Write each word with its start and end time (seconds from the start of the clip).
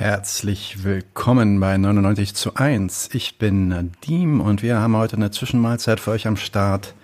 Herzlich 0.00 0.82
willkommen 0.82 1.60
bei 1.60 1.76
99 1.76 2.34
zu 2.34 2.54
1. 2.54 3.10
Ich 3.12 3.36
bin 3.36 3.68
Nadim 3.68 4.40
und 4.40 4.62
wir 4.62 4.80
haben 4.80 4.96
heute 4.96 5.16
eine 5.16 5.30
Zwischenmahlzeit 5.30 6.00
für 6.00 6.12
euch 6.12 6.26
am 6.26 6.38
Start. 6.38 6.94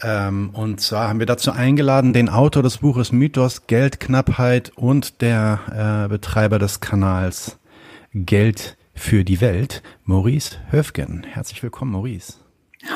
Ähm, 0.00 0.48
und 0.54 0.80
zwar 0.80 1.10
haben 1.10 1.18
wir 1.18 1.26
dazu 1.26 1.52
eingeladen 1.52 2.14
den 2.14 2.30
Autor 2.30 2.62
des 2.62 2.78
Buches 2.78 3.12
Mythos, 3.12 3.66
Geldknappheit 3.66 4.72
und 4.76 5.20
der 5.20 6.06
äh, 6.06 6.08
Betreiber 6.08 6.58
des 6.58 6.80
Kanals 6.80 7.58
Geld 8.14 8.78
für 8.94 9.22
die 9.22 9.42
Welt, 9.42 9.82
Maurice 10.04 10.56
Höfgen. 10.70 11.24
Herzlich 11.24 11.62
willkommen, 11.62 11.92
Maurice. 11.92 12.38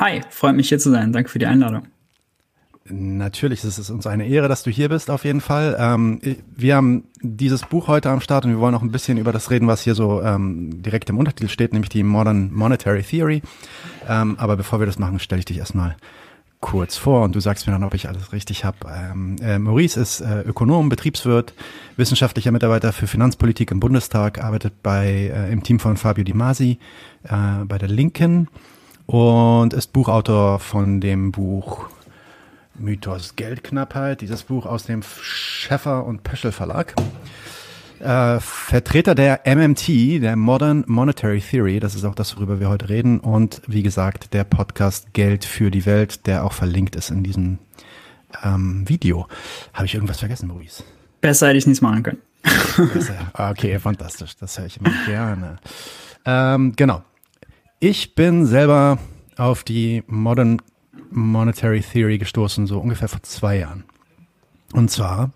Hi, 0.01 0.23
freut 0.31 0.57
mich 0.57 0.71
hier 0.71 0.79
zu 0.79 0.91
sein. 0.91 1.13
Danke 1.13 1.29
für 1.29 1.39
die 1.39 1.47
Einladung. 1.47 1.89
Natürlich 2.87 3.65
ist 3.65 3.79
es 3.79 3.89
uns 3.89 4.07
eine 4.07 4.27
Ehre, 4.27 4.47
dass 4.47 4.63
du 4.63 4.71
hier 4.71 4.91
bist, 4.91 5.11
auf 5.11 5.25
jeden 5.25 5.41
Fall. 5.41 5.75
Ähm, 5.79 6.21
wir 6.55 6.77
haben 6.77 7.05
dieses 7.23 7.63
Buch 7.63 7.89
heute 7.89 8.11
am 8.11 8.21
Start 8.21 8.45
und 8.45 8.51
wir 8.51 8.61
wollen 8.61 8.75
auch 8.75 8.83
ein 8.83 8.93
bisschen 8.93 9.17
über 9.17 9.33
das 9.33 9.51
reden, 9.51 9.67
was 9.69 9.81
hier 9.81 9.95
so 9.95 10.21
ähm, 10.21 10.83
direkt 10.83 11.09
im 11.09 11.17
Untertitel 11.17 11.49
steht, 11.49 11.73
nämlich 11.73 11.89
die 11.89 12.03
Modern 12.03 12.53
Monetary 12.53 13.03
Theory. 13.03 13.41
Ähm, 14.07 14.37
aber 14.39 14.59
bevor 14.59 14.81
wir 14.81 14.87
das 14.87 14.99
machen, 14.99 15.19
stelle 15.19 15.39
ich 15.39 15.47
dich 15.47 15.57
erstmal 15.57 15.97
kurz 16.61 16.97
vor 16.97 17.23
und 17.25 17.35
du 17.35 17.41
sagst 17.41 17.67
mir 17.67 17.73
dann, 17.73 17.85
ob 17.85 17.95
ich 17.95 18.07
alles 18.07 18.33
richtig 18.33 18.67
habe. 18.67 18.77
Ähm, 18.91 19.37
äh, 19.41 19.59
Maurice 19.59 19.99
ist 19.99 20.21
äh, 20.21 20.43
Ökonom, 20.43 20.91
Betriebswirt, 20.91 21.55
wissenschaftlicher 21.97 22.53
Mitarbeiter 22.53 22.93
für 22.93 23.07
Finanzpolitik 23.07 23.71
im 23.71 23.81
Bundestag, 23.81 24.45
arbeitet 24.45 24.83
bei 24.83 25.31
äh, 25.35 25.51
im 25.51 25.63
Team 25.63 25.79
von 25.79 25.97
Fabio 25.97 26.25
Di 26.25 26.35
Masi 26.35 26.79
äh, 27.25 27.65
bei 27.65 27.79
der 27.79 27.89
Linken 27.89 28.49
und 29.07 29.73
ist 29.73 29.95
Buchautor 29.95 30.59
von 30.59 31.01
dem 31.01 31.33
Buch 31.33 31.89
Mythos 32.77 33.37
Geldknappheit, 33.37 34.21
dieses 34.21 34.43
Buch 34.43 34.67
aus 34.67 34.85
dem 34.85 35.03
Schäffer 35.03 36.05
und 36.05 36.23
Pöschel 36.23 36.53
Verlag. 36.53 36.95
Äh, 38.01 38.41
Vertreter 38.41 39.15
der 39.15 39.43
MMT, 39.45 40.21
der 40.23 40.37
Modern 40.37 40.85
Monetary 40.87 41.41
Theory, 41.41 41.81
das 41.81 41.95
ist 41.95 42.05
auch 42.05 42.15
das, 42.15 42.37
worüber 42.37 42.61
wir 42.61 42.69
heute 42.69 42.89
reden, 42.89 43.21
und 43.21 43.63
wie 43.67 43.83
gesagt, 43.83 44.35
der 44.35 44.45
Podcast 44.45 45.15
Geld 45.15 45.45
für 45.45 45.71
die 45.71 45.87
Welt, 45.87 46.27
der 46.27 46.45
auch 46.45 46.53
verlinkt 46.53 46.97
ist 46.97 47.11
in 47.11 47.23
diesem 47.23 47.59
ähm, 48.43 48.89
Video. 48.89 49.27
Habe 49.73 49.87
ich 49.87 49.95
irgendwas 49.95 50.19
vergessen, 50.19 50.49
Maurice? 50.49 50.83
Besser 51.21 51.49
hätte 51.49 51.59
ich 51.59 51.67
nichts 51.67 51.81
machen 51.81 52.03
können. 52.03 52.21
okay, 53.33 53.79
fantastisch, 53.79 54.37
das 54.37 54.59
höre 54.59 54.67
ich 54.67 54.79
immer 54.79 54.93
gerne. 55.07 55.57
Ähm, 56.27 56.75
genau. 56.77 57.03
Ich 57.81 58.15
bin 58.15 58.45
selber 58.47 58.99
auf 59.37 59.65
die 59.65 60.03
Modern 60.07 60.61
Monetary 61.15 61.81
Theory 61.81 62.19
gestoßen, 62.19 62.67
so 62.67 62.79
ungefähr 62.79 63.09
vor 63.09 63.23
zwei 63.23 63.59
Jahren. 63.59 63.85
Und 64.73 64.91
zwar 64.91 65.31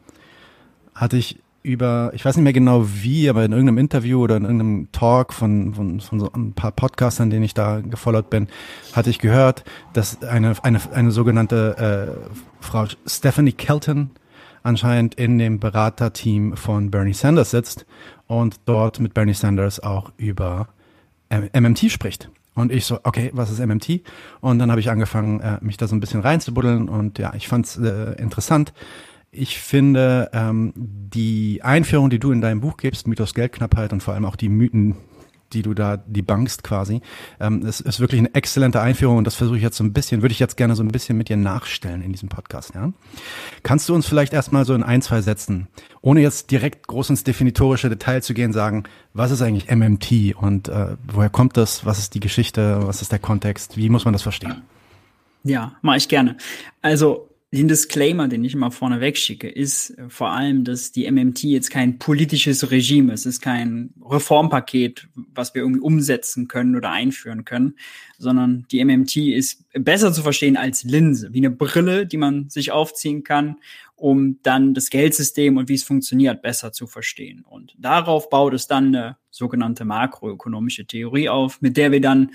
hatte 0.95 1.17
ich 1.17 1.39
über, 1.63 2.11
ich 2.15 2.25
weiß 2.25 2.37
nicht 2.37 2.45
mehr 2.45 2.53
genau 2.53 2.87
wie, 2.87 3.29
aber 3.29 3.45
in 3.45 3.53
irgendeinem 3.53 3.79
Interview 3.79 4.23
oder 4.23 4.37
in 4.37 4.45
irgendeinem 4.45 4.89
Talk 4.93 5.33
von, 5.33 5.75
von, 5.75 6.01
von 6.01 6.21
so 6.21 6.33
ein 6.33 6.53
paar 6.53 6.73
Podcastern, 6.73 7.31
denen 7.31 7.45
ich 7.45 7.55
da 7.55 7.81
gefollowt 7.81 8.31
bin, 8.31 8.49
hatte 8.93 9.11
ich 9.11 9.19
gehört, 9.19 9.65
dass 9.93 10.23
eine, 10.23 10.55
eine, 10.63 10.81
eine 10.93 11.11
sogenannte 11.11 12.17
äh, 12.27 12.31
Frau 12.61 12.87
Stephanie 13.07 13.53
Kelton 13.53 14.11
anscheinend 14.63 15.15
in 15.15 15.39
dem 15.39 15.61
Beraterteam 15.61 16.57
von 16.57 16.91
Bernie 16.91 17.13
Sanders 17.13 17.51
sitzt 17.51 17.87
und 18.27 18.57
dort 18.65 18.99
mit 18.99 19.15
Bernie 19.15 19.35
Sanders 19.35 19.81
auch 19.81 20.13
über 20.17 20.69
MMT 21.31 21.91
spricht. 21.91 22.31
Und 22.59 22.73
ich 22.73 22.87
so, 22.87 22.99
okay, 23.05 23.31
was 23.35 23.53
ist 23.53 23.65
MMT? 23.65 24.03
Und 24.41 24.59
dann 24.59 24.73
habe 24.73 24.81
ich 24.81 24.91
angefangen, 24.91 25.39
äh, 25.39 25.59
mich 25.61 25.77
da 25.77 25.87
so 25.87 25.95
ein 25.95 26.01
bisschen 26.01 26.23
reinzubuddeln 26.23 26.89
und 26.89 27.17
ja, 27.21 27.33
ich 27.35 27.47
fand 27.47 27.67
es 27.67 27.77
äh, 27.79 28.21
interessant. 28.21 28.73
Ich 29.31 29.61
finde 29.61 30.29
ähm, 30.33 30.73
die 30.75 31.61
Einführung, 31.63 32.11
die 32.11 32.19
du 32.19 32.33
in 32.33 32.41
deinem 32.41 32.61
Buch 32.61 32.77
gibst, 32.77 33.07
Mythos 33.07 33.35
Geldknappheit 33.35 33.93
und 33.93 34.03
vor 34.03 34.15
allem 34.15 34.25
auch 34.25 34.35
die 34.35 34.49
Mythen, 34.49 34.97
die 35.53 35.63
du 35.63 35.75
da 35.75 35.97
debunkst 35.97 36.59
quasi. 36.63 37.01
Ähm, 37.41 37.65
es 37.67 37.81
ist 37.81 38.01
wirklich 38.01 38.21
eine 38.21 38.35
exzellente 38.35 38.81
Einführung 38.81 39.19
und 39.19 39.25
das 39.25 39.35
versuche 39.35 39.57
ich 39.57 39.63
jetzt 39.63 39.77
so 39.77 39.85
ein 39.85 39.93
bisschen, 39.93 40.23
würde 40.23 40.33
ich 40.33 40.39
jetzt 40.39 40.57
gerne 40.57 40.77
so 40.77 40.83
ein 40.83 40.89
bisschen 40.89 41.17
mit 41.17 41.29
dir 41.29 41.37
nachstellen 41.37 42.03
in 42.03 42.13
diesem 42.13 42.29
Podcast. 42.29 42.75
Ja? 42.75 42.93
Kannst 43.63 43.89
du 43.89 43.95
uns 43.95 44.07
vielleicht 44.07 44.33
erstmal 44.33 44.65
so 44.65 44.75
in 44.75 44.83
ein, 44.83 45.03
zwei 45.03 45.21
Sätzen, 45.21 45.69
ohne 46.01 46.21
jetzt 46.21 46.51
direkt 46.51 46.87
groß 46.87 47.11
ins 47.11 47.25
definitorische 47.25 47.89
Detail 47.89 48.23
zu 48.23 48.35
gehen, 48.35 48.53
sagen, 48.53 48.85
was 49.15 49.31
ist 49.31 49.43
eigentlich 49.43 49.71
MMT 49.71 50.37
und 50.37 50.69
äh, 50.69 50.97
woher 51.13 51.31
kommt 51.31 51.57
das, 51.57 51.85
was 51.85 51.99
ist 51.99 52.15
die 52.15 52.21
Geschichte, 52.21 52.87
was 52.87 53.03
ist 53.03 53.13
der 53.13 53.19
Kontext, 53.19 53.77
wie 53.77 53.89
muss 53.89 54.05
man 54.05 54.13
das 54.13 54.23
verstehen? 54.23 54.63
Ja, 55.45 55.73
mache 55.83 55.97
ich 55.99 56.09
gerne. 56.09 56.37
Also 56.83 57.28
den 57.51 57.67
Disclaimer, 57.67 58.29
den 58.29 58.45
ich 58.45 58.53
immer 58.53 58.71
vorne 58.71 59.01
wegschicke, 59.01 59.49
ist 59.49 59.97
äh, 59.97 60.09
vor 60.09 60.31
allem, 60.31 60.65
dass 60.65 60.93
die 60.93 61.11
MMT 61.11 61.45
jetzt 61.45 61.71
kein 61.71 61.99
politisches 61.99 62.71
Regime 62.71 63.13
ist. 63.15 63.21
Es 63.21 63.37
ist 63.37 63.41
kein 63.41 63.95
Reformpaket, 64.05 65.09
was 65.35 65.55
wir 65.55 65.63
irgendwie 65.63 65.81
umsetzen 65.81 66.47
können 66.47 66.77
oder 66.77 66.91
einführen 66.91 67.47
können, 67.47 67.77
sondern 68.19 68.67
die 68.71 68.85
MMT 68.85 69.17
ist 69.17 69.65
besser 69.73 70.13
zu 70.13 70.23
verstehen 70.23 70.57
als 70.59 70.85
Linse, 70.85 71.33
wie 71.33 71.39
eine 71.39 71.51
Brille, 71.51 72.07
die 72.07 72.19
man 72.19 72.51
sich 72.51 72.71
aufziehen 72.71 73.25
kann, 73.25 73.57
um 73.97 74.39
dann 74.43 74.75
das 74.75 74.91
Geldsystem 74.91 75.57
und 75.57 75.69
wie 75.69 75.75
es 75.75 75.85
funktioniert 75.85 76.43
besser 76.43 76.73
zu 76.73 76.87
verstehen. 76.87 77.45
Und 77.49 77.75
darauf 77.79 78.29
baut 78.29 78.53
es 78.53 78.67
dann 78.67 78.95
eine 78.95 79.17
sogenannte 79.31 79.87
makroökonomische 79.87 80.87
Theorie 80.87 81.31
auf, 81.31 81.63
mit 81.63 81.77
der 81.79 81.93
wir 81.93 82.01
dann 82.01 82.31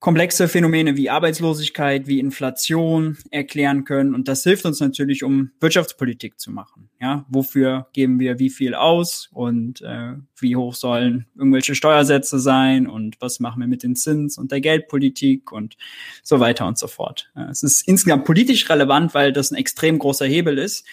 komplexe 0.00 0.46
Phänomene 0.46 0.96
wie 0.96 1.10
Arbeitslosigkeit, 1.10 2.06
wie 2.06 2.20
Inflation 2.20 3.18
erklären 3.30 3.84
können. 3.84 4.14
Und 4.14 4.28
das 4.28 4.44
hilft 4.44 4.64
uns 4.64 4.78
natürlich, 4.78 5.24
um 5.24 5.50
Wirtschaftspolitik 5.60 6.38
zu 6.38 6.52
machen. 6.52 6.88
Ja, 7.00 7.26
wofür 7.28 7.88
geben 7.92 8.20
wir 8.20 8.38
wie 8.38 8.50
viel 8.50 8.74
aus 8.74 9.28
und 9.32 9.82
äh, 9.82 10.14
wie 10.38 10.54
hoch 10.54 10.74
sollen 10.74 11.26
irgendwelche 11.36 11.74
Steuersätze 11.74 12.38
sein 12.38 12.86
und 12.86 13.20
was 13.20 13.40
machen 13.40 13.60
wir 13.60 13.66
mit 13.66 13.82
den 13.82 13.96
Zins 13.96 14.38
und 14.38 14.52
der 14.52 14.60
Geldpolitik 14.60 15.50
und 15.50 15.76
so 16.22 16.38
weiter 16.38 16.66
und 16.66 16.78
so 16.78 16.86
fort. 16.86 17.30
Ja, 17.34 17.50
es 17.50 17.64
ist 17.64 17.86
insgesamt 17.88 18.24
politisch 18.24 18.70
relevant, 18.70 19.14
weil 19.14 19.32
das 19.32 19.50
ein 19.50 19.56
extrem 19.56 19.98
großer 19.98 20.26
Hebel 20.26 20.58
ist, 20.58 20.86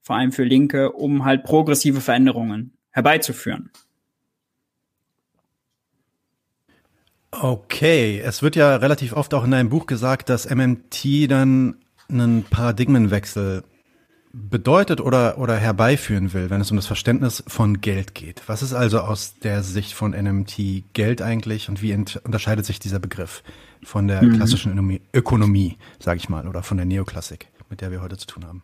vor 0.00 0.16
allem 0.16 0.30
für 0.30 0.44
Linke, 0.44 0.92
um 0.92 1.24
halt 1.24 1.42
progressive 1.42 2.00
Veränderungen 2.00 2.76
herbeizuführen. 2.90 3.70
Okay, 7.40 8.20
es 8.20 8.42
wird 8.42 8.56
ja 8.56 8.76
relativ 8.76 9.12
oft 9.12 9.34
auch 9.34 9.44
in 9.44 9.50
deinem 9.50 9.68
Buch 9.68 9.86
gesagt, 9.86 10.28
dass 10.28 10.48
MMT 10.48 11.30
dann 11.30 11.76
einen 12.08 12.44
Paradigmenwechsel 12.44 13.64
bedeutet 14.32 15.00
oder, 15.00 15.38
oder 15.38 15.56
herbeiführen 15.56 16.32
will, 16.32 16.50
wenn 16.50 16.60
es 16.60 16.70
um 16.70 16.76
das 16.76 16.86
Verständnis 16.86 17.44
von 17.46 17.80
Geld 17.80 18.14
geht. 18.14 18.42
Was 18.46 18.62
ist 18.62 18.72
also 18.72 19.00
aus 19.00 19.38
der 19.38 19.62
Sicht 19.62 19.92
von 19.92 20.10
NMT 20.10 20.92
Geld 20.92 21.22
eigentlich 21.22 21.68
und 21.68 21.82
wie 21.82 21.94
unterscheidet 21.94 22.66
sich 22.66 22.80
dieser 22.80 22.98
Begriff 22.98 23.44
von 23.82 24.08
der 24.08 24.22
mhm. 24.22 24.36
klassischen 24.36 24.72
Ökonomie, 24.72 25.02
Ökonomie 25.12 25.76
sage 26.00 26.18
ich 26.18 26.28
mal, 26.28 26.48
oder 26.48 26.62
von 26.62 26.76
der 26.76 26.86
Neoklassik, 26.86 27.48
mit 27.70 27.80
der 27.80 27.92
wir 27.92 28.02
heute 28.02 28.16
zu 28.16 28.26
tun 28.26 28.44
haben? 28.44 28.62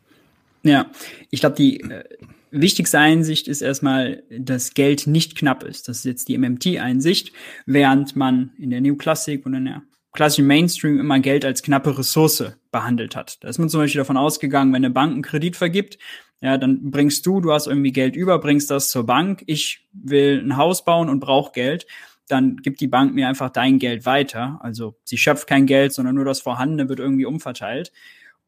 Ja, 0.62 0.86
ich 1.30 1.40
glaube, 1.40 1.56
die 1.56 1.80
äh, 1.80 2.04
wichtigste 2.50 2.98
Einsicht 2.98 3.48
ist 3.48 3.62
erstmal, 3.62 4.22
dass 4.30 4.74
Geld 4.74 5.06
nicht 5.06 5.36
knapp 5.36 5.62
ist. 5.62 5.88
Das 5.88 5.98
ist 5.98 6.04
jetzt 6.04 6.28
die 6.28 6.38
MMT-Einsicht, 6.38 7.32
während 7.66 8.16
man 8.16 8.52
in 8.58 8.70
der 8.70 8.80
Neoklassik 8.80 9.46
und 9.46 9.54
in 9.54 9.64
der 9.66 9.82
klassischen 10.12 10.46
Mainstream 10.46 10.98
immer 10.98 11.20
Geld 11.20 11.44
als 11.44 11.62
knappe 11.62 11.96
Ressource 11.96 12.52
behandelt 12.72 13.16
hat. 13.16 13.42
Da 13.42 13.48
ist 13.48 13.58
man 13.58 13.68
zum 13.68 13.80
Beispiel 13.80 14.00
davon 14.00 14.16
ausgegangen, 14.16 14.72
wenn 14.72 14.84
eine 14.84 14.92
Bank 14.92 15.12
einen 15.12 15.22
Kredit 15.22 15.56
vergibt, 15.56 15.98
ja, 16.40 16.56
dann 16.56 16.90
bringst 16.90 17.26
du, 17.26 17.40
du 17.40 17.52
hast 17.52 17.66
irgendwie 17.66 17.92
Geld 17.92 18.16
über, 18.16 18.38
bringst 18.38 18.70
das 18.70 18.88
zur 18.88 19.04
Bank. 19.04 19.42
Ich 19.46 19.86
will 19.92 20.40
ein 20.42 20.56
Haus 20.56 20.84
bauen 20.84 21.10
und 21.10 21.20
brauche 21.20 21.52
Geld. 21.52 21.86
Dann 22.28 22.56
gibt 22.56 22.80
die 22.80 22.86
Bank 22.86 23.14
mir 23.14 23.28
einfach 23.28 23.50
dein 23.50 23.78
Geld 23.78 24.06
weiter. 24.06 24.58
Also 24.62 24.96
sie 25.04 25.18
schöpft 25.18 25.46
kein 25.46 25.66
Geld, 25.66 25.92
sondern 25.92 26.14
nur 26.14 26.24
das 26.24 26.40
Vorhandene 26.40 26.88
wird 26.88 26.98
irgendwie 26.98 27.26
umverteilt. 27.26 27.92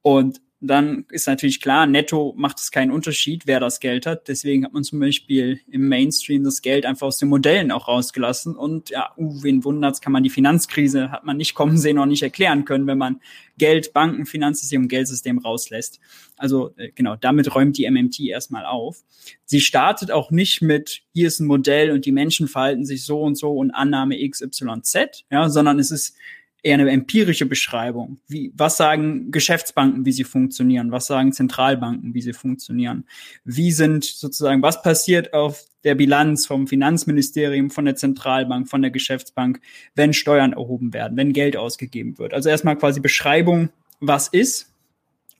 Und 0.00 0.40
dann 0.64 1.06
ist 1.11 1.26
natürlich 1.26 1.61
klar, 1.61 1.87
netto 1.87 2.35
macht 2.37 2.61
es 2.61 2.70
keinen 2.70 2.93
Unterschied, 2.93 3.47
wer 3.47 3.59
das 3.59 3.81
Geld 3.81 4.06
hat. 4.06 4.29
Deswegen 4.29 4.64
hat 4.64 4.73
man 4.73 4.85
zum 4.85 5.00
Beispiel 5.00 5.61
im 5.69 5.88
Mainstream 5.88 6.44
das 6.44 6.62
Geld 6.62 6.87
einfach 6.87 7.09
aus 7.09 7.19
den 7.19 7.29
Modellen 7.29 7.73
auch 7.73 7.88
rausgelassen. 7.88 8.55
Und 8.55 8.91
ja, 8.91 9.11
uh, 9.17 9.43
wen 9.43 9.64
wundert's, 9.64 10.00
kann 10.00 10.12
man 10.12 10.23
die 10.23 10.31
Finanzkrise, 10.31 11.11
hat 11.11 11.25
man 11.25 11.37
nicht 11.37 11.55
kommen 11.55 11.79
sehen, 11.79 11.97
noch 11.97 12.06
nicht 12.06 12.23
erklären 12.23 12.64
können, 12.64 12.87
wenn 12.87 12.99
man 12.99 13.20
Geld, 13.59 13.93
Banken, 13.93 14.25
Finanzsystem 14.25 14.87
Geldsystem 14.87 15.38
rauslässt. 15.38 15.99
Also 16.37 16.73
äh, 16.76 16.91
genau, 16.94 17.17
damit 17.17 17.53
räumt 17.55 17.76
die 17.76 17.91
MMT 17.91 18.20
erstmal 18.20 18.64
auf. 18.64 19.03
Sie 19.44 19.61
startet 19.61 20.12
auch 20.12 20.31
nicht 20.31 20.62
mit, 20.62 21.03
hier 21.12 21.26
ist 21.26 21.41
ein 21.41 21.47
Modell 21.47 21.91
und 21.91 22.06
die 22.06 22.12
Menschen 22.12 22.47
verhalten 22.47 22.85
sich 22.85 23.05
so 23.05 23.20
und 23.20 23.37
so 23.37 23.53
und 23.53 23.73
Annahme 23.73 24.17
XYZ, 24.29 25.25
ja, 25.31 25.49
sondern 25.49 25.81
es 25.81 25.91
ist 25.91 26.17
eher 26.62 26.75
eine 26.75 26.91
empirische 26.91 27.47
Beschreibung. 27.47 28.19
Wie, 28.29 28.53
was 28.55 28.76
sagen 28.76 29.31
Geschäftsbanken, 29.32 30.05
wie 30.06 30.12
sie 30.12 30.25
funktionieren? 30.25 30.93
Was 30.93 31.06
sagen 31.06 31.32
Zentralbanken, 31.32 32.14
wie 32.14 32.23
sie 32.23 32.32
funktionieren? 32.32 33.05
Wie 33.44 33.73
sind 33.73 34.05
sozusagen, 34.05 34.62
was 34.62 34.82
passiert 34.82 35.35
auf 35.35 35.64
der 35.82 35.97
Bilanz 35.97 36.47
vom 36.47 36.69
Finanzministerium, 36.69 37.70
von 37.70 37.85
der 37.85 37.97
Zentralbank, 37.97 38.69
von 38.69 38.82
der 38.82 38.93
Geschäftsbank, 38.93 39.61
wenn 39.97 40.12
Steuern 40.12 40.53
erhoben 40.53 40.93
werden, 40.93 41.17
wenn 41.17 41.32
Geld 41.32 41.56
ausgegeben 41.56 42.19
wird? 42.19 42.32
Also 42.32 42.49
erstmal 42.49 42.76
quasi 42.76 43.00
Beschreibung, 43.00 43.70
was 43.99 44.29
ist 44.29 44.73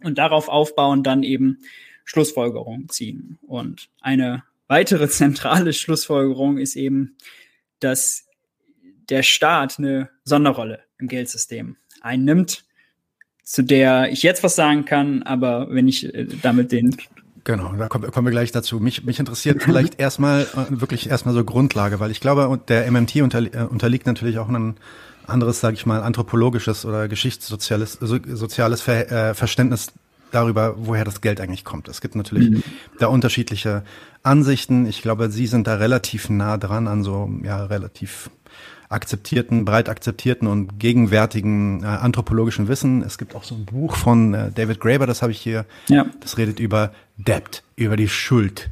und 0.03 0.19
darauf 0.19 0.49
aufbauen 0.49 1.05
dann 1.05 1.23
eben 1.23 1.59
Schlussfolgerungen 2.05 2.89
ziehen. 2.89 3.39
Und 3.43 3.91
eine 4.01 4.43
weitere 4.67 5.09
zentrale 5.09 5.73
Schlussfolgerung 5.73 6.59
ist 6.59 6.75
eben, 6.75 7.17
dass 7.79 8.27
der 9.13 9.23
Staat 9.23 9.79
eine 9.79 10.09
Sonderrolle 10.25 10.81
im 10.99 11.07
Geldsystem 11.07 11.77
einnimmt, 12.01 12.65
zu 13.45 13.63
der 13.63 14.11
ich 14.11 14.23
jetzt 14.23 14.43
was 14.43 14.57
sagen 14.57 14.87
kann, 14.87 15.23
aber 15.23 15.69
wenn 15.71 15.87
ich 15.87 16.15
äh, 16.15 16.27
damit 16.41 16.73
den 16.73 16.97
Genau, 17.45 17.73
da 17.73 17.89
kommen, 17.89 18.11
kommen 18.11 18.29
wir 18.29 18.31
gleich 18.31 18.53
dazu. 18.53 18.79
Mich, 18.81 19.05
mich 19.05 19.19
interessiert 19.19 19.63
vielleicht 19.63 20.01
erstmal 20.01 20.43
äh, 20.43 20.81
wirklich 20.81 21.11
erstmal 21.11 21.35
so 21.35 21.45
Grundlage, 21.45 22.01
weil 22.01 22.11
ich 22.11 22.21
glaube, 22.21 22.59
der 22.69 22.91
MMT 22.91 23.17
äh, 23.17 23.21
unterliegt 23.21 24.07
natürlich 24.07 24.39
auch 24.39 24.49
ein 24.49 24.77
anderes, 25.27 25.61
sage 25.61 25.75
ich 25.75 25.85
mal, 25.85 26.03
anthropologisches 26.03 26.87
oder 26.87 27.09
geschichtssoziales 27.09 27.99
so, 28.01 28.19
soziales 28.33 28.81
Ver, 28.81 29.11
äh, 29.11 29.35
Verständnis 29.35 29.93
darüber, 30.31 30.75
woher 30.79 31.05
das 31.05 31.21
Geld 31.21 31.41
eigentlich 31.41 31.65
kommt. 31.65 31.89
Es 31.89 32.01
gibt 32.01 32.15
natürlich 32.15 32.49
mhm. 32.49 32.63
da 32.99 33.09
unterschiedliche 33.09 33.83
Ansichten. 34.23 34.87
Ich 34.87 35.03
glaube, 35.03 35.31
Sie 35.31 35.47
sind 35.47 35.67
da 35.67 35.75
relativ 35.75 36.31
nah 36.31 36.57
dran 36.57 36.89
an 36.89 37.03
so 37.03 37.29
ja 37.43 37.67
relativ 37.67 38.31
akzeptierten, 38.93 39.65
breit 39.65 39.89
akzeptierten 39.89 40.47
und 40.47 40.79
gegenwärtigen 40.79 41.83
äh, 41.83 41.87
anthropologischen 41.87 42.69
Wissen. 42.69 43.03
Es 43.03 43.19
gibt 43.19 43.35
auch 43.35 43.45
so 43.45 43.55
ein 43.55 43.65
Buch 43.65 43.97
von 43.97 44.35
äh, 44.35 44.51
David 44.53 44.81
Graeber, 44.81 45.07
das 45.07 45.23
habe 45.23 45.33
ich 45.33 45.41
hier. 45.41 45.65
Ja. 45.89 46.07
Das 46.21 46.39
redet 46.39 46.61
über 46.61 46.93
Debt, 47.17 47.63
über 47.77 47.97
die 47.97 48.09
Schuld. 48.09 48.71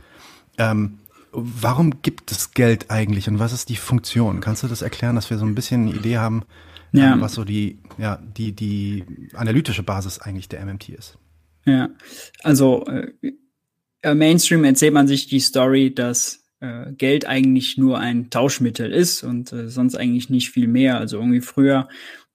Ähm, 0.59 0.99
warum 1.33 2.03
gibt 2.03 2.31
es 2.33 2.53
Geld 2.53 2.91
eigentlich 2.91 3.29
und 3.29 3.39
was 3.39 3.53
ist 3.53 3.69
die 3.69 3.77
Funktion? 3.77 4.41
Kannst 4.41 4.63
du 4.63 4.69
das 4.69 4.83
erklären, 4.83 5.15
dass 5.15 5.31
wir 5.31 5.39
so 5.39 5.47
ein 5.47 5.55
bisschen 5.55 5.89
eine 5.89 5.97
Idee 5.97 6.19
haben, 6.19 6.45
ja. 6.93 7.15
ähm, 7.15 7.21
was 7.21 7.35
so 7.35 7.45
die, 7.45 7.79
ja, 7.99 8.21
die, 8.37 8.53
die 8.53 9.05
analytische 9.35 9.83
Basis 9.83 10.19
eigentlich 10.19 10.49
der 10.49 10.65
MMT 10.65 10.91
ist? 10.91 11.19
Ja, 11.65 11.91
also 12.43 12.87
äh, 12.87 14.15
Mainstream 14.15 14.65
erzählt 14.65 14.95
man 14.95 15.07
sich 15.07 15.29
die 15.29 15.41
Story, 15.41 15.95
dass 15.95 16.41
äh, 16.61 16.93
Geld 16.93 17.27
eigentlich 17.27 17.79
nur 17.79 17.99
ein 17.99 18.31
Tauschmittel 18.31 18.93
ist 18.93 19.23
und 19.23 19.53
äh, 19.53 19.69
sonst 19.69 19.97
eigentlich 19.97 20.31
nicht 20.31 20.51
viel 20.51 20.69
mehr. 20.69 20.99
Also 20.99 21.19
irgendwie 21.19 21.41
früher 21.41 21.89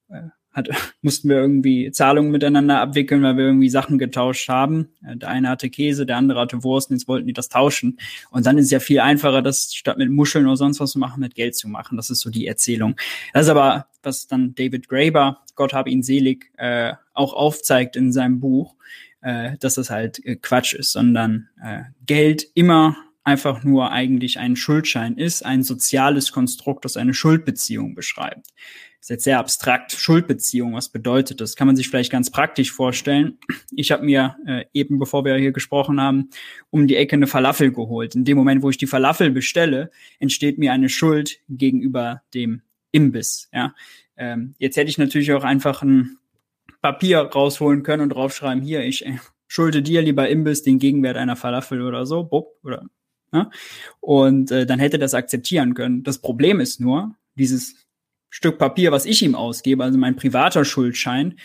äh, 0.10 0.22
hat, 0.51 0.69
mussten 1.01 1.30
wir 1.30 1.38
irgendwie 1.38 1.92
Zahlungen 1.92 2.31
miteinander 2.31 2.80
abwickeln, 2.80 3.22
weil 3.22 3.38
wir 3.38 3.45
irgendwie 3.45 3.69
Sachen 3.69 4.00
getauscht 4.00 4.50
haben. 4.50 4.89
Äh, 5.06 5.18
der 5.18 5.30
eine 5.30 5.50
hatte 5.50 5.69
Käse, 5.69 6.06
der 6.06 6.18
andere 6.18 6.39
hatte 6.39 6.63
Wurst, 6.63 6.89
und 6.89 6.95
jetzt 6.95 7.07
wollten 7.07 7.27
die 7.27 7.33
das 7.33 7.50
tauschen. 7.50 8.00
Und 8.31 8.45
dann 8.45 8.57
ist 8.57 8.66
es 8.66 8.72
ja 8.72 8.80
viel 8.80 9.00
einfacher, 9.00 9.42
das 9.42 9.74
statt 9.75 9.98
mit 9.98 10.10
Muscheln 10.10 10.48
oder 10.48 10.57
sonst 10.57 10.80
was 10.80 10.92
zu 10.92 11.00
machen, 11.00 11.19
mit 11.19 11.36
Geld 11.36 11.56
zu 11.56 11.68
machen. 11.68 11.98
Das 11.98 12.10
ist 12.10 12.21
so 12.21 12.30
die 12.30 12.48
Erzählung. 12.48 12.95
Das 13.33 13.44
ist 13.44 13.50
aber, 13.50 13.88
was 14.01 14.28
dann 14.28 14.56
David 14.56 14.89
Graeber, 14.89 15.42
Gott 15.56 15.74
hab 15.74 15.88
ihn 15.88 16.04
selig, 16.04 16.51
äh, 16.57 16.94
auch 17.13 17.33
aufzeigt 17.33 17.95
in 17.95 18.12
seinem 18.12 18.39
Buch, 18.39 18.75
äh, 19.21 19.57
dass 19.60 19.75
das 19.75 19.89
halt 19.89 20.24
äh, 20.25 20.36
Quatsch 20.36 20.74
ist, 20.74 20.92
sondern 20.92 21.50
äh, 21.63 21.81
Geld 22.06 22.45
immer 22.56 22.98
einfach 23.25 23.63
nur 23.63 23.92
eigentlich 23.92 24.39
ein 24.39 24.56
Schuldschein 24.56 25.18
ist, 25.18 25.44
ein 25.44 25.63
soziales 25.63 26.31
Konstrukt, 26.31 26.86
das 26.86 26.95
eine 26.95 27.13
Schuldbeziehung 27.13 27.95
beschreibt. 27.95 28.48
Ist 29.01 29.10
jetzt 29.10 29.24
sehr 29.24 29.39
abstrakt. 29.39 29.92
Schuldbeziehung, 29.92 30.74
was 30.74 30.89
bedeutet 30.89 31.42
das? 31.42 31.56
Kann 31.56 31.68
man 31.68 31.75
sich 31.75 31.89
vielleicht 31.89 32.12
ganz 32.12 32.31
praktisch 32.31 32.72
vorstellen. 32.72 33.38
Ich 33.72 33.92
habe 33.92 34.04
mir 34.04 34.36
äh, 34.48 34.66
eben, 34.74 34.98
bevor 34.98 35.25
wir 35.25 35.36
hier 35.36 35.51
gesprochen 35.51 36.01
haben, 36.01 36.30
um 36.72 36.88
die 36.88 36.95
Ecke 36.95 37.16
eine 37.16 37.27
Falafel 37.27 37.72
geholt. 37.72 38.16
In 38.16 38.25
dem 38.25 38.38
Moment, 38.38 38.63
wo 38.63 38.69
ich 38.69 38.77
die 38.77 38.88
Falafel 38.88 39.30
bestelle, 39.31 39.92
entsteht 40.19 40.57
mir 40.57 40.71
eine 40.71 40.89
Schuld 40.89 41.39
gegenüber 41.50 42.24
dem 42.33 42.62
Imbiss. 42.92 43.50
Ja? 43.54 43.75
Ähm, 44.18 44.56
jetzt 44.57 44.78
hätte 44.78 44.89
ich 44.89 44.98
natürlich 44.98 45.33
auch 45.33 45.44
einfach 45.44 45.83
ein 45.83 46.18
Papier 46.81 47.19
rausholen 47.19 47.83
können 47.83 48.04
und 48.04 48.10
draufschreiben, 48.10 48.63
hier, 48.63 48.83
ich 48.83 49.06
äh, 49.06 49.18
schulde 49.48 49.81
dir, 49.81 50.01
lieber 50.01 50.30
Imbiss, 50.30 50.63
den 50.63 50.80
Gegenwert 50.80 51.18
einer 51.18 51.36
Falafel 51.36 51.81
oder 51.81 52.06
so, 52.06 52.24
Bub, 52.24 52.57
oder 52.63 52.86
Ne? 53.36 53.50
Und 54.00 54.50
äh, 54.52 54.66
dann 54.66 54.80
hätte 54.80 54.98
das 54.98 55.14
akzeptieren 55.14 55.74
können. 55.74 56.04
Das 56.04 56.20
Problem 56.20 56.62
ist 56.62 56.80
nur, 56.80 57.16
dieses 57.36 57.76
Stück 58.30 58.58
Papier, 58.58 58.94
was 58.94 59.06
ich 59.06 59.22
ihm 59.24 59.36
ausgebe, 59.36 59.84
also 59.84 59.98
mein 59.98 60.16
privater 60.16 60.64
Schuldschein, 60.64 61.38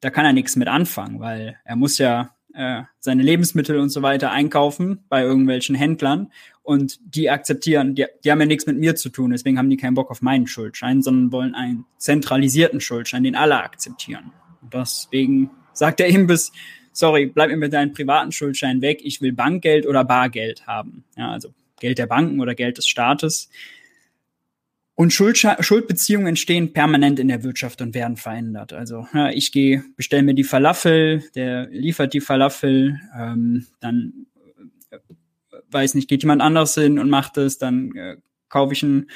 da 0.00 0.10
kann 0.10 0.26
er 0.26 0.32
nichts 0.32 0.56
mit 0.56 0.66
anfangen, 0.66 1.20
weil 1.20 1.56
er 1.64 1.76
muss 1.76 1.98
ja 1.98 2.34
äh, 2.52 2.82
seine 2.98 3.22
Lebensmittel 3.22 3.78
und 3.78 3.90
so 3.90 4.02
weiter 4.02 4.32
einkaufen 4.32 5.04
bei 5.08 5.22
irgendwelchen 5.22 5.76
Händlern 5.76 6.32
und 6.62 6.98
die 7.04 7.30
akzeptieren, 7.30 7.94
die, 7.94 8.06
die 8.24 8.30
haben 8.32 8.40
ja 8.40 8.46
nichts 8.46 8.66
mit 8.66 8.76
mir 8.76 8.96
zu 8.96 9.08
tun, 9.08 9.30
deswegen 9.30 9.56
haben 9.56 9.70
die 9.70 9.76
keinen 9.76 9.94
Bock 9.94 10.10
auf 10.10 10.20
meinen 10.20 10.48
Schuldschein, 10.48 11.00
sondern 11.00 11.30
wollen 11.30 11.54
einen 11.54 11.84
zentralisierten 11.96 12.80
Schuldschein, 12.80 13.22
den 13.22 13.36
alle 13.36 13.62
akzeptieren. 13.62 14.32
Und 14.62 14.74
deswegen 14.74 15.50
sagt 15.72 16.00
der 16.00 16.08
Imbiss, 16.08 16.50
sorry, 16.96 17.26
bleib 17.26 17.50
mir 17.50 17.56
mit 17.56 17.72
deinem 17.72 17.92
privaten 17.92 18.32
Schuldschein 18.32 18.80
weg, 18.80 19.00
ich 19.02 19.20
will 19.20 19.32
Bankgeld 19.32 19.86
oder 19.86 20.04
Bargeld 20.04 20.66
haben. 20.66 21.04
Ja, 21.16 21.30
also 21.30 21.52
Geld 21.78 21.98
der 21.98 22.06
Banken 22.06 22.40
oder 22.40 22.54
Geld 22.54 22.78
des 22.78 22.88
Staates. 22.88 23.50
Und 24.94 25.12
Schuldbeziehungen 25.12 26.26
entstehen 26.26 26.72
permanent 26.72 27.18
in 27.18 27.28
der 27.28 27.42
Wirtschaft 27.42 27.82
und 27.82 27.94
werden 27.94 28.16
verändert. 28.16 28.72
Also 28.72 29.06
ja, 29.12 29.28
ich 29.28 29.52
gehe, 29.52 29.84
bestelle 29.94 30.22
mir 30.22 30.34
die 30.34 30.42
Falafel, 30.42 31.22
der 31.34 31.68
liefert 31.68 32.14
die 32.14 32.22
Falafel, 32.22 32.98
ähm, 33.14 33.66
dann 33.80 34.26
äh, 34.90 34.96
weiß 35.70 35.94
nicht, 35.94 36.08
geht 36.08 36.22
jemand 36.22 36.40
anderes 36.40 36.74
hin 36.74 36.98
und 36.98 37.10
macht 37.10 37.36
es, 37.36 37.58
dann 37.58 37.94
äh, 37.94 38.16
kaufe 38.48 38.72
ich 38.72 38.82
ein 38.82 39.10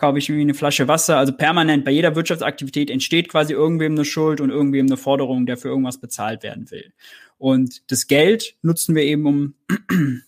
kaufe 0.00 0.18
ich 0.18 0.28
irgendwie 0.28 0.42
eine 0.42 0.54
Flasche 0.54 0.88
Wasser. 0.88 1.18
Also 1.18 1.32
permanent 1.32 1.84
bei 1.84 1.90
jeder 1.90 2.16
Wirtschaftsaktivität 2.16 2.90
entsteht 2.90 3.28
quasi 3.28 3.52
irgendwem 3.52 3.92
eine 3.92 4.06
Schuld 4.06 4.40
und 4.40 4.50
irgendwem 4.50 4.86
eine 4.86 4.96
Forderung, 4.96 5.44
der 5.44 5.58
für 5.58 5.68
irgendwas 5.68 6.00
bezahlt 6.00 6.42
werden 6.42 6.70
will. 6.70 6.92
Und 7.36 7.90
das 7.90 8.06
Geld 8.06 8.56
nutzen 8.62 8.94
wir 8.94 9.02
eben, 9.02 9.26
um 9.26 9.54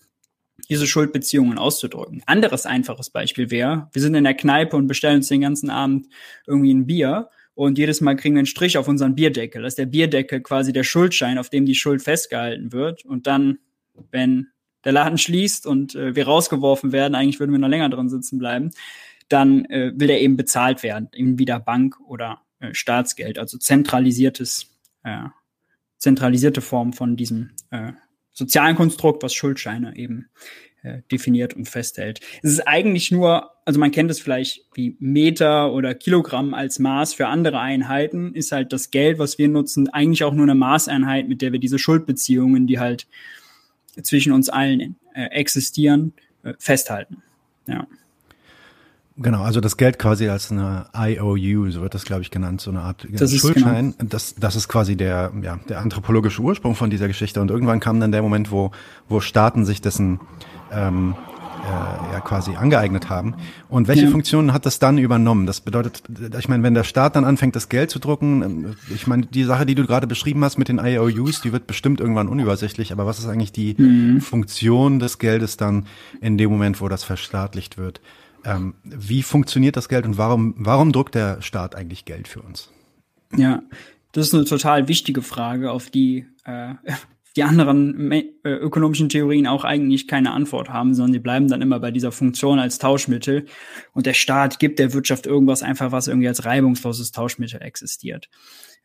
diese 0.69 0.87
Schuldbeziehungen 0.87 1.57
auszudrücken. 1.57 2.21
Anderes 2.27 2.65
einfaches 2.65 3.09
Beispiel 3.09 3.49
wäre, 3.49 3.89
wir 3.91 4.01
sind 4.01 4.13
in 4.15 4.23
der 4.23 4.35
Kneipe 4.35 4.77
und 4.77 4.87
bestellen 4.87 5.17
uns 5.17 5.27
den 5.27 5.41
ganzen 5.41 5.69
Abend 5.69 6.07
irgendwie 6.47 6.73
ein 6.73 6.85
Bier 6.85 7.29
und 7.55 7.77
jedes 7.77 7.99
Mal 7.99 8.15
kriegen 8.15 8.35
wir 8.35 8.39
einen 8.39 8.45
Strich 8.45 8.77
auf 8.77 8.87
unseren 8.87 9.15
Bierdeckel. 9.15 9.63
Das 9.63 9.73
ist 9.73 9.79
der 9.79 9.87
Bierdeckel 9.87 10.41
quasi 10.41 10.71
der 10.71 10.83
Schuldschein, 10.83 11.37
auf 11.37 11.49
dem 11.49 11.65
die 11.65 11.75
Schuld 11.75 12.01
festgehalten 12.01 12.71
wird. 12.71 13.05
Und 13.05 13.27
dann, 13.27 13.59
wenn 14.11 14.47
der 14.85 14.91
Laden 14.91 15.17
schließt 15.17 15.65
und 15.65 15.95
äh, 15.95 16.15
wir 16.15 16.25
rausgeworfen 16.25 16.91
werden, 16.91 17.15
eigentlich 17.15 17.39
würden 17.39 17.51
wir 17.51 17.59
noch 17.59 17.67
länger 17.67 17.89
drin 17.89 18.09
sitzen 18.09 18.37
bleiben, 18.37 18.71
dann 19.29 19.65
äh, 19.65 19.91
will 19.95 20.09
er 20.09 20.21
eben 20.21 20.37
bezahlt 20.37 20.83
werden, 20.83 21.09
eben 21.13 21.39
wieder 21.39 21.59
Bank 21.59 21.99
oder 22.07 22.41
äh, 22.59 22.73
Staatsgeld, 22.73 23.39
also 23.39 23.57
zentralisiertes, 23.57 24.67
äh, 25.03 25.25
zentralisierte 25.97 26.61
Form 26.61 26.93
von 26.93 27.15
diesem 27.15 27.51
äh, 27.71 27.93
sozialen 28.31 28.75
Konstrukt, 28.75 29.23
was 29.23 29.33
Schuldscheine 29.33 29.95
eben 29.95 30.29
äh, 30.81 31.01
definiert 31.11 31.53
und 31.53 31.67
festhält. 31.67 32.19
Es 32.41 32.51
ist 32.51 32.67
eigentlich 32.67 33.11
nur, 33.11 33.51
also 33.65 33.79
man 33.79 33.91
kennt 33.91 34.11
es 34.11 34.19
vielleicht 34.19 34.65
wie 34.73 34.97
Meter 34.99 35.71
oder 35.71 35.93
Kilogramm 35.93 36.53
als 36.53 36.79
Maß 36.79 37.13
für 37.13 37.27
andere 37.27 37.59
Einheiten, 37.59 38.33
ist 38.33 38.51
halt 38.51 38.73
das 38.73 38.91
Geld, 38.91 39.19
was 39.19 39.37
wir 39.37 39.47
nutzen, 39.47 39.89
eigentlich 39.89 40.23
auch 40.23 40.33
nur 40.33 40.43
eine 40.43 40.55
Maßeinheit, 40.55 41.27
mit 41.27 41.41
der 41.41 41.51
wir 41.51 41.59
diese 41.59 41.79
Schuldbeziehungen, 41.79 42.67
die 42.67 42.79
halt 42.79 43.07
zwischen 44.01 44.33
uns 44.33 44.49
allen 44.49 44.95
äh, 45.13 45.25
existieren, 45.25 46.13
festhalten. 46.59 47.23
Ja. 47.67 47.87
Genau, 49.15 49.43
also 49.43 49.61
das 49.61 49.77
Geld 49.77 49.99
quasi 49.99 50.27
als 50.27 50.51
eine 50.51 50.87
IOU, 50.95 51.69
so 51.69 51.81
wird 51.81 51.93
das, 51.93 52.03
glaube 52.03 52.23
ich, 52.23 52.31
genannt, 52.31 52.61
so 52.61 52.71
eine 52.71 52.81
Art 52.81 53.05
das 53.11 53.35
Schuldschein. 53.35 53.93
Genau. 53.97 54.09
Das, 54.09 54.33
das 54.35 54.55
ist 54.55 54.67
quasi 54.67 54.95
der, 54.95 55.31
ja, 55.41 55.59
der 55.69 55.81
anthropologische 55.81 56.41
Ursprung 56.41 56.73
von 56.73 56.89
dieser 56.89 57.07
Geschichte. 57.07 57.39
Und 57.39 57.51
irgendwann 57.51 57.79
kam 57.79 57.99
dann 57.99 58.11
der 58.11 58.23
Moment, 58.23 58.51
wo, 58.51 58.71
wo 59.07 59.19
Staaten 59.19 59.65
sich 59.65 59.81
dessen 59.81 60.19
ähm, 60.71 61.15
äh, 61.63 62.13
ja 62.13 62.21
quasi 62.21 62.55
angeeignet 62.55 63.09
haben. 63.09 63.35
Und 63.69 63.87
welche 63.87 64.05
ja. 64.05 64.09
Funktionen 64.09 64.51
hat 64.51 64.65
das 64.65 64.79
dann 64.79 64.97
übernommen? 64.97 65.45
Das 65.45 65.61
bedeutet, 65.61 66.01
ich 66.37 66.49
meine, 66.49 66.63
wenn 66.63 66.73
der 66.73 66.83
Staat 66.83 67.15
dann 67.15 67.23
anfängt, 67.23 67.55
das 67.55 67.69
Geld 67.69 67.91
zu 67.91 67.99
drucken, 67.99 68.41
ähm, 68.41 68.75
ich 68.93 69.05
meine, 69.05 69.27
die 69.27 69.43
Sache, 69.43 69.67
die 69.67 69.75
du 69.75 69.85
gerade 69.85 70.07
beschrieben 70.07 70.43
hast 70.43 70.57
mit 70.57 70.69
den 70.69 70.79
IOUs, 70.79 71.41
die 71.41 71.51
wird 71.51 71.67
bestimmt 71.67 71.99
irgendwann 72.01 72.27
unübersichtlich, 72.27 72.91
aber 72.91 73.05
was 73.05 73.19
ist 73.19 73.27
eigentlich 73.27 73.51
die 73.51 73.75
mhm. 73.77 74.21
Funktion 74.21 74.97
des 74.97 75.19
Geldes 75.19 75.55
dann 75.55 75.85
in 76.19 76.39
dem 76.39 76.49
Moment, 76.49 76.81
wo 76.81 76.89
das 76.89 77.03
verstaatlicht 77.03 77.77
wird? 77.77 78.01
Ähm, 78.45 78.75
wie 78.83 79.23
funktioniert 79.23 79.77
das 79.77 79.89
Geld 79.89 80.05
und 80.05 80.17
warum, 80.17 80.55
warum 80.57 80.91
druckt 80.91 81.15
der 81.15 81.41
Staat 81.41 81.75
eigentlich 81.75 82.05
Geld 82.05 82.27
für 82.27 82.41
uns? 82.41 82.69
Ja, 83.35 83.63
das 84.11 84.27
ist 84.27 84.33
eine 84.33 84.45
total 84.45 84.87
wichtige 84.87 85.21
Frage, 85.21 85.71
auf 85.71 85.89
die 85.89 86.25
äh, 86.45 86.75
die 87.35 87.43
anderen 87.43 88.11
äh, 88.11 88.23
ökonomischen 88.43 89.09
Theorien 89.09 89.47
auch 89.47 89.63
eigentlich 89.63 90.07
keine 90.07 90.31
Antwort 90.31 90.69
haben, 90.69 90.93
sondern 90.93 91.13
die 91.13 91.19
bleiben 91.19 91.47
dann 91.47 91.63
immer 91.63 91.79
bei 91.79 91.89
dieser 91.89 92.11
Funktion 92.11 92.59
als 92.59 92.77
Tauschmittel. 92.77 93.45
Und 93.93 94.05
der 94.05 94.13
Staat 94.13 94.59
gibt 94.59 94.77
der 94.77 94.93
Wirtschaft 94.93 95.25
irgendwas 95.25 95.63
einfach, 95.63 95.91
was 95.91 96.07
irgendwie 96.07 96.27
als 96.27 96.45
reibungsloses 96.45 97.11
Tauschmittel 97.11 97.61
existiert 97.61 98.29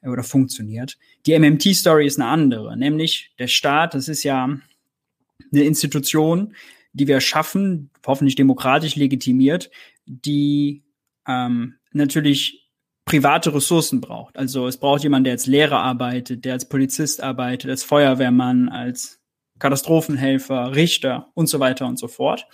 äh, 0.00 0.08
oder 0.08 0.22
funktioniert. 0.22 0.96
Die 1.26 1.38
MMT-Story 1.38 2.06
ist 2.06 2.18
eine 2.18 2.30
andere, 2.30 2.76
nämlich 2.76 3.32
der 3.38 3.48
Staat, 3.48 3.94
das 3.94 4.08
ist 4.08 4.22
ja 4.22 4.44
eine 4.44 5.62
Institution, 5.62 6.54
die 6.92 7.06
wir 7.06 7.20
schaffen, 7.20 7.90
hoffentlich 8.06 8.36
demokratisch 8.36 8.96
legitimiert, 8.96 9.70
die 10.06 10.84
ähm, 11.26 11.74
natürlich 11.92 12.68
private 13.04 13.54
Ressourcen 13.54 14.00
braucht. 14.00 14.36
Also 14.36 14.66
es 14.66 14.76
braucht 14.76 15.02
jemanden, 15.02 15.24
der 15.24 15.32
als 15.32 15.46
Lehrer 15.46 15.78
arbeitet, 15.78 16.44
der 16.44 16.52
als 16.52 16.68
Polizist 16.68 17.22
arbeitet, 17.22 17.70
als 17.70 17.82
Feuerwehrmann, 17.82 18.68
als 18.68 19.20
Katastrophenhelfer, 19.58 20.74
Richter 20.74 21.30
und 21.34 21.48
so 21.48 21.58
weiter 21.58 21.86
und 21.86 21.98
so 21.98 22.08
fort. 22.08 22.46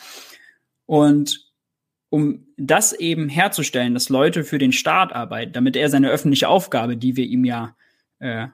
Und 0.86 1.52
um 2.08 2.46
das 2.56 2.92
eben 2.92 3.28
herzustellen, 3.28 3.94
dass 3.94 4.08
Leute 4.08 4.44
für 4.44 4.58
den 4.58 4.72
Staat 4.72 5.12
arbeiten, 5.12 5.52
damit 5.52 5.74
er 5.74 5.88
seine 5.88 6.10
öffentliche 6.10 6.48
Aufgabe, 6.48 6.96
die 6.96 7.16
wir 7.16 7.24
ihm 7.24 7.44
ja 7.44 7.76
äh, 8.20 8.46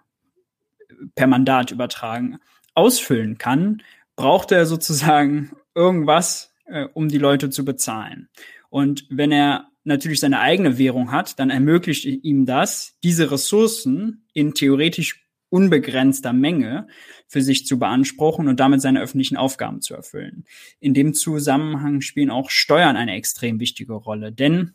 per 1.15 1.27
Mandat 1.27 1.71
übertragen, 1.71 2.39
ausfüllen 2.75 3.37
kann, 3.37 3.83
braucht 4.17 4.53
er 4.53 4.65
sozusagen 4.65 5.53
irgendwas, 5.75 6.53
äh, 6.67 6.87
um 6.95 7.09
die 7.09 7.19
Leute 7.19 7.51
zu 7.51 7.65
bezahlen. 7.65 8.29
Und 8.69 9.07
wenn 9.11 9.33
er 9.33 9.71
natürlich 9.85 10.21
seine 10.21 10.41
eigene 10.41 10.79
Währung 10.79 11.11
hat, 11.11 11.39
dann 11.39 11.51
ermöglicht 11.51 12.05
ihm 12.05 12.47
das, 12.47 12.99
diese 13.03 13.31
Ressourcen 13.31 14.27
in 14.33 14.55
theoretisch 14.55 15.27
unbegrenzter 15.49 16.33
Menge 16.33 16.87
für 17.27 17.43
sich 17.43 17.67
zu 17.67 17.79
beanspruchen 17.79 18.49
und 18.49 18.61
damit 18.61 18.81
seine 18.81 19.01
öffentlichen 19.01 19.37
Aufgaben 19.37 19.81
zu 19.81 19.95
erfüllen. 19.95 20.45
In 20.79 20.95
dem 20.95 21.13
Zusammenhang 21.13 22.01
spielen 22.01 22.31
auch 22.31 22.51
Steuern 22.51 22.97
eine 22.97 23.15
extrem 23.15 23.59
wichtige 23.59 23.95
Rolle, 23.95 24.33
denn 24.33 24.75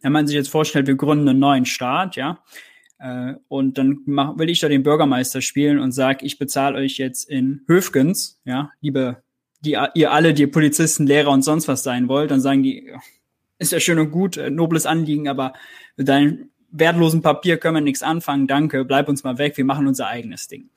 wenn 0.00 0.12
man 0.12 0.26
sich 0.26 0.36
jetzt 0.36 0.50
vorstellt, 0.50 0.86
wir 0.86 0.94
gründen 0.94 1.28
einen 1.28 1.40
neuen 1.40 1.64
Staat, 1.64 2.14
ja, 2.14 2.44
äh, 2.98 3.34
und 3.48 3.78
dann 3.78 4.00
mach, 4.06 4.38
will 4.38 4.48
ich 4.48 4.60
da 4.60 4.68
den 4.68 4.84
Bürgermeister 4.84 5.40
spielen 5.40 5.80
und 5.80 5.92
sage, 5.92 6.24
ich 6.24 6.38
bezahle 6.38 6.78
euch 6.78 6.98
jetzt 6.98 7.28
in 7.28 7.62
Höfgens, 7.66 8.40
ja, 8.44 8.70
liebe, 8.80 9.22
die 9.60 9.76
ihr 9.94 10.12
alle, 10.12 10.34
die 10.34 10.46
Polizisten, 10.46 11.06
Lehrer 11.06 11.30
und 11.30 11.42
sonst 11.42 11.68
was 11.68 11.82
sein 11.82 12.08
wollt, 12.08 12.30
dann 12.30 12.40
sagen 12.40 12.62
die, 12.62 12.92
ist 13.58 13.72
ja 13.72 13.80
schön 13.80 13.98
und 13.98 14.10
gut, 14.10 14.36
äh, 14.36 14.50
nobles 14.50 14.86
Anliegen, 14.86 15.28
aber 15.28 15.52
mit 15.96 16.08
deinem 16.08 16.50
wertlosen 16.70 17.22
Papier 17.22 17.56
können 17.56 17.76
wir 17.76 17.80
nichts 17.80 18.02
anfangen, 18.02 18.46
danke, 18.46 18.84
bleib 18.84 19.08
uns 19.08 19.24
mal 19.24 19.38
weg, 19.38 19.56
wir 19.56 19.64
machen 19.64 19.86
unser 19.86 20.06
eigenes 20.06 20.48
Ding. 20.48 20.68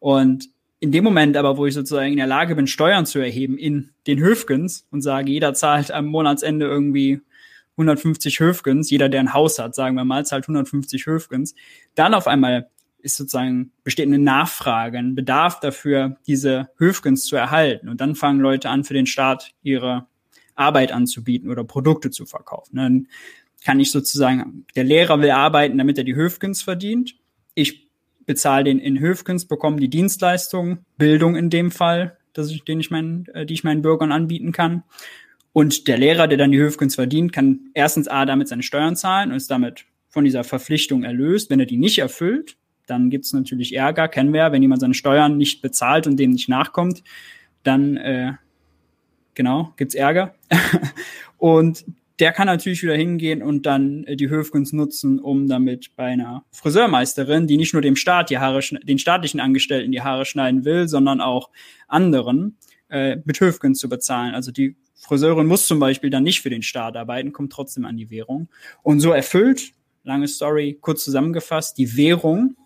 Und 0.00 0.50
in 0.80 0.92
dem 0.92 1.04
Moment 1.04 1.36
aber, 1.36 1.56
wo 1.56 1.66
ich 1.66 1.74
sozusagen 1.74 2.10
in 2.10 2.18
der 2.18 2.26
Lage 2.26 2.54
bin, 2.54 2.66
Steuern 2.66 3.06
zu 3.06 3.18
erheben 3.18 3.56
in 3.56 3.90
den 4.06 4.18
Höfgens 4.18 4.86
und 4.90 5.00
sage, 5.00 5.30
jeder 5.30 5.54
zahlt 5.54 5.90
am 5.90 6.06
Monatsende 6.06 6.66
irgendwie 6.66 7.20
150 7.76 8.40
Höfgens, 8.40 8.90
jeder, 8.90 9.08
der 9.08 9.20
ein 9.20 9.34
Haus 9.34 9.58
hat, 9.58 9.74
sagen 9.74 9.96
wir 9.96 10.04
mal, 10.04 10.26
zahlt 10.26 10.44
150 10.44 11.06
Höfgens, 11.06 11.54
dann 11.94 12.14
auf 12.14 12.26
einmal 12.26 12.70
ist 13.06 13.16
sozusagen, 13.16 13.70
besteht 13.84 14.06
eine 14.06 14.18
Nachfrage, 14.18 14.98
ein 14.98 15.14
Bedarf 15.14 15.60
dafür, 15.60 16.16
diese 16.26 16.68
Höfgens 16.76 17.24
zu 17.24 17.36
erhalten. 17.36 17.88
Und 17.88 18.00
dann 18.00 18.16
fangen 18.16 18.40
Leute 18.40 18.68
an, 18.68 18.84
für 18.84 18.94
den 18.94 19.06
Staat 19.06 19.52
ihre 19.62 20.06
Arbeit 20.56 20.90
anzubieten 20.90 21.48
oder 21.48 21.64
Produkte 21.64 22.10
zu 22.10 22.26
verkaufen. 22.26 22.76
Dann 22.76 23.06
kann 23.64 23.80
ich 23.80 23.92
sozusagen, 23.92 24.66
der 24.74 24.84
Lehrer 24.84 25.20
will 25.20 25.30
arbeiten, 25.30 25.78
damit 25.78 25.98
er 25.98 26.04
die 26.04 26.16
Höfgens 26.16 26.62
verdient. 26.62 27.16
Ich 27.54 27.88
bezahle 28.26 28.64
den 28.64 28.80
in 28.80 28.98
Höfgens, 28.98 29.46
bekomme 29.46 29.78
die 29.78 29.88
Dienstleistung, 29.88 30.78
Bildung 30.98 31.36
in 31.36 31.48
dem 31.48 31.70
Fall, 31.70 32.18
dass 32.32 32.50
ich, 32.50 32.64
den 32.64 32.80
ich 32.80 32.90
meinen, 32.90 33.26
äh, 33.34 33.46
die 33.46 33.54
ich 33.54 33.64
meinen 33.64 33.82
Bürgern 33.82 34.10
anbieten 34.10 34.50
kann. 34.50 34.82
Und 35.52 35.86
der 35.86 35.96
Lehrer, 35.96 36.26
der 36.26 36.38
dann 36.38 36.50
die 36.50 36.58
Höfgens 36.58 36.96
verdient, 36.96 37.32
kann 37.32 37.70
erstens 37.72 38.08
A 38.08 38.26
damit 38.26 38.48
seine 38.48 38.64
Steuern 38.64 38.96
zahlen 38.96 39.30
und 39.30 39.36
ist 39.36 39.50
damit 39.50 39.84
von 40.08 40.24
dieser 40.24 40.44
Verpflichtung 40.44 41.04
erlöst. 41.04 41.50
Wenn 41.50 41.60
er 41.60 41.66
die 41.66 41.78
nicht 41.78 41.98
erfüllt, 41.98 42.56
dann 42.86 43.10
gibt 43.10 43.24
es 43.24 43.32
natürlich 43.32 43.74
Ärger, 43.74 44.08
kennen 44.08 44.32
wir 44.32 44.40
ja, 44.40 44.52
wenn 44.52 44.62
jemand 44.62 44.80
seine 44.80 44.94
Steuern 44.94 45.36
nicht 45.36 45.62
bezahlt 45.62 46.06
und 46.06 46.16
dem 46.18 46.30
nicht 46.30 46.48
nachkommt, 46.48 47.02
dann 47.62 47.96
äh, 47.96 48.32
genau, 49.34 49.72
gibt's 49.76 49.94
Ärger. 49.94 50.34
und 51.38 51.84
der 52.18 52.32
kann 52.32 52.46
natürlich 52.46 52.82
wieder 52.82 52.94
hingehen 52.94 53.42
und 53.42 53.66
dann 53.66 54.04
äh, 54.04 54.16
die 54.16 54.28
Höfgens 54.28 54.72
nutzen, 54.72 55.18
um 55.18 55.48
damit 55.48 55.94
bei 55.96 56.04
einer 56.04 56.44
Friseurmeisterin, 56.50 57.46
die 57.46 57.56
nicht 57.56 57.72
nur 57.72 57.82
dem 57.82 57.96
Staat 57.96 58.30
die 58.30 58.38
Haare, 58.38 58.60
den 58.60 58.98
staatlichen 58.98 59.40
Angestellten 59.40 59.92
die 59.92 60.02
Haare 60.02 60.24
schneiden 60.24 60.64
will, 60.64 60.88
sondern 60.88 61.20
auch 61.20 61.50
anderen, 61.88 62.56
äh, 62.88 63.18
mit 63.24 63.40
Höfgens 63.40 63.78
zu 63.78 63.88
bezahlen. 63.88 64.34
Also 64.34 64.50
die 64.50 64.76
Friseurin 64.94 65.46
muss 65.46 65.66
zum 65.66 65.78
Beispiel 65.78 66.10
dann 66.10 66.22
nicht 66.22 66.40
für 66.40 66.50
den 66.50 66.62
Staat 66.62 66.96
arbeiten, 66.96 67.32
kommt 67.32 67.52
trotzdem 67.52 67.84
an 67.84 67.96
die 67.96 68.10
Währung. 68.10 68.48
Und 68.82 69.00
so 69.00 69.12
erfüllt, 69.12 69.72
lange 70.04 70.26
Story, 70.26 70.78
kurz 70.80 71.04
zusammengefasst, 71.04 71.76
die 71.76 71.96
Währung 71.96 72.56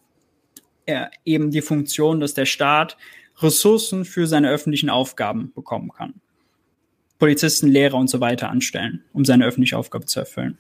äh, 0.91 1.07
eben 1.25 1.51
die 1.51 1.63
Funktion, 1.63 2.21
dass 2.21 2.35
der 2.35 2.47
Staat 2.47 2.97
Ressourcen 3.41 4.05
für 4.05 4.27
seine 4.27 4.51
öffentlichen 4.51 4.91
Aufgaben 4.91 5.53
bekommen 5.55 5.91
kann. 5.97 6.15
Polizisten, 7.19 7.69
Lehrer 7.69 7.97
und 7.97 8.09
so 8.09 8.21
weiter 8.21 8.51
anstellen, 8.51 9.05
um 9.13 9.25
seine 9.25 9.45
öffentliche 9.45 9.77
Aufgabe 9.77 10.07
zu 10.07 10.21
erfüllen. 10.21 10.59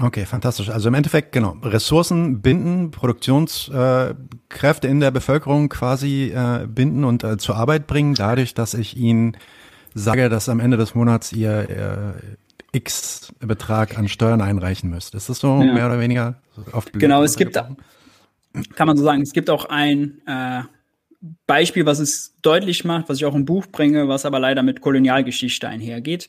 Okay, 0.00 0.24
fantastisch. 0.24 0.70
Also 0.70 0.88
im 0.88 0.94
Endeffekt, 0.94 1.32
genau, 1.32 1.56
Ressourcen 1.62 2.40
binden, 2.40 2.90
Produktionskräfte 2.90 4.88
in 4.88 5.00
der 5.00 5.10
Bevölkerung 5.10 5.68
quasi 5.68 6.32
äh, 6.34 6.66
binden 6.66 7.04
und 7.04 7.24
äh, 7.24 7.36
zur 7.36 7.56
Arbeit 7.56 7.86
bringen, 7.86 8.14
dadurch, 8.14 8.54
dass 8.54 8.72
ich 8.72 8.96
ihnen 8.96 9.36
sage, 9.92 10.30
dass 10.30 10.48
am 10.48 10.60
Ende 10.60 10.78
des 10.78 10.94
Monats 10.94 11.32
ihr 11.32 11.68
äh, 11.68 12.76
X 12.76 13.34
Betrag 13.40 13.98
an 13.98 14.08
Steuern 14.08 14.40
einreichen 14.40 14.88
müsst. 14.88 15.14
Ist 15.14 15.28
das 15.28 15.40
so 15.40 15.62
ja. 15.62 15.74
mehr 15.74 15.86
oder 15.86 16.00
weniger 16.00 16.36
oft 16.72 16.94
Genau, 16.94 17.22
es 17.22 17.36
gibt, 17.36 17.62
kann 18.74 18.86
man 18.86 18.96
so 18.96 19.04
sagen, 19.04 19.22
es 19.22 19.32
gibt 19.32 19.50
auch 19.50 19.66
ein 19.66 20.20
äh, 20.26 20.62
Beispiel, 21.46 21.86
was 21.86 22.00
es 22.00 22.36
deutlich 22.42 22.84
macht, 22.84 23.08
was 23.08 23.18
ich 23.18 23.24
auch 23.24 23.34
im 23.34 23.44
Buch 23.44 23.66
bringe, 23.66 24.08
was 24.08 24.24
aber 24.24 24.40
leider 24.40 24.64
mit 24.64 24.80
Kolonialgeschichte 24.80 25.68
einhergeht. 25.68 26.28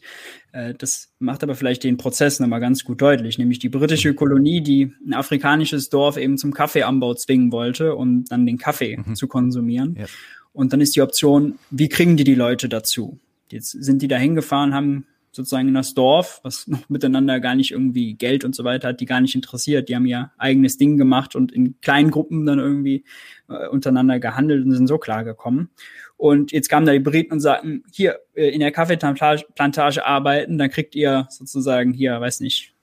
Äh, 0.52 0.76
das 0.76 1.12
macht 1.20 1.44
aber 1.44 1.56
vielleicht 1.56 1.84
den 1.84 1.98
Prozess 1.98 2.40
nochmal 2.40 2.60
ganz 2.60 2.84
gut 2.84 3.02
deutlich, 3.02 3.38
nämlich 3.38 3.58
die 3.60 3.70
britische 3.70 4.14
Kolonie, 4.14 4.62
die 4.62 4.94
ein 5.06 5.14
afrikanisches 5.14 5.90
Dorf 5.90 6.18
eben 6.18 6.38
zum 6.38 6.54
Kaffeeanbau 6.54 7.16
zwingen 7.16 7.52
wollte, 7.52 7.96
um 7.96 8.26
dann 8.26 8.46
den 8.46 8.60
Kaffee 8.60 8.98
mhm. 8.98 9.16
zu 9.16 9.28
konsumieren. 9.28 9.96
Ja. 10.00 10.06
Und 10.52 10.74
dann 10.74 10.82
ist 10.82 10.96
die 10.96 11.02
Option, 11.02 11.58
wie 11.72 11.90
kriegen 11.90 12.16
die 12.16 12.24
die 12.24 12.36
Leute 12.36 12.70
dazu? 12.70 13.20
Jetzt 13.50 13.72
sind 13.72 14.04
die 14.04 14.08
da 14.08 14.18
hingefahren, 14.18 14.76
haben 14.76 15.08
sozusagen 15.36 15.68
in 15.68 15.74
das 15.74 15.94
Dorf, 15.94 16.40
was 16.44 16.68
noch 16.68 16.88
miteinander 16.90 17.40
gar 17.40 17.56
nicht 17.56 17.72
irgendwie 17.72 18.14
Geld 18.14 18.46
und 18.46 18.56
so 18.56 18.64
weiter 18.64 18.90
hat, 18.90 19.02
die 19.02 19.06
gar 19.06 19.20
nicht 19.20 19.36
interessiert. 19.36 19.90
Die 19.90 19.96
haben 19.96 20.06
ihr 20.06 20.32
eigenes 20.38 20.78
Ding 20.78 20.98
gemacht 20.98 21.36
und 21.36 21.52
in 21.52 21.80
kleinen 21.82 22.12
Gruppen 22.12 22.46
dann 22.46 22.60
irgendwie 22.60 23.04
äh, 23.50 23.68
untereinander 23.68 24.20
gehandelt 24.20 24.64
und 24.64 24.72
sind 24.72 24.88
so 24.88 24.98
klar 24.98 25.24
gekommen. 25.24 25.70
Und 26.16 26.52
jetzt 26.52 26.70
kamen 26.70 26.86
da 26.86 26.94
die 26.94 27.00
Briten 27.00 27.34
und 27.34 27.40
sagten, 27.40 27.84
hier 27.92 28.20
äh, 28.34 28.50
in 28.50 28.60
der 28.60 28.72
Kaffeeplantage 28.72 30.06
arbeiten, 30.06 30.58
dann 30.58 30.70
kriegt 30.70 30.96
ihr 30.96 31.28
sozusagen 31.30 31.92
hier, 31.92 32.22
weiß 32.22 32.40
nicht, 32.40 32.74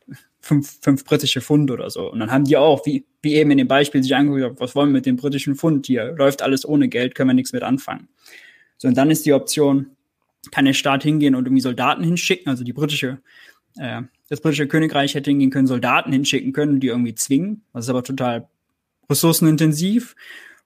fünf, 0.41 0.79
fünf 0.81 1.05
britische 1.05 1.41
Pfund 1.41 1.71
oder 1.71 1.91
so. 1.91 2.11
Und 2.11 2.19
dann 2.21 2.31
haben 2.31 2.45
die 2.45 2.57
auch, 2.57 2.85
wie, 2.87 3.07
wie 3.23 3.35
eben 3.35 3.51
in 3.51 3.59
dem 3.59 3.69
Beispiel 3.69 4.03
sich 4.03 4.15
angeguckt, 4.15 4.61
was 4.61 4.75
wollen 4.75 4.91
wir 4.91 4.95
mit 4.95 5.07
dem 5.07 5.17
britischen 5.17 5.55
Pfund 5.55 5.87
hier? 5.87 6.15
Läuft 6.17 6.43
alles 6.43 6.67
ohne 6.67 6.89
Geld, 6.89 7.15
können 7.15 7.31
wir 7.31 7.35
nichts 7.35 7.53
mit 7.53 7.63
anfangen. 7.63 8.09
So, 8.77 8.89
und 8.89 8.97
dann 8.97 9.11
ist 9.11 9.27
die 9.27 9.35
Option, 9.35 9.97
kann 10.51 10.65
der 10.65 10.73
Staat 10.73 11.03
hingehen 11.03 11.35
und 11.35 11.47
irgendwie 11.47 11.61
Soldaten 11.61 12.03
hinschicken, 12.03 12.49
also 12.49 12.65
die 12.65 12.73
britische, 12.73 13.19
äh, 13.77 14.03
das 14.29 14.41
britische 14.41 14.69
Königreich 14.69 15.15
hätte 15.15 15.31
hingehen 15.31 15.51
können, 15.51 15.67
Soldaten 15.67 16.13
hinschicken 16.13 16.53
können, 16.53 16.81
die 16.81 16.89
irgendwie 16.89 17.15
zwingen. 17.15 17.63
Das 17.73 17.87
ist 17.87 17.91
aber 17.91 18.03
total 18.03 18.49
ressourcenintensiv. 19.09 20.17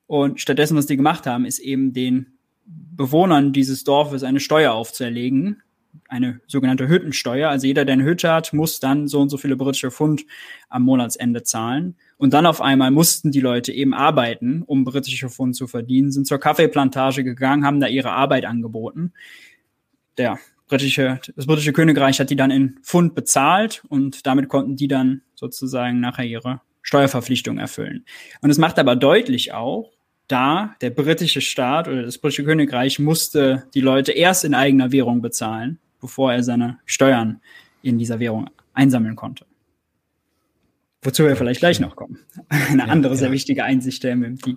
Und 0.07 0.41
stattdessen, 0.41 0.77
was 0.77 0.87
die 0.87 0.97
gemacht 0.97 1.27
haben, 1.27 1.45
ist 1.45 1.59
eben 1.59 1.93
den 1.93 2.39
Bewohnern 2.67 3.53
dieses 3.53 3.85
Dorfes 3.85 4.23
eine 4.23 4.41
Steuer 4.41 4.73
aufzuerlegen, 4.73 5.63
eine 6.09 6.41
sogenannte 6.47 6.89
Hüttensteuer. 6.89 7.49
Also 7.49 7.67
jeder, 7.67 7.85
der 7.85 7.95
eine 7.95 8.05
Hütte 8.05 8.31
hat, 8.33 8.53
muss 8.53 8.81
dann 8.81 9.09
so 9.09 9.21
und 9.21 9.29
so 9.29 9.39
viele 9.39 9.57
britische 9.57 9.91
Pfund 9.91 10.25
am 10.69 10.83
Monatsende 10.83 11.43
zahlen. 11.43 11.97
Und 12.17 12.33
dann 12.33 12.47
auf 12.47 12.61
einmal 12.61 12.91
mussten 12.91 13.33
die 13.33 13.41
Leute 13.41 13.73
eben 13.73 13.95
arbeiten, 13.95 14.63
um 14.63 14.85
britische 14.85 15.31
Pfund 15.31 15.57
zu 15.57 15.67
verdienen, 15.67 16.13
sind 16.13 16.27
zur 16.27 16.39
Kaffeeplantage 16.39 17.25
gegangen, 17.25 17.65
haben 17.65 17.81
da 17.81 17.89
ihre 17.89 18.13
Arbeit 18.13 18.45
angeboten 18.45 19.13
der 20.19 20.39
britische, 20.69 21.21
das 21.37 21.47
britische 21.47 21.73
Königreich 21.73 22.21
hat 22.21 22.31
die 22.31 22.37
dann 22.37 22.51
in 22.51 22.79
Pfund 22.83 23.15
bezahlt 23.15 23.83
und 23.89 24.27
damit 24.27 24.49
konnten 24.49 24.77
die 24.77 24.89
dann 24.89 25.23
sozusagen 25.35 26.01
nachher 26.01 26.25
ihre 26.25 26.61
Steuerverpflichtung 26.83 27.59
erfüllen. 27.59 28.05
Und 28.41 28.51
es 28.51 28.59
macht 28.59 28.79
aber 28.79 28.97
deutlich 28.97 29.53
auch, 29.53 29.93
da 30.29 30.75
der 30.81 30.91
britische 30.91 31.41
Staat 31.41 31.89
oder 31.89 32.03
das 32.03 32.19
britische 32.19 32.45
Königreich 32.45 32.99
musste 32.99 33.65
die 33.75 33.81
Leute 33.81 34.13
erst 34.13 34.45
in 34.45 34.55
eigener 34.55 34.91
Währung 34.93 35.21
bezahlen, 35.21 35.79
bevor 36.01 36.33
er 36.33 36.43
seine 36.43 36.79
Steuern 36.87 37.41
in 37.83 37.99
dieser 37.99 38.21
Währung 38.21 38.49
einsammeln 38.73 39.17
konnte. 39.17 39.47
Wozu 41.03 41.25
wir 41.25 41.37
vielleicht 41.37 41.61
gleich 41.61 41.81
noch 41.81 41.97
kommen. 41.97 42.19
Eine 42.49 42.89
andere 42.89 43.13
ja, 43.13 43.19
sehr 43.19 43.33
wichtige 43.33 43.65
Einsicht 43.65 44.03
der 44.03 44.17
MMT. 44.17 44.57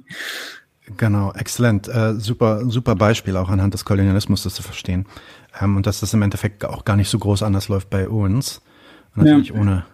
Genau, 0.96 1.34
exzellent. 1.34 1.88
Äh, 1.90 2.14
super, 2.16 2.70
super 2.70 2.96
Beispiel 2.96 3.36
auch 3.36 3.50
anhand 3.50 3.74
des 3.74 3.84
Kolonialismus, 3.84 4.44
das 4.44 4.54
zu 4.54 4.64
verstehen. 4.64 5.06
Ähm, 5.60 5.76
und 5.76 5.86
dass 5.86 6.00
das 6.00 6.14
im 6.14 6.22
Endeffekt 6.22 6.64
auch 6.64 6.86
gar 6.86 6.96
nicht 6.96 7.10
so 7.10 7.20
groß 7.20 7.44
anders 7.44 7.68
läuft 7.68 7.90
bei 7.90 8.08
uns. 8.08 8.62
natürlich 9.16 9.50
ja. 9.50 9.56
ohne. 9.56 9.86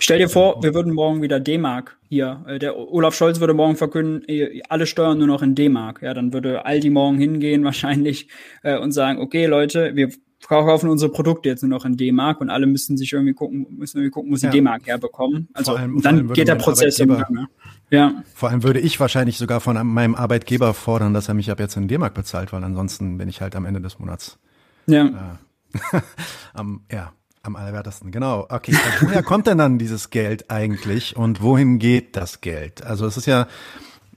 Stell 0.00 0.18
dir 0.18 0.28
vor, 0.28 0.62
wir 0.62 0.74
würden 0.74 0.92
morgen 0.92 1.22
wieder 1.22 1.40
D-Mark 1.40 1.98
hier. 2.08 2.44
Äh, 2.46 2.58
der 2.58 2.76
Olaf 2.76 3.14
Scholz 3.14 3.40
würde 3.40 3.54
morgen 3.54 3.76
verkünden, 3.76 4.24
alle 4.68 4.86
Steuern 4.86 5.18
nur 5.18 5.26
noch 5.26 5.42
in 5.42 5.54
D-Mark. 5.54 6.02
Ja, 6.02 6.14
dann 6.14 6.32
würde 6.32 6.64
Aldi 6.64 6.90
morgen 6.90 7.18
hingehen 7.18 7.64
wahrscheinlich 7.64 8.28
äh, 8.62 8.78
und 8.78 8.92
sagen, 8.92 9.20
okay 9.20 9.46
Leute, 9.46 9.94
wir 9.94 10.10
verkaufen 10.38 10.88
unsere 10.88 11.10
Produkte 11.10 11.48
jetzt 11.48 11.62
nur 11.62 11.70
noch 11.70 11.84
in 11.84 11.96
D-Mark 11.96 12.40
und 12.40 12.50
alle 12.50 12.66
müssen 12.66 12.96
sich 12.96 13.12
irgendwie 13.12 13.34
gucken, 13.34 13.66
müssen 13.70 13.98
irgendwie 13.98 14.10
gucken, 14.12 14.30
wo 14.30 14.36
sie 14.36 14.46
ja. 14.46 14.52
D-Mark 14.52 14.86
herbekommen. 14.86 15.48
Also 15.54 15.74
allem, 15.74 16.00
dann 16.02 16.32
geht 16.32 16.48
der 16.48 16.56
Prozess 16.56 16.98
im 16.98 17.08
Gange. 17.08 17.48
Ja. 17.90 18.22
Vor 18.34 18.50
allem 18.50 18.62
würde 18.62 18.80
ich 18.80 18.98
wahrscheinlich 19.00 19.38
sogar 19.38 19.60
von 19.60 19.84
meinem 19.86 20.14
Arbeitgeber 20.14 20.74
fordern, 20.74 21.14
dass 21.14 21.28
er 21.28 21.34
mich 21.34 21.50
ab 21.50 21.60
jetzt 21.60 21.76
in 21.76 21.88
D-Mark 21.88 22.14
bezahlt, 22.14 22.52
weil 22.52 22.62
ansonsten 22.64 23.18
bin 23.18 23.28
ich 23.28 23.40
halt 23.40 23.56
am 23.56 23.64
Ende 23.64 23.80
des 23.80 23.98
Monats. 23.98 24.38
Ja. 24.86 25.06
Äh, 25.06 26.00
am, 26.54 26.82
ja, 26.90 27.12
am 27.46 27.56
allerwertesten, 27.56 28.10
genau. 28.10 28.46
Okay, 28.48 28.74
woher 29.00 29.22
kommt 29.22 29.46
denn 29.46 29.58
dann 29.58 29.78
dieses 29.78 30.10
Geld 30.10 30.50
eigentlich 30.50 31.16
und 31.16 31.42
wohin 31.42 31.78
geht 31.78 32.16
das 32.16 32.40
Geld? 32.40 32.84
Also 32.84 33.06
es 33.06 33.16
ist 33.16 33.26
ja, 33.26 33.46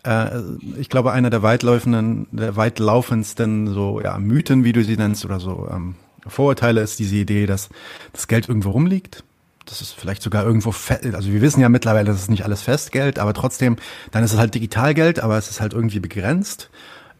äh, 0.03 0.39
ich 0.77 0.89
glaube, 0.89 1.11
einer 1.11 1.29
der 1.29 1.43
weitläufenden, 1.43 2.27
der 2.31 2.55
weitlaufendsten 2.55 3.67
so 3.67 4.01
ja, 4.01 4.17
Mythen, 4.17 4.63
wie 4.63 4.73
du 4.73 4.83
sie 4.83 4.97
nennst, 4.97 5.25
oder 5.25 5.39
so 5.39 5.67
ähm, 5.71 5.95
Vorurteile 6.27 6.81
ist 6.81 6.99
diese 6.99 7.15
Idee, 7.15 7.45
dass 7.45 7.69
das 8.13 8.27
Geld 8.27 8.49
irgendwo 8.49 8.71
rumliegt. 8.71 9.23
Das 9.65 9.81
ist 9.81 9.93
vielleicht 9.93 10.23
sogar 10.23 10.45
irgendwo, 10.45 10.73
also 11.13 11.31
wir 11.31 11.41
wissen 11.41 11.61
ja 11.61 11.69
mittlerweile, 11.69 12.05
das 12.05 12.21
ist 12.21 12.29
nicht 12.29 12.43
alles 12.43 12.63
Festgeld, 12.63 13.19
aber 13.19 13.33
trotzdem, 13.33 13.75
dann 14.11 14.23
ist 14.23 14.33
es 14.33 14.39
halt 14.39 14.55
Digitalgeld, 14.55 15.19
aber 15.19 15.37
es 15.37 15.49
ist 15.49 15.61
halt 15.61 15.73
irgendwie 15.73 15.99
begrenzt. 15.99 16.69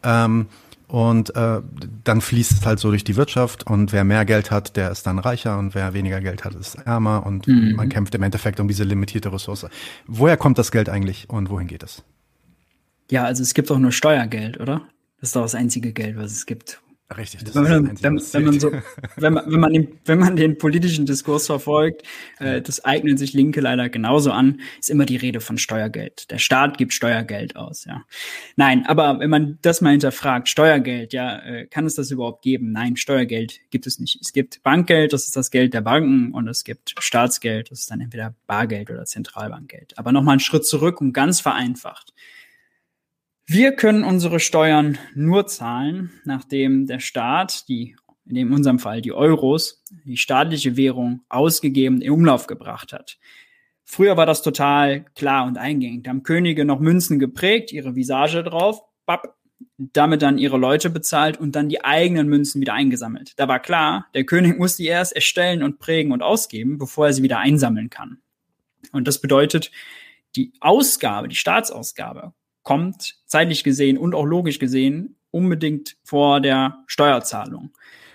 Ähm, 0.02 0.46
und 0.90 1.34
äh, 1.36 1.60
dann 2.04 2.20
fließt 2.20 2.52
es 2.52 2.66
halt 2.66 2.80
so 2.80 2.90
durch 2.90 3.04
die 3.04 3.16
Wirtschaft 3.16 3.66
und 3.66 3.92
wer 3.92 4.04
mehr 4.04 4.24
Geld 4.24 4.50
hat, 4.50 4.76
der 4.76 4.90
ist 4.90 5.06
dann 5.06 5.18
reicher 5.18 5.58
und 5.58 5.74
wer 5.74 5.94
weniger 5.94 6.20
Geld 6.20 6.44
hat, 6.44 6.54
ist 6.54 6.74
ärmer 6.74 7.24
und 7.24 7.46
mhm. 7.46 7.74
man 7.76 7.88
kämpft 7.88 8.14
im 8.14 8.22
Endeffekt 8.22 8.60
um 8.60 8.68
diese 8.68 8.84
limitierte 8.84 9.32
Ressource. 9.32 9.66
Woher 10.06 10.36
kommt 10.36 10.58
das 10.58 10.72
Geld 10.72 10.88
eigentlich 10.88 11.30
und 11.30 11.48
wohin 11.50 11.68
geht 11.68 11.82
es? 11.82 12.02
Ja, 13.10 13.24
also 13.24 13.42
es 13.42 13.54
gibt 13.54 13.70
auch 13.70 13.78
nur 13.78 13.92
Steuergeld, 13.92 14.60
oder? 14.60 14.82
Das 15.20 15.30
ist 15.30 15.36
doch 15.36 15.42
das 15.42 15.54
einzige 15.54 15.92
Geld, 15.92 16.16
was 16.16 16.32
es 16.32 16.46
gibt. 16.46 16.80
Richtig. 17.16 17.42
Das 17.42 17.56
wenn, 17.56 17.62
man, 17.62 18.02
wenn, 18.02 18.20
wenn, 18.20 18.44
man 18.44 18.60
so, 18.60 18.70
wenn 19.16 19.32
man, 19.32 19.50
wenn 19.50 19.60
man 19.60 19.72
den, 19.72 19.88
wenn 20.04 20.18
man 20.18 20.36
den 20.36 20.58
politischen 20.58 21.06
Diskurs 21.06 21.46
verfolgt, 21.46 22.04
äh, 22.38 22.62
das 22.62 22.84
eignen 22.84 23.16
sich 23.16 23.32
Linke 23.32 23.60
leider 23.60 23.88
genauso 23.88 24.30
an, 24.30 24.60
ist 24.78 24.90
immer 24.90 25.06
die 25.06 25.16
Rede 25.16 25.40
von 25.40 25.58
Steuergeld. 25.58 26.30
Der 26.30 26.38
Staat 26.38 26.78
gibt 26.78 26.92
Steuergeld 26.92 27.56
aus, 27.56 27.84
ja. 27.84 28.04
Nein, 28.54 28.86
aber 28.86 29.18
wenn 29.18 29.30
man 29.30 29.58
das 29.62 29.80
mal 29.80 29.90
hinterfragt, 29.90 30.48
Steuergeld, 30.48 31.12
ja, 31.12 31.40
äh, 31.40 31.66
kann 31.66 31.84
es 31.84 31.96
das 31.96 32.12
überhaupt 32.12 32.42
geben? 32.42 32.70
Nein, 32.70 32.96
Steuergeld 32.96 33.60
gibt 33.70 33.88
es 33.88 33.98
nicht. 33.98 34.20
Es 34.20 34.32
gibt 34.32 34.62
Bankgeld, 34.62 35.12
das 35.12 35.24
ist 35.24 35.34
das 35.34 35.50
Geld 35.50 35.74
der 35.74 35.80
Banken, 35.80 36.32
und 36.32 36.46
es 36.46 36.62
gibt 36.62 36.94
Staatsgeld, 36.98 37.72
das 37.72 37.80
ist 37.80 37.90
dann 37.90 38.00
entweder 38.00 38.36
Bargeld 38.46 38.88
oder 38.88 39.04
Zentralbankgeld. 39.04 39.98
Aber 39.98 40.12
nochmal 40.12 40.34
einen 40.34 40.40
Schritt 40.40 40.64
zurück 40.64 41.00
und 41.00 41.12
ganz 41.12 41.40
vereinfacht. 41.40 42.14
Wir 43.52 43.72
können 43.72 44.04
unsere 44.04 44.38
Steuern 44.38 44.96
nur 45.12 45.48
zahlen, 45.48 46.12
nachdem 46.24 46.86
der 46.86 47.00
Staat, 47.00 47.68
die, 47.68 47.96
in 48.24 48.52
unserem 48.52 48.78
Fall 48.78 49.02
die 49.02 49.10
Euros, 49.10 49.82
die 50.04 50.18
staatliche 50.18 50.76
Währung 50.76 51.24
ausgegeben 51.28 52.00
in 52.00 52.12
Umlauf 52.12 52.46
gebracht 52.46 52.92
hat. 52.92 53.18
Früher 53.82 54.16
war 54.16 54.24
das 54.24 54.42
total 54.42 55.04
klar 55.16 55.46
und 55.46 55.58
eingängig. 55.58 56.04
Da 56.04 56.10
haben 56.10 56.22
Könige 56.22 56.64
noch 56.64 56.78
Münzen 56.78 57.18
geprägt, 57.18 57.72
ihre 57.72 57.96
Visage 57.96 58.44
drauf, 58.44 58.82
bap, 59.04 59.34
damit 59.78 60.22
dann 60.22 60.38
ihre 60.38 60.56
Leute 60.56 60.88
bezahlt 60.88 61.40
und 61.40 61.56
dann 61.56 61.68
die 61.68 61.84
eigenen 61.84 62.28
Münzen 62.28 62.60
wieder 62.60 62.74
eingesammelt. 62.74 63.32
Da 63.36 63.48
war 63.48 63.58
klar, 63.58 64.06
der 64.14 64.22
König 64.22 64.60
muss 64.60 64.76
die 64.76 64.86
erst 64.86 65.12
erstellen 65.12 65.64
und 65.64 65.80
prägen 65.80 66.12
und 66.12 66.22
ausgeben, 66.22 66.78
bevor 66.78 67.08
er 67.08 67.14
sie 67.14 67.24
wieder 67.24 67.40
einsammeln 67.40 67.90
kann. 67.90 68.18
Und 68.92 69.08
das 69.08 69.20
bedeutet, 69.20 69.72
die 70.36 70.52
Ausgabe, 70.60 71.26
die 71.26 71.34
Staatsausgabe 71.34 72.32
kommt, 72.62 73.16
zeitlich 73.26 73.64
gesehen 73.64 73.98
und 73.98 74.14
auch 74.14 74.24
logisch 74.24 74.58
gesehen, 74.58 75.16
unbedingt 75.30 75.96
vor 76.02 76.40
der 76.40 76.78
Steuerzahlung. 76.86 77.70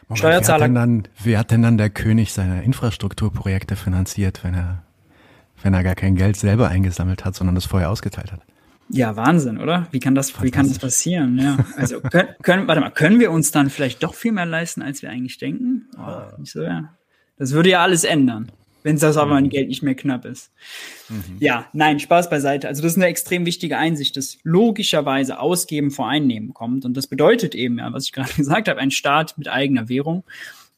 Moment, 0.08 0.20
Steuerzahler. 0.20 0.60
Wer 0.60 0.64
hat, 0.64 0.68
denn 0.68 0.76
dann, 0.76 1.08
wer 1.24 1.40
hat 1.40 1.52
denn 1.52 1.62
dann 1.62 1.78
der 1.78 1.90
König 1.90 2.34
seine 2.34 2.64
Infrastrukturprojekte 2.64 3.76
finanziert, 3.76 4.44
wenn 4.44 4.54
er, 4.54 4.84
wenn 5.64 5.74
er 5.74 5.84
gar 5.84 5.96
kein 5.96 6.16
Geld 6.16 6.38
selber 6.38 6.68
eingesammelt 6.68 7.26
hat, 7.26 7.36
sondern 7.36 7.56
das 7.56 7.66
vorher 7.66 7.90
ausgeteilt 7.90 8.32
hat? 8.32 8.42
Ja, 8.90 9.16
Wahnsinn, 9.16 9.58
oder? 9.58 9.88
Wie 9.90 10.00
kann 10.00 10.14
das, 10.14 10.44
wie 10.44 10.52
kann 10.52 10.68
das 10.68 10.78
passieren? 10.78 11.40
Ja, 11.40 11.58
also 11.76 12.02
können, 12.02 12.30
können, 12.44 12.68
warte 12.68 12.82
mal, 12.82 12.92
können 12.92 13.20
wir 13.20 13.32
uns 13.32 13.52
dann 13.52 13.72
vielleicht 13.72 14.04
doch 14.04 14.14
viel 14.14 14.32
mehr 14.32 14.46
leisten, 14.46 14.84
als 14.84 15.02
wir 15.02 15.10
eigentlich 15.10 15.40
denken? 15.40 15.88
Oh, 15.98 16.40
nicht 16.40 16.52
so, 16.52 16.62
ja. 16.62 16.94
Das 17.38 17.52
würde 17.52 17.70
ja 17.72 17.82
alles 17.82 18.04
ändern 18.04 18.52
wenn 18.86 19.00
das 19.00 19.18
aber 19.18 19.32
mein 19.32 19.46
mhm. 19.46 19.50
Geld 19.50 19.68
nicht 19.68 19.82
mehr 19.82 19.96
knapp 19.96 20.26
ist. 20.26 20.52
Mhm. 21.10 21.38
Ja, 21.40 21.68
nein, 21.74 22.00
Spaß 22.00 22.30
beiseite. 22.30 22.68
Also 22.68 22.84
das 22.84 22.92
ist 22.92 22.98
eine 23.00 23.08
extrem 23.08 23.48
wichtige 23.48 23.80
Einsicht, 23.80 24.16
dass 24.16 24.38
logischerweise 24.44 25.40
Ausgeben 25.40 25.90
vor 25.90 26.08
Einnehmen 26.08 26.54
kommt. 26.54 26.86
Und 26.86 26.96
das 26.96 27.08
bedeutet 27.08 27.56
eben, 27.56 27.80
ja, 27.80 27.92
was 27.92 28.06
ich 28.06 28.12
gerade 28.14 28.32
gesagt 28.34 28.70
habe, 28.70 28.80
ein 28.80 28.92
Staat 28.92 29.40
mit 29.40 29.48
eigener 29.48 29.90
Währung 29.90 30.24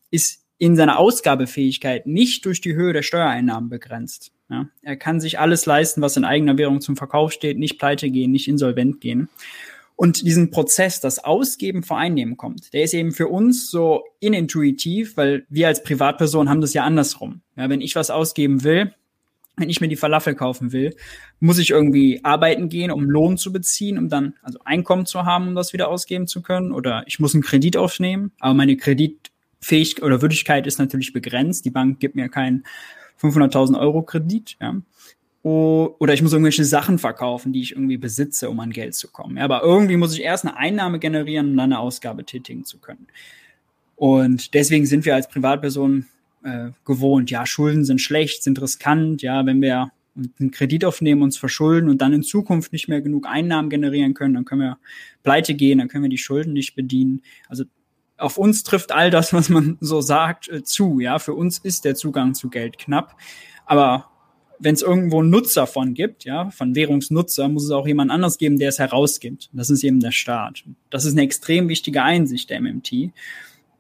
ist 0.10 0.41
in 0.58 0.78
seiner 0.78 0.98
Ausgabefähigkeit 0.98 2.08
nicht 2.08 2.46
durch 2.46 2.62
die 2.62 2.76
Höhe 2.76 2.93
der 2.93 3.02
Steuereinnahmen 3.02 3.70
begrenzt. 3.70 4.32
Ja, 4.50 4.70
er 4.82 4.96
kann 4.96 5.20
sich 5.20 5.38
alles 5.39 5.65
leisten, 5.65 6.02
was 6.02 6.15
in 6.15 6.24
eigener 6.24 6.58
Währung 6.58 6.80
zum 6.80 6.96
Verkauf 6.96 7.34
steht, 7.34 7.60
nicht 7.60 7.78
pleite 7.78 8.10
gehen, 8.10 8.32
nicht 8.32 8.48
insolvent 8.48 9.02
gehen. 9.02 9.28
Und 9.98 10.22
diesen 10.22 10.52
Prozess, 10.52 11.00
das 11.00 11.18
Ausgeben 11.18 11.82
vor 11.82 11.98
Einnehmen 11.98 12.38
kommt, 12.38 12.72
der 12.72 12.84
ist 12.84 12.94
eben 12.94 13.12
für 13.12 13.28
uns 13.28 13.72
so 13.72 14.04
inintuitiv, 14.20 15.18
weil 15.18 15.48
wir 15.50 15.68
als 15.68 15.82
Privatperson 15.82 16.50
haben 16.50 16.62
das 16.62 16.76
ja 16.76 16.84
andersrum. 16.84 17.42
Ja, 17.56 17.68
wenn 17.68 17.82
ich 17.82 17.96
was 17.96 18.12
ausgeben 18.12 18.64
will, 18.64 18.94
wenn 19.56 19.72
ich 19.72 19.82
mir 19.82 19.88
die 19.88 19.96
Falafel 19.96 20.36
kaufen 20.36 20.72
will, 20.72 20.96
muss 21.40 21.58
ich 21.58 21.72
irgendwie 21.72 22.24
arbeiten 22.24 22.70
gehen, 22.70 22.92
um 22.92 23.10
Lohn 23.10 23.38
zu 23.38 23.52
beziehen, 23.52 23.98
um 23.98 24.08
dann 24.08 24.36
also 24.44 24.60
Einkommen 24.66 25.08
zu 25.08 25.26
haben, 25.26 25.48
um 25.48 25.56
das 25.56 25.74
wieder 25.74 25.88
ausgeben 25.88 26.28
zu 26.28 26.44
können. 26.44 26.72
Oder 26.72 27.04
ich 27.08 27.20
muss 27.20 27.34
einen 27.34 27.42
Kredit 27.42 27.76
aufnehmen, 27.76 28.32
aber 28.40 28.54
meine 28.54 28.78
Kreditfähigkeit 28.78 30.04
oder 30.04 30.22
Würdigkeit 30.22 30.68
ist 30.68 30.78
natürlich 30.78 31.12
begrenzt. 31.12 31.66
Die 31.66 31.72
Bank 31.72 32.00
gibt 32.00 32.16
mir 32.16 32.30
keinen 32.30 32.66
500.000 33.20 33.80
Euro 33.80 34.04
Kredit. 34.04 34.58
Ja 34.62 34.76
oder 35.48 36.14
ich 36.14 36.22
muss 36.22 36.34
irgendwelche 36.34 36.66
Sachen 36.66 37.00
verkaufen, 37.00 37.54
die 37.54 37.62
ich 37.62 37.72
irgendwie 37.72 37.98
besitze, 37.98 38.50
um 38.50 38.60
an 38.60 38.72
Geld 38.72 38.96
zu 38.96 39.10
kommen. 39.10 39.38
Ja, 39.38 39.44
aber 39.44 39.62
irgendwie 39.64 39.98
muss 39.98 40.14
ich 40.14 40.22
erst 40.22 40.46
eine 40.46 40.58
Einnahme 40.58 41.00
generieren, 41.00 41.52
um 41.52 41.58
dann 41.58 41.72
eine 41.72 41.80
Ausgabe 41.80 42.26
tätigen 42.26 42.66
zu 42.66 42.80
können. 42.80 43.08
Und 43.96 44.54
deswegen 44.54 44.86
sind 44.86 45.06
wir 45.06 45.16
als 45.16 45.28
Privatperson 45.28 46.06
äh, 46.44 46.70
gewohnt, 46.86 47.32
ja, 47.32 47.46
Schulden 47.46 47.86
sind 47.86 48.02
schlecht, 48.02 48.44
sind 48.44 48.62
riskant, 48.62 49.22
ja, 49.22 49.46
wenn 49.46 49.62
wir 49.62 49.92
einen 50.40 50.52
Kredit 50.52 50.84
aufnehmen, 50.86 51.22
uns 51.22 51.38
verschulden 51.38 51.90
und 51.90 52.02
dann 52.02 52.14
in 52.14 52.24
Zukunft 52.24 52.74
nicht 52.74 52.88
mehr 52.88 53.02
genug 53.02 53.28
Einnahmen 53.28 53.70
generieren 53.70 54.14
können, 54.14 54.34
dann 54.34 54.46
können 54.46 54.62
wir 54.62 54.78
pleite 55.24 55.54
gehen, 55.54 55.78
dann 55.78 55.88
können 55.88 56.04
wir 56.04 56.10
die 56.10 56.18
Schulden 56.18 56.54
nicht 56.54 56.76
bedienen. 56.76 57.22
Also 57.48 57.66
auf 58.18 58.38
uns 58.38 58.64
trifft 58.64 58.92
all 58.92 59.12
das, 59.12 59.34
was 59.34 59.50
man 59.50 59.78
so 59.80 60.02
sagt, 60.02 60.50
äh, 60.50 60.64
zu. 60.64 61.00
Ja, 61.00 61.20
für 61.20 61.34
uns 61.34 61.60
ist 61.60 61.86
der 61.86 61.96
Zugang 61.96 62.34
zu 62.34 62.50
Geld 62.50 62.78
knapp. 62.80 63.16
Aber 63.66 64.10
wenn 64.60 64.74
es 64.74 64.82
irgendwo 64.82 65.20
einen 65.20 65.30
Nutzer 65.30 65.67
von 65.67 65.93
gibt, 65.93 66.26
ja, 66.26 66.50
von 66.50 66.76
Währungsnutzer, 66.76 67.48
muss 67.48 67.65
es 67.65 67.72
auch 67.72 67.88
jemand 67.88 68.12
anders 68.12 68.38
geben, 68.38 68.60
der 68.60 68.70
es 68.70 68.80
herausgibt. 68.80 69.50
Das 69.54 69.70
ist 69.70 69.84
eben 69.84 70.00
der 70.00 70.12
Staat. 70.12 70.63
Das 70.89 71.06
ist 71.06 71.13
eine 71.13 71.24
extrem 71.24 71.70
wichtige 71.70 72.04
Einsicht 72.04 72.50
der 72.50 72.62
MMT, 72.62 73.12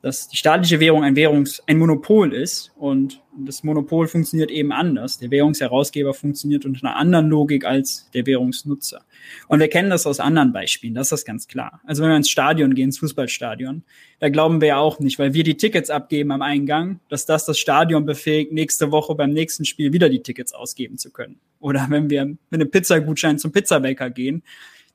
dass 0.01 0.27
die 0.27 0.37
staatliche 0.37 0.79
Währung 0.79 1.03
ein 1.03 1.15
Währungs-, 1.15 1.61
ein 1.65 1.77
Monopol 1.77 2.33
ist 2.33 2.71
und 2.75 3.21
das 3.39 3.63
Monopol 3.63 4.07
funktioniert 4.07 4.51
eben 4.51 4.71
anders. 4.71 5.17
Der 5.19 5.31
Währungsherausgeber 5.31 6.13
funktioniert 6.13 6.65
unter 6.65 6.85
einer 6.85 6.95
anderen 6.95 7.27
Logik 7.27 7.65
als 7.65 8.09
der 8.13 8.25
Währungsnutzer. 8.25 9.01
Und 9.47 9.59
wir 9.59 9.67
kennen 9.67 9.89
das 9.89 10.07
aus 10.07 10.19
anderen 10.19 10.53
Beispielen, 10.53 10.93
das 10.93 11.11
ist 11.11 11.25
ganz 11.25 11.47
klar. 11.47 11.81
Also 11.85 12.03
wenn 12.03 12.09
wir 12.09 12.17
ins 12.17 12.29
Stadion 12.29 12.73
gehen, 12.73 12.85
ins 12.85 12.99
Fußballstadion, 12.99 13.83
da 14.19 14.29
glauben 14.29 14.61
wir 14.61 14.69
ja 14.69 14.77
auch 14.77 14.99
nicht, 14.99 15.19
weil 15.19 15.33
wir 15.33 15.43
die 15.43 15.57
Tickets 15.57 15.89
abgeben 15.89 16.31
am 16.31 16.41
Eingang, 16.41 16.99
dass 17.09 17.25
das 17.25 17.45
das 17.45 17.59
Stadion 17.59 18.05
befähigt, 18.05 18.51
nächste 18.51 18.91
Woche 18.91 19.15
beim 19.15 19.31
nächsten 19.31 19.65
Spiel 19.65 19.93
wieder 19.93 20.09
die 20.09 20.21
Tickets 20.21 20.53
ausgeben 20.53 20.97
zu 20.97 21.11
können. 21.11 21.39
Oder 21.59 21.87
wenn 21.89 22.09
wir 22.09 22.25
mit 22.25 22.39
einem 22.51 22.69
Pizzagutschein 22.69 23.39
zum 23.39 23.51
Pizzabäcker 23.51 24.09
gehen, 24.09 24.43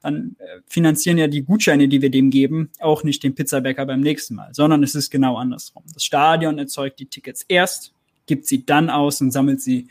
dann 0.02 0.36
äh, 0.38 0.60
finanzieren 0.66 1.18
ja 1.18 1.28
die 1.28 1.42
Gutscheine, 1.42 1.88
die 1.88 2.02
wir 2.02 2.10
dem 2.10 2.30
geben, 2.30 2.70
auch 2.80 3.04
nicht 3.04 3.22
den 3.22 3.34
Pizzabäcker 3.34 3.86
beim 3.86 4.00
nächsten 4.00 4.34
Mal, 4.34 4.52
sondern 4.52 4.82
es 4.82 4.94
ist 4.94 5.10
genau 5.10 5.36
andersrum. 5.36 5.84
Das 5.94 6.04
Stadion 6.04 6.58
erzeugt 6.58 6.98
die 6.98 7.06
Tickets 7.06 7.44
erst, 7.48 7.94
gibt 8.26 8.46
sie 8.46 8.66
dann 8.66 8.90
aus 8.90 9.20
und 9.20 9.30
sammelt 9.30 9.60
sie 9.60 9.88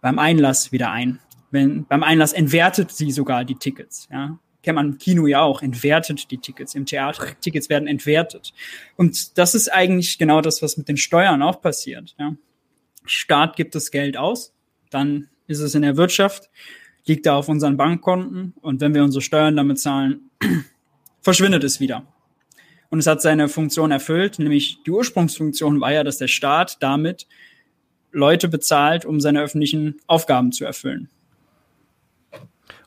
beim 0.00 0.18
Einlass 0.18 0.72
wieder 0.72 0.90
ein. 0.90 1.18
Wenn, 1.50 1.84
beim 1.84 2.02
Einlass 2.02 2.32
entwertet 2.32 2.92
sie 2.92 3.10
sogar 3.10 3.44
die 3.44 3.56
Tickets, 3.56 4.08
ja. 4.10 4.38
Kennt 4.62 4.76
man 4.76 4.88
im 4.88 4.98
Kino 4.98 5.26
ja 5.26 5.40
auch, 5.40 5.62
entwertet 5.62 6.30
die 6.30 6.36
Tickets 6.36 6.74
im 6.74 6.84
Theater. 6.84 7.28
Tickets 7.40 7.70
werden 7.70 7.88
entwertet. 7.88 8.52
Und 8.94 9.38
das 9.38 9.54
ist 9.54 9.72
eigentlich 9.72 10.18
genau 10.18 10.42
das, 10.42 10.60
was 10.60 10.76
mit 10.76 10.86
den 10.86 10.98
Steuern 10.98 11.42
auch 11.42 11.62
passiert, 11.62 12.14
ja. 12.18 12.36
Staat 13.06 13.56
gibt 13.56 13.74
das 13.74 13.90
Geld 13.90 14.16
aus, 14.18 14.52
dann 14.90 15.28
ist 15.46 15.60
es 15.60 15.74
in 15.74 15.82
der 15.82 15.96
Wirtschaft, 15.96 16.50
liegt 17.06 17.26
da 17.26 17.36
auf 17.36 17.48
unseren 17.48 17.76
Bankkonten 17.76 18.54
und 18.60 18.80
wenn 18.80 18.94
wir 18.94 19.02
unsere 19.02 19.22
Steuern 19.22 19.56
damit 19.56 19.78
zahlen, 19.78 20.30
verschwindet 21.20 21.64
es 21.64 21.80
wieder. 21.80 22.06
Und 22.90 22.98
es 22.98 23.06
hat 23.06 23.22
seine 23.22 23.48
Funktion 23.48 23.90
erfüllt, 23.90 24.38
nämlich 24.38 24.82
die 24.84 24.90
Ursprungsfunktion 24.90 25.80
war 25.80 25.92
ja, 25.92 26.04
dass 26.04 26.18
der 26.18 26.28
Staat 26.28 26.78
damit 26.80 27.26
Leute 28.12 28.48
bezahlt, 28.48 29.04
um 29.04 29.20
seine 29.20 29.40
öffentlichen 29.42 30.00
Aufgaben 30.06 30.50
zu 30.50 30.64
erfüllen. 30.64 31.08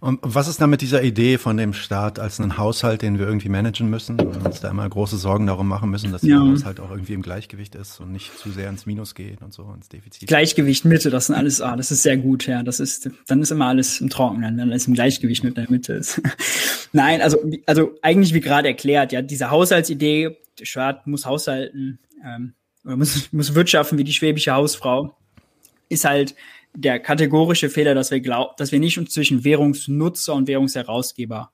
Und 0.04 0.20
was 0.22 0.50
ist 0.50 0.60
da 0.60 0.68
mit 0.68 0.82
dieser 0.82 1.02
Idee 1.02 1.38
von 1.38 1.56
dem 1.56 1.72
Staat 1.72 2.20
als 2.20 2.38
einen 2.38 2.58
Haushalt, 2.58 3.02
den 3.02 3.20
wir 3.20 3.26
irgendwie 3.26 3.48
managen 3.48 3.90
müssen 3.90 4.20
und 4.20 4.46
uns 4.46 4.60
da 4.60 4.70
immer 4.70 4.90
große 4.90 5.16
Sorgen 5.16 5.48
darum 5.48 5.66
machen 5.66 5.90
müssen, 5.90 6.12
dass 6.12 6.24
ja. 6.24 6.44
der 6.44 6.52
Haushalt 6.52 6.82
auch 6.82 6.92
irgendwie 6.92 7.14
im 7.14 7.22
Gleichgewicht 7.22 7.74
ist 7.76 8.02
und 8.02 8.12
nicht 8.12 8.38
zu 8.38 8.52
sehr 8.52 8.68
ins 8.68 8.86
Minus 8.86 9.16
geht 9.16 9.42
und 9.42 9.54
so 9.54 9.74
ins 9.74 9.88
Defizit? 9.88 10.28
Gleichgewicht 10.28 10.84
Mitte, 10.84 11.10
das 11.10 11.28
sind 11.28 11.36
alles, 11.36 11.62
ah, 11.62 11.78
das 11.78 11.90
ist 11.90 12.04
sehr 12.04 12.18
gut, 12.18 12.48
ja. 12.48 12.64
Das 12.64 12.82
ist, 12.82 13.10
dann 13.28 13.42
ist 13.42 13.52
immer 13.52 13.68
alles 13.68 14.02
im 14.02 14.10
Trockenen, 14.10 14.58
wenn 14.58 14.72
alles 14.72 14.88
im 14.88 14.94
Gleichgewicht 14.94 15.46
mit 15.46 15.56
der 15.56 15.72
Mitte 15.72 15.94
ist. 15.94 16.22
Nein, 16.92 17.22
also, 17.22 17.38
also 17.66 17.92
eigentlich 18.02 18.34
wie 18.34 18.42
gerade 18.42 18.68
erklärt, 18.68 19.14
ja, 19.14 19.22
diese 19.22 19.52
Haushaltsidee, 19.52 20.36
der 20.60 20.66
Staat 20.66 21.08
muss 21.08 21.26
haushalten, 21.26 22.00
ähm, 22.26 22.56
oder 22.84 22.98
muss, 22.98 23.32
muss 23.32 23.56
wirtschaften 23.56 23.98
wie 23.98 24.04
die 24.04 24.12
schwäbische 24.12 24.52
Hausfrau, 24.52 25.16
ist 25.88 26.04
halt 26.04 26.36
der 26.76 27.00
kategorische 27.00 27.70
Fehler, 27.70 27.94
dass 27.94 28.12
wir 28.12 28.20
glauben, 28.20 28.54
dass 28.58 28.72
wir 28.72 28.80
nicht 28.80 29.12
zwischen 29.12 29.44
Währungsnutzer 29.44 30.34
und 30.34 30.48
Währungsherausgeber 30.48 31.52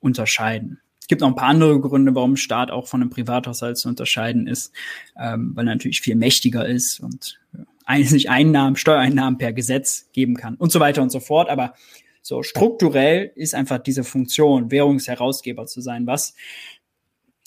unterscheiden. 0.00 0.80
Es 1.00 1.08
gibt 1.08 1.22
noch 1.22 1.28
ein 1.28 1.34
paar 1.34 1.48
andere 1.48 1.80
Gründe, 1.80 2.14
warum 2.14 2.36
Staat 2.36 2.70
auch 2.70 2.86
von 2.86 3.00
einem 3.00 3.10
Privathaushalt 3.10 3.78
zu 3.78 3.88
unterscheiden 3.88 4.46
ist, 4.46 4.72
ähm, 5.18 5.52
weil 5.54 5.66
er 5.66 5.74
natürlich 5.74 6.00
viel 6.00 6.14
mächtiger 6.14 6.66
ist 6.66 7.00
und 7.00 7.40
äh, 7.88 8.04
sich 8.04 8.30
Einnahmen, 8.30 8.76
Steuereinnahmen 8.76 9.38
per 9.38 9.52
Gesetz 9.52 10.08
geben 10.12 10.36
kann 10.36 10.54
und 10.54 10.70
so 10.70 10.78
weiter 10.78 11.02
und 11.02 11.10
so 11.10 11.18
fort. 11.18 11.48
Aber 11.48 11.74
so 12.22 12.42
strukturell 12.42 13.32
ist 13.34 13.54
einfach 13.54 13.78
diese 13.78 14.04
Funktion, 14.04 14.70
Währungsherausgeber 14.70 15.66
zu 15.66 15.80
sein, 15.80 16.06
was, 16.06 16.34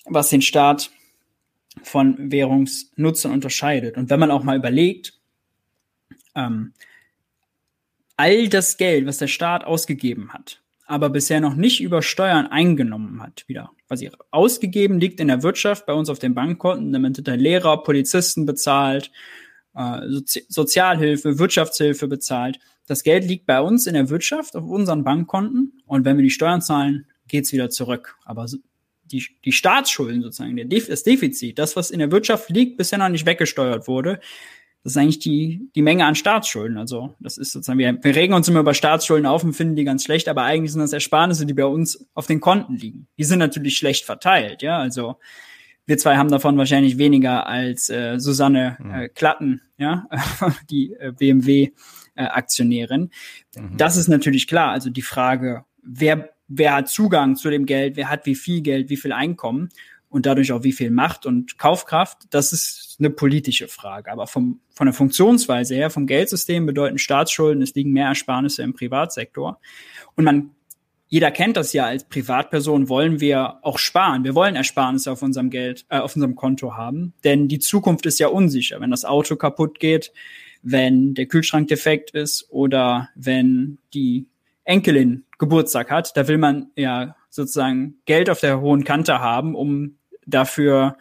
was 0.05 0.29
den 0.29 0.41
Staat 0.41 0.91
von 1.81 2.31
Währungsnutzern 2.31 3.31
unterscheidet. 3.31 3.97
Und 3.97 4.09
wenn 4.09 4.19
man 4.19 4.31
auch 4.31 4.43
mal 4.43 4.57
überlegt, 4.57 5.13
ähm, 6.36 6.73
all 8.23 8.47
das 8.47 8.77
Geld, 8.77 9.05
was 9.05 9.17
der 9.17 9.27
Staat 9.27 9.65
ausgegeben 9.65 10.31
hat, 10.31 10.62
aber 10.86 11.09
bisher 11.09 11.41
noch 11.41 11.55
nicht 11.55 11.81
über 11.81 12.01
Steuern 12.01 12.47
eingenommen 12.47 13.21
hat, 13.21 13.43
wieder 13.47 13.71
quasi 13.89 14.09
ausgegeben 14.31 14.97
liegt 14.97 15.19
in 15.19 15.27
der 15.27 15.43
Wirtschaft, 15.43 15.86
bei 15.86 15.93
uns 15.93 16.09
auf 16.09 16.19
den 16.19 16.33
Bankkonten, 16.33 16.93
damit 16.93 17.27
der 17.27 17.36
Lehrer, 17.36 17.83
Polizisten 17.83 18.45
bezahlt, 18.45 19.12
äh, 19.75 20.07
Sozi 20.07 20.45
Sozialhilfe, 20.47 21.38
Wirtschaftshilfe 21.38 22.07
bezahlt. 22.07 22.59
Das 22.88 23.03
Geld 23.03 23.25
liegt 23.25 23.45
bei 23.45 23.59
uns 23.59 23.88
in 23.88 23.93
der 23.93 24.09
Wirtschaft 24.09 24.55
auf 24.55 24.63
unseren 24.63 25.03
Bankkonten 25.03 25.81
und 25.86 26.05
wenn 26.05 26.15
wir 26.15 26.23
die 26.23 26.29
Steuern 26.29 26.62
zahlen, 26.62 27.07
geht's 27.27 27.51
wieder 27.51 27.69
zurück. 27.69 28.15
Aber 28.23 28.45
die, 29.03 29.25
die 29.43 29.51
Staatsschulden 29.51 30.21
sozusagen, 30.21 30.55
der 30.55 30.65
das 30.65 31.03
Defizit, 31.03 31.59
das, 31.59 31.75
was 31.75 31.91
in 31.91 31.99
der 31.99 32.12
Wirtschaft 32.12 32.49
liegt, 32.49 32.77
bisher 32.77 32.99
noch 32.99 33.09
nicht 33.09 33.25
weggesteuert 33.25 33.89
wurde, 33.89 34.21
das 34.84 34.93
ist 34.93 34.98
eigentlich 34.98 35.19
die, 35.19 35.69
die 35.76 35.82
Menge 35.82 36.06
an 36.06 36.15
Staatsschulden. 36.15 36.78
Also 36.78 37.15
das 37.19 37.38
ist 37.38 37.54
sozusagen, 37.54 37.80
wir, 37.80 38.04
wir 38.04 38.15
regen 38.15 38.34
uns 38.34 38.50
immer 38.50 38.60
über 38.60 38.74
Staatsschulden 38.74 39.26
auf 39.26 39.43
und 39.43 39.54
finden 39.54 39.78
die 39.78 39.86
ganz 39.86 40.04
schlecht, 40.04 40.28
aber 40.28 40.43
eigentlich 40.43 40.74
sind 40.74 40.82
das 40.82 40.91
Ersparnisse, 40.91 41.46
die 41.46 41.54
bei 41.54 41.65
uns 41.65 42.06
auf 42.13 42.28
den 42.28 42.41
Konten 42.41 42.76
liegen. 42.76 43.08
Die 43.17 43.24
sind 43.24 43.39
natürlich 43.39 43.78
schlecht 43.78 44.06
verteilt, 44.06 44.62
ja. 44.62 44.78
Also 44.78 45.15
wir 45.86 45.98
zwei 45.98 46.17
haben 46.17 46.30
davon 46.30 46.58
wahrscheinlich 46.58 46.98
weniger 46.98 47.48
als 47.48 47.89
äh, 47.89 48.19
Susanne 48.19 48.78
mhm. 48.80 48.93
äh, 48.93 49.10
Klatten, 49.10 49.62
ja, 49.78 50.06
die 50.69 50.93
äh, 50.93 51.13
BMW-Aktionärin. 51.13 53.10
Äh, 53.56 53.62
mhm. 53.62 53.78
Das 53.78 53.96
ist 53.96 54.10
natürlich 54.10 54.48
klar. 54.48 54.72
Also 54.72 54.89
die 54.89 55.02
Frage, 55.02 55.63
wer, 55.82 56.30
wer 56.50 56.76
hat 56.76 56.89
Zugang 56.89 57.38
zu 57.38 57.50
dem 57.50 57.65
Geld, 57.65 57.96
wer 57.96 58.10
hat 58.10 58.26
wie 58.26 58.36
viel 58.36 58.62
Geld, 58.62 58.89
wie 58.89 58.98
viel 58.98 59.13
Einkommen 59.13 59.69
und 60.13 60.28
dadurch 60.28 60.52
auch 60.52 60.63
wie 60.63 60.73
viel 60.73 60.91
Macht 60.91 61.26
und 61.26 61.58
Kaufkraft, 61.58 62.19
das 62.30 62.54
ist 62.54 62.97
eine 62.99 63.10
politische 63.10 63.67
Frage. 63.67 64.12
Aber 64.12 64.28
vom, 64.28 64.60
von 64.69 64.86
der 64.86 64.93
Funktionsweise 64.93 65.73
her, 65.73 65.89
vom 65.89 66.06
Geldsystem 66.06 66.67
bedeuten 66.67 66.99
Staatsschulden, 66.99 67.63
es 67.63 67.73
liegen 67.73 67.93
mehr 67.93 68.10
Ersparnisse 68.10 68.62
im 68.62 68.76
Privatsektor. 68.76 69.60
Und 70.15 70.23
man, 70.23 70.52
jeder 71.08 71.32
kennt 71.32 71.58
das 71.58 71.73
ja 71.73 71.86
als 71.86 72.04
Privatperson, 72.04 72.89
wollen 72.89 73.21
wir 73.21 73.58
auch 73.63 73.80
sparen. 73.80 74.23
Wir 74.23 74.36
wollen 74.36 74.56
Ersparnisse 74.56 75.12
auf 75.12 75.23
unserem 75.23 75.49
Geld, 75.49 75.88
äh, 75.89 75.97
auf 75.97 76.15
unserem 76.15 76.36
Konto 76.36 76.78
haben, 76.78 77.13
denn 77.23 77.47
die 77.47 77.60
Zukunft 77.60 78.06
ist 78.06 78.19
ja 78.19 78.28
unsicher. 78.28 78.80
Wenn 78.80 78.91
das 78.91 79.06
Auto 79.06 79.36
kaputt 79.36 79.80
geht, 79.80 80.13
wenn 80.62 81.15
der 81.15 81.26
Kühlschrank 81.26 81.69
defekt 81.69 82.12
ist 82.12 82.45
oder 82.52 83.10
wenn 83.15 83.80
die 83.95 84.28
Enkelin 84.63 85.26
Geburtstag 85.39 85.89
hat, 85.89 86.15
da 86.15 86.28
will 86.28 86.38
man 86.38 86.67
ja 86.76 87.15
sozusagen 87.32 87.95
Geld 88.06 88.30
auf 88.30 88.41
der 88.41 88.62
hohen 88.62 88.84
Kante 88.84 89.19
haben, 89.19 89.56
um 89.56 89.97
dafür 90.25 90.97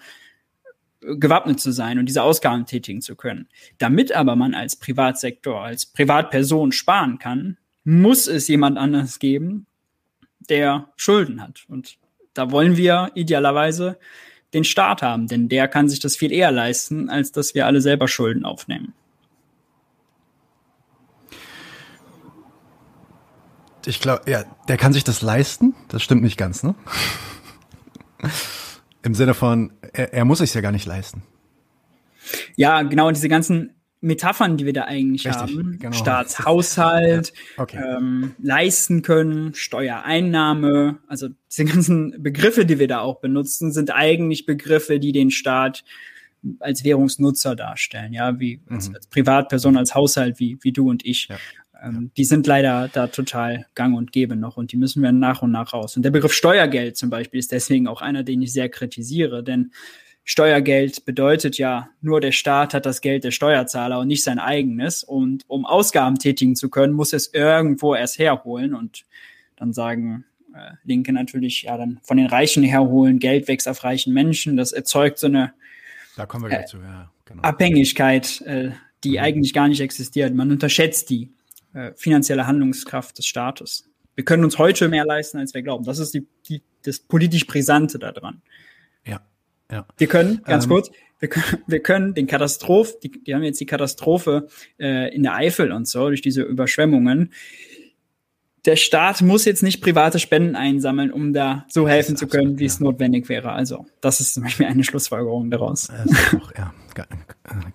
gewappnet 1.01 1.61
zu 1.61 1.73
sein 1.73 1.99
und 1.99 2.07
diese 2.07 2.23
Ausgaben 2.23 2.67
tätigen 2.67 3.01
zu 3.01 3.17
können. 3.17 3.49
Damit 3.79 4.13
aber 4.13 4.37
man 4.37 4.55
als 4.55 4.77
Privatsektor, 4.77 5.63
als 5.63 5.87
Privatperson 5.87 6.73
sparen 6.73 7.19
kann, 7.19 7.59
muss 7.85 8.29
es 8.29 8.47
jemand 8.49 8.79
anders 8.79 9.19
geben, 9.19 9.67
der 10.39 10.89
Schulden 10.97 11.43
hat. 11.43 11.65
Und 11.69 11.99
da 12.35 12.51
wollen 12.51 12.77
wir 12.77 13.11
idealerweise 13.15 13.99
den 14.55 14.65
Staat 14.65 15.03
haben, 15.03 15.27
denn 15.27 15.49
der 15.49 15.67
kann 15.67 15.89
sich 15.89 15.99
das 15.99 16.17
viel 16.17 16.31
eher 16.31 16.53
leisten, 16.53 17.09
als 17.09 17.33
dass 17.33 17.55
wir 17.55 17.67
alle 17.67 17.81
selber 17.81 18.07
Schulden 18.07 18.45
aufnehmen. 18.45 18.93
Ich 23.87 23.99
glaube, 23.99 24.31
ja, 24.31 24.45
der 24.69 24.77
kann 24.77 24.93
sich 24.93 25.03
das 25.03 25.23
leisten. 25.23 25.75
Das 25.89 26.03
stimmt 26.03 26.23
nicht 26.23 26.37
ganz, 26.37 26.63
ne? 26.63 26.75
Im 29.03 29.15
Sinne 29.15 29.35
von, 29.35 29.73
er, 29.93 30.13
er 30.15 30.25
muss 30.25 30.39
sich 30.39 30.55
ja 30.55 30.61
gar 30.61 30.73
nicht 30.73 30.87
leisten. 30.87 31.23
Ja, 32.57 32.83
genau, 32.83 33.11
diese 33.11 33.29
ganzen 33.29 33.75
Metaphern, 34.01 34.57
die 34.57 34.67
wir 34.67 34.73
da 34.73 34.85
eigentlich 34.85 35.27
Richtig, 35.27 35.57
haben. 35.57 35.79
Genau. 35.79 35.97
Staatshaushalt, 35.97 37.33
ja, 37.57 37.63
okay. 37.63 37.79
ähm, 37.79 38.35
leisten 38.43 39.03
können, 39.03 39.55
Steuereinnahme, 39.55 40.99
also 41.07 41.29
diese 41.51 41.65
ganzen 41.65 42.23
Begriffe, 42.23 42.67
die 42.67 42.81
wir 42.81 42.89
da 42.89 43.01
auch 43.01 43.21
benutzen, 43.21 43.73
sind 43.73 43.95
eigentlich 43.95 44.45
Begriffe, 44.45 44.99
die 44.99 45.13
den 45.13 45.31
Staat 45.31 45.85
als 46.59 46.83
Währungsnutzer 46.83 47.55
darstellen, 47.55 48.13
ja, 48.13 48.41
wie 48.41 48.61
mhm. 48.67 48.75
als, 48.75 48.93
als, 48.93 49.07
Privatperson, 49.07 49.77
als 49.77 49.95
Haushalt, 49.95 50.41
wie, 50.41 50.59
wie 50.63 50.73
du 50.73 50.91
und 50.91 51.07
ich. 51.07 51.29
Ja. 51.29 51.37
Ähm, 51.83 52.11
die 52.17 52.25
sind 52.25 52.47
leider 52.47 52.89
da 52.93 53.09
total 53.09 53.67
gang 53.75 53.97
und 53.97 54.13
gäbe 54.13 54.37
noch 54.37 54.57
und 54.57 54.73
die 54.73 54.77
müssen 54.77 55.03
wir 55.03 55.13
nach 55.13 55.43
und 55.43 55.51
nach 55.51 55.73
raus. 55.73 55.97
Und 55.97 56.05
der 56.05 56.11
Begriff 56.11 56.33
Steuergeld 56.33 56.97
zum 56.97 57.11
Beispiel 57.11 57.41
ist 57.41 57.53
deswegen 57.53 57.89
auch 57.89 58.03
einer, 58.03 58.23
den 58.23 58.43
ich 58.43 58.53
sehr 58.53 58.69
kritisiere, 58.69 59.43
denn 59.43 59.73
Steuergeld 60.25 61.05
bedeutet 61.05 61.59
ja, 61.59 61.89
nur 62.01 62.21
der 62.21 62.31
Staat 62.31 62.75
hat 62.75 62.87
das 62.87 63.01
Geld 63.01 63.25
der 63.25 63.33
Steuerzahler 63.33 63.99
und 63.99 64.07
nicht 64.07 64.23
sein 64.23 64.39
eigenes. 64.39 65.03
Und 65.03 65.43
um 65.49 65.67
Ausgaben 65.67 66.17
tätigen 66.17 66.55
zu 66.55 66.71
können, 66.71 66.93
muss 66.93 67.13
es 67.13 67.35
irgendwo 67.35 67.97
erst 67.97 68.21
herholen. 68.21 68.73
Und 68.73 69.03
dann 69.57 69.73
sagen 69.73 70.25
äh, 70.55 70.75
Linke 70.85 71.13
natürlich, 71.13 71.63
ja, 71.63 71.77
dann 71.77 71.99
von 72.05 72.19
den 72.19 72.27
Reichen 72.27 72.63
herholen, 72.63 73.19
Geld 73.19 73.49
wächst 73.49 73.67
auf 73.67 73.83
reichen 73.83 74.13
Menschen. 74.13 74.57
Das 74.57 74.71
erzeugt 74.71 75.19
so 75.19 75.27
eine 75.27 75.55
da 76.17 76.27
kommen 76.27 76.45
wir 76.45 76.57
äh, 76.57 76.61
dazu, 76.61 76.79
ja, 76.79 77.11
genau. 77.25 77.43
Abhängigkeit, 77.43 78.41
äh, 78.43 78.71
die 79.05 79.13
mhm. 79.13 79.19
eigentlich 79.19 79.55
gar 79.55 79.69
nicht 79.69 79.81
existiert. 79.81 80.35
Man 80.35 80.51
unterschätzt 80.51 81.11
die 81.11 81.31
äh, 81.75 81.93
finanzielle 81.97 82.47
Handlungskraft 82.47 83.19
des 83.19 83.27
Staates. 83.27 83.89
Wir 84.15 84.25
können 84.25 84.45
uns 84.45 84.59
heute 84.59 84.89
mehr 84.89 85.05
leisten, 85.05 85.39
als 85.39 85.55
wir 85.55 85.63
glauben. 85.63 85.85
Das 85.85 85.99
ist 85.99 86.13
die, 86.13 86.27
die, 86.49 86.63
das 86.85 86.99
politisch 86.99 87.47
Brisante 87.47 87.99
daran. 87.99 88.43
Ja, 89.07 89.21
ja. 89.71 89.87
Wir 89.97 90.07
können, 90.07 90.43
ganz 90.45 90.65
ähm, 90.65 90.71
kurz, 90.71 90.91
wir 91.19 91.29
können, 91.29 91.63
wir 91.67 91.81
können 91.81 92.15
den 92.15 92.27
Katastroph, 92.27 92.99
die, 93.01 93.11
die 93.11 93.35
haben 93.35 93.43
jetzt 93.43 93.61
die 93.61 93.67
Katastrophe 93.67 94.49
äh, 94.79 95.15
in 95.15 95.23
der 95.23 95.35
Eifel 95.35 95.73
und 95.73 95.89
so, 95.89 96.09
durch 96.09 96.21
diese 96.21 96.43
Überschwemmungen. 96.43 97.33
Der 98.65 98.77
Staat 98.77 99.23
muss 99.23 99.45
jetzt 99.45 99.63
nicht 99.63 99.83
private 99.83 100.19
Spenden 100.19 100.55
einsammeln, 100.55 101.11
um 101.11 101.33
da 101.33 101.65
so 101.69 101.89
helfen 101.89 102.17
zu 102.17 102.29
können, 102.29 102.53
absolut, 102.53 102.61
wie 102.61 102.65
ja. 102.65 102.71
es 102.71 102.81
notwendig 102.81 103.29
wäre. 103.29 103.53
Also, 103.53 103.87
das 104.01 104.21
ist 104.21 104.35
zum 104.35 104.45
Beispiel 104.45 104.67
eine 104.67 104.85
Schlussfolgerung 104.85 105.51
daraus. 105.51 105.91
Auch, 105.91 106.53
ja, 106.57 106.73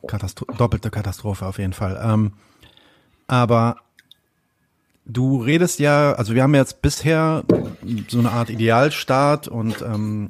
Katastro 0.07 0.45
doppelte 0.57 0.89
Katastrophe 0.89 1.45
auf 1.45 1.57
jeden 1.57 1.73
Fall. 1.73 1.99
Ähm, 2.01 2.33
aber 3.27 3.77
Du 5.09 5.41
redest 5.41 5.79
ja, 5.79 6.13
also 6.13 6.35
wir 6.35 6.43
haben 6.43 6.53
jetzt 6.53 6.81
bisher 6.81 7.43
so 8.09 8.19
eine 8.19 8.31
Art 8.31 8.49
Idealstaat 8.49 9.47
und 9.47 9.81
ähm, 9.81 10.29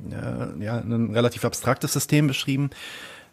ja, 0.59 0.77
ein 0.77 1.11
relativ 1.13 1.45
abstraktes 1.45 1.93
System 1.93 2.27
beschrieben. 2.27 2.69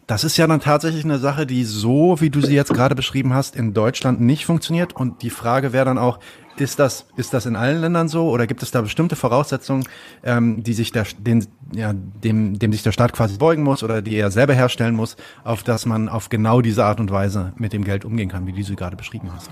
Das 0.07 0.23
ist 0.23 0.37
ja 0.37 0.47
dann 0.47 0.59
tatsächlich 0.59 1.03
eine 1.03 1.19
Sache, 1.19 1.45
die 1.45 1.63
so, 1.63 2.19
wie 2.19 2.31
du 2.31 2.41
sie 2.41 2.55
jetzt 2.55 2.73
gerade 2.73 2.95
beschrieben 2.95 3.33
hast, 3.33 3.55
in 3.55 3.73
Deutschland 3.73 4.21
nicht 4.21 4.45
funktioniert. 4.45 4.95
Und 4.95 5.21
die 5.21 5.29
Frage 5.29 5.71
wäre 5.71 5.85
dann 5.85 5.97
auch, 5.99 6.19
ist 6.57 6.79
das, 6.79 7.05
ist 7.15 7.33
das 7.33 7.45
in 7.45 7.55
allen 7.55 7.81
Ländern 7.81 8.07
so 8.07 8.29
oder 8.29 8.47
gibt 8.47 8.63
es 8.63 8.71
da 8.71 8.81
bestimmte 8.81 9.15
Voraussetzungen, 9.15 9.83
ähm, 10.23 10.63
die 10.63 10.73
sich 10.73 10.91
der, 10.91 11.05
den, 11.19 11.45
ja, 11.75 11.93
dem, 11.93 12.57
dem 12.57 12.71
sich 12.71 12.81
der 12.81 12.91
Staat 12.91 13.13
quasi 13.13 13.37
beugen 13.37 13.61
muss 13.61 13.83
oder 13.83 14.01
die 14.01 14.15
er 14.15 14.31
selber 14.31 14.53
herstellen 14.53 14.95
muss, 14.95 15.15
auf 15.43 15.63
dass 15.63 15.85
man 15.85 16.07
auf 16.09 16.29
genau 16.29 16.61
diese 16.61 16.85
Art 16.85 16.99
und 16.99 17.11
Weise 17.11 17.53
mit 17.57 17.73
dem 17.73 17.83
Geld 17.83 18.05
umgehen 18.05 18.29
kann, 18.29 18.47
wie 18.47 18.53
du 18.53 18.63
sie 18.63 18.75
gerade 18.75 18.95
beschrieben 18.95 19.31
hast? 19.33 19.49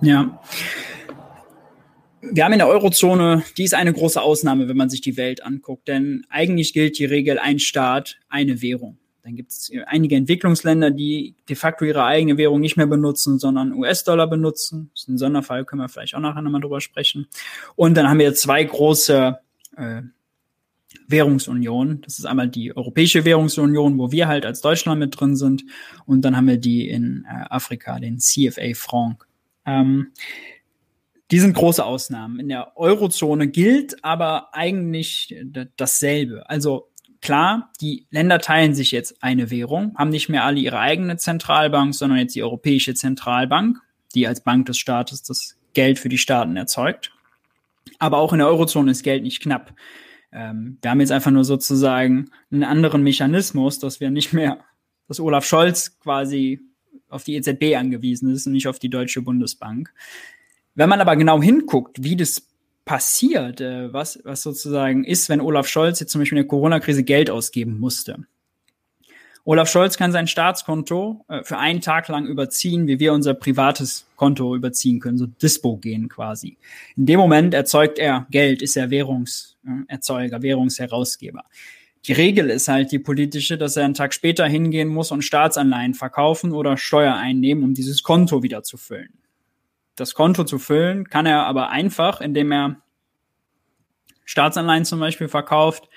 Ja 0.00 0.40
wir 2.22 2.44
haben 2.44 2.52
in 2.52 2.58
der 2.58 2.68
Eurozone, 2.68 3.44
die 3.56 3.64
ist 3.64 3.74
eine 3.74 3.92
große 3.92 4.20
Ausnahme, 4.20 4.68
wenn 4.68 4.76
man 4.76 4.90
sich 4.90 5.00
die 5.00 5.16
Welt 5.16 5.42
anguckt, 5.42 5.88
denn 5.88 6.26
eigentlich 6.28 6.72
gilt 6.72 6.98
die 6.98 7.04
Regel 7.04 7.38
ein 7.38 7.58
Staat, 7.58 8.18
eine 8.28 8.62
Währung. 8.62 8.98
Dann 9.22 9.36
gibt 9.36 9.50
es 9.50 9.70
einige 9.86 10.16
Entwicklungsländer, 10.16 10.90
die 10.90 11.34
de 11.48 11.56
facto 11.56 11.84
ihre 11.84 12.04
eigene 12.04 12.38
Währung 12.38 12.60
nicht 12.60 12.76
mehr 12.76 12.86
benutzen, 12.86 13.38
sondern 13.38 13.72
US-Dollar 13.72 14.26
benutzen. 14.26 14.90
Das 14.94 15.02
ist 15.02 15.08
ein 15.08 15.18
Sonderfall, 15.18 15.64
können 15.64 15.82
wir 15.82 15.88
vielleicht 15.88 16.14
auch 16.14 16.20
nachher 16.20 16.42
nochmal 16.42 16.60
drüber 16.60 16.80
sprechen. 16.80 17.26
Und 17.76 17.96
dann 17.96 18.08
haben 18.08 18.18
wir 18.18 18.34
zwei 18.34 18.64
große 18.64 19.38
äh, 19.76 20.02
Währungsunion. 21.06 22.00
Das 22.00 22.18
ist 22.18 22.24
einmal 22.24 22.48
die 22.48 22.74
Europäische 22.74 23.24
Währungsunion, 23.24 23.98
wo 23.98 24.10
wir 24.10 24.26
halt 24.26 24.46
als 24.46 24.62
Deutschland 24.62 24.98
mit 24.98 25.20
drin 25.20 25.36
sind. 25.36 25.64
Und 26.06 26.24
dann 26.24 26.36
haben 26.36 26.48
wir 26.48 26.58
die 26.58 26.88
in 26.88 27.26
äh, 27.28 27.44
Afrika, 27.50 27.98
den 27.98 28.18
CFA 28.18 28.72
Franc. 28.74 29.26
Ähm, 29.66 30.12
die 31.30 31.38
sind 31.38 31.54
große 31.54 31.84
Ausnahmen. 31.84 32.40
In 32.40 32.48
der 32.48 32.76
Eurozone 32.76 33.48
gilt 33.48 34.04
aber 34.04 34.54
eigentlich 34.54 35.34
dasselbe. 35.76 36.48
Also 36.48 36.90
klar, 37.20 37.70
die 37.80 38.06
Länder 38.10 38.40
teilen 38.40 38.74
sich 38.74 38.90
jetzt 38.90 39.22
eine 39.22 39.50
Währung, 39.50 39.94
haben 39.96 40.10
nicht 40.10 40.28
mehr 40.28 40.44
alle 40.44 40.60
ihre 40.60 40.78
eigene 40.78 41.16
Zentralbank, 41.16 41.94
sondern 41.94 42.18
jetzt 42.18 42.34
die 42.34 42.42
Europäische 42.42 42.94
Zentralbank, 42.94 43.78
die 44.14 44.26
als 44.26 44.42
Bank 44.42 44.66
des 44.66 44.78
Staates 44.78 45.22
das 45.22 45.56
Geld 45.72 45.98
für 45.98 46.08
die 46.08 46.18
Staaten 46.18 46.56
erzeugt. 46.56 47.12
Aber 47.98 48.18
auch 48.18 48.32
in 48.32 48.38
der 48.38 48.48
Eurozone 48.48 48.90
ist 48.90 49.02
Geld 49.02 49.22
nicht 49.22 49.40
knapp. 49.40 49.74
Ähm, 50.32 50.78
wir 50.82 50.90
haben 50.90 51.00
jetzt 51.00 51.12
einfach 51.12 51.30
nur 51.30 51.44
sozusagen 51.44 52.30
einen 52.50 52.64
anderen 52.64 53.02
Mechanismus, 53.02 53.78
dass 53.78 54.00
wir 54.00 54.10
nicht 54.10 54.32
mehr, 54.32 54.64
dass 55.08 55.20
Olaf 55.20 55.44
Scholz 55.44 55.98
quasi 56.00 56.60
auf 57.08 57.24
die 57.24 57.34
EZB 57.34 57.76
angewiesen 57.76 58.30
ist 58.30 58.46
und 58.46 58.52
nicht 58.52 58.68
auf 58.68 58.78
die 58.78 58.90
Deutsche 58.90 59.22
Bundesbank. 59.22 59.92
Wenn 60.74 60.88
man 60.88 61.00
aber 61.00 61.16
genau 61.16 61.42
hinguckt, 61.42 62.02
wie 62.02 62.16
das 62.16 62.42
passiert, 62.84 63.60
äh, 63.60 63.92
was, 63.92 64.20
was 64.24 64.42
sozusagen 64.42 65.04
ist, 65.04 65.28
wenn 65.28 65.40
Olaf 65.40 65.68
Scholz 65.68 66.00
jetzt 66.00 66.12
zum 66.12 66.20
Beispiel 66.20 66.38
in 66.38 66.44
der 66.44 66.48
Corona-Krise 66.48 67.04
Geld 67.04 67.30
ausgeben 67.30 67.78
musste. 67.78 68.24
Olaf 69.44 69.70
Scholz 69.70 69.96
kann 69.96 70.12
sein 70.12 70.26
Staatskonto 70.26 71.24
äh, 71.28 71.42
für 71.44 71.58
einen 71.58 71.80
Tag 71.80 72.08
lang 72.08 72.26
überziehen, 72.26 72.86
wie 72.86 72.98
wir 72.98 73.12
unser 73.12 73.34
privates 73.34 74.06
Konto 74.16 74.54
überziehen 74.54 75.00
können, 75.00 75.18
so 75.18 75.26
Dispo 75.26 75.76
gehen 75.76 76.08
quasi. 76.08 76.58
In 76.96 77.06
dem 77.06 77.18
Moment 77.18 77.54
erzeugt 77.54 77.98
er 77.98 78.26
Geld, 78.30 78.60
ist 78.60 78.76
er 78.76 78.90
Währungserzeuger, 78.90 80.42
Währungsherausgeber. 80.42 81.44
Die 82.06 82.12
Regel 82.12 82.50
ist 82.50 82.68
halt 82.68 82.92
die 82.92 82.98
politische, 82.98 83.58
dass 83.58 83.76
er 83.76 83.84
einen 83.84 83.94
Tag 83.94 84.14
später 84.14 84.46
hingehen 84.46 84.88
muss 84.88 85.10
und 85.10 85.22
Staatsanleihen 85.22 85.94
verkaufen 85.94 86.52
oder 86.52 86.76
Steuer 86.76 87.14
einnehmen, 87.14 87.62
um 87.62 87.74
dieses 87.74 88.02
Konto 88.02 88.42
wieder 88.42 88.62
zu 88.62 88.76
füllen. 88.76 89.12
Das 90.00 90.14
Konto 90.14 90.44
zu 90.44 90.58
füllen 90.58 91.08
kann 91.10 91.26
er 91.26 91.44
aber 91.44 91.68
einfach, 91.68 92.22
indem 92.22 92.52
er 92.52 92.76
Staatsanleihen 94.24 94.86
zum 94.86 94.98
Beispiel 94.98 95.28
verkauft 95.28 95.90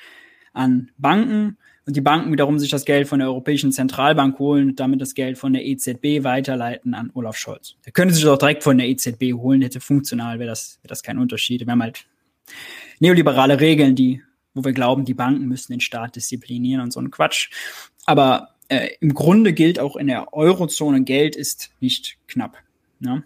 an 0.51 0.91
Banken 0.97 1.57
und 1.85 1.95
die 1.95 2.01
Banken 2.01 2.31
wiederum 2.33 2.59
sich 2.59 2.69
das 2.69 2.83
Geld 2.83 3.07
von 3.07 3.19
der 3.19 3.29
Europäischen 3.29 3.71
Zentralbank 3.71 4.39
holen 4.39 4.71
und 4.71 4.79
damit 4.81 4.99
das 4.99 5.13
Geld 5.13 5.37
von 5.37 5.53
der 5.53 5.65
EZB 5.65 6.25
weiterleiten 6.25 6.93
an 6.93 7.11
Olaf 7.13 7.37
Scholz. 7.37 7.77
Er 7.85 7.93
könnte 7.93 8.13
sich 8.13 8.23
das 8.23 8.33
auch 8.33 8.37
direkt 8.37 8.63
von 8.63 8.77
der 8.77 8.89
EZB 8.89 9.35
holen, 9.35 9.61
hätte 9.61 9.79
funktional, 9.79 10.37
wäre 10.37 10.49
das, 10.49 10.79
wäre 10.81 10.89
das 10.89 11.01
kein 11.01 11.17
Unterschied. 11.17 11.65
Wir 11.65 11.71
haben 11.71 11.81
halt 11.81 12.05
neoliberale 12.99 13.61
Regeln, 13.61 13.95
die, 13.95 14.21
wo 14.53 14.65
wir 14.65 14.73
glauben, 14.73 15.05
die 15.05 15.13
Banken 15.13 15.45
müssen 15.45 15.71
den 15.71 15.79
Staat 15.79 16.17
disziplinieren 16.17 16.81
und 16.81 16.91
so 16.91 16.99
ein 16.99 17.09
Quatsch. 17.09 17.51
Aber 18.05 18.49
äh, 18.67 18.89
im 18.99 19.13
Grunde 19.13 19.53
gilt 19.53 19.79
auch 19.79 19.95
in 19.95 20.07
der 20.07 20.33
Eurozone, 20.33 21.03
Geld 21.03 21.37
ist 21.37 21.71
nicht 21.79 22.17
knapp. 22.27 22.57
Ne? 22.99 23.23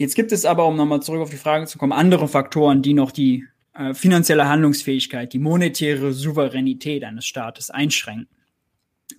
Jetzt 0.00 0.14
gibt 0.14 0.32
es 0.32 0.46
aber, 0.46 0.66
um 0.66 0.76
nochmal 0.76 1.02
zurück 1.02 1.20
auf 1.20 1.28
die 1.28 1.36
Frage 1.36 1.66
zu 1.66 1.76
kommen, 1.76 1.92
andere 1.92 2.26
Faktoren, 2.26 2.80
die 2.80 2.94
noch 2.94 3.10
die 3.10 3.44
äh, 3.74 3.92
finanzielle 3.92 4.48
Handlungsfähigkeit, 4.48 5.30
die 5.34 5.38
monetäre 5.38 6.14
Souveränität 6.14 7.04
eines 7.04 7.26
Staates 7.26 7.68
einschränken. 7.68 8.26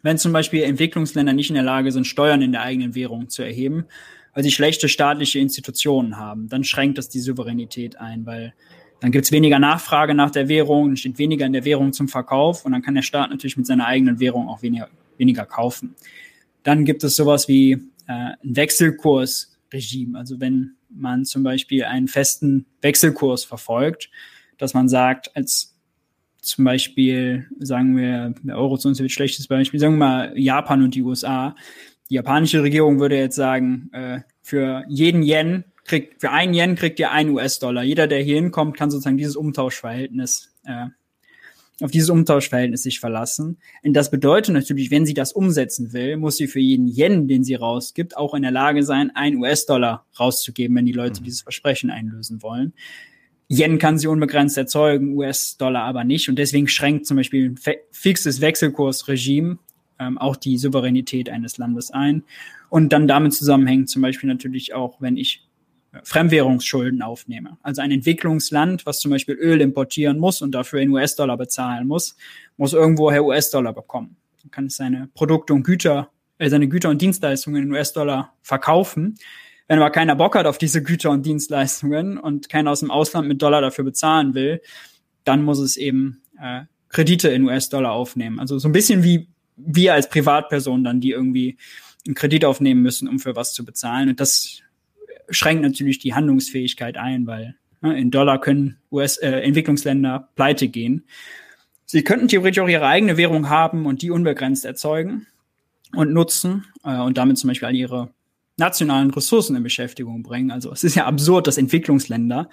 Wenn 0.02 0.18
zum 0.18 0.34
Beispiel 0.34 0.64
Entwicklungsländer 0.64 1.34
nicht 1.34 1.52
in 1.52 1.54
der 1.54 1.64
Lage 1.64 1.92
sind, 1.92 2.08
Steuern 2.08 2.42
in 2.42 2.52
der 2.52 2.64
eigenen 2.64 2.96
Währung 2.96 3.30
zu 3.30 3.44
erheben, 3.44 3.86
weil 4.34 4.42
sie 4.42 4.50
schlechte 4.50 4.90
staatliche 4.90 5.38
Institutionen 5.38 6.18
haben, 6.18 6.50
dann 6.50 6.64
schränkt 6.64 6.98
das 6.98 7.10
die 7.10 7.20
Souveränität 7.20 7.98
ein, 7.98 8.26
weil 8.26 8.56
dann 9.02 9.12
gibt 9.12 9.26
es 9.26 9.32
weniger 9.32 9.60
Nachfrage 9.60 10.16
nach 10.16 10.32
der 10.32 10.50
Währung, 10.50 10.88
dann 10.88 10.98
steht 10.98 11.20
weniger 11.20 11.46
in 11.46 11.54
der 11.54 11.64
Währung 11.64 11.94
zum 11.94 12.08
Verkauf 12.08 12.66
und 12.66 12.72
dann 12.72 12.82
kann 12.82 12.96
der 12.96 13.04
Staat 13.04 13.30
natürlich 13.30 13.56
mit 13.56 13.68
seiner 13.68 13.86
eigenen 13.86 14.20
Währung 14.20 14.50
auch 14.50 14.64
weniger, 14.64 14.90
weniger 15.20 15.46
kaufen. 15.46 15.94
Dann 16.64 16.86
gibt 16.86 17.04
es 17.04 17.16
sowas 17.16 17.48
wie 17.48 17.74
äh, 18.08 18.32
ein 18.44 18.56
Wechselkursregime. 19.72 20.18
Also 20.18 20.40
wenn 20.40 20.76
man 20.90 21.26
zum 21.26 21.44
Beispiel 21.44 21.84
einen 21.86 22.08
festen 22.08 22.66
Wechselkurs 22.82 23.44
verfolgt, 23.44 24.10
dass 24.58 24.74
man 24.74 24.90
sagt, 24.90 25.36
als 25.36 25.76
zum 26.42 26.66
Beispiel, 26.66 27.48
sagen 27.60 27.96
wir, 27.96 28.34
der 28.44 28.58
Eurozone 28.58 28.94
ist 28.94 29.00
ein 29.02 29.10
schlechtes 29.10 29.48
Beispiel, 29.48 29.80
sagen 29.80 29.94
wir 29.94 30.06
mal 30.06 30.40
Japan 30.40 30.84
und 30.84 30.96
die 30.96 31.04
USA. 31.04 31.56
Die 32.10 32.16
japanische 32.16 32.64
Regierung 32.64 33.00
würde 33.00 33.18
jetzt 33.18 33.36
sagen, 33.36 33.90
äh, 33.94 34.22
für 34.42 34.84
jeden 34.90 35.24
Yen 35.24 35.66
kriegt, 35.86 36.20
für 36.20 36.32
einen 36.32 36.54
Yen 36.54 36.76
kriegt 36.76 37.00
ihr 37.00 37.12
einen 37.12 37.30
US-Dollar. 37.30 37.84
Jeder, 37.84 38.08
der 38.08 38.22
hier 38.22 38.36
hinkommt, 38.36 38.76
kann 38.76 38.90
sozusagen 38.90 39.18
dieses 39.18 39.36
Umtauschverhältnis, 39.36 40.54
äh, 40.66 40.88
auf 41.82 41.92
dieses 41.92 42.10
Umtauschverhältnis 42.10 42.84
sich 42.84 43.00
verlassen. 43.00 43.58
Und 43.84 43.94
das 43.94 44.12
bedeutet 44.12 44.54
natürlich, 44.54 44.92
wenn 44.92 45.06
sie 45.06 45.14
das 45.14 45.34
umsetzen 45.34 45.94
will, 45.94 46.18
muss 46.18 46.38
sie 46.38 46.48
für 46.48 46.60
jeden 46.60 46.88
Yen, 46.88 47.28
den 47.28 47.44
sie 47.44 47.56
rausgibt, 47.56 48.16
auch 48.18 48.34
in 48.34 48.44
der 48.44 48.52
Lage 48.52 48.84
sein, 48.84 49.12
einen 49.16 49.38
US-Dollar 49.38 50.06
rauszugeben, 50.20 50.76
wenn 50.76 50.86
die 50.86 50.92
Leute 50.92 51.22
mhm. 51.22 51.26
dieses 51.26 51.42
Versprechen 51.42 51.90
einlösen 51.90 52.42
wollen. 52.42 52.74
Yen 53.50 53.80
kann 53.80 53.98
sie 53.98 54.08
unbegrenzt 54.08 54.58
erzeugen, 54.58 55.18
US-Dollar 55.18 55.84
aber 55.84 56.04
nicht. 56.04 56.30
Und 56.30 56.40
deswegen 56.40 56.68
schränkt 56.68 57.06
zum 57.06 57.18
Beispiel 57.18 57.50
ein 57.50 57.60
fixes 57.92 58.40
Wechselkursregime 58.40 59.58
ähm, 60.02 60.18
auch 60.18 60.36
die 60.36 60.58
Souveränität 60.58 61.30
eines 61.30 61.58
Landes 61.58 61.92
ein. 61.92 62.24
Und 62.70 62.92
dann 62.92 63.08
damit 63.08 63.34
zusammenhängt 63.34 63.90
zum 63.90 64.02
Beispiel 64.02 64.28
natürlich 64.28 64.74
auch, 64.74 65.00
wenn 65.00 65.16
ich 65.16 65.48
Fremdwährungsschulden 66.04 67.02
aufnehme. 67.02 67.58
Also 67.62 67.82
ein 67.82 67.92
Entwicklungsland, 67.92 68.86
was 68.86 69.00
zum 69.00 69.12
Beispiel 69.12 69.36
Öl 69.36 69.62
importieren 69.62 70.18
muss 70.18 70.42
und 70.42 70.52
dafür 70.52 70.80
in 70.80 70.90
US-Dollar 70.90 71.38
bezahlen 71.38 71.88
muss, 71.88 72.16
muss 72.58 72.74
irgendwoher 72.74 73.26
US-Dollar 73.26 73.74
bekommen. 73.74 74.16
Dann 74.42 74.52
kann 74.52 74.66
es 74.68 74.78
seine 74.78 75.10
Produkte 75.14 75.54
und 75.54 75.64
Güter, 75.64 76.10
äh, 76.38 76.50
seine 76.50 76.68
Güter 76.68 76.90
und 76.90 77.02
Dienstleistungen 77.02 77.64
in 77.64 77.72
US-Dollar 77.72 78.34
verkaufen 78.42 79.18
wenn 79.72 79.80
aber 79.80 79.90
keiner 79.90 80.18
Bock 80.18 80.36
hat 80.36 80.48
auf 80.48 80.58
diese 80.58 80.84
Güter 80.84 81.12
und 81.12 81.26
Dienstleistungen 81.26 82.18
und 82.18 82.50
keiner 82.50 82.72
aus 82.72 82.82
dem 82.82 82.92
Ausland 82.92 83.30
mit 83.30 83.42
Dollar 83.42 83.62
dafür 83.62 83.86
bezahlen 83.86 84.34
will, 84.34 84.62
dann 85.24 85.44
muss 85.44 85.60
es 85.60 85.78
eben 85.78 86.24
äh, 86.42 86.64
Kredite 86.90 87.30
in 87.30 87.44
US-Dollar 87.44 87.94
aufnehmen. 87.94 88.42
Also 88.42 88.60
so 88.60 88.68
ein 88.68 88.74
bisschen 88.74 89.02
wie 89.06 89.30
wir 89.56 89.94
als 89.94 90.10
Privatperson 90.10 90.84
dann, 90.84 91.00
die 91.00 91.12
irgendwie 91.12 91.58
einen 92.06 92.16
Kredit 92.16 92.44
aufnehmen 92.44 92.82
müssen, 92.82 93.08
um 93.08 93.20
für 93.20 93.38
was 93.38 93.54
zu 93.54 93.64
bezahlen. 93.64 94.10
Und 94.10 94.20
das 94.20 94.60
schränkt 95.32 95.64
natürlich 95.64 96.00
die 96.00 96.14
Handlungsfähigkeit 96.14 96.98
ein, 96.98 97.28
weil 97.28 97.56
ne, 97.82 98.00
in 98.00 98.12
Dollar 98.12 98.40
können 98.40 98.78
US-Entwicklungsländer 98.92 100.28
äh, 100.30 100.36
pleite 100.36 100.68
gehen. 100.68 101.06
Sie 101.86 102.04
könnten 102.04 102.28
theoretisch 102.28 102.60
auch 102.60 102.70
ihre 102.70 102.88
eigene 102.88 103.18
Währung 103.18 103.50
haben 103.50 103.86
und 103.86 104.02
die 104.02 104.12
unbegrenzt 104.12 104.66
erzeugen 104.66 105.28
und 105.96 106.14
nutzen 106.14 106.66
äh, 106.84 106.98
und 107.00 107.18
damit 107.18 107.38
zum 107.38 107.50
Beispiel 107.50 107.68
all 107.68 107.76
ihre 107.76 108.14
nationalen 108.58 109.12
Ressourcen 109.12 109.56
in 109.56 109.64
Beschäftigung 109.64 110.24
bringen. 110.24 110.52
Also 110.52 110.72
es 110.72 110.84
ist 110.84 110.96
ja 110.96 111.06
absurd, 111.06 111.48
dass 111.48 111.58
Entwicklungsländer, 111.58 112.50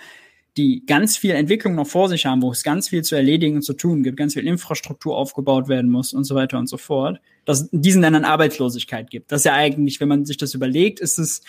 die 0.57 0.85
ganz 0.87 1.17
viel 1.17 1.33
Entwicklung 1.33 1.75
noch 1.77 1.87
vor 1.87 2.09
sich 2.09 2.27
haben, 2.27 2.43
wo 2.43 2.51
es 2.51 2.65
ganz 2.65 2.89
viel 2.89 3.03
zu 3.03 3.15
erledigen 3.15 3.57
und 3.57 3.63
zu 3.63 3.75
tun 3.75 4.03
gibt, 4.03 4.17
ganz 4.17 4.35
viel 4.35 4.47
Infrastruktur 4.47 5.17
aufgebaut 5.17 5.69
werden 5.69 5.91
muss 5.91 6.13
und 6.13 6.25
so 6.25 6.35
weiter 6.35 6.59
und 6.59 6.67
so 6.67 6.79
fort, 6.79 7.21
dass 7.45 7.61
es 7.61 7.69
diesen 7.71 8.03
Ländern 8.03 8.25
Arbeitslosigkeit 8.25 9.11
gibt. 9.11 9.31
Das 9.31 9.43
ist 9.43 9.45
ja 9.45 9.55
eigentlich, 9.55 10.01
wenn 10.01 10.09
man 10.09 10.25
sich 10.25 10.37
das 10.37 10.55
überlegt, 10.55 10.99
ist 10.99 11.19
es 11.19 11.43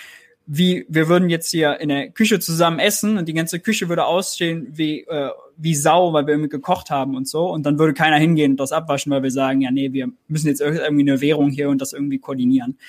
wie, 0.52 0.88
wir 0.90 1.08
würden 1.08 1.30
jetzt 1.30 1.52
hier 1.52 1.80
in 1.80 1.90
der 1.90 2.10
Küche 2.10 2.40
zusammen 2.40 2.80
essen 2.80 3.20
und 3.20 3.28
die 3.28 3.36
ganze 3.36 3.60
Küche 3.60 3.88
würde 3.88 4.06
aussehen 4.06 4.68
wie, 4.72 5.02
äh, 5.02 5.30
wie 5.58 5.76
Sau, 5.76 6.12
weil 6.12 6.26
wir 6.26 6.34
irgendwie 6.34 6.50
gekocht 6.50 6.90
haben 6.90 7.16
und 7.16 7.28
so. 7.28 7.52
Und 7.52 7.68
dann 7.68 7.78
würde 7.78 7.94
keiner 7.94 8.18
hingehen 8.18 8.54
und 8.54 8.60
das 8.60 8.72
abwaschen, 8.72 9.12
weil 9.12 9.22
wir 9.22 9.30
sagen, 9.30 9.62
ja, 9.62 9.70
nee, 9.70 9.94
wir 9.94 10.10
müssen 10.28 10.48
jetzt 10.48 10.60
irgendwie 10.60 11.04
eine 11.04 11.22
Währung 11.22 11.52
hier 11.52 11.70
und 11.70 11.80
das 11.80 11.94
irgendwie 11.94 12.18
koordinieren. 12.18 12.80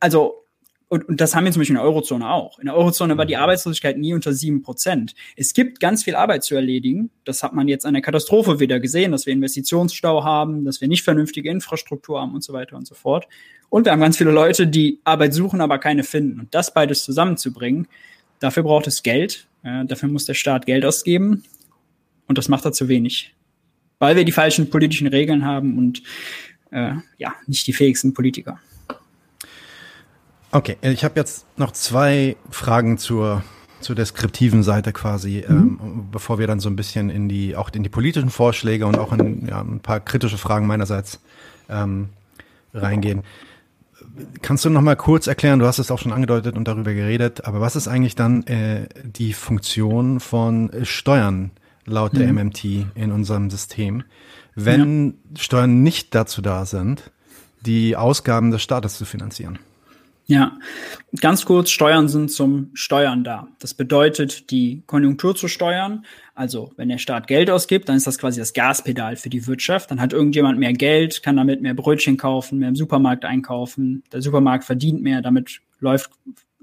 Also 0.00 0.44
und, 0.88 1.08
und 1.08 1.20
das 1.20 1.34
haben 1.34 1.44
wir 1.44 1.52
zum 1.52 1.60
Beispiel 1.60 1.76
in 1.76 1.82
der 1.82 1.84
Eurozone 1.84 2.30
auch. 2.30 2.58
In 2.58 2.66
der 2.66 2.76
Eurozone 2.76 3.18
war 3.18 3.26
die 3.26 3.34
mhm. 3.34 3.42
Arbeitslosigkeit 3.42 3.98
nie 3.98 4.14
unter 4.14 4.32
sieben 4.32 4.62
Prozent. 4.62 5.14
Es 5.36 5.52
gibt 5.52 5.80
ganz 5.80 6.04
viel 6.04 6.14
Arbeit 6.14 6.44
zu 6.44 6.54
erledigen. 6.54 7.10
Das 7.24 7.42
hat 7.42 7.52
man 7.52 7.68
jetzt 7.68 7.84
an 7.84 7.94
der 7.94 8.02
Katastrophe 8.02 8.60
wieder 8.60 8.80
gesehen, 8.80 9.12
dass 9.12 9.26
wir 9.26 9.32
Investitionsstau 9.32 10.24
haben, 10.24 10.64
dass 10.64 10.80
wir 10.80 10.88
nicht 10.88 11.02
vernünftige 11.02 11.50
Infrastruktur 11.50 12.20
haben 12.20 12.34
und 12.34 12.44
so 12.44 12.52
weiter 12.52 12.76
und 12.76 12.86
so 12.86 12.94
fort. 12.94 13.26
Und 13.68 13.84
wir 13.84 13.92
haben 13.92 14.00
ganz 14.00 14.16
viele 14.16 14.30
Leute, 14.30 14.66
die 14.66 15.00
Arbeit 15.04 15.34
suchen, 15.34 15.60
aber 15.60 15.78
keine 15.78 16.04
finden. 16.04 16.40
Und 16.40 16.54
das 16.54 16.72
beides 16.72 17.04
zusammenzubringen, 17.04 17.88
dafür 18.38 18.62
braucht 18.62 18.86
es 18.86 19.02
Geld. 19.02 19.46
Ja, 19.64 19.84
dafür 19.84 20.08
muss 20.08 20.26
der 20.26 20.34
Staat 20.34 20.66
Geld 20.66 20.84
ausgeben. 20.84 21.44
Und 22.26 22.38
das 22.38 22.48
macht 22.48 22.64
er 22.64 22.72
zu 22.72 22.88
wenig. 22.88 23.34
Weil 23.98 24.16
wir 24.16 24.24
die 24.24 24.32
falschen 24.32 24.70
politischen 24.70 25.06
Regeln 25.06 25.44
haben 25.44 25.78
und 25.78 26.02
äh, 26.70 26.92
ja, 27.18 27.34
nicht 27.46 27.66
die 27.66 27.72
fähigsten 27.72 28.14
Politiker. 28.14 28.58
Okay, 30.50 30.76
ich 30.82 31.02
habe 31.04 31.18
jetzt 31.18 31.46
noch 31.56 31.72
zwei 31.72 32.36
Fragen 32.50 32.96
zur, 32.98 33.42
zur 33.80 33.96
deskriptiven 33.96 34.62
Seite 34.62 34.92
quasi, 34.92 35.44
mhm. 35.48 35.56
ähm, 35.82 36.08
bevor 36.12 36.38
wir 36.38 36.46
dann 36.46 36.60
so 36.60 36.68
ein 36.68 36.76
bisschen 36.76 37.10
in 37.10 37.28
die, 37.28 37.56
auch 37.56 37.70
in 37.72 37.82
die 37.82 37.88
politischen 37.88 38.30
Vorschläge 38.30 38.86
und 38.86 38.96
auch 38.96 39.12
in 39.12 39.48
ja, 39.48 39.60
ein 39.60 39.80
paar 39.80 40.00
kritische 40.00 40.38
Fragen 40.38 40.66
meinerseits 40.66 41.20
ähm, 41.68 42.10
reingehen. 42.72 43.22
Kannst 44.42 44.64
du 44.64 44.70
noch 44.70 44.80
mal 44.80 44.96
kurz 44.96 45.26
erklären, 45.26 45.58
du 45.58 45.66
hast 45.66 45.78
es 45.78 45.90
auch 45.90 45.98
schon 45.98 46.12
angedeutet 46.12 46.56
und 46.56 46.68
darüber 46.68 46.94
geredet, 46.94 47.44
aber 47.46 47.60
was 47.60 47.74
ist 47.74 47.88
eigentlich 47.88 48.14
dann 48.14 48.46
äh, 48.46 48.88
die 49.02 49.32
Funktion 49.32 50.20
von 50.20 50.70
Steuern 50.82 51.50
laut 51.84 52.12
mhm. 52.12 52.18
der 52.18 52.32
MMT 52.32 52.64
in 52.94 53.10
unserem 53.12 53.50
System, 53.50 54.04
wenn 54.54 55.06
ja. 55.34 55.40
Steuern 55.40 55.82
nicht 55.82 56.14
dazu 56.14 56.42
da 56.42 56.64
sind, 56.64 57.10
die 57.62 57.96
Ausgaben 57.96 58.50
des 58.50 58.62
Staates 58.62 58.96
zu 58.96 59.04
finanzieren? 59.04 59.58
Ja, 60.26 60.58
ganz 61.20 61.44
kurz, 61.44 61.70
Steuern 61.70 62.08
sind 62.08 62.30
zum 62.30 62.70
Steuern 62.72 63.24
da. 63.24 63.48
Das 63.58 63.74
bedeutet, 63.74 64.50
die 64.50 64.82
Konjunktur 64.86 65.36
zu 65.36 65.48
steuern. 65.48 66.06
Also, 66.34 66.72
wenn 66.76 66.88
der 66.88 66.96
Staat 66.96 67.26
Geld 67.26 67.50
ausgibt, 67.50 67.90
dann 67.90 67.96
ist 67.96 68.06
das 68.06 68.18
quasi 68.18 68.40
das 68.40 68.54
Gaspedal 68.54 69.16
für 69.16 69.28
die 69.28 69.46
Wirtschaft. 69.46 69.90
Dann 69.90 70.00
hat 70.00 70.14
irgendjemand 70.14 70.58
mehr 70.58 70.72
Geld, 70.72 71.22
kann 71.22 71.36
damit 71.36 71.60
mehr 71.60 71.74
Brötchen 71.74 72.16
kaufen, 72.16 72.58
mehr 72.58 72.70
im 72.70 72.76
Supermarkt 72.76 73.26
einkaufen. 73.26 74.02
Der 74.12 74.22
Supermarkt 74.22 74.64
verdient 74.64 75.02
mehr, 75.02 75.20
damit 75.20 75.60
läuft, 75.80 76.10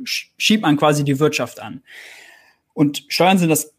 schiebt 0.03 0.63
man 0.63 0.77
quasi 0.77 1.03
die 1.03 1.19
Wirtschaft 1.19 1.61
an. 1.61 1.81
Und 2.73 3.05
Steuern 3.09 3.37
sind 3.37 3.49
das 3.49 3.75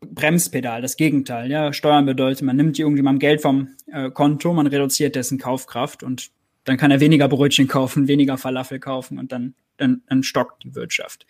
Bremspedal, 0.00 0.80
das 0.80 0.96
Gegenteil. 0.96 1.50
Ja, 1.50 1.74
Steuern 1.74 2.06
bedeutet, 2.06 2.42
man 2.42 2.56
nimmt 2.56 2.78
irgendjemandem 2.78 3.18
Geld 3.18 3.42
vom 3.42 3.68
äh, 3.92 4.10
Konto, 4.10 4.54
man 4.54 4.66
reduziert 4.66 5.14
dessen 5.14 5.38
Kaufkraft 5.38 6.02
und 6.02 6.30
dann 6.66 6.76
kann 6.76 6.90
er 6.90 7.00
weniger 7.00 7.28
Brötchen 7.28 7.68
kaufen, 7.68 8.08
weniger 8.08 8.36
Falafel 8.36 8.78
kaufen 8.78 9.18
und 9.18 9.32
dann, 9.32 9.54
dann, 9.78 10.02
dann 10.08 10.22
stockt 10.22 10.64
die 10.64 10.74
Wirtschaft. 10.74 11.26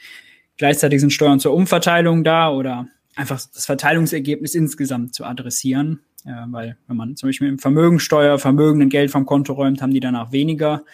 Gleichzeitig 0.56 1.00
sind 1.00 1.12
Steuern 1.12 1.38
zur 1.38 1.52
Umverteilung 1.52 2.24
da 2.24 2.50
oder 2.50 2.88
einfach 3.14 3.36
das 3.36 3.66
Verteilungsergebnis 3.66 4.54
insgesamt 4.54 5.14
zu 5.14 5.24
adressieren. 5.24 6.00
Ja, 6.24 6.46
weil 6.50 6.76
wenn 6.88 6.96
man 6.96 7.16
zum 7.16 7.28
Beispiel 7.28 7.50
mit 7.50 7.60
Vermögensteuer 7.60 8.38
Vermögenden 8.38 8.88
Geld 8.88 9.10
vom 9.10 9.26
Konto 9.26 9.52
räumt, 9.52 9.80
haben 9.82 9.92
die 9.92 10.00
danach 10.00 10.32
weniger. 10.32 10.84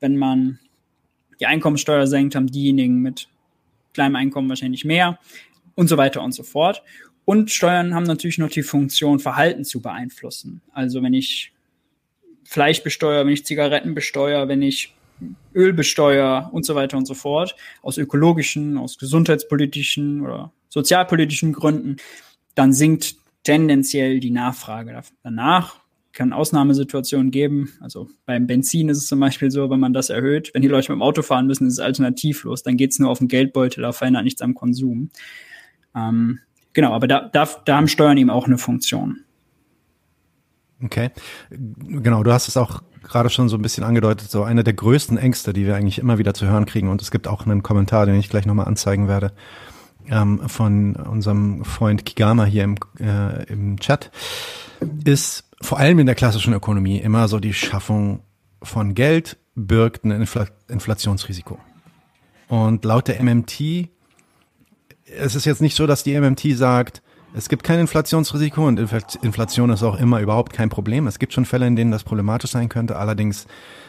Wenn 0.00 0.16
man 0.16 0.58
die 1.40 1.46
Einkommensteuer 1.46 2.06
senkt, 2.06 2.34
haben 2.34 2.48
diejenigen 2.48 3.00
mit 3.00 3.28
kleinem 3.94 4.16
Einkommen 4.16 4.48
wahrscheinlich 4.48 4.84
mehr 4.84 5.18
und 5.76 5.88
so 5.88 5.96
weiter 5.96 6.20
und 6.22 6.32
so 6.32 6.42
fort. 6.42 6.82
Und 7.24 7.50
Steuern 7.50 7.94
haben 7.94 8.04
natürlich 8.04 8.38
noch 8.38 8.50
die 8.50 8.62
Funktion, 8.62 9.20
Verhalten 9.20 9.64
zu 9.64 9.80
beeinflussen. 9.80 10.60
Also 10.72 11.02
wenn 11.02 11.14
ich 11.14 11.53
Fleisch 12.44 12.82
besteuere, 12.82 13.26
wenn 13.26 13.32
ich 13.32 13.44
Zigaretten 13.44 13.94
besteuere, 13.94 14.48
wenn 14.48 14.62
ich 14.62 14.94
Öl 15.54 15.72
besteuere 15.72 16.50
und 16.52 16.66
so 16.66 16.74
weiter 16.74 16.96
und 16.96 17.06
so 17.06 17.14
fort, 17.14 17.56
aus 17.82 17.98
ökologischen, 17.98 18.76
aus 18.76 18.98
gesundheitspolitischen 18.98 20.20
oder 20.20 20.52
sozialpolitischen 20.68 21.52
Gründen, 21.52 21.96
dann 22.54 22.72
sinkt 22.72 23.16
tendenziell 23.44 24.20
die 24.20 24.30
Nachfrage 24.30 25.02
danach. 25.22 25.76
Kann 26.12 26.32
Ausnahmesituationen 26.32 27.32
geben. 27.32 27.72
Also 27.80 28.08
beim 28.24 28.46
Benzin 28.46 28.88
ist 28.88 28.98
es 28.98 29.08
zum 29.08 29.18
Beispiel 29.18 29.50
so, 29.50 29.68
wenn 29.68 29.80
man 29.80 29.92
das 29.92 30.10
erhöht, 30.10 30.52
wenn 30.54 30.62
die 30.62 30.68
Leute 30.68 30.92
mit 30.92 31.00
dem 31.00 31.02
Auto 31.02 31.22
fahren 31.22 31.48
müssen, 31.48 31.66
ist 31.66 31.74
es 31.74 31.80
alternativlos. 31.80 32.62
Dann 32.62 32.76
geht 32.76 32.92
es 32.92 33.00
nur 33.00 33.10
auf 33.10 33.18
den 33.18 33.26
Geldbeutel, 33.26 33.82
da 33.82 33.90
verändert 33.90 34.22
nichts 34.22 34.40
am 34.40 34.54
Konsum. 34.54 35.10
Ähm, 35.96 36.38
genau, 36.72 36.92
aber 36.92 37.08
da, 37.08 37.28
da, 37.32 37.48
da 37.64 37.76
haben 37.76 37.88
Steuern 37.88 38.16
eben 38.16 38.30
auch 38.30 38.46
eine 38.46 38.58
Funktion. 38.58 39.24
Okay. 40.84 41.10
Genau, 41.50 42.22
du 42.22 42.32
hast 42.32 42.48
es 42.48 42.56
auch 42.56 42.82
gerade 43.02 43.30
schon 43.30 43.48
so 43.48 43.56
ein 43.56 43.62
bisschen 43.62 43.84
angedeutet, 43.84 44.30
so 44.30 44.42
eine 44.44 44.64
der 44.64 44.74
größten 44.74 45.18
Ängste, 45.18 45.52
die 45.52 45.66
wir 45.66 45.76
eigentlich 45.76 45.98
immer 45.98 46.18
wieder 46.18 46.34
zu 46.34 46.46
hören 46.46 46.66
kriegen. 46.66 46.88
Und 46.88 47.02
es 47.02 47.10
gibt 47.10 47.28
auch 47.28 47.46
einen 47.46 47.62
Kommentar, 47.62 48.06
den 48.06 48.16
ich 48.16 48.28
gleich 48.28 48.46
nochmal 48.46 48.66
anzeigen 48.66 49.08
werde, 49.08 49.32
ähm, 50.08 50.48
von 50.48 50.96
unserem 50.96 51.64
Freund 51.64 52.04
Kigama 52.04 52.44
hier 52.44 52.64
im, 52.64 52.76
äh, 53.00 53.44
im 53.44 53.78
Chat, 53.78 54.10
ist 55.04 55.44
vor 55.60 55.78
allem 55.78 55.98
in 55.98 56.06
der 56.06 56.14
klassischen 56.14 56.52
Ökonomie 56.52 56.98
immer 56.98 57.28
so 57.28 57.40
die 57.40 57.54
Schaffung 57.54 58.20
von 58.62 58.94
Geld 58.94 59.38
birgt 59.54 60.04
ein 60.04 60.10
Infl 60.10 60.46
Inflationsrisiko. 60.68 61.58
Und 62.48 62.84
laut 62.84 63.08
der 63.08 63.22
MMT, 63.22 63.88
es 65.06 65.34
ist 65.34 65.44
jetzt 65.44 65.62
nicht 65.62 65.76
so, 65.76 65.86
dass 65.86 66.02
die 66.02 66.18
MMT 66.18 66.56
sagt, 66.56 67.02
es 67.36 67.48
gibt 67.48 67.64
kein 67.64 67.80
Inflationsrisiko 67.80 68.66
und 68.66 68.78
Inflation 68.78 69.70
ist 69.70 69.82
auch 69.82 69.98
immer 69.98 70.20
überhaupt 70.20 70.52
kein 70.52 70.68
Problem. 70.68 71.08
Es 71.08 71.18
gibt 71.18 71.32
schon 71.32 71.44
Fälle, 71.44 71.66
in 71.66 71.74
denen 71.74 71.90
das 71.90 72.04
problematisch 72.04 72.52
sein 72.52 72.68
könnte. 72.68 72.96
Allerdings 72.96 73.46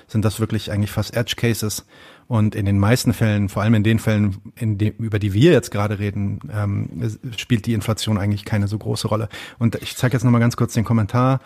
sind 0.08 0.26
das 0.26 0.40
wirklich 0.40 0.72
eigentlich 0.72 0.90
fast 0.90 1.16
Edge 1.16 1.36
Cases. 1.38 1.86
Und 2.28 2.56
in 2.56 2.66
den 2.66 2.80
meisten 2.80 3.14
Fällen, 3.14 3.50
vor 3.50 3.62
allem 3.62 3.76
in 3.76 3.84
den 3.84 4.00
Fällen, 4.00 4.38
in 4.56 4.80
dem, 4.80 4.96
über 4.98 5.20
die 5.20 5.34
wir 5.34 5.52
jetzt 5.52 5.70
gerade 5.70 6.00
reden, 6.00 6.40
ähm, 6.52 6.90
spielt 7.38 7.68
die 7.68 7.74
Inflation 7.74 8.18
eigentlich 8.18 8.46
keine 8.46 8.68
so 8.68 8.80
große 8.80 9.08
Rolle. 9.08 9.30
Und 9.60 9.76
ich 9.76 9.96
zeige 9.96 10.14
jetzt 10.14 10.24
nochmal 10.24 10.42
ganz 10.42 10.58
kurz 10.58 10.74
den 10.74 10.84
Kommentar. 10.84 11.40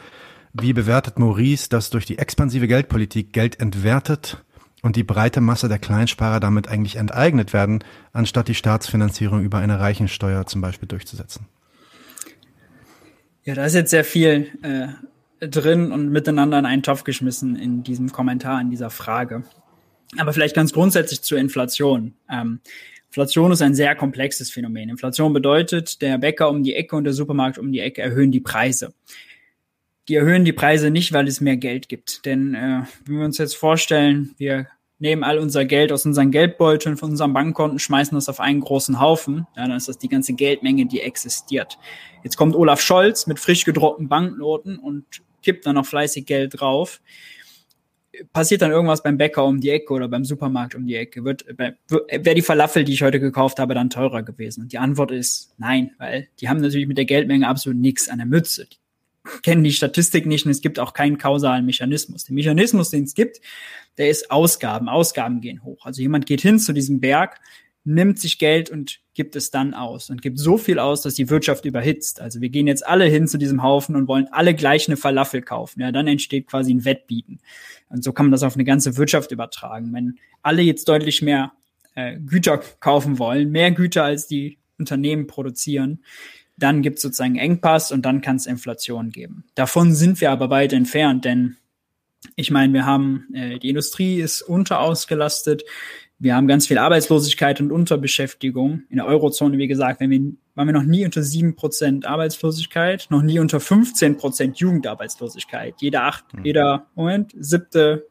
Wie 0.54 0.72
bewertet 0.72 1.20
Maurice, 1.20 1.68
dass 1.68 1.90
durch 1.90 2.06
die 2.06 2.18
expansive 2.18 2.68
Geldpolitik 2.68 3.34
Geld 3.34 3.60
entwertet 3.60 4.42
und 4.82 4.96
die 4.96 5.04
breite 5.04 5.42
Masse 5.42 5.68
der 5.68 5.80
Kleinsparer 5.80 6.40
damit 6.40 6.70
eigentlich 6.70 6.96
enteignet 6.96 7.52
werden, 7.52 7.84
anstatt 8.14 8.48
die 8.48 8.56
Staatsfinanzierung 8.56 9.44
über 9.44 9.58
eine 9.58 9.82
Reichensteuer 9.82 10.46
zum 10.46 10.62
Beispiel 10.62 10.88
durchzusetzen? 10.88 11.46
Ja, 13.46 13.56
da 13.56 13.66
ist 13.66 13.74
jetzt 13.74 13.92
sehr 13.92 14.04
viel 14.04 14.52
äh, 14.62 15.48
drin 15.48 15.92
und 15.92 16.10
miteinander 16.10 16.60
in 16.60 16.66
einen 16.66 16.84
Topf 16.84 17.04
geschmissen 17.04 17.56
in 17.56 17.84
diesem 17.84 18.12
Kommentar, 18.12 18.60
in 18.62 18.70
dieser 18.70 18.90
Frage. 18.90 19.44
Aber 20.18 20.34
vielleicht 20.34 20.56
ganz 20.56 20.74
grundsätzlich 20.74 21.22
zur 21.22 21.38
Inflation. 21.38 22.16
Ähm, 22.30 22.60
Inflation 23.10 23.52
ist 23.52 23.62
ein 23.62 23.74
sehr 23.74 23.96
komplexes 23.96 24.52
Phänomen. 24.52 24.90
Inflation 24.90 25.34
bedeutet, 25.34 26.02
der 26.02 26.18
Bäcker 26.18 26.50
um 26.50 26.64
die 26.64 26.76
Ecke 26.76 26.96
und 26.96 27.06
der 27.06 27.14
Supermarkt 27.14 27.58
um 27.58 27.72
die 27.72 27.80
Ecke 27.80 28.02
erhöhen 28.02 28.32
die 28.32 28.40
Preise. 28.40 28.94
Die 30.08 30.16
erhöhen 30.16 30.46
die 30.46 30.54
Preise 30.54 30.92
nicht, 30.92 31.14
weil 31.14 31.28
es 31.28 31.42
mehr 31.42 31.58
Geld 31.58 31.90
gibt. 31.90 32.26
Denn 32.26 32.54
äh, 32.54 32.84
wenn 33.06 33.18
wir 33.18 33.26
uns 33.26 33.38
jetzt 33.38 33.56
vorstellen, 33.56 34.36
wir 34.38 34.68
nehmen 35.00 35.24
all 35.24 35.40
unser 35.40 35.66
Geld 35.66 35.92
aus 35.92 36.06
unseren 36.06 36.32
Geldbeuteln, 36.32 36.98
von 36.98 37.12
unseren 37.12 37.34
Bankkonten, 37.34 37.80
schmeißen 37.80 38.16
das 38.16 38.30
auf 38.30 38.40
einen 38.40 38.60
großen 38.60 39.00
Haufen, 39.00 39.48
ja, 39.56 39.68
dann 39.68 39.78
ist 39.78 39.88
das 39.88 39.98
die 39.98 40.10
ganze 40.10 40.34
Geldmenge, 40.34 40.86
die 40.86 41.02
existiert. 41.02 41.78
Jetzt 42.24 42.36
kommt 42.36 42.56
Olaf 42.56 42.82
Scholz 42.82 43.26
mit 43.26 43.40
frisch 43.40 43.66
gedruckten 43.66 44.10
Banknoten 44.10 44.78
und 44.78 45.06
kippt 45.42 45.66
dann 45.66 45.76
noch 45.76 45.86
fleißig 45.86 46.26
Geld 46.26 46.60
drauf. 46.60 47.02
Passiert 48.34 48.62
dann 48.62 48.72
irgendwas 48.72 49.02
beim 49.02 49.18
Bäcker 49.18 49.46
um 49.46 49.62
die 49.62 49.70
Ecke 49.70 49.94
oder 49.94 50.10
beim 50.10 50.26
Supermarkt 50.26 50.76
um 50.76 50.86
die 50.86 50.96
Ecke? 50.96 51.24
Wird, 51.24 51.46
wäre 51.48 52.36
die 52.36 52.42
Falafel, 52.42 52.84
die 52.84 52.92
ich 52.92 53.02
heute 53.02 53.22
gekauft 53.22 53.60
habe, 53.60 53.74
dann 53.74 53.90
teurer 53.90 54.24
gewesen? 54.24 54.64
Und 54.64 54.74
die 54.74 54.78
Antwort 54.78 55.12
ist 55.12 55.54
nein, 55.58 55.92
weil 55.98 56.28
die 56.42 56.50
haben 56.50 56.60
natürlich 56.60 56.88
mit 56.88 56.98
der 56.98 57.06
Geldmenge 57.06 57.48
absolut 57.48 57.80
nichts 57.80 58.10
an 58.10 58.18
der 58.18 58.28
Mütze. 58.28 58.68
Die 58.70 58.78
kennen 59.42 59.64
die 59.64 59.72
Statistik 59.72 60.26
nicht 60.26 60.46
und 60.46 60.52
es 60.52 60.62
gibt 60.62 60.80
auch 60.80 60.94
keinen 60.94 61.18
kausalen 61.18 61.66
Mechanismus. 61.66 62.26
Der 62.26 62.34
Mechanismus, 62.34 62.90
den 62.90 63.04
es 63.04 63.14
gibt, 63.14 63.40
der 63.98 64.10
ist 64.10 64.32
Ausgaben. 64.32 64.90
Ausgaben 64.90 65.42
gehen 65.42 65.64
hoch. 65.64 65.86
Also 65.86 66.02
jemand 66.02 66.26
geht 66.26 66.42
hin 66.42 66.60
zu 66.60 66.74
diesem 66.74 67.00
Berg, 67.00 67.40
nimmt 67.84 68.20
sich 68.20 68.40
Geld 68.40 68.70
und 68.70 69.00
gibt 69.14 69.36
es 69.36 69.52
dann 69.52 69.74
aus 69.74 70.10
und 70.10 70.22
gibt 70.22 70.40
so 70.40 70.58
viel 70.58 70.80
aus, 70.80 71.02
dass 71.02 71.16
die 71.16 71.30
Wirtschaft 71.30 71.66
überhitzt. 71.66 72.22
Also 72.22 72.40
wir 72.40 72.50
gehen 72.50 72.68
jetzt 72.68 72.86
alle 72.86 73.06
hin 73.06 73.28
zu 73.28 73.38
diesem 73.38 73.64
Haufen 73.64 73.96
und 73.96 74.08
wollen 74.08 74.28
alle 74.32 74.54
gleich 74.54 74.88
eine 74.88 74.98
Falafel 74.98 75.42
kaufen. 75.42 75.82
Ja, 75.82 75.92
dann 75.92 76.08
entsteht 76.08 76.48
quasi 76.48 76.74
ein 76.74 76.86
Wettbieten. 76.86 77.40
Und 77.90 78.04
so 78.04 78.14
kann 78.14 78.28
man 78.28 78.32
das 78.32 78.44
auf 78.44 78.56
eine 78.56 78.64
ganze 78.64 78.96
Wirtschaft 78.98 79.32
übertragen. 79.32 79.94
Wenn 79.94 80.20
alle 80.42 80.62
jetzt 80.62 80.88
deutlich 80.88 81.22
mehr 81.22 81.52
äh, 81.96 82.18
Güter 82.18 82.60
kaufen 82.80 83.20
wollen, 83.20 83.52
mehr 83.52 83.72
Güter 83.72 84.04
als 84.04 84.28
die 84.28 84.58
Unternehmen 84.78 85.28
produzieren, 85.28 86.04
dann 86.56 86.82
gibt 86.82 86.98
es 86.98 87.02
sozusagen 87.02 87.38
Engpass 87.38 87.92
und 87.92 88.06
dann 88.06 88.22
kann 88.22 88.36
es 88.36 88.46
Inflation 88.46 89.10
geben. 89.10 89.46
Davon 89.56 89.94
sind 89.94 90.22
wir 90.22 90.32
aber 90.32 90.50
weit 90.50 90.74
entfernt, 90.74 91.26
denn 91.26 91.58
ich 92.36 92.52
meine, 92.52 92.74
wir 92.74 92.86
haben, 92.86 93.28
äh, 93.34 93.60
die 93.60 93.70
Industrie 93.70 94.20
ist 94.20 94.42
unterausgelastet, 94.42 95.64
wir 96.22 96.36
haben 96.36 96.48
ganz 96.48 96.68
viel 96.68 96.78
Arbeitslosigkeit 96.78 97.62
und 97.62 97.72
Unterbeschäftigung. 97.72 98.84
In 98.90 98.98
der 98.98 99.06
Eurozone, 99.06 99.58
wie 99.58 99.68
gesagt, 99.70 100.02
wenn 100.02 100.10
wir, 100.10 100.20
waren 100.54 100.68
wir 100.68 100.74
noch 100.74 100.84
nie 100.84 101.06
unter 101.06 101.24
sieben 101.24 101.56
Prozent 101.56 102.06
Arbeitslosigkeit, 102.06 103.08
noch 103.10 103.22
nie 103.22 103.40
unter 103.40 103.62
15 103.62 104.18
Prozent 104.18 104.58
Jugendarbeitslosigkeit. 104.58 105.76
Jeder 105.80 106.04
acht, 106.04 106.34
mhm. 106.34 106.44
jeder, 106.44 106.88
Moment, 106.96 107.32
siebte, 107.40 108.06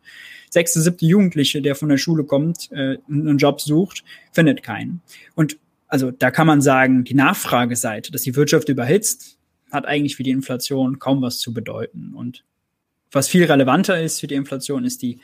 sechste, 0.49 0.81
siebte 0.81 1.05
Jugendliche, 1.05 1.61
der 1.61 1.75
von 1.75 1.91
der 1.91 1.99
Schule 1.99 2.25
kommt, 2.25 2.73
äh, 2.73 2.97
einen 3.11 3.37
Job 3.37 3.61
sucht, 3.61 4.05
findet 4.33 4.63
keinen. 4.63 5.03
Und 5.35 5.59
also 5.87 6.11
da 6.11 6.31
kann 6.31 6.47
man 6.47 6.63
sagen, 6.63 7.05
die 7.05 7.15
Nachfrageseite, 7.15 8.11
dass 8.11 8.23
die 8.23 8.37
Wirtschaft 8.37 8.71
überhitzt, 8.71 9.39
hat 9.71 9.85
eigentlich 9.85 10.17
für 10.17 10.23
die 10.23 10.31
Inflation 10.31 10.99
kaum 10.99 11.21
was 11.21 11.41
zu 11.41 11.53
bedeuten. 11.53 12.15
Und 12.15 12.45
was 13.13 13.29
viel 13.29 13.45
relevanter 13.45 14.01
ist 14.01 14.21
für 14.21 14.27
die 14.27 14.35
Inflation, 14.35 14.85
ist 14.85 15.03
die 15.03 15.19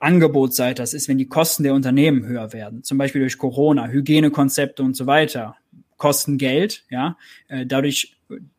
Angebotsseite. 0.00 0.82
Das 0.82 0.94
ist, 0.94 1.08
wenn 1.08 1.18
die 1.18 1.28
Kosten 1.28 1.62
der 1.62 1.74
Unternehmen 1.74 2.26
höher 2.26 2.52
werden, 2.52 2.82
zum 2.82 2.98
Beispiel 2.98 3.20
durch 3.20 3.38
Corona, 3.38 3.88
Hygienekonzepte 3.88 4.82
und 4.82 4.96
so 4.96 5.06
weiter, 5.06 5.56
kosten 5.96 6.38
Geld. 6.38 6.84
Ja, 6.90 7.16
äh, 7.48 7.64
dadurch 7.64 8.16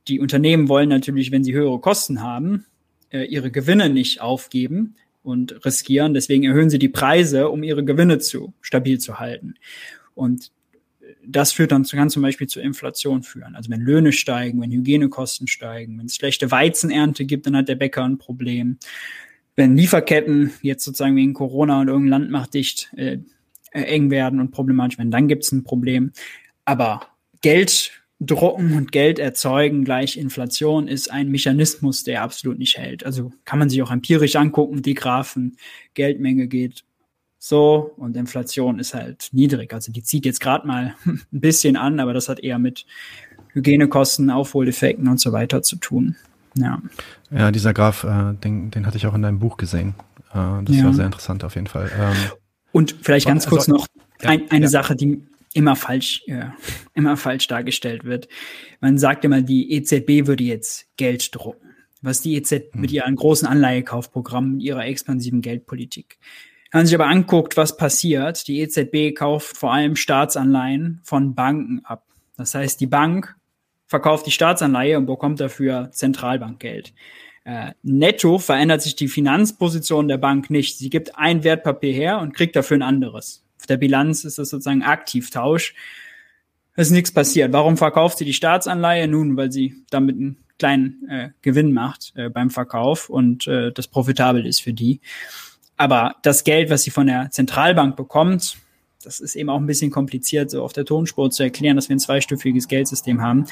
die 0.08 0.20
Unternehmen 0.20 0.70
wollen 0.70 0.90
natürlich, 0.90 1.32
wenn 1.32 1.44
sie 1.44 1.54
höhere 1.54 1.80
Kosten 1.80 2.22
haben, 2.22 2.66
äh, 3.12 3.26
ihre 3.26 3.52
Gewinne 3.52 3.90
nicht 3.90 4.22
aufgeben 4.22 4.96
und 5.24 5.66
riskieren. 5.66 6.14
Deswegen 6.14 6.44
erhöhen 6.44 6.70
sie 6.70 6.80
die 6.80 6.90
Preise, 6.90 7.50
um 7.50 7.64
ihre 7.64 7.84
Gewinne 7.84 8.20
zu 8.20 8.54
stabil 8.62 9.00
zu 9.00 9.20
halten. 9.20 9.56
Und 10.16 10.52
das 11.26 11.52
führt 11.52 11.72
dann 11.72 11.84
kann 11.84 12.10
zum 12.10 12.22
Beispiel 12.22 12.48
zur 12.48 12.64
Inflation 12.64 13.24
führen. 13.24 13.56
Also 13.56 13.70
wenn 13.70 13.82
Löhne 13.82 14.12
steigen, 14.12 14.62
wenn 14.62 14.72
Hygienekosten 14.72 15.48
steigen, 15.48 15.98
wenn 15.98 16.08
es 16.08 16.16
schlechte 16.16 16.52
Weizenernte 16.52 17.26
gibt, 17.26 17.46
dann 17.46 17.56
hat 17.56 17.70
der 17.70 17.76
Bäcker 17.76 18.04
ein 18.04 18.18
Problem. 18.18 18.78
Wenn 19.56 19.78
Lieferketten 19.78 20.52
jetzt 20.62 20.84
sozusagen 20.84 21.16
wegen 21.16 21.34
Corona 21.34 21.82
und 21.82 21.88
irgendein 21.88 22.22
Land 22.22 22.32
macht 22.32 22.54
dicht 22.54 22.92
äh, 22.96 23.20
äh, 23.72 23.82
eng 23.82 24.10
werden 24.10 24.40
und 24.40 24.52
problematisch 24.52 24.98
werden, 24.98 25.12
dann 25.12 25.28
gibt 25.28 25.44
es 25.44 25.52
ein 25.52 25.64
Problem. 25.64 26.12
Aber 26.66 27.08
Geld 27.42 27.92
drucken 28.20 28.76
und 28.78 28.92
Geld 28.92 29.20
erzeugen 29.20 29.84
gleich 29.84 30.18
Inflation 30.18 30.88
ist 30.88 31.12
ein 31.12 31.30
Mechanismus, 31.30 32.04
der 32.04 32.22
absolut 32.22 32.58
nicht 32.58 32.78
hält. 32.78 33.06
Also 33.06 33.32
kann 33.46 33.60
man 33.60 33.70
sich 33.70 33.82
auch 33.82 33.92
empirisch 33.92 34.36
angucken, 34.36 34.82
die 34.82 34.94
Graphen, 34.94 35.58
Geldmenge 35.94 36.48
geht 36.48 36.84
so 37.46 37.94
und 37.98 38.16
Inflation 38.16 38.80
ist 38.80 38.94
halt 38.94 39.28
niedrig. 39.34 39.74
Also 39.74 39.92
die 39.92 40.02
zieht 40.02 40.26
jetzt 40.26 40.40
gerade 40.40 40.66
mal 40.66 40.96
ein 41.06 41.22
bisschen 41.30 41.76
an, 41.76 42.00
aber 42.00 42.14
das 42.14 42.30
hat 42.30 42.40
eher 42.40 42.58
mit 42.58 42.86
Hygienekosten, 43.50 44.30
Aufholeffekten 44.30 45.10
und 45.10 45.20
so 45.20 45.34
weiter 45.34 45.62
zu 45.62 45.76
tun. 45.76 46.16
Ja, 46.56 46.82
ja 47.32 47.52
dieser 47.52 47.74
Graph, 47.74 48.06
äh, 48.06 48.34
den, 48.36 48.72
den 48.72 48.88
hatte 48.88 48.96
ich 48.96 49.08
auch 49.08 49.14
in 49.14 49.24
deinem 49.24 49.40
Buch 49.40 49.58
gesehen. 49.58 49.94
Äh, 50.34 50.64
das 50.64 50.78
ja. 50.78 50.86
war 50.86 50.94
sehr 50.94 51.06
interessant 51.06 51.44
auf 51.44 51.56
jeden 51.56 51.68
Fall. 51.68 51.92
Ähm, 52.00 52.16
und 52.72 52.96
vielleicht 53.02 53.28
ganz 53.28 53.46
kurz 53.46 53.68
also, 53.68 53.74
noch 53.74 53.88
ein, 54.22 54.50
eine 54.50 54.66
ja. 54.66 54.70
Sache, 54.70 54.96
die 54.96 55.22
immer 55.54 55.76
falsch, 55.76 56.24
ja, 56.28 56.56
immer 56.94 57.18
falsch 57.18 57.48
dargestellt 57.48 58.06
wird. 58.06 58.30
Man 58.80 58.98
sagt 58.98 59.26
immer, 59.26 59.42
die 59.42 59.74
EZB 59.74 60.28
würde 60.28 60.46
jetzt 60.46 60.86
Geld 60.96 61.36
drucken. 61.36 61.72
Was 62.02 62.22
die 62.22 62.36
EZB 62.36 62.74
hm. 62.74 62.82
mit 62.82 62.92
ihren 62.94 63.18
großen 63.18 63.50
Anleihekaufprogrammen, 63.50 64.62
ihrer 64.62 64.86
expansiven 64.86 65.42
Geldpolitik. 65.42 66.20
Wenn 66.74 66.80
man 66.80 66.86
sich 66.88 66.96
aber 66.96 67.06
anguckt, 67.06 67.56
was 67.56 67.78
passiert, 67.78 68.48
die 68.48 68.62
EZB 68.62 69.16
kauft 69.16 69.58
vor 69.58 69.72
allem 69.72 69.96
Staatsanleihen 69.96 71.02
von 71.04 71.36
Banken 71.36 71.86
ab. 71.86 72.08
Das 72.36 72.56
heißt, 72.56 72.82
die 72.82 72.88
Bank 72.88 73.36
verkauft 73.86 74.26
die 74.26 74.32
Staatsanleihe 74.32 74.98
und 74.98 75.06
bekommt 75.06 75.40
dafür 75.40 75.92
Zentralbankgeld. 75.92 76.96
Äh, 77.44 77.74
netto 77.84 78.40
verändert 78.40 78.82
sich 78.82 78.96
die 78.96 79.08
Finanzposition 79.08 80.08
der 80.08 80.18
Bank 80.18 80.50
nicht. 80.50 80.80
Sie 80.80 80.90
gibt 80.90 81.16
ein 81.16 81.44
Wertpapier 81.44 81.94
her 81.94 82.18
und 82.18 82.34
kriegt 82.34 82.56
dafür 82.56 82.78
ein 82.78 82.82
anderes. 82.82 83.46
Auf 83.60 83.68
der 83.68 83.78
Bilanz 83.78 84.24
ist 84.24 84.40
das 84.40 84.50
sozusagen 84.50 84.82
Aktivtausch. 84.82 85.76
Es 86.76 86.88
ist 86.88 86.94
nichts 86.94 87.12
passiert. 87.12 87.54
Warum 87.54 87.78
verkauft 87.78 88.18
sie 88.18 88.26
die 88.26 88.34
Staatsanleihe? 88.34 89.08
Nun, 89.08 89.38
weil 89.38 89.52
sie 89.52 89.76
damit 89.92 90.16
einen 90.16 90.38
kleinen 90.58 91.08
äh, 91.08 91.30
Gewinn 91.44 91.72
macht 91.72 92.14
äh, 92.16 92.32
beim 92.32 92.50
Verkauf 92.50 93.12
und 93.12 93.46
äh, 93.46 93.72
das 93.72 93.88
profitabel 93.88 94.48
ist 94.48 94.64
für 94.64 94.74
die. 94.74 95.02
Aber 95.78 96.16
das 96.22 96.44
Geld, 96.44 96.70
was 96.70 96.84
sie 96.84 96.92
von 96.92 97.08
der 97.08 97.30
Zentralbank 97.32 97.96
bekommt, 97.96 98.58
das 99.04 99.20
ist 99.20 99.36
eben 99.36 99.50
auch 99.50 99.60
ein 99.60 99.66
bisschen 99.66 99.92
kompliziert, 99.92 100.50
so 100.50 100.64
auf 100.64 100.72
der 100.72 100.86
Tonspur 100.86 101.30
zu 101.30 101.44
erklären, 101.44 101.76
dass 101.76 101.90
wir 101.90 101.96
ein 101.96 102.00
zweistufiges 102.00 102.68
Geldsystem 102.68 103.22
haben 103.22 103.48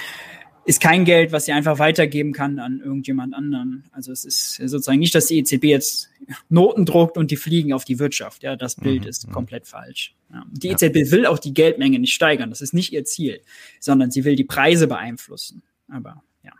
ist 0.64 0.80
kein 0.80 1.06
Geld, 1.06 1.32
was 1.32 1.46
sie 1.46 1.54
einfach 1.54 1.80
weitergeben 1.80 2.34
kann 2.34 2.60
an 2.60 2.82
irgendjemand 2.82 3.34
anderen. 3.34 3.86
Also 3.92 4.12
es 4.12 4.26
ist 4.26 4.56
sozusagen 4.56 5.00
nicht, 5.00 5.16
dass 5.16 5.26
die 5.26 5.40
EZB 5.40 5.66
jetzt 5.66 6.10
Noten 6.50 6.86
druckt 6.86 7.18
und 7.18 7.32
die 7.32 7.36
fliegen 7.36 7.74
auf 7.74 7.84
die 7.84 7.98
Wirtschaft. 7.98 8.44
Ja, 8.44 8.56
das 8.56 8.76
Bild 8.76 9.04
mhm. 9.04 9.10
ist 9.10 9.28
mhm. 9.28 9.32
komplett 9.32 9.68
falsch. 9.68 10.16
Ja. 10.32 10.46
Die 10.52 10.68
ja. 10.68 10.74
EZB 10.74 11.12
will 11.12 11.26
auch 11.26 11.40
die 11.40 11.54
Geldmenge 11.54 11.98
nicht 11.98 12.14
steigern. 12.14 12.52
Das 12.52 12.62
ist 12.62 12.74
nicht 12.74 12.94
ihr 12.94 13.06
Ziel, 13.06 13.42
sondern 13.80 14.12
sie 14.12 14.24
will 14.24 14.36
die 14.36 14.44
Preise 14.44 14.88
beeinflussen. 14.88 15.64
Aber 15.90 16.22
ja. 16.44 16.54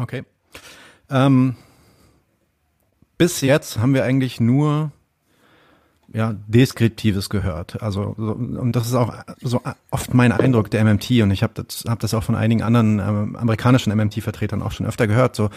Okay. 0.00 0.24
Ähm, 1.10 1.56
bis 3.20 3.42
jetzt 3.42 3.78
haben 3.78 3.92
wir 3.92 4.04
eigentlich 4.04 4.40
nur 4.40 4.92
ja, 6.10 6.34
Deskriptives 6.46 7.28
gehört. 7.28 7.82
Also 7.82 8.14
so, 8.16 8.32
und 8.32 8.72
das 8.74 8.86
ist 8.86 8.94
auch 8.94 9.12
so 9.42 9.60
oft 9.90 10.14
mein 10.14 10.32
Eindruck 10.32 10.70
der 10.70 10.82
MMT 10.82 11.10
und 11.20 11.30
ich 11.30 11.42
habe 11.42 11.52
das, 11.62 11.84
hab 11.86 12.00
das 12.00 12.14
auch 12.14 12.22
von 12.24 12.34
einigen 12.34 12.62
anderen 12.62 12.98
ähm, 12.98 13.36
amerikanischen 13.36 13.94
MMT-Vertretern 13.94 14.62
auch 14.62 14.72
schon 14.72 14.86
öfter 14.86 15.06
gehört, 15.06 15.36
so 15.36 15.50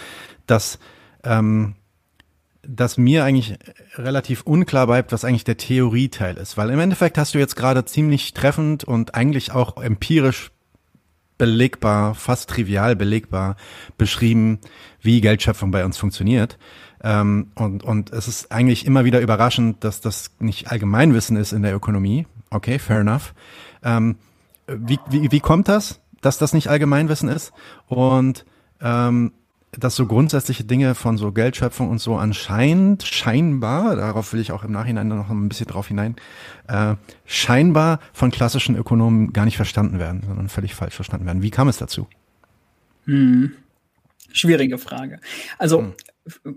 dass 0.45 0.77
ähm, 1.23 1.75
dass 2.63 2.97
mir 2.97 3.23
eigentlich 3.23 3.57
relativ 3.95 4.41
unklar 4.41 4.87
bleibt, 4.87 5.13
was 5.13 5.23
eigentlich 5.23 5.45
der 5.45 5.55
Theorieteil 5.55 6.35
ist, 6.35 6.57
weil 6.57 6.69
im 6.69 6.79
Endeffekt 6.81 7.17
hast 7.17 7.33
du 7.33 7.39
jetzt 7.39 7.55
gerade 7.55 7.85
ziemlich 7.85 8.33
treffend 8.33 8.83
und 8.83 9.15
eigentlich 9.15 9.53
auch 9.53 9.81
empirisch 9.81 10.51
belegbar, 11.37 12.13
fast 12.13 12.49
trivial 12.49 12.97
belegbar 12.97 13.55
beschrieben, 13.97 14.59
wie 15.01 15.21
Geldschöpfung 15.21 15.71
bei 15.71 15.85
uns 15.85 15.97
funktioniert. 15.97 16.57
Ähm, 17.03 17.51
und, 17.55 17.83
und 17.83 18.11
es 18.11 18.27
ist 18.27 18.51
eigentlich 18.51 18.85
immer 18.85 19.03
wieder 19.03 19.19
überraschend, 19.19 19.83
dass 19.83 19.99
das 19.99 20.31
nicht 20.39 20.71
Allgemeinwissen 20.71 21.35
ist 21.35 21.51
in 21.51 21.61
der 21.61 21.75
Ökonomie. 21.75 22.25
Okay, 22.49 22.79
fair 22.79 23.01
enough. 23.01 23.33
Ähm, 23.83 24.15
wie, 24.67 24.99
wie, 25.09 25.31
wie 25.31 25.39
kommt 25.41 25.67
das, 25.67 25.99
dass 26.21 26.37
das 26.37 26.53
nicht 26.53 26.69
Allgemeinwissen 26.69 27.27
ist? 27.27 27.51
Und 27.87 28.45
ähm, 28.81 29.33
dass 29.71 29.95
so 29.95 30.05
grundsätzliche 30.05 30.63
Dinge 30.63 30.95
von 30.95 31.17
so 31.17 31.31
Geldschöpfung 31.31 31.89
und 31.89 31.99
so 31.99 32.15
anscheinend, 32.15 33.03
scheinbar, 33.03 33.95
darauf 33.95 34.31
will 34.31 34.39
ich 34.39 34.51
auch 34.51 34.63
im 34.63 34.71
Nachhinein 34.71 35.07
noch 35.07 35.29
ein 35.29 35.49
bisschen 35.49 35.67
drauf 35.67 35.87
hinein, 35.87 36.15
äh, 36.67 36.95
scheinbar 37.25 37.99
von 38.13 38.31
klassischen 38.31 38.75
Ökonomen 38.77 39.33
gar 39.33 39.45
nicht 39.45 39.57
verstanden 39.57 39.99
werden, 39.99 40.23
sondern 40.25 40.47
völlig 40.47 40.75
falsch 40.75 40.95
verstanden 40.95 41.25
werden. 41.25 41.41
Wie 41.41 41.49
kam 41.49 41.67
es 41.67 41.77
dazu? 41.77 42.07
Hm. 43.05 43.53
Schwierige 44.31 44.77
Frage. 44.77 45.19
Also 45.57 45.81
hm 45.81 45.93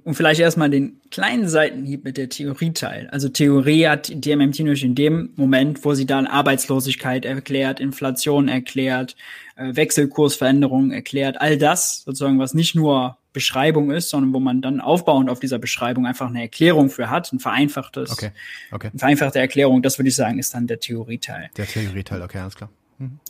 und 0.04 0.14
vielleicht 0.14 0.40
erstmal 0.40 0.70
den 0.70 1.00
kleinen 1.10 1.48
Seitenhieb 1.48 2.04
mit 2.04 2.16
der 2.16 2.28
Theorieteil. 2.28 3.08
Also 3.10 3.28
Theorie 3.28 3.88
hat 3.88 4.12
die 4.14 4.34
MMT 4.34 4.60
nur 4.60 4.80
in 4.80 4.94
dem 4.94 5.30
Moment, 5.34 5.84
wo 5.84 5.94
sie 5.94 6.06
dann 6.06 6.28
Arbeitslosigkeit 6.28 7.24
erklärt, 7.24 7.80
Inflation 7.80 8.46
erklärt, 8.46 9.16
äh, 9.56 9.74
Wechselkursveränderungen 9.74 10.92
erklärt, 10.92 11.40
all 11.40 11.58
das 11.58 12.02
sozusagen, 12.04 12.38
was 12.38 12.54
nicht 12.54 12.76
nur 12.76 13.18
Beschreibung 13.32 13.90
ist, 13.90 14.08
sondern 14.08 14.32
wo 14.32 14.40
man 14.40 14.62
dann 14.62 14.80
aufbauend 14.80 15.28
auf 15.28 15.40
dieser 15.40 15.58
Beschreibung 15.58 16.06
einfach 16.06 16.28
eine 16.28 16.42
Erklärung 16.42 16.88
für 16.88 17.10
hat, 17.10 17.32
ein 17.32 17.40
vereinfachtes, 17.40 18.12
okay. 18.12 18.30
Okay. 18.70 18.88
eine 18.92 18.98
vereinfachte 18.98 19.40
Erklärung, 19.40 19.82
das 19.82 19.98
würde 19.98 20.08
ich 20.08 20.16
sagen, 20.16 20.38
ist 20.38 20.54
dann 20.54 20.66
der 20.68 20.78
Theorieteil. 20.80 21.50
Der 21.56 21.66
Theorieteil, 21.66 22.22
okay, 22.22 22.38
alles 22.38 22.54
klar. 22.54 22.70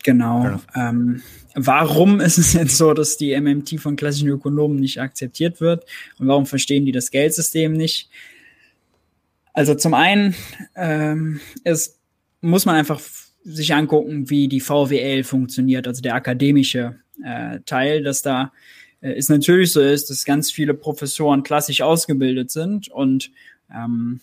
Genau. 0.04 0.60
Ähm, 0.74 1.22
warum 1.54 2.20
ist 2.20 2.38
es 2.38 2.52
jetzt 2.52 2.76
so, 2.76 2.94
dass 2.94 3.16
die 3.16 3.38
MMT 3.38 3.80
von 3.80 3.96
klassischen 3.96 4.28
Ökonomen 4.28 4.76
nicht 4.76 5.00
akzeptiert 5.00 5.60
wird? 5.60 5.84
Und 6.18 6.28
warum 6.28 6.46
verstehen 6.46 6.86
die 6.86 6.92
das 6.92 7.10
Geldsystem 7.10 7.72
nicht? 7.72 8.08
Also 9.52 9.74
zum 9.74 9.94
einen 9.94 10.34
ähm, 10.76 11.40
ist, 11.64 11.98
muss 12.40 12.66
man 12.66 12.76
einfach 12.76 13.00
sich 13.42 13.74
angucken, 13.74 14.28
wie 14.28 14.48
die 14.48 14.60
VWL 14.60 15.24
funktioniert, 15.24 15.86
also 15.86 16.02
der 16.02 16.14
akademische 16.14 16.96
äh, 17.24 17.60
Teil, 17.64 18.02
dass 18.02 18.22
da 18.22 18.52
äh, 19.00 19.16
ist 19.16 19.30
natürlich 19.30 19.72
so 19.72 19.80
ist, 19.80 20.10
dass 20.10 20.24
ganz 20.24 20.50
viele 20.50 20.74
Professoren 20.74 21.42
klassisch 21.42 21.80
ausgebildet 21.80 22.50
sind 22.50 22.88
und 22.88 23.30
ähm, 23.74 24.20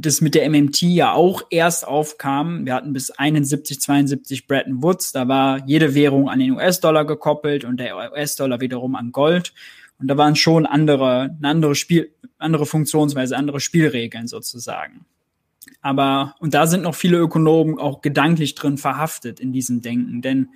das 0.00 0.20
mit 0.20 0.34
der 0.34 0.48
MMT 0.48 0.82
ja 0.82 1.12
auch 1.12 1.42
erst 1.50 1.86
aufkam. 1.86 2.66
Wir 2.66 2.74
hatten 2.74 2.92
bis 2.92 3.10
71, 3.10 3.80
72 3.80 4.46
Bretton 4.46 4.82
Woods. 4.82 5.12
Da 5.12 5.28
war 5.28 5.66
jede 5.66 5.94
Währung 5.94 6.28
an 6.28 6.38
den 6.38 6.52
US-Dollar 6.52 7.04
gekoppelt 7.04 7.64
und 7.64 7.78
der 7.78 7.96
US-Dollar 7.96 8.60
wiederum 8.60 8.94
an 8.94 9.12
Gold. 9.12 9.52
Und 9.98 10.08
da 10.08 10.16
waren 10.16 10.36
schon 10.36 10.66
andere, 10.66 11.36
eine 11.38 11.48
andere 11.48 11.74
Spiel, 11.74 12.12
andere 12.38 12.66
Funktionsweise, 12.66 13.36
andere 13.36 13.60
Spielregeln 13.60 14.28
sozusagen. 14.28 15.04
Aber, 15.80 16.34
und 16.38 16.54
da 16.54 16.66
sind 16.66 16.82
noch 16.82 16.94
viele 16.94 17.18
Ökonomen 17.18 17.78
auch 17.78 18.00
gedanklich 18.00 18.54
drin 18.54 18.78
verhaftet 18.78 19.40
in 19.40 19.52
diesem 19.52 19.82
Denken. 19.82 20.22
Denn, 20.22 20.50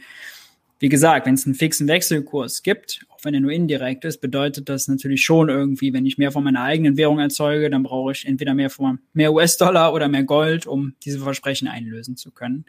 wie 0.79 0.89
gesagt, 0.89 1.27
wenn 1.27 1.35
es 1.35 1.47
einen 1.47 1.55
fixen 1.55 1.89
Wechselkurs 1.89 2.63
gibt, 2.63 3.07
wenn 3.23 3.35
er 3.35 3.41
nur 3.41 3.53
indirekt 3.53 4.05
ist, 4.05 4.21
bedeutet 4.21 4.69
das 4.69 4.89
natürlich 4.89 5.23
schon 5.25 5.49
irgendwie, 5.49 5.93
wenn 5.93 6.07
ich 6.07 6.19
mehr 6.19 6.33
von 6.33 6.45
meiner 6.45 6.63
eigenen 6.63 6.97
Währung 6.97 7.19
erzeuge, 7.19 7.71
dann 7.71 7.83
brauche 7.83 8.13
ich 8.13 8.27
entweder 8.27 8.55
mehr 8.55 8.71
von 8.71 9.01
mehr 9.13 9.33
US-Dollar 9.33 9.93
oder 9.93 10.09
mehr 10.09 10.25
Gold, 10.25 10.67
um 10.67 10.95
diese 11.05 11.21
Versprechen 11.21 11.69
einlösen 11.69 12.17
zu 12.17 12.31
können. 12.31 12.65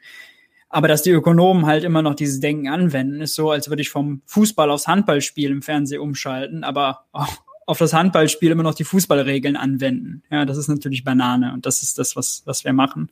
Aber 0.69 0.87
dass 0.87 1.03
die 1.03 1.11
Ökonomen 1.11 1.67
halt 1.67 1.83
immer 1.83 2.01
noch 2.01 2.15
dieses 2.15 2.39
Denken 2.39 2.67
anwenden, 2.67 3.21
ist 3.21 3.35
so, 3.35 3.51
als 3.51 3.69
würde 3.69 3.83
ich 3.83 3.89
vom 3.89 4.23
Fußball 4.25 4.71
aufs 4.71 4.87
Handballspiel 4.87 5.51
im 5.51 5.61
Fernsehen 5.61 6.01
umschalten, 6.01 6.63
aber 6.63 7.05
auch 7.11 7.43
auf 7.65 7.77
das 7.77 7.93
Handballspiel 7.93 8.51
immer 8.51 8.63
noch 8.63 8.73
die 8.73 8.83
Fußballregeln 8.83 9.55
anwenden. 9.55 10.23
Ja, 10.31 10.45
das 10.45 10.57
ist 10.57 10.67
natürlich 10.67 11.03
Banane 11.03 11.53
und 11.53 11.65
das 11.65 11.83
ist 11.83 11.99
das, 11.99 12.15
was, 12.15 12.41
was 12.45 12.65
wir 12.65 12.73
machen. 12.73 13.09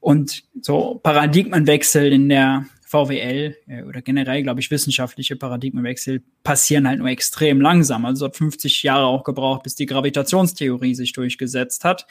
Und 0.00 0.44
so 0.60 1.00
Paradigmenwechsel 1.02 2.12
in 2.12 2.28
der 2.28 2.66
VWL 2.88 3.56
äh, 3.66 3.82
oder 3.82 4.00
generell, 4.00 4.42
glaube 4.42 4.60
ich, 4.60 4.70
wissenschaftliche 4.70 5.36
Paradigmenwechsel 5.36 6.22
passieren 6.42 6.88
halt 6.88 6.98
nur 6.98 7.08
extrem 7.08 7.60
langsam. 7.60 8.04
Also 8.04 8.26
hat 8.26 8.36
50 8.36 8.82
Jahre 8.82 9.06
auch 9.06 9.24
gebraucht, 9.24 9.62
bis 9.62 9.74
die 9.74 9.86
Gravitationstheorie 9.86 10.94
sich 10.94 11.12
durchgesetzt 11.12 11.84
hat. 11.84 12.06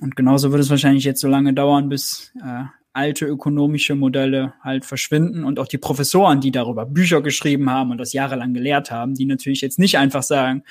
Und 0.00 0.16
genauso 0.16 0.52
wird 0.52 0.62
es 0.62 0.70
wahrscheinlich 0.70 1.04
jetzt 1.04 1.20
so 1.20 1.28
lange 1.28 1.52
dauern, 1.52 1.88
bis 1.88 2.32
äh, 2.42 2.64
alte 2.92 3.26
ökonomische 3.26 3.94
Modelle 3.94 4.54
halt 4.62 4.84
verschwinden 4.84 5.44
und 5.44 5.58
auch 5.58 5.68
die 5.68 5.78
Professoren, 5.78 6.40
die 6.40 6.50
darüber 6.50 6.86
Bücher 6.86 7.20
geschrieben 7.20 7.70
haben 7.70 7.90
und 7.90 7.98
das 7.98 8.12
jahrelang 8.12 8.54
gelehrt 8.54 8.90
haben, 8.90 9.14
die 9.14 9.26
natürlich 9.26 9.60
jetzt 9.60 9.78
nicht 9.78 9.98
einfach 9.98 10.22
sagen, 10.22 10.64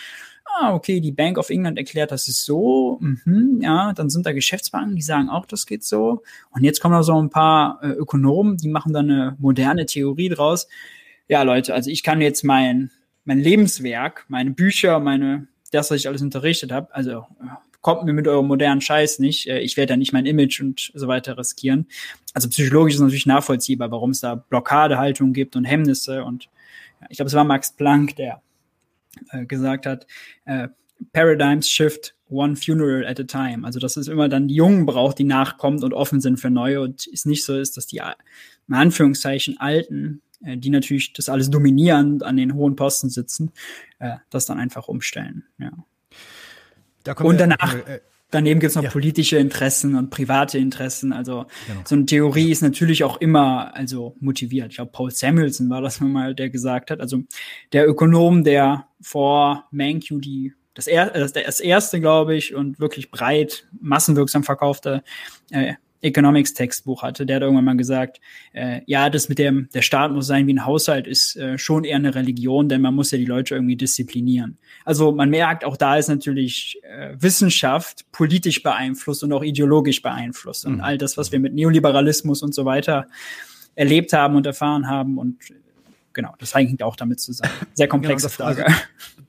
ah, 0.58 0.74
okay, 0.74 1.00
die 1.00 1.12
Bank 1.12 1.38
of 1.38 1.50
England 1.50 1.78
erklärt, 1.78 2.12
das 2.12 2.28
ist 2.28 2.46
so, 2.46 2.98
mhm, 3.02 3.60
ja, 3.62 3.94
dann 3.94 4.10
sind 4.10 4.26
da 4.26 4.34
Geschäftsbanken, 4.34 4.96
die 4.96 5.02
sagen 5.02 5.30
auch, 5.30 5.46
das 5.46 5.66
geht 5.66 5.84
so. 5.84 6.24
Und 6.52 6.64
jetzt 6.64 6.80
kommen 6.80 6.96
noch 6.96 7.04
so 7.04 7.22
ein 7.22 7.30
paar 7.30 7.80
äh, 7.82 7.90
Ökonomen, 7.90 8.58
die 8.58 8.70
machen 8.70 8.94
da 8.94 9.00
eine 9.00 9.36
moderne 9.40 9.86
Theorie 9.86 10.30
draus. 10.30 10.68
Ja, 11.28 11.44
Leute, 11.44 11.74
also 11.74 11.90
ich 11.90 12.04
kann 12.04 12.22
jetzt 12.22 12.44
mein, 12.44 12.92
mein 13.26 13.40
Lebenswerk, 13.40 14.26
meine 14.28 14.52
Bücher, 14.52 15.00
meine, 15.00 15.48
das, 15.72 15.92
was 15.92 16.00
ich 16.00 16.08
alles 16.08 16.22
unterrichtet 16.22 16.72
habe, 16.72 16.94
also 16.94 17.26
kommt 17.82 18.04
mir 18.04 18.14
mit 18.14 18.28
eurem 18.28 18.48
modernen 18.48 18.82
Scheiß 18.82 19.20
nicht. 19.20 19.48
Äh, 19.48 19.60
ich 19.60 19.78
werde 19.78 19.94
da 19.94 19.98
nicht 19.98 20.14
mein 20.14 20.26
Image 20.26 20.62
und 20.62 20.92
so 20.94 21.08
weiter 21.08 21.38
riskieren. 21.38 21.88
Also 22.34 22.50
psychologisch 22.50 22.96
ist 22.96 23.00
natürlich 23.00 23.26
nachvollziehbar, 23.26 23.92
warum 23.92 24.12
es 24.12 24.22
da 24.22 24.36
Blockadehaltung 24.36 25.34
gibt 25.34 25.56
und 25.56 25.66
Hemmnisse. 25.66 26.24
Und 26.24 26.50
ja, 27.02 27.08
ich 27.10 27.18
glaube, 27.18 27.28
es 27.28 27.34
war 27.34 27.44
Max 27.44 27.74
Planck, 27.76 28.16
der 28.16 28.42
äh, 29.32 29.46
gesagt 29.46 29.86
hat, 29.86 30.08
äh, 30.46 30.70
Paradigms 31.14 31.70
shift 31.70 32.16
one 32.30 32.56
funeral 32.56 33.06
at 33.06 33.20
a 33.20 33.24
time. 33.24 33.66
Also 33.66 33.80
dass 33.80 33.98
es 33.98 34.08
immer 34.08 34.30
dann 34.30 34.48
die 34.48 34.56
Jungen 34.56 34.86
braucht, 34.86 35.20
die 35.20 35.24
nachkommt 35.24 35.84
und 35.84 35.94
offen 35.94 36.22
sind 36.22 36.40
für 36.40 36.50
neue 36.50 36.82
und 36.82 37.08
es 37.12 37.26
nicht 37.26 37.44
so 37.44 37.58
ist, 37.58 37.78
dass 37.78 37.88
die 37.88 38.02
in 38.68 38.76
Anführungszeichen 38.76 39.58
Alten, 39.60 40.22
äh, 40.44 40.58
die 40.58 40.70
natürlich 40.70 41.14
das 41.14 41.30
alles 41.30 41.50
dominieren, 41.50 42.22
an 42.22 42.38
den 42.38 42.54
hohen 42.54 42.76
Posten 42.76 43.10
sitzen, 43.10 43.52
äh, 44.00 44.18
das 44.30 44.46
dann 44.46 44.60
einfach 44.60 44.88
umstellen. 44.88 45.46
Ja. 45.58 45.72
Da 47.04 47.14
und 47.14 47.40
danach, 47.40 47.74
wir, 47.74 47.88
äh, 47.88 48.00
daneben 48.32 48.60
gibt's 48.60 48.76
noch 48.76 48.84
ja. 48.84 48.90
politische 48.90 49.38
Interessen 49.38 49.96
und 49.96 50.10
private 50.10 50.58
Interessen. 50.58 51.14
Also 51.14 51.46
genau. 51.68 51.82
so 51.86 51.96
eine 51.96 52.06
Theorie 52.06 52.52
ist 52.52 52.62
natürlich 52.62 53.04
auch 53.04 53.18
immer 53.18 53.76
also 53.76 54.16
motiviert. 54.20 54.70
Ich 54.70 54.76
glaube, 54.76 54.92
Paul 54.92 55.12
Samuelson 55.12 55.70
war 55.70 55.82
das 55.82 56.00
mal, 56.00 56.36
der 56.36 56.50
gesagt 56.50 56.92
hat. 56.92 57.02
Also 57.02 57.24
der 57.74 57.88
Ökonom, 57.88 58.44
der 58.44 58.88
vor 59.02 59.68
Mankiw 59.72 60.20
die 60.20 60.54
das, 60.76 60.88
er, 60.88 61.10
das 61.10 61.60
erste, 61.60 62.00
glaube 62.00 62.36
ich, 62.36 62.56
und 62.56 62.80
wirklich 62.80 63.12
breit, 63.12 63.68
massenwirksam 63.82 64.46
verkaufte 64.46 65.04
äh, 65.52 65.74
Economics 66.02 66.54
Textbuch 66.54 67.04
hatte, 67.04 67.26
der 67.26 67.38
hat 67.38 67.44
irgendwann 67.44 67.66
mal 67.66 67.78
gesagt, 67.78 68.22
äh, 68.54 68.82
ja, 68.86 69.10
das 69.10 69.28
mit 69.28 69.38
dem, 69.38 69.70
der 69.74 69.82
Staat 69.82 70.12
muss 70.12 70.28
sein 70.28 70.48
wie 70.48 70.54
ein 70.54 70.66
Haushalt, 70.66 71.08
ist 71.08 71.36
äh, 71.36 71.58
schon 71.58 71.84
eher 71.84 71.98
eine 71.98 72.16
Religion, 72.16 72.70
denn 72.70 72.82
man 72.82 72.96
muss 72.96 73.12
ja 73.12 73.18
die 73.18 73.26
Leute 73.26 73.56
irgendwie 73.56 73.76
disziplinieren. 73.76 74.58
Also 74.86 75.12
man 75.12 75.30
merkt, 75.30 75.66
auch 75.66 75.78
da 75.78 75.98
ist 75.98 76.08
natürlich 76.08 76.80
äh, 76.84 77.16
Wissenschaft 77.20 78.06
politisch 78.12 78.64
beeinflusst 78.64 79.24
und 79.24 79.34
auch 79.34 79.44
ideologisch 79.44 80.02
beeinflusst. 80.02 80.66
Und 80.66 80.76
mhm. 80.76 80.82
all 80.82 80.98
das, 80.98 81.18
was 81.18 81.32
wir 81.32 81.40
mit 81.40 81.54
Neoliberalismus 81.54 82.44
und 82.44 82.56
so 82.56 82.66
weiter 82.66 83.08
erlebt 83.76 84.14
haben 84.14 84.36
und 84.36 84.46
erfahren 84.46 84.88
haben 84.88 85.18
und 85.18 85.38
genau, 86.14 86.34
das 86.40 86.56
hängt 86.56 86.84
auch 86.84 86.96
damit 86.96 87.20
zusammen. 87.20 87.54
Sehr 87.74 87.88
komplexe 87.88 88.28
genau, 88.28 88.36
Frage. 88.36 88.66
Also, 88.66 88.80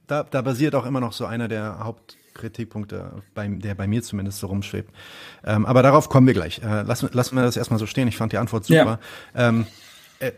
da, 0.07 0.25
da 0.25 0.43
basiert 0.43 0.75
auch 0.75 0.87
immer 0.87 1.01
noch 1.01 1.13
so 1.13 1.25
einer 1.25 1.49
der 1.49 1.85
Haupt 1.85 2.17
Kritikpunkte, 2.35 3.23
bei, 3.35 3.49
der 3.49 3.75
bei 3.75 3.87
mir 3.87 4.03
zumindest 4.03 4.39
so 4.39 4.47
rumschwebt. 4.47 4.93
Ähm, 5.45 5.67
aber 5.67 5.83
darauf 5.83 6.09
kommen 6.09 6.27
wir 6.27 6.35
gleich. 6.35 6.61
Äh, 6.63 6.83
lassen, 6.83 7.11
lassen 7.13 7.37
wir 7.37 7.43
das 7.43 7.57
erstmal 7.57 7.79
so 7.79 7.87
stehen. 7.87 8.09
Ich 8.09 8.17
fand 8.17 8.33
die 8.33 8.39
Antwort 8.39 8.65
super. 8.65 8.99
Ja. 9.35 9.49
Ähm, 9.49 9.67
äh, 10.21 10.33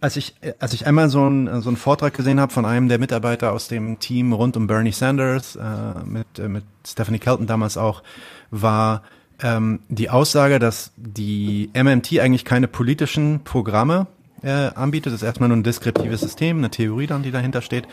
als 0.00 0.16
ich 0.16 0.34
als 0.58 0.72
ich 0.72 0.86
einmal 0.86 1.08
so 1.10 1.24
einen 1.24 1.60
so 1.60 1.68
einen 1.68 1.76
Vortrag 1.76 2.14
gesehen 2.14 2.40
habe 2.40 2.52
von 2.52 2.64
einem 2.64 2.88
der 2.88 2.98
Mitarbeiter 2.98 3.52
aus 3.52 3.68
dem 3.68 3.98
Team 3.98 4.32
rund 4.32 4.56
um 4.56 4.66
Bernie 4.66 4.92
Sanders 4.92 5.56
äh, 5.56 5.62
mit 6.04 6.38
äh, 6.38 6.48
mit 6.48 6.64
Stephanie 6.86 7.18
Kelton 7.18 7.46
damals 7.46 7.76
auch 7.76 8.02
war 8.50 9.02
ähm, 9.42 9.80
die 9.88 10.10
Aussage, 10.10 10.58
dass 10.58 10.92
die 10.96 11.70
MMT 11.74 12.18
eigentlich 12.20 12.44
keine 12.44 12.68
politischen 12.68 13.44
Programme 13.44 14.06
äh, 14.42 14.50
anbietet. 14.50 15.12
Das 15.12 15.22
ist 15.22 15.26
erstmal 15.26 15.48
nur 15.48 15.58
ein 15.58 15.62
deskriptives 15.62 16.20
System, 16.20 16.58
eine 16.58 16.70
Theorie 16.70 17.06
dann, 17.06 17.22
die 17.22 17.30
dahinter 17.30 17.62
steht. 17.62 17.86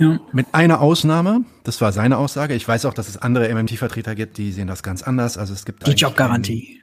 Ja. 0.00 0.18
Mit 0.32 0.46
einer 0.52 0.80
Ausnahme, 0.80 1.44
das 1.62 1.82
war 1.82 1.92
seine 1.92 2.16
Aussage. 2.16 2.54
Ich 2.54 2.66
weiß 2.66 2.86
auch, 2.86 2.94
dass 2.94 3.08
es 3.08 3.18
andere 3.18 3.54
MMT-Vertreter 3.54 4.14
gibt, 4.14 4.38
die 4.38 4.50
sehen 4.50 4.66
das 4.66 4.82
ganz 4.82 5.02
anders. 5.02 5.36
Also 5.36 5.52
es 5.52 5.66
gibt 5.66 5.86
die 5.86 5.92
Jobgarantie. 5.92 6.80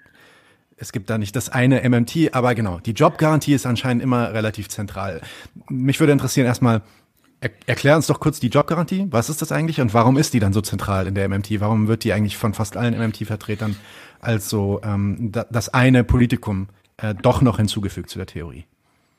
Es 0.78 0.91
gibt 0.91 1.09
da 1.09 1.18
nicht 1.18 1.36
das 1.36 1.49
eine 1.49 1.82
MMT, 1.89 2.36
aber 2.36 2.53
genau, 2.53 2.80
die 2.80 2.91
Jobgarantie 2.91 3.53
ist 3.53 3.65
anscheinend 3.65 4.03
immer 4.03 4.34
relativ 4.34 4.70
zentral. 4.70 5.22
Mich 5.68 5.99
würde 5.99 6.13
interessieren 6.13 6.45
erstmal, 6.45 6.84
er, 7.41 7.49
erklär 7.65 7.95
uns 7.95 8.05
doch 8.05 8.20
kurz 8.20 8.39
die 8.39 8.49
Jobgarantie. 8.49 9.07
Was 9.09 9.32
ist 9.32 9.41
das 9.41 9.51
eigentlich 9.51 9.82
und 9.82 9.95
warum 9.95 10.18
ist 10.18 10.36
die 10.36 10.39
dann 10.39 10.53
so 10.53 10.61
zentral 10.61 11.07
in 11.07 11.15
der 11.15 11.28
MMT? 11.28 11.59
Warum 11.59 11.88
wird 11.88 12.03
die 12.03 12.13
eigentlich 12.13 12.38
von 12.38 12.53
fast 12.53 12.78
allen 12.78 12.95
MMT-Vertretern 12.95 13.76
als 14.20 14.47
so 14.49 14.80
ähm, 14.84 15.32
das 15.32 15.70
eine 15.70 16.03
Politikum 16.03 16.70
äh, 16.97 17.15
doch 17.15 17.41
noch 17.41 17.57
hinzugefügt 17.57 18.11
zu 18.11 18.20
der 18.20 18.28
Theorie? 18.28 18.65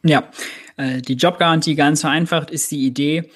Ja, 0.04 0.30
äh, 0.76 1.02
die 1.02 1.14
Jobgarantie 1.14 1.74
ganz 1.74 2.02
vereinfacht 2.02 2.52
ist 2.52 2.70
die 2.70 2.86
Idee, 2.86 3.28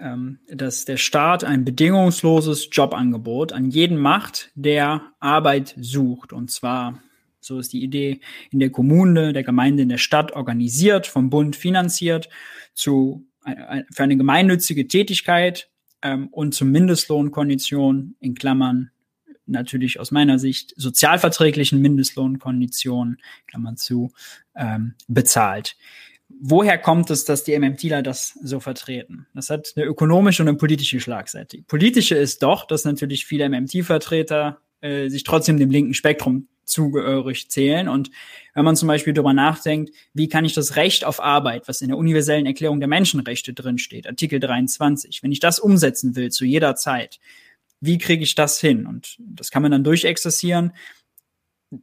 ähm, 0.00 0.38
dass 0.48 0.84
der 0.84 0.96
Staat 0.96 1.44
ein 1.44 1.64
bedingungsloses 1.64 2.68
Jobangebot 2.70 3.52
an 3.52 3.70
jeden 3.70 3.98
macht, 3.98 4.50
der 4.54 5.12
Arbeit 5.20 5.74
sucht. 5.78 6.32
Und 6.32 6.50
zwar, 6.50 7.02
so 7.40 7.58
ist 7.58 7.72
die 7.72 7.82
Idee, 7.82 8.20
in 8.50 8.60
der 8.60 8.70
Kommune, 8.70 9.32
der 9.32 9.42
Gemeinde, 9.42 9.82
in 9.82 9.88
der 9.88 9.98
Stadt 9.98 10.32
organisiert, 10.32 11.06
vom 11.06 11.30
Bund 11.30 11.56
finanziert, 11.56 12.28
zu, 12.74 13.26
für 13.44 14.02
eine 14.02 14.16
gemeinnützige 14.16 14.86
Tätigkeit 14.86 15.68
ähm, 16.02 16.28
und 16.28 16.54
zu 16.54 16.64
Mindestlohnkonditionen, 16.64 18.16
in 18.20 18.34
Klammern 18.34 18.90
natürlich 19.46 19.98
aus 19.98 20.10
meiner 20.10 20.38
Sicht 20.38 20.74
sozialverträglichen 20.76 21.80
Mindestlohnkonditionen, 21.80 23.18
Klammern 23.46 23.76
zu, 23.76 24.12
ähm, 24.54 24.94
bezahlt 25.08 25.76
woher 26.28 26.78
kommt 26.78 27.10
es, 27.10 27.24
dass 27.24 27.44
die 27.44 27.58
MMTler 27.58 28.02
das 28.02 28.38
so 28.42 28.60
vertreten? 28.60 29.26
Das 29.34 29.50
hat 29.50 29.72
eine 29.76 29.86
ökonomische 29.86 30.42
und 30.42 30.48
eine 30.48 30.58
politische 30.58 31.00
Schlagseite. 31.00 31.58
Die 31.58 31.62
politische 31.62 32.14
ist 32.14 32.42
doch, 32.42 32.66
dass 32.66 32.84
natürlich 32.84 33.26
viele 33.26 33.48
MMT-Vertreter 33.48 34.60
äh, 34.80 35.08
sich 35.08 35.24
trotzdem 35.24 35.58
dem 35.58 35.70
linken 35.70 35.94
Spektrum 35.94 36.48
zugehörig 36.64 37.50
zählen. 37.50 37.88
Und 37.88 38.10
wenn 38.54 38.64
man 38.64 38.76
zum 38.76 38.88
Beispiel 38.88 39.14
darüber 39.14 39.32
nachdenkt, 39.32 39.90
wie 40.12 40.28
kann 40.28 40.44
ich 40.44 40.52
das 40.52 40.76
Recht 40.76 41.04
auf 41.04 41.20
Arbeit, 41.20 41.66
was 41.66 41.80
in 41.80 41.88
der 41.88 41.96
universellen 41.96 42.46
Erklärung 42.46 42.78
der 42.78 42.88
Menschenrechte 42.88 43.54
drinsteht, 43.54 44.06
Artikel 44.06 44.38
23, 44.38 45.22
wenn 45.22 45.32
ich 45.32 45.40
das 45.40 45.58
umsetzen 45.58 46.14
will 46.14 46.30
zu 46.30 46.44
jeder 46.44 46.76
Zeit, 46.76 47.18
wie 47.80 47.96
kriege 47.96 48.22
ich 48.22 48.34
das 48.34 48.60
hin? 48.60 48.86
Und 48.86 49.16
das 49.18 49.50
kann 49.50 49.62
man 49.62 49.70
dann 49.70 49.84
durchexerzieren. 49.84 50.72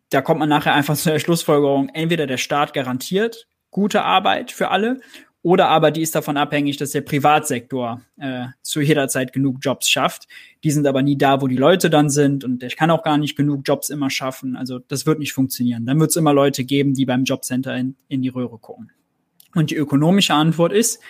Da 0.10 0.22
kommt 0.22 0.40
man 0.40 0.50
nachher 0.50 0.74
einfach 0.74 0.96
zu 0.96 1.10
der 1.10 1.20
Schlussfolgerung, 1.20 1.90
entweder 1.90 2.28
der 2.28 2.38
Staat 2.38 2.74
garantiert 2.74 3.48
gute 3.76 4.04
Arbeit 4.04 4.52
für 4.52 4.72
alle 4.72 5.02
oder 5.42 5.68
aber 5.68 5.92
die 5.92 6.02
ist 6.02 6.16
davon 6.16 6.38
abhängig, 6.38 6.78
dass 6.78 6.92
der 6.92 7.02
Privatsektor 7.02 8.02
äh, 8.18 8.46
zu 8.62 8.80
jeder 8.80 9.10
Zeit 9.10 9.34
genug 9.34 9.58
Jobs 9.60 9.90
schafft. 9.90 10.30
Die 10.64 10.72
sind 10.72 10.88
aber 10.88 11.02
nie 11.02 11.18
da, 11.18 11.42
wo 11.42 11.48
die 11.48 11.58
Leute 11.58 11.90
dann 11.90 12.10
sind 12.10 12.46
und 12.46 12.62
der 12.62 12.70
kann 12.70 12.90
auch 12.90 13.04
gar 13.04 13.18
nicht 13.18 13.36
genug 13.36 13.68
Jobs 13.68 13.90
immer 13.90 14.10
schaffen. 14.10 14.56
Also 14.56 14.80
das 14.80 15.06
wird 15.06 15.20
nicht 15.20 15.34
funktionieren. 15.34 15.86
Dann 15.86 16.00
wird 16.00 16.12
es 16.12 16.16
immer 16.16 16.34
Leute 16.34 16.64
geben, 16.64 16.94
die 16.94 17.06
beim 17.06 17.26
Jobcenter 17.26 17.76
in, 17.76 17.98
in 18.08 18.22
die 18.22 18.30
Röhre 18.30 18.58
gucken. 18.58 18.92
Und 19.54 19.72
die 19.72 19.76
ökonomische 19.76 20.34
Antwort 20.34 20.72
ist, 20.72 21.02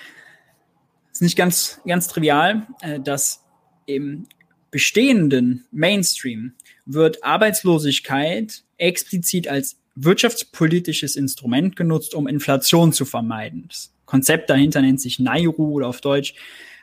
ist 1.12 1.22
nicht 1.22 1.38
ganz, 1.38 1.80
ganz 1.86 2.08
trivial, 2.08 2.66
äh, 2.82 3.00
dass 3.00 3.46
im 3.86 4.26
bestehenden 4.72 5.66
Mainstream 5.72 6.56
wird 6.88 7.24
Arbeitslosigkeit 7.24 8.64
explizit 8.78 9.48
als 9.48 9.78
wirtschaftspolitisches 9.96 11.16
Instrument 11.16 11.76
genutzt, 11.76 12.14
um 12.14 12.28
Inflation 12.28 12.94
zu 12.94 13.06
vermeiden. 13.06 13.66
Das 13.68 13.94
Konzept 14.06 14.50
dahinter 14.50 14.82
nennt 14.82 15.02
sich 15.02 15.20
Nairu 15.20 15.72
oder 15.72 15.88
auf 15.88 16.02
Deutsch 16.02 16.36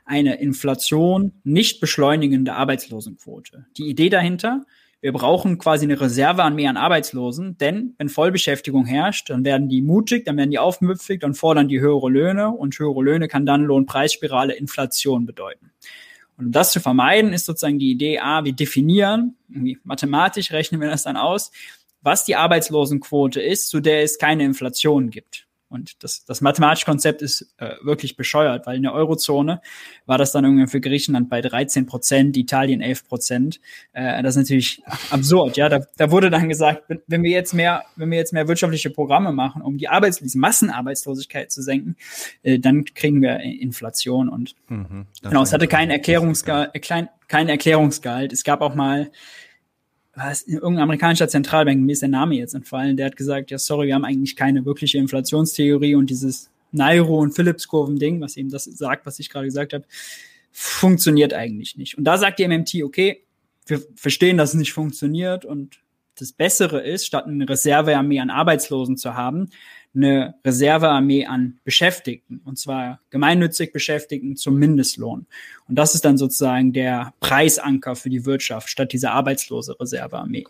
eine 0.05 0.41
Inflation 0.41 1.33
nicht 1.45 1.81
beschleunigende 1.81 2.55
Arbeitslosenquote. 2.55 3.67
Die 3.77 3.89
Idee 3.89 4.09
dahinter, 4.09 4.65
wir 5.01 5.13
brauchen 5.13 5.59
quasi 5.59 5.85
eine 5.85 6.01
Reserve 6.01 6.43
an 6.43 6.55
mehr 6.55 6.71
an 6.71 6.77
Arbeitslosen, 6.77 7.59
denn 7.59 7.95
wenn 7.99 8.09
Vollbeschäftigung 8.09 8.87
herrscht, 8.87 9.31
dann 9.31 9.45
werden 9.45 9.69
die 9.69 9.83
mutig, 9.83 10.25
dann 10.25 10.37
werden 10.37 10.51
die 10.51 10.59
aufmüpfig, 10.59 11.21
dann 11.21 11.35
fordern 11.35 11.69
die 11.69 11.81
höhere 11.81 12.09
Löhne 12.09 12.51
und 12.51 12.79
höhere 12.79 13.03
Löhne 13.03 13.29
kann 13.29 13.47
dann 13.47 13.65
Lohnpreisspirale 13.65 14.55
Inflation 14.55 15.27
bedeuten. 15.27 15.73
Und 16.37 16.47
um 16.47 16.53
das 16.53 16.73
zu 16.73 16.81
vermeiden, 16.81 17.33
ist 17.33 17.47
sozusagen 17.47 17.79
die 17.79 17.91
Idee, 17.91 18.19
ah, 18.21 18.45
wir 18.45 18.53
definieren, 18.53 19.37
irgendwie 19.49 19.79
mathematisch 19.85 20.51
rechnen 20.53 20.81
wir 20.81 20.89
das 20.89 21.03
dann 21.03 21.17
aus, 21.17 21.51
was 22.03 22.25
die 22.25 22.37
Arbeitslosenquote 22.37 23.41
ist, 23.41 23.69
zu 23.69 23.81
der 23.81 24.03
es 24.03 24.19
keine 24.19 24.45
Inflation 24.45 25.11
gibt. 25.11 25.47
Und 25.73 26.05
das, 26.05 26.25
das 26.27 26.43
mathematische 26.43 26.85
Konzept 26.85 27.23
ist 27.23 27.55
äh, 27.57 27.77
wirklich 27.83 28.17
bescheuert, 28.17 28.67
weil 28.67 28.77
in 28.77 28.83
der 28.83 28.93
Eurozone 28.93 29.63
war 30.05 30.19
das 30.19 30.31
dann 30.31 30.45
irgendwie 30.45 30.67
für 30.67 30.83
Griechenland 30.83 31.31
bei 31.31 31.41
13 31.41 31.87
Prozent, 31.87 32.37
Italien 32.37 32.83
11 32.83 33.09
Prozent. 33.09 33.61
Äh, 33.95 34.23
das 34.23 34.37
ist 34.37 34.43
natürlich 34.43 34.83
absurd. 35.09 35.57
Ja, 35.57 35.71
da, 35.71 35.81
da 35.97 36.11
wurde 36.11 36.29
dann 36.29 36.51
gesagt, 36.51 36.83
wenn 37.07 37.23
wir 37.23 37.31
jetzt 37.31 37.55
mehr, 37.55 37.85
wenn 37.97 38.11
wir 38.11 38.19
jetzt 38.19 38.35
mehr 38.35 38.49
wirtschaftliche 38.49 38.91
Programme 38.91 39.33
machen, 39.33 39.63
um 39.63 39.79
die 39.79 39.89
Arbeits 39.89 40.21
Massenarbeitslosigkeit 40.35 41.51
zu 41.51 41.63
senken, 41.63 41.97
äh, 42.43 42.59
dann 42.59 42.85
kriegen 42.85 43.23
wir 43.23 43.41
Inflation. 43.41 44.29
Und 44.29 44.55
mhm, 44.69 45.07
genau, 45.23 45.43
es 45.43 45.55
hatte 45.55 45.69
keinen 45.69 45.91
Erklärungsgehalt, 45.91 46.83
kein, 46.83 47.09
kein 47.29 47.49
Erklärungsgehalt. 47.49 48.35
Es 48.35 48.45
gab 48.45 48.61
auch 48.61 48.75
mal 48.75 49.11
was, 50.15 50.43
irgendein 50.43 50.83
amerikanischer 50.83 51.29
Zentralbank, 51.29 51.81
mir 51.81 51.93
ist 51.93 52.03
der 52.03 52.09
Name 52.09 52.35
jetzt 52.35 52.55
entfallen, 52.55 52.97
der 52.97 53.07
hat 53.07 53.17
gesagt, 53.17 53.51
ja, 53.51 53.59
sorry, 53.59 53.89
wir 53.89 53.95
haben 53.95 54.05
eigentlich 54.05 54.37
keine 54.37 54.65
wirkliche 54.65 54.99
Inflationstheorie 54.99 55.95
und 55.95 56.11
dieses 56.11 56.51
Nairo- 56.71 57.21
und 57.21 57.33
Phillips-Kurven-Ding, 57.33 58.21
was 58.21 58.37
eben 58.37 58.51
das 58.51 58.65
sagt, 58.65 59.07
was 59.07 59.19
ich 59.19 59.31
gerade 59.31 59.47
gesagt 59.47 59.73
habe, 59.73 59.85
funktioniert 60.51 61.33
eigentlich 61.33 61.77
nicht. 61.77 61.97
Und 61.97 62.05
da 62.05 62.19
sagt 62.19 62.39
die 62.39 62.47
MMT, 62.47 62.83
okay, 62.85 63.25
wir 63.67 63.81
verstehen, 63.95 64.37
dass 64.37 64.51
es 64.51 64.59
nicht 64.59 64.73
funktioniert 64.73 65.45
und 65.45 65.81
das 66.19 66.33
Bessere 66.33 66.81
ist, 66.81 67.07
statt 67.07 67.27
eine 67.27 67.49
Reservearmee 67.49 68.21
an 68.21 68.31
Arbeitslosen 68.31 68.97
zu 68.97 69.15
haben, 69.15 69.51
eine 69.95 70.35
Reservearmee 70.45 71.27
an 71.27 71.59
Beschäftigten, 71.65 72.41
und 72.45 72.59
zwar 72.59 73.01
gemeinnützig 73.11 73.73
Beschäftigten 73.73 74.37
zum 74.37 74.57
Mindestlohn. 74.57 75.27
Und 75.69 75.75
das 75.77 75.95
ist 75.95 76.05
dann 76.05 76.17
sozusagen 76.17 76.73
der 76.73 77.13
Preisanker 77.21 77.95
für 77.97 78.09
die 78.09 78.25
Wirtschaft 78.25 78.69
statt 78.69 78.93
dieser 78.93 79.13
arbeitslose 79.13 79.79
Reservearmee. 79.79 80.47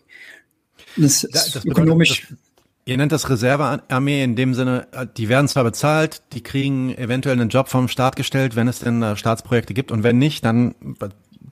Das, 0.96 1.24
ist 1.24 1.34
das 1.56 1.64
ökonomisch. 1.64 2.28
Das, 2.28 2.38
ihr 2.84 2.96
nennt 2.96 3.12
das 3.12 3.28
Reservearmee 3.28 4.22
in 4.22 4.36
dem 4.36 4.54
Sinne, 4.54 4.86
die 5.16 5.28
werden 5.28 5.48
zwar 5.48 5.64
bezahlt, 5.64 6.22
die 6.32 6.42
kriegen 6.42 6.96
eventuell 6.96 7.40
einen 7.40 7.48
Job 7.48 7.68
vom 7.68 7.88
Staat 7.88 8.16
gestellt, 8.16 8.56
wenn 8.56 8.68
es 8.68 8.80
denn 8.80 9.02
äh, 9.02 9.16
Staatsprojekte 9.16 9.74
gibt, 9.74 9.90
und 9.90 10.02
wenn 10.02 10.18
nicht, 10.18 10.44
dann 10.44 10.74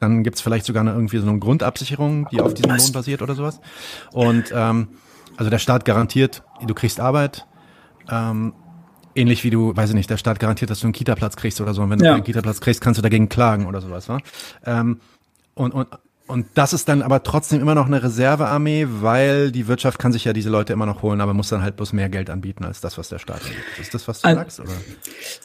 dann 0.00 0.24
gibt's 0.24 0.40
vielleicht 0.40 0.66
sogar 0.66 0.80
eine, 0.80 0.92
irgendwie 0.92 1.18
so 1.18 1.28
eine 1.28 1.38
Grundabsicherung, 1.38 2.26
die 2.32 2.40
auf 2.40 2.54
diesem 2.54 2.74
Lohn 2.74 2.92
basiert 2.92 3.22
oder 3.22 3.34
sowas. 3.34 3.60
Und 4.12 4.52
ähm, 4.52 4.88
also 5.36 5.50
der 5.50 5.58
Staat 5.58 5.84
garantiert, 5.84 6.42
du 6.66 6.74
kriegst 6.74 7.00
Arbeit, 7.00 7.46
ähm, 8.10 8.54
ähnlich 9.14 9.44
wie 9.44 9.50
du, 9.50 9.76
weiß 9.76 9.90
ich 9.90 9.94
nicht, 9.94 10.10
der 10.10 10.16
Staat 10.16 10.40
garantiert, 10.40 10.70
dass 10.70 10.80
du 10.80 10.86
einen 10.86 10.92
Kita-Platz 10.92 11.36
kriegst 11.36 11.60
oder 11.60 11.74
so. 11.74 11.82
Und 11.82 11.90
wenn 11.90 12.00
ja. 12.00 12.10
du 12.10 12.14
einen 12.14 12.24
Kita-Platz 12.24 12.60
kriegst, 12.60 12.80
kannst 12.80 12.98
du 12.98 13.02
dagegen 13.02 13.28
klagen 13.28 13.66
oder 13.66 13.80
sowas. 13.80 14.08
Wa? 14.08 14.18
Ähm, 14.64 15.00
und, 15.54 15.74
und, 15.74 15.88
und 16.30 16.46
das 16.54 16.72
ist 16.72 16.88
dann 16.88 17.02
aber 17.02 17.22
trotzdem 17.22 17.60
immer 17.60 17.74
noch 17.74 17.86
eine 17.86 18.02
Reservearmee, 18.02 18.86
weil 18.88 19.50
die 19.50 19.66
Wirtschaft 19.66 19.98
kann 19.98 20.12
sich 20.12 20.24
ja 20.24 20.32
diese 20.32 20.48
Leute 20.48 20.72
immer 20.72 20.86
noch 20.86 21.02
holen, 21.02 21.20
aber 21.20 21.34
muss 21.34 21.48
dann 21.48 21.62
halt 21.62 21.76
bloß 21.76 21.92
mehr 21.92 22.08
Geld 22.08 22.30
anbieten 22.30 22.64
als 22.64 22.80
das, 22.80 22.96
was 22.96 23.08
der 23.08 23.18
Staat 23.18 23.42
anbietet. 23.42 23.64
Ist 23.80 23.92
das, 23.92 24.06
was 24.08 24.20
du 24.20 24.28
also, 24.28 24.40
sagst? 24.40 24.60
Oder? 24.60 24.72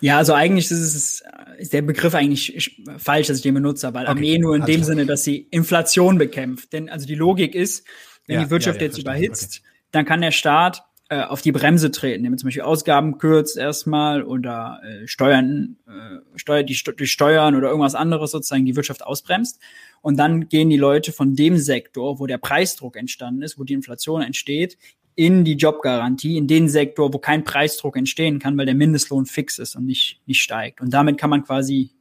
Ja, 0.01 0.17
also 0.17 0.33
eigentlich 0.33 0.65
ist, 0.65 0.71
es, 0.71 1.23
ist 1.57 1.73
der 1.73 1.81
Begriff 1.81 2.13
eigentlich 2.13 2.81
falsch, 2.97 3.27
dass 3.27 3.37
ich 3.37 3.43
den 3.43 3.55
benutze, 3.55 3.93
weil 3.93 4.03
okay. 4.03 4.11
Armee 4.11 4.37
nur 4.37 4.55
in 4.55 4.61
also 4.61 4.73
dem 4.73 4.83
Sinne, 4.83 5.05
dass 5.05 5.23
sie 5.23 5.47
Inflation 5.51 6.17
bekämpft. 6.17 6.71
Denn 6.73 6.89
also 6.89 7.05
die 7.05 7.15
Logik 7.15 7.55
ist, 7.55 7.85
wenn 8.27 8.37
ja, 8.37 8.43
die 8.45 8.51
Wirtschaft 8.51 8.77
ja, 8.77 8.83
ja, 8.83 8.87
jetzt 8.87 8.97
überhitzt, 8.99 9.61
okay. 9.61 9.87
dann 9.91 10.05
kann 10.05 10.21
der 10.21 10.31
Staat 10.31 10.83
äh, 11.09 11.21
auf 11.21 11.41
die 11.41 11.51
Bremse 11.51 11.91
treten, 11.91 12.25
indem 12.25 12.37
zum 12.37 12.47
Beispiel 12.47 12.63
Ausgaben 12.63 13.19
kürzt 13.19 13.57
erstmal 13.57 14.23
oder 14.23 14.81
äh, 14.83 15.07
Steuern, 15.07 15.77
äh, 15.87 16.37
Steuer, 16.37 16.63
die, 16.63 16.75
die 16.97 17.07
Steuern 17.07 17.55
oder 17.55 17.67
irgendwas 17.67 17.93
anderes 17.93 18.31
sozusagen 18.31 18.65
die 18.65 18.75
Wirtschaft 18.75 19.05
ausbremst. 19.05 19.59
Und 20.01 20.17
dann 20.17 20.49
gehen 20.49 20.69
die 20.69 20.77
Leute 20.77 21.11
von 21.11 21.35
dem 21.35 21.57
Sektor, 21.57 22.19
wo 22.19 22.25
der 22.25 22.39
Preisdruck 22.39 22.95
entstanden 22.95 23.43
ist, 23.43 23.59
wo 23.59 23.63
die 23.63 23.73
Inflation 23.73 24.21
entsteht, 24.21 24.77
in 25.15 25.45
die 25.45 25.53
Jobgarantie, 25.53 26.37
in 26.37 26.47
den 26.47 26.67
Sektor, 26.69 27.13
wo 27.13 27.19
kein 27.19 27.43
Preisdruck 27.43 27.97
entstehen 27.97 28.39
kann, 28.39 28.57
weil 28.57 28.65
der 28.65 28.75
Mindestlohn 28.75 29.25
fix 29.25 29.59
ist 29.59 29.75
und 29.75 29.85
nicht, 29.85 30.21
nicht 30.25 30.41
steigt. 30.41 30.81
Und 30.81 30.93
damit 30.93 31.17
kann 31.17 31.29
man 31.29 31.43
quasi 31.43 31.91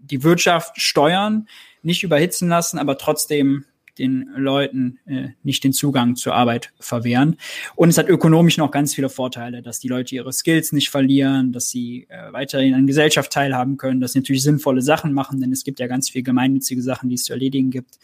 die 0.00 0.22
Wirtschaft 0.22 0.80
steuern, 0.80 1.48
nicht 1.82 2.02
überhitzen 2.02 2.48
lassen, 2.48 2.78
aber 2.78 2.96
trotzdem 2.96 3.64
den 3.98 4.30
Leuten 4.36 4.98
äh, 5.06 5.28
nicht 5.42 5.64
den 5.64 5.72
Zugang 5.72 6.16
zur 6.16 6.34
Arbeit 6.34 6.72
verwehren. 6.80 7.36
Und 7.74 7.88
es 7.88 7.98
hat 7.98 8.08
ökonomisch 8.08 8.58
noch 8.58 8.70
ganz 8.70 8.94
viele 8.94 9.08
Vorteile, 9.08 9.62
dass 9.62 9.80
die 9.80 9.88
Leute 9.88 10.14
ihre 10.14 10.32
Skills 10.32 10.72
nicht 10.72 10.90
verlieren, 10.90 11.52
dass 11.52 11.68
sie 11.70 12.06
äh, 12.08 12.32
weiterhin 12.32 12.74
an 12.74 12.86
Gesellschaft 12.86 13.32
teilhaben 13.32 13.76
können, 13.76 14.00
dass 14.00 14.12
sie 14.12 14.20
natürlich 14.20 14.42
sinnvolle 14.42 14.82
Sachen 14.82 15.12
machen, 15.12 15.40
denn 15.40 15.52
es 15.52 15.64
gibt 15.64 15.80
ja 15.80 15.86
ganz 15.86 16.10
viel 16.10 16.22
gemeinnützige 16.22 16.82
Sachen, 16.82 17.08
die 17.08 17.14
es 17.14 17.24
zu 17.24 17.32
erledigen 17.32 17.70
gibt. 17.70 17.98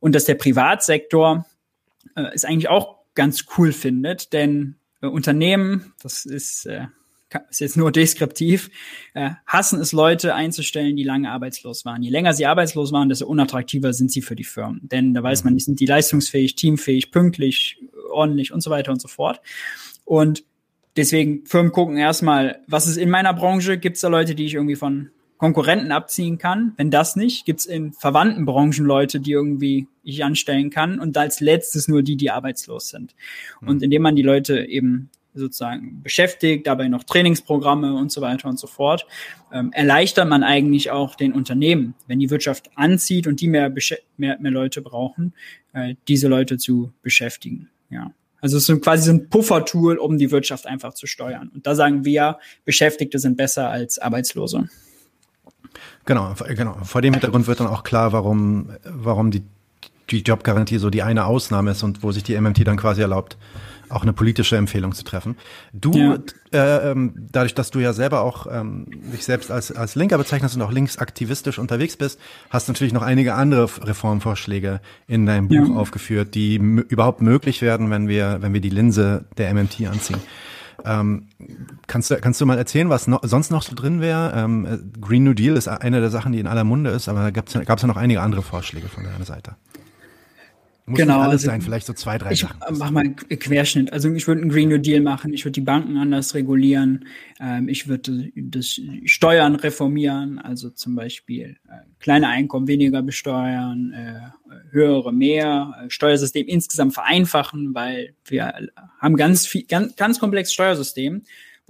Und 0.00 0.14
dass 0.14 0.24
der 0.24 0.34
Privatsektor 0.34 1.46
äh, 2.16 2.24
es 2.34 2.44
eigentlich 2.44 2.68
auch 2.68 2.98
ganz 3.14 3.44
cool 3.56 3.72
findet, 3.72 4.32
denn 4.32 4.76
äh, 5.00 5.06
Unternehmen, 5.06 5.92
das 6.02 6.24
ist 6.24 6.66
äh, 6.66 6.86
ist 7.50 7.60
jetzt 7.60 7.76
nur 7.76 7.92
deskriptiv, 7.92 8.70
äh, 9.14 9.30
hassen 9.46 9.80
es 9.80 9.92
Leute 9.92 10.34
einzustellen, 10.34 10.96
die 10.96 11.04
lange 11.04 11.30
arbeitslos 11.30 11.84
waren. 11.84 12.02
Je 12.02 12.10
länger 12.10 12.32
sie 12.34 12.46
arbeitslos 12.46 12.92
waren, 12.92 13.08
desto 13.08 13.26
unattraktiver 13.26 13.92
sind 13.92 14.10
sie 14.10 14.22
für 14.22 14.36
die 14.36 14.44
Firmen. 14.44 14.80
Denn 14.90 15.14
da 15.14 15.22
weiß 15.22 15.44
man 15.44 15.54
nicht, 15.54 15.64
sind 15.64 15.80
die 15.80 15.86
leistungsfähig, 15.86 16.54
teamfähig, 16.54 17.10
pünktlich, 17.10 17.78
ordentlich 18.10 18.52
und 18.52 18.62
so 18.62 18.70
weiter 18.70 18.92
und 18.92 19.00
so 19.00 19.08
fort. 19.08 19.40
Und 20.04 20.44
deswegen, 20.96 21.46
Firmen 21.46 21.72
gucken 21.72 21.96
erstmal, 21.96 22.60
was 22.66 22.86
ist 22.86 22.96
in 22.96 23.10
meiner 23.10 23.34
Branche? 23.34 23.78
Gibt 23.78 23.96
es 23.96 24.02
da 24.02 24.08
Leute, 24.08 24.34
die 24.34 24.46
ich 24.46 24.54
irgendwie 24.54 24.76
von 24.76 25.10
Konkurrenten 25.38 25.90
abziehen 25.90 26.38
kann? 26.38 26.72
Wenn 26.76 26.90
das 26.90 27.16
nicht, 27.16 27.44
gibt 27.44 27.60
es 27.60 27.66
in 27.66 27.92
verwandten 27.92 28.44
Branchen 28.44 28.86
Leute, 28.86 29.20
die 29.20 29.32
irgendwie 29.32 29.88
ich 30.02 30.24
anstellen 30.24 30.70
kann 30.70 30.98
und 31.00 31.16
als 31.16 31.40
letztes 31.40 31.88
nur 31.88 32.02
die, 32.02 32.16
die 32.16 32.30
arbeitslos 32.30 32.88
sind. 32.88 33.14
Und 33.60 33.78
mhm. 33.78 33.82
indem 33.82 34.02
man 34.02 34.16
die 34.16 34.22
Leute 34.22 34.64
eben 34.64 35.10
sozusagen 35.34 36.02
beschäftigt, 36.02 36.66
dabei 36.66 36.88
noch 36.88 37.04
Trainingsprogramme 37.04 37.94
und 37.94 38.12
so 38.12 38.20
weiter 38.20 38.48
und 38.48 38.58
so 38.58 38.66
fort, 38.66 39.06
ähm, 39.52 39.72
erleichtert 39.72 40.28
man 40.28 40.42
eigentlich 40.42 40.90
auch 40.90 41.14
den 41.14 41.32
Unternehmen, 41.32 41.94
wenn 42.06 42.18
die 42.18 42.30
Wirtschaft 42.30 42.70
anzieht 42.74 43.26
und 43.26 43.40
die 43.40 43.48
mehr, 43.48 43.72
mehr, 44.16 44.38
mehr 44.38 44.52
Leute 44.52 44.82
brauchen, 44.82 45.34
äh, 45.72 45.94
diese 46.08 46.28
Leute 46.28 46.58
zu 46.58 46.92
beschäftigen. 47.02 47.70
Ja. 47.90 48.12
Also 48.40 48.56
es 48.56 48.68
ist 48.68 48.82
quasi 48.82 49.04
so 49.04 49.12
ein 49.12 49.28
Puffertool, 49.28 49.98
um 49.98 50.18
die 50.18 50.32
Wirtschaft 50.32 50.66
einfach 50.66 50.94
zu 50.94 51.06
steuern. 51.06 51.50
Und 51.54 51.66
da 51.66 51.76
sagen 51.76 52.04
wir, 52.04 52.38
Beschäftigte 52.64 53.20
sind 53.20 53.36
besser 53.36 53.70
als 53.70 54.00
Arbeitslose. 54.00 54.68
Genau, 56.04 56.34
genau. 56.48 56.76
Vor 56.82 57.02
dem 57.02 57.14
Hintergrund 57.14 57.46
wird 57.46 57.60
dann 57.60 57.68
auch 57.68 57.84
klar, 57.84 58.12
warum, 58.12 58.70
warum 58.84 59.30
die, 59.30 59.42
die 60.10 60.20
Jobgarantie 60.20 60.78
so 60.78 60.90
die 60.90 61.02
eine 61.02 61.26
Ausnahme 61.26 61.72
ist 61.72 61.82
und 61.82 62.02
wo 62.02 62.12
sich 62.12 62.22
die 62.22 62.38
MMT 62.38 62.66
dann 62.66 62.76
quasi 62.76 63.00
erlaubt, 63.00 63.36
auch 63.92 64.02
eine 64.02 64.12
politische 64.12 64.56
Empfehlung 64.56 64.92
zu 64.92 65.04
treffen. 65.04 65.36
Du, 65.72 65.92
ja. 65.92 66.18
äh, 66.52 66.90
ähm, 66.90 67.28
dadurch, 67.30 67.54
dass 67.54 67.70
du 67.70 67.78
ja 67.78 67.92
selber 67.92 68.22
auch 68.22 68.46
ähm, 68.50 68.86
dich 69.12 69.24
selbst 69.24 69.50
als, 69.50 69.70
als 69.70 69.94
Linker 69.94 70.18
bezeichnest 70.18 70.56
und 70.56 70.62
auch 70.62 70.72
linksaktivistisch 70.72 71.58
unterwegs 71.58 71.96
bist, 71.96 72.18
hast 72.50 72.68
natürlich 72.68 72.92
noch 72.92 73.02
einige 73.02 73.34
andere 73.34 73.68
Reformvorschläge 73.82 74.80
in 75.06 75.26
deinem 75.26 75.48
Buch 75.48 75.68
ja. 75.68 75.74
aufgeführt, 75.74 76.34
die 76.34 76.56
überhaupt 76.56 77.20
möglich 77.20 77.62
werden, 77.62 77.90
wenn 77.90 78.08
wir, 78.08 78.38
wenn 78.40 78.54
wir 78.54 78.60
die 78.60 78.70
Linse 78.70 79.26
der 79.36 79.52
MMT 79.52 79.86
anziehen. 79.86 80.20
Ähm, 80.84 81.28
kannst, 81.86 82.10
du, 82.10 82.16
kannst 82.16 82.40
du 82.40 82.46
mal 82.46 82.58
erzählen, 82.58 82.88
was 82.88 83.06
noch, 83.06 83.20
sonst 83.22 83.50
noch 83.50 83.62
so 83.62 83.74
drin 83.74 84.00
wäre? 84.00 84.32
Ähm, 84.34 84.92
Green 85.00 85.22
New 85.22 85.34
Deal 85.34 85.56
ist 85.56 85.68
eine 85.68 86.00
der 86.00 86.10
Sachen, 86.10 86.32
die 86.32 86.40
in 86.40 86.46
aller 86.46 86.64
Munde 86.64 86.90
ist, 86.90 87.08
aber 87.08 87.30
da 87.30 87.30
gab 87.30 87.48
es 87.48 87.82
ja 87.82 87.86
noch 87.86 87.96
einige 87.96 88.20
andere 88.20 88.42
Vorschläge 88.42 88.88
von 88.88 89.04
deiner 89.04 89.24
Seite. 89.24 89.54
Muss 90.92 91.00
genau, 91.00 91.20
alles 91.20 91.32
also, 91.42 91.46
sein, 91.46 91.62
vielleicht 91.62 91.86
so 91.86 91.94
zwei, 91.94 92.18
drei 92.18 92.32
ich 92.32 92.40
Sachen. 92.40 92.60
Ich 92.70 92.78
mach 92.78 92.90
mal 92.90 93.00
einen 93.00 93.16
Querschnitt. 93.16 93.92
Also 93.92 94.12
ich 94.12 94.26
würde 94.26 94.42
einen 94.42 94.50
Green 94.50 94.68
New 94.68 94.78
Deal 94.78 95.00
machen, 95.00 95.32
ich 95.32 95.44
würde 95.44 95.52
die 95.52 95.62
Banken 95.62 95.96
anders 95.96 96.34
regulieren, 96.34 97.06
ähm, 97.40 97.68
ich 97.68 97.88
würde 97.88 98.30
das 98.36 98.78
Steuern 99.04 99.56
reformieren, 99.56 100.38
also 100.38 100.68
zum 100.68 100.94
Beispiel 100.94 101.56
äh, 101.66 101.76
kleine 101.98 102.28
Einkommen 102.28 102.68
weniger 102.68 103.02
besteuern, 103.02 103.92
äh, 103.92 104.52
höhere 104.70 105.12
mehr, 105.12 105.74
äh, 105.82 105.90
Steuersystem 105.90 106.46
insgesamt 106.46 106.92
vereinfachen, 106.92 107.74
weil 107.74 108.14
wir 108.26 108.52
haben 108.98 109.16
ganz 109.16 109.46
viel, 109.46 109.64
ganz, 109.64 109.96
ganz 109.96 110.20
komplexes 110.20 110.52
Steuersystem, 110.52 111.22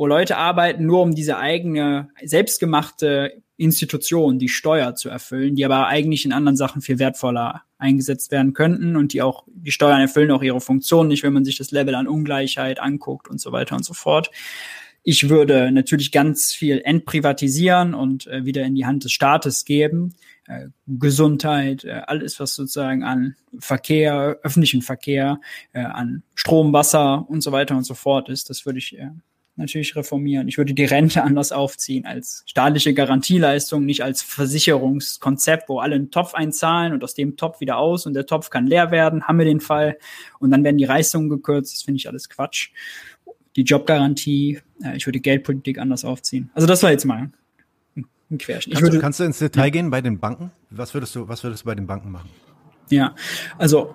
wo 0.03 0.07
Leute 0.09 0.37
arbeiten, 0.37 0.85
nur 0.85 1.01
um 1.01 1.15
diese 1.15 1.39
eigene 1.39 2.09
selbstgemachte 2.25 3.41
Institution, 3.57 4.41
die 4.41 4.49
Steuer 4.49 4.97
zu 4.97 5.09
erfüllen, 5.09 5.55
die 5.55 5.65
aber 5.65 5.87
eigentlich 5.87 6.25
in 6.25 6.33
anderen 6.33 6.57
Sachen 6.57 6.83
viel 6.83 6.99
wertvoller 6.99 7.63
eingesetzt 7.79 8.33
werden 8.33 8.53
könnten 8.53 8.97
und 8.97 9.13
die 9.13 9.23
auch, 9.23 9.45
die 9.47 9.71
Steuern 9.71 10.01
erfüllen 10.01 10.33
auch 10.33 10.43
ihre 10.43 10.61
Funktion 10.61 11.07
nicht, 11.07 11.23
wenn 11.23 11.33
man 11.33 11.45
sich 11.45 11.57
das 11.57 11.71
Level 11.71 11.95
an 11.95 12.09
Ungleichheit 12.09 12.81
anguckt 12.81 13.29
und 13.29 13.41
so 13.41 13.53
weiter 13.53 13.77
und 13.77 13.85
so 13.85 13.95
fort. 13.95 14.33
Ich 15.05 15.29
würde 15.29 15.71
natürlich 15.71 16.11
ganz 16.11 16.51
viel 16.51 16.81
entprivatisieren 16.85 17.95
und 17.95 18.27
äh, 18.27 18.45
wieder 18.45 18.65
in 18.65 18.75
die 18.75 18.87
Hand 18.87 19.05
des 19.05 19.13
Staates 19.13 19.65
geben. 19.65 20.17
Äh, 20.49 20.71
Gesundheit, 20.89 21.85
äh, 21.85 22.03
alles, 22.09 22.41
was 22.41 22.57
sozusagen 22.57 23.05
an 23.05 23.37
Verkehr, 23.57 24.41
öffentlichen 24.43 24.83
Verkehr, 24.83 25.41
äh, 25.73 25.83
an 25.83 26.25
Strom, 26.35 26.73
Wasser 26.73 27.25
und 27.31 27.41
so 27.41 27.53
weiter 27.53 27.77
und 27.77 27.85
so 27.85 27.95
fort 27.95 28.29
ist, 28.29 28.51
das 28.51 28.67
würde 28.67 28.81
ich 28.81 28.99
äh, 28.99 29.11
natürlich 29.57 29.95
reformieren. 29.97 30.49
Ich 30.49 30.59
würde 30.59 30.75
die 30.75 30.85
Rente 30.85 31.23
anders 31.25 31.53
aufziehen 31.53 32.07
als 32.07 32.43
staatliche 32.47 32.95
Garantieleistung, 32.95 33.85
nicht 33.85 34.03
als 34.03 34.23
Versicherungskonzept, 34.23 35.69
wo 35.69 35.79
alle 35.79 35.95
einen 35.95 36.11
Topf 36.11 36.35
einzahlen 36.35 36.93
und 36.93 37.05
aus 37.05 37.15
dem 37.15 37.37
Topf 37.37 37.61
wieder 37.61 37.79
aus 37.79 38.07
und 38.07 38.15
der 38.15 38.27
Topf 38.27 38.51
kann 38.51 38.67
leer 38.67 38.91
werden, 38.91 39.25
haben 39.25 39.39
wir 39.39 39.45
den 39.45 39.61
Fall 39.61 39.99
und 40.39 40.51
dann 40.51 40.65
werden 40.65 40.79
die 40.79 40.85
Leistungen 40.85 41.29
gekürzt. 41.29 41.75
Das 41.75 41.83
finde 41.83 41.99
ich 41.99 42.09
alles 42.09 42.29
Quatsch. 42.29 42.71
Die 43.57 43.63
Jobgarantie, 43.63 44.61
äh, 44.83 44.97
ich 44.97 45.07
würde 45.07 45.19
die 45.19 45.23
Geldpolitik 45.23 45.79
anders 45.79 46.05
aufziehen. 46.05 46.51
Also 46.55 46.67
das 46.67 46.83
war 46.83 46.91
jetzt 46.91 47.05
mal 47.05 47.31
ein 48.31 48.39
Querschnitt. 48.39 48.75
Kannst, 48.75 48.83
würde, 48.83 48.99
kannst 48.99 49.21
du 49.21 49.25
ins 49.25 49.39
Detail 49.39 49.65
ja. 49.65 49.71
gehen 49.71 49.91
bei 49.91 50.01
den 50.01 50.19
Banken? 50.19 50.51
Was 50.71 50.95
würdest 50.95 51.15
du, 51.15 51.29
was 51.29 51.45
würdest 51.45 51.63
du 51.63 51.67
bei 51.67 51.75
den 51.75 51.87
Banken 51.87 52.11
machen? 52.11 52.31
Ja, 52.89 53.15
also 53.59 53.95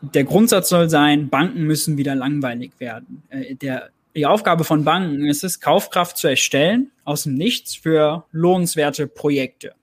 der 0.00 0.24
Grundsatz 0.24 0.68
soll 0.68 0.90
sein, 0.90 1.28
Banken 1.28 1.64
müssen 1.64 1.96
wieder 1.96 2.14
langweilig 2.14 2.72
werden. 2.78 3.22
Äh, 3.28 3.54
der 3.54 3.90
die 4.14 4.26
Aufgabe 4.26 4.64
von 4.64 4.84
Banken 4.84 5.26
ist 5.26 5.44
es, 5.44 5.60
Kaufkraft 5.60 6.16
zu 6.16 6.28
erstellen 6.28 6.90
aus 7.04 7.24
dem 7.24 7.34
Nichts 7.34 7.74
für 7.74 8.26
lohnenswerte 8.30 9.06
Projekte. 9.06 9.74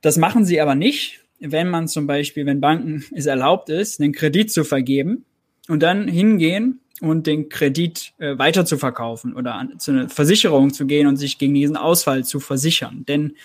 Das 0.00 0.16
machen 0.16 0.44
sie 0.44 0.60
aber 0.60 0.74
nicht, 0.74 1.20
wenn 1.40 1.68
man 1.68 1.88
zum 1.88 2.06
Beispiel, 2.06 2.46
wenn 2.46 2.60
Banken 2.60 3.04
es 3.14 3.26
erlaubt 3.26 3.68
ist, 3.68 4.00
einen 4.00 4.12
Kredit 4.12 4.52
zu 4.52 4.64
vergeben 4.64 5.24
und 5.68 5.82
dann 5.82 6.08
hingehen 6.08 6.80
und 7.00 7.26
den 7.26 7.48
Kredit 7.48 8.12
äh, 8.18 8.38
weiter 8.38 8.64
zu 8.64 8.76
verkaufen 8.76 9.34
oder 9.34 9.54
an, 9.54 9.78
zu 9.78 9.92
einer 9.92 10.08
Versicherung 10.08 10.72
zu 10.72 10.86
gehen 10.86 11.06
und 11.06 11.16
sich 11.16 11.38
gegen 11.38 11.54
diesen 11.54 11.76
Ausfall 11.76 12.24
zu 12.24 12.40
versichern. 12.40 13.04
Denn 13.06 13.36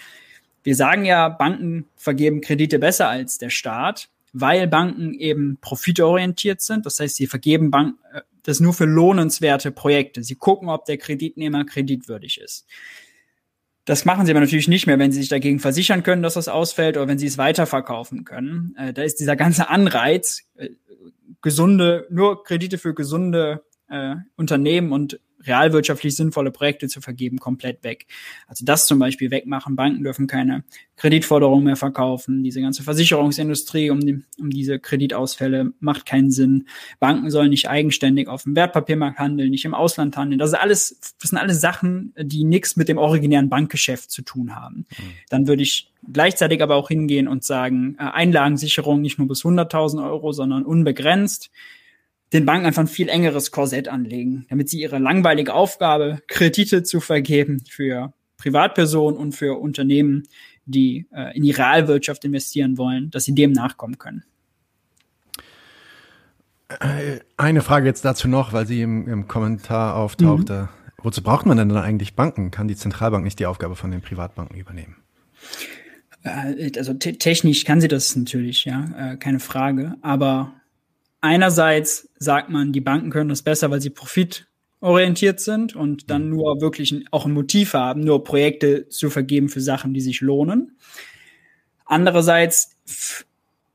wir 0.63 0.75
sagen 0.75 1.05
ja, 1.05 1.29
Banken 1.29 1.85
vergeben 1.95 2.41
Kredite 2.41 2.79
besser 2.79 3.09
als 3.09 3.37
der 3.37 3.49
Staat, 3.49 4.09
weil 4.31 4.67
Banken 4.67 5.13
eben 5.13 5.57
profitorientiert 5.61 6.61
sind. 6.61 6.85
Das 6.85 6.99
heißt, 6.99 7.15
sie 7.15 7.27
vergeben 7.27 7.69
Bank 7.69 7.95
äh, 8.13 8.21
das 8.43 8.59
nur 8.59 8.73
für 8.73 8.85
lohnenswerte 8.85 9.71
Projekte. 9.71 10.23
Sie 10.23 10.35
gucken, 10.35 10.69
ob 10.69 10.85
der 10.85 10.97
Kreditnehmer 10.97 11.65
kreditwürdig 11.65 12.39
ist. 12.39 12.67
Das 13.85 14.05
machen 14.05 14.25
sie 14.25 14.31
aber 14.31 14.39
natürlich 14.39 14.69
nicht 14.69 14.87
mehr, 14.87 14.99
wenn 14.99 15.11
sie 15.11 15.19
sich 15.19 15.29
dagegen 15.29 15.59
versichern 15.59 16.03
können, 16.03 16.23
dass 16.23 16.35
das 16.35 16.47
ausfällt 16.47 16.95
oder 16.95 17.07
wenn 17.07 17.17
sie 17.17 17.27
es 17.27 17.37
weiterverkaufen 17.37 18.23
können. 18.23 18.75
Äh, 18.77 18.93
da 18.93 19.03
ist 19.03 19.19
dieser 19.19 19.35
ganze 19.35 19.69
Anreiz, 19.69 20.43
äh, 20.55 20.69
gesunde, 21.41 22.07
nur 22.09 22.43
Kredite 22.43 22.77
für 22.77 22.93
gesunde 22.93 23.63
äh, 23.89 24.15
Unternehmen 24.35 24.93
und 24.93 25.19
realwirtschaftlich 25.45 26.15
sinnvolle 26.15 26.51
Projekte 26.51 26.87
zu 26.87 27.01
vergeben, 27.01 27.37
komplett 27.37 27.83
weg. 27.83 28.05
Also 28.47 28.65
das 28.65 28.87
zum 28.87 28.99
Beispiel 28.99 29.31
wegmachen. 29.31 29.75
Banken 29.75 30.03
dürfen 30.03 30.27
keine 30.27 30.63
Kreditforderungen 30.95 31.65
mehr 31.65 31.75
verkaufen. 31.75 32.43
Diese 32.43 32.61
ganze 32.61 32.83
Versicherungsindustrie 32.83 33.89
um, 33.89 33.99
die, 33.99 34.21
um 34.39 34.49
diese 34.49 34.79
Kreditausfälle 34.79 35.73
macht 35.79 36.05
keinen 36.05 36.31
Sinn. 36.31 36.67
Banken 36.99 37.29
sollen 37.31 37.49
nicht 37.49 37.69
eigenständig 37.69 38.27
auf 38.27 38.43
dem 38.43 38.55
Wertpapiermarkt 38.55 39.19
handeln, 39.19 39.51
nicht 39.51 39.65
im 39.65 39.73
Ausland 39.73 40.15
handeln. 40.17 40.39
Das 40.39 40.51
ist 40.51 40.59
alles, 40.59 40.99
das 41.19 41.29
sind 41.29 41.39
alles 41.39 41.59
Sachen, 41.61 42.13
die 42.17 42.43
nichts 42.43 42.75
mit 42.75 42.87
dem 42.87 42.97
originären 42.97 43.49
Bankgeschäft 43.49 44.11
zu 44.11 44.21
tun 44.21 44.55
haben. 44.55 44.85
Mhm. 44.89 45.03
Dann 45.29 45.47
würde 45.47 45.63
ich 45.63 45.91
gleichzeitig 46.11 46.61
aber 46.61 46.75
auch 46.75 46.89
hingehen 46.89 47.27
und 47.27 47.43
sagen, 47.43 47.95
äh, 47.99 48.03
Einlagensicherung 48.03 49.01
nicht 49.01 49.17
nur 49.17 49.27
bis 49.27 49.43
100.000 49.43 50.03
Euro, 50.03 50.31
sondern 50.31 50.63
unbegrenzt 50.63 51.49
den 52.33 52.45
Banken 52.45 52.65
einfach 52.65 52.81
ein 52.81 52.87
viel 52.87 53.09
engeres 53.09 53.51
Korsett 53.51 53.87
anlegen, 53.87 54.45
damit 54.49 54.69
sie 54.69 54.81
ihre 54.81 54.99
langweilige 54.99 55.53
Aufgabe, 55.53 56.21
Kredite 56.27 56.83
zu 56.83 56.99
vergeben 56.99 57.63
für 57.69 58.13
Privatpersonen 58.37 59.17
und 59.17 59.33
für 59.33 59.59
Unternehmen, 59.59 60.23
die 60.65 61.07
äh, 61.13 61.35
in 61.35 61.43
die 61.43 61.51
Realwirtschaft 61.51 62.25
investieren 62.25 62.77
wollen, 62.77 63.11
dass 63.11 63.25
sie 63.25 63.35
dem 63.35 63.51
nachkommen 63.51 63.97
können. 63.97 64.23
Äh, 66.79 67.19
eine 67.37 67.61
Frage 67.61 67.87
jetzt 67.87 68.05
dazu 68.05 68.27
noch, 68.27 68.53
weil 68.53 68.65
sie 68.65 68.81
im, 68.81 69.07
im 69.07 69.27
Kommentar 69.27 69.95
auftauchte. 69.95 70.63
Mhm. 70.63 70.69
Wozu 71.03 71.21
braucht 71.21 71.45
man 71.45 71.57
denn 71.57 71.69
dann 71.69 71.83
eigentlich 71.83 72.15
Banken? 72.15 72.49
Kann 72.51 72.67
die 72.67 72.75
Zentralbank 72.75 73.23
nicht 73.23 73.39
die 73.39 73.45
Aufgabe 73.45 73.75
von 73.75 73.91
den 73.91 74.01
Privatbanken 74.01 74.57
übernehmen? 74.57 74.95
Äh, 76.23 76.71
also 76.77 76.93
technisch 76.93 77.65
kann 77.65 77.81
sie 77.81 77.87
das 77.87 78.15
natürlich, 78.15 78.65
ja, 78.65 78.85
äh, 78.97 79.17
keine 79.17 79.39
Frage. 79.39 79.95
Aber 80.01 80.53
einerseits 81.23 82.09
sagt 82.19 82.49
man, 82.49 82.73
die 82.73 82.81
Banken 82.81 83.09
können 83.09 83.29
das 83.29 83.41
besser, 83.41 83.71
weil 83.71 83.81
sie 83.81 83.89
profitorientiert 83.89 85.39
sind 85.39 85.75
und 85.75 86.09
dann 86.11 86.25
mhm. 86.25 86.35
nur 86.35 86.61
wirklich 86.61 86.93
auch 87.11 87.25
ein 87.25 87.31
Motiv 87.31 87.73
haben, 87.73 88.01
nur 88.01 88.23
Projekte 88.23 88.89
zu 88.89 89.09
vergeben 89.09 89.49
für 89.49 89.61
Sachen, 89.61 89.93
die 89.93 90.01
sich 90.01 90.21
lohnen. 90.21 90.75
Andererseits, 91.85 92.75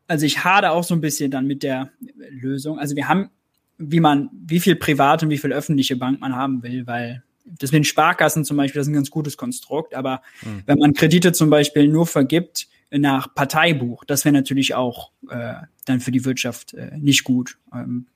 also 0.07 0.27
ich 0.27 0.45
hade 0.45 0.71
auch 0.71 0.85
so 0.85 0.95
ein 0.95 1.01
bisschen 1.01 1.31
dann 1.31 1.47
mit 1.47 1.63
der 1.63 1.91
Lösung. 2.31 2.79
Also 2.79 2.95
wir 2.97 3.09
haben, 3.09 3.31
wie 3.79 4.01
man, 4.01 4.29
wie 4.33 4.61
viel 4.61 4.77
private 4.77 5.25
und 5.25 5.31
wie 5.31 5.39
viel 5.39 5.53
öffentliche 5.53 5.97
Bank 5.97 6.21
man 6.21 6.37
haben 6.37 6.63
will, 6.63 6.87
weil 6.87 7.23
das 7.59 7.73
mit 7.73 7.79
den 7.79 7.85
Sparkassen 7.85 8.45
zum 8.45 8.57
Beispiel, 8.57 8.81
das 8.81 8.87
ist 8.87 8.93
ein 8.93 8.97
ganz 8.97 9.11
gutes 9.11 9.37
Konstrukt, 9.37 9.95
aber 9.95 10.23
mhm. 10.43 10.63
wenn 10.67 10.79
man 10.79 10.95
Kredite 10.95 11.33
zum 11.33 11.51
Beispiel 11.51 11.89
nur 11.89 12.07
vergibt, 12.07 12.69
nach 12.91 13.35
Parteibuch. 13.35 14.05
Das 14.05 14.25
wäre 14.25 14.33
natürlich 14.33 14.75
auch 14.75 15.11
äh, 15.29 15.55
dann 15.85 16.01
für 16.01 16.11
die 16.11 16.25
Wirtschaft 16.25 16.75
äh, 16.75 16.97
nicht 16.97 17.25
gut. 17.25 17.59
Ähm, 17.73 18.07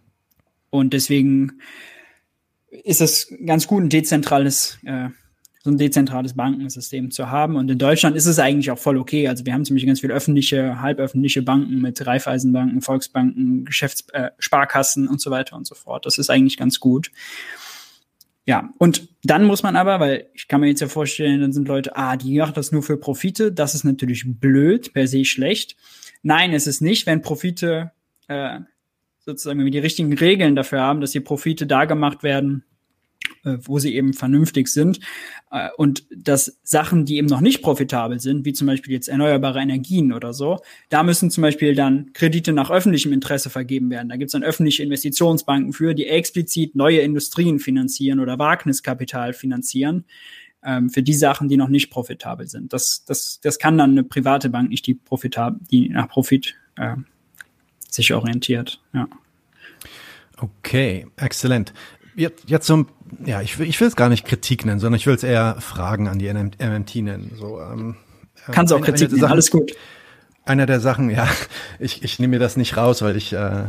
und 0.70 0.94
deswegen 0.94 1.60
ist 2.70 3.02
es 3.02 3.32
ganz 3.44 3.66
gut, 3.66 3.82
ein 3.82 3.88
dezentrales, 3.90 4.78
äh, 4.84 5.08
so 5.62 5.70
ein 5.70 5.76
dezentrales 5.76 6.34
Bankensystem 6.34 7.10
zu 7.10 7.30
haben. 7.30 7.56
Und 7.56 7.70
in 7.70 7.78
Deutschland 7.78 8.16
ist 8.16 8.26
es 8.26 8.38
eigentlich 8.38 8.70
auch 8.70 8.78
voll 8.78 8.96
okay. 8.96 9.28
Also 9.28 9.44
wir 9.44 9.52
haben 9.52 9.64
ziemlich 9.64 9.86
ganz 9.86 10.00
viele 10.00 10.14
öffentliche, 10.14 10.80
halböffentliche 10.80 11.42
Banken 11.42 11.82
mit 11.82 12.04
Raiffeisenbanken, 12.04 12.80
Volksbanken, 12.80 13.66
Geschäftssparkassen 13.66 15.06
äh, 15.06 15.08
und 15.08 15.20
so 15.20 15.30
weiter 15.30 15.56
und 15.56 15.66
so 15.66 15.74
fort. 15.74 16.06
Das 16.06 16.16
ist 16.16 16.30
eigentlich 16.30 16.56
ganz 16.56 16.80
gut. 16.80 17.10
Ja, 18.44 18.70
und 18.78 19.08
dann 19.22 19.44
muss 19.44 19.62
man 19.62 19.76
aber, 19.76 20.00
weil 20.00 20.28
ich 20.34 20.48
kann 20.48 20.60
mir 20.60 20.68
jetzt 20.68 20.80
ja 20.80 20.88
vorstellen, 20.88 21.40
dann 21.40 21.52
sind 21.52 21.68
Leute, 21.68 21.96
ah, 21.96 22.16
die 22.16 22.38
machen 22.38 22.54
das 22.54 22.72
nur 22.72 22.82
für 22.82 22.96
Profite. 22.96 23.52
Das 23.52 23.74
ist 23.74 23.84
natürlich 23.84 24.24
blöd, 24.26 24.92
per 24.92 25.06
se 25.06 25.24
schlecht. 25.24 25.76
Nein, 26.22 26.52
es 26.52 26.66
ist 26.66 26.80
nicht, 26.80 27.06
wenn 27.06 27.22
Profite 27.22 27.92
äh, 28.26 28.60
sozusagen, 29.20 29.58
wenn 29.58 29.66
wir 29.66 29.72
die 29.72 29.78
richtigen 29.78 30.12
Regeln 30.12 30.56
dafür 30.56 30.80
haben, 30.80 31.00
dass 31.00 31.12
die 31.12 31.20
Profite 31.20 31.66
da 31.66 31.84
gemacht 31.84 32.24
werden, 32.24 32.64
wo 33.62 33.78
sie 33.78 33.94
eben 33.94 34.12
vernünftig 34.12 34.68
sind. 34.68 35.00
Äh, 35.50 35.68
und 35.76 36.04
dass 36.14 36.58
Sachen, 36.62 37.04
die 37.04 37.16
eben 37.16 37.26
noch 37.26 37.40
nicht 37.40 37.62
profitabel 37.62 38.20
sind, 38.20 38.44
wie 38.44 38.52
zum 38.52 38.66
Beispiel 38.66 38.92
jetzt 38.92 39.08
erneuerbare 39.08 39.60
Energien 39.60 40.12
oder 40.12 40.32
so, 40.32 40.60
da 40.88 41.02
müssen 41.02 41.30
zum 41.30 41.42
Beispiel 41.42 41.74
dann 41.74 42.12
Kredite 42.12 42.52
nach 42.52 42.70
öffentlichem 42.70 43.12
Interesse 43.12 43.50
vergeben 43.50 43.90
werden. 43.90 44.08
Da 44.08 44.16
gibt 44.16 44.28
es 44.28 44.32
dann 44.32 44.42
öffentliche 44.42 44.82
Investitionsbanken 44.82 45.72
für, 45.72 45.94
die 45.94 46.06
explizit 46.06 46.74
neue 46.74 47.00
Industrien 47.00 47.58
finanzieren 47.58 48.20
oder 48.20 48.38
Wagniskapital 48.38 49.32
finanzieren 49.32 50.04
ähm, 50.64 50.90
für 50.90 51.02
die 51.02 51.14
Sachen, 51.14 51.48
die 51.48 51.56
noch 51.56 51.68
nicht 51.68 51.90
profitabel 51.90 52.46
sind. 52.46 52.72
Das, 52.72 53.04
das, 53.04 53.40
das 53.40 53.58
kann 53.58 53.78
dann 53.78 53.92
eine 53.92 54.04
private 54.04 54.48
Bank 54.48 54.70
nicht, 54.70 54.86
die 54.86 54.94
profitabel, 54.94 55.60
die 55.70 55.88
nach 55.88 56.08
Profit 56.08 56.54
äh, 56.76 56.96
sich 57.88 58.12
orientiert. 58.14 58.80
Ja. 58.92 59.08
Okay, 60.36 61.06
exzellent. 61.16 61.72
Jetzt, 62.14 62.44
jetzt 62.46 62.66
so 62.66 62.86
ja, 63.24 63.40
ich 63.40 63.58
will, 63.58 63.68
ich 63.68 63.80
will 63.80 63.88
es 63.88 63.96
gar 63.96 64.08
nicht 64.08 64.24
Kritik 64.26 64.64
nennen, 64.64 64.80
sondern 64.80 64.98
ich 64.98 65.06
will 65.06 65.14
es 65.14 65.22
eher 65.22 65.56
Fragen 65.60 66.08
an 66.08 66.18
die 66.18 66.32
MMT 66.32 66.96
nennen. 66.96 67.32
So, 67.38 67.60
ähm, 67.60 67.96
Kannst 68.50 68.72
auch 68.72 68.78
eine, 68.78 68.86
Kritik 68.86 69.12
nennen, 69.12 69.24
alles 69.24 69.50
gut. 69.50 69.72
Einer 70.44 70.66
der 70.66 70.80
Sachen, 70.80 71.10
ja, 71.10 71.28
ich, 71.78 72.02
ich 72.02 72.18
nehme 72.18 72.32
mir 72.32 72.38
das 72.38 72.56
nicht 72.56 72.76
raus, 72.76 73.02
weil 73.02 73.16
ich 73.16 73.32
äh, 73.32 73.64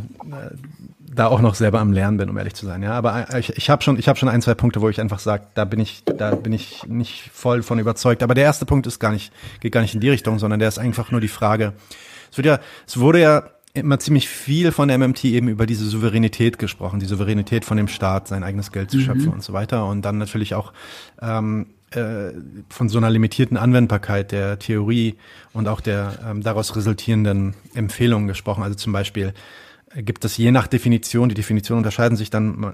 da 1.13 1.27
auch 1.27 1.41
noch 1.41 1.55
selber 1.55 1.79
am 1.79 1.93
Lernen 1.93 2.17
bin, 2.17 2.29
um 2.29 2.37
ehrlich 2.37 2.55
zu 2.55 2.65
sein. 2.65 2.81
Ja, 2.81 2.93
aber 2.93 3.33
äh, 3.33 3.39
ich, 3.39 3.55
ich 3.55 3.69
habe 3.69 3.83
schon, 3.83 3.99
ich 3.99 4.07
habe 4.07 4.17
schon 4.17 4.29
ein, 4.29 4.41
zwei 4.41 4.55
Punkte, 4.55 4.81
wo 4.81 4.89
ich 4.89 4.99
einfach 4.99 5.19
sage, 5.19 5.43
da 5.53 5.65
bin 5.65 5.79
ich, 5.79 6.03
da 6.05 6.35
bin 6.35 6.53
ich 6.53 6.83
nicht 6.87 7.29
voll 7.31 7.63
von 7.63 7.79
überzeugt. 7.79 8.23
Aber 8.23 8.33
der 8.33 8.43
erste 8.43 8.65
Punkt 8.65 8.87
ist 8.87 8.99
gar 8.99 9.11
nicht, 9.11 9.31
geht 9.59 9.71
gar 9.71 9.81
nicht 9.81 9.93
in 9.93 10.01
die 10.01 10.09
Richtung, 10.09 10.39
sondern 10.39 10.59
der 10.59 10.69
ist 10.69 10.79
einfach 10.79 11.11
nur 11.11 11.21
die 11.21 11.27
Frage. 11.27 11.73
Es 12.31 12.37
wird 12.37 12.47
ja, 12.47 12.59
es 12.87 12.99
wurde 12.99 13.21
ja 13.21 13.43
immer 13.73 13.99
ziemlich 13.99 14.29
viel 14.29 14.71
von 14.71 14.87
der 14.87 14.97
MMT 14.99 15.25
eben 15.25 15.47
über 15.47 15.65
diese 15.65 15.85
Souveränität 15.85 16.59
gesprochen, 16.59 16.99
die 16.99 17.07
Souveränität 17.07 17.65
von 17.65 17.77
dem 17.77 17.87
Staat, 17.87 18.27
sein 18.27 18.43
eigenes 18.43 18.71
Geld 18.71 18.91
zu 18.91 18.99
schöpfen 18.99 19.25
mhm. 19.25 19.33
und 19.33 19.43
so 19.43 19.51
weiter. 19.53 19.87
Und 19.87 20.03
dann 20.03 20.19
natürlich 20.19 20.53
auch 20.53 20.73
ähm, 21.21 21.67
äh, 21.91 22.33
von 22.69 22.87
so 22.87 22.99
einer 22.99 23.09
limitierten 23.09 23.57
Anwendbarkeit 23.57 24.31
der 24.31 24.59
Theorie 24.59 25.15
und 25.53 25.67
auch 25.67 25.81
der 25.81 26.19
ähm, 26.27 26.43
daraus 26.43 26.75
resultierenden 26.75 27.55
Empfehlungen 27.73 28.27
gesprochen. 28.27 28.61
Also 28.61 28.75
zum 28.75 28.93
Beispiel 28.93 29.33
äh, 29.95 30.03
gibt 30.03 30.23
es 30.23 30.37
je 30.37 30.51
nach 30.51 30.67
Definition, 30.67 31.29
die 31.29 31.35
Definitionen 31.35 31.79
unterscheiden 31.79 32.15
sich 32.15 32.29
dann, 32.29 32.73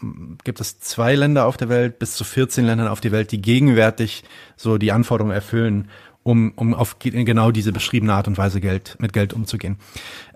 ähm, 0.00 0.36
gibt 0.44 0.60
es 0.60 0.78
zwei 0.78 1.16
Länder 1.16 1.46
auf 1.46 1.56
der 1.56 1.68
Welt 1.68 1.98
bis 1.98 2.14
zu 2.14 2.22
14 2.22 2.64
Ländern 2.64 2.86
auf 2.86 3.00
der 3.00 3.10
Welt, 3.10 3.32
die 3.32 3.42
gegenwärtig 3.42 4.22
so 4.56 4.78
die 4.78 4.92
Anforderungen 4.92 5.34
erfüllen, 5.34 5.88
um, 6.22 6.52
um 6.56 6.74
auf 6.74 6.98
genau 6.98 7.50
diese 7.50 7.72
beschriebene 7.72 8.12
Art 8.12 8.28
und 8.28 8.38
Weise 8.38 8.60
Geld, 8.60 8.96
mit 8.98 9.12
Geld 9.12 9.32
umzugehen. 9.32 9.76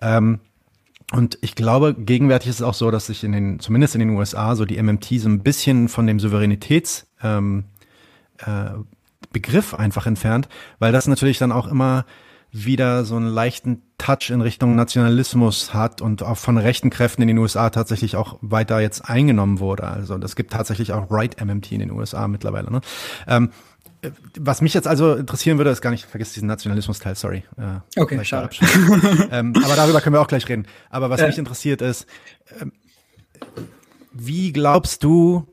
Ähm, 0.01 0.41
und 1.13 1.39
ich 1.43 1.55
glaube, 1.55 1.95
gegenwärtig 1.95 2.49
ist 2.51 2.57
es 2.57 2.63
auch 2.63 2.75
so, 2.75 2.91
dass 2.91 3.07
sich 3.07 3.25
in 3.25 3.33
den, 3.33 3.61
zumindest 3.61 3.95
in 3.95 4.01
den 4.01 4.11
USA, 4.11 4.57
so 4.57 4.65
die 4.65 4.83
MMT 4.83 5.21
so 5.21 5.29
ein 5.29 5.43
bisschen 5.43 5.89
von 5.89 6.07
dem 6.07 6.19
Souveränitäts 6.19 7.07
ähm, 7.23 7.65
äh, 8.39 8.71
einfach 9.77 10.07
entfernt, 10.07 10.49
weil 10.79 10.93
das 10.93 11.07
natürlich 11.07 11.39
dann 11.39 11.53
auch 11.53 11.67
immer 11.67 12.05
wieder 12.55 13.05
so 13.05 13.17
einen 13.17 13.27
leichten 13.27 13.83
Touch 13.99 14.31
in 14.31 14.41
Richtung 14.41 14.77
Nationalismus 14.77 15.75
hat 15.75 16.01
und 16.01 16.23
auch 16.23 16.39
von 16.39 16.57
rechten 16.57 16.89
Kräften 16.89 17.23
in 17.23 17.29
den 17.29 17.39
USA 17.39 17.69
tatsächlich 17.71 18.15
auch 18.15 18.39
weiter 18.43 18.81
jetzt 18.81 19.09
eingenommen 19.09 19.59
wurde. 19.59 19.85
Also 19.85 20.19
das 20.19 20.37
gibt 20.37 20.53
tatsächlich 20.53 20.93
auch 20.93 21.11
Right 21.11 21.45
MMT 21.45 21.73
in 21.73 21.81
den 21.81 21.91
USA 21.91 22.29
mittlerweile. 22.29 22.71
Ne? 22.71 22.81
Ähm, 23.27 23.51
was 24.39 24.61
mich 24.61 24.75
jetzt 24.75 24.87
also 24.87 25.15
interessieren 25.15 25.59
würde, 25.59 25.71
ist 25.71 25.81
gar 25.81 25.91
nicht, 25.91 26.05
vergiss 26.05 26.33
diesen 26.33 26.49
Nationalismus-Teil, 26.49 27.15
sorry. 27.15 27.45
Äh, 27.57 28.01
okay, 28.01 28.25
schade. 28.25 28.51
ähm, 29.31 29.55
aber 29.65 29.77
darüber 29.77 30.01
können 30.01 30.15
wir 30.15 30.21
auch 30.21 30.29
gleich 30.29 30.49
reden. 30.49 30.67
Aber 30.91 31.11
was 31.11 31.21
äh. 31.21 31.27
mich 31.27 31.39
interessiert 31.39 31.83
ist, 31.83 32.07
äh, 32.61 32.67
wie 34.13 34.53
glaubst 34.53 35.05
du, 35.05 35.47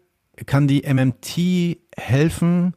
kann 0.46 0.68
die 0.68 0.82
MMT 0.82 1.78
helfen, 1.98 2.76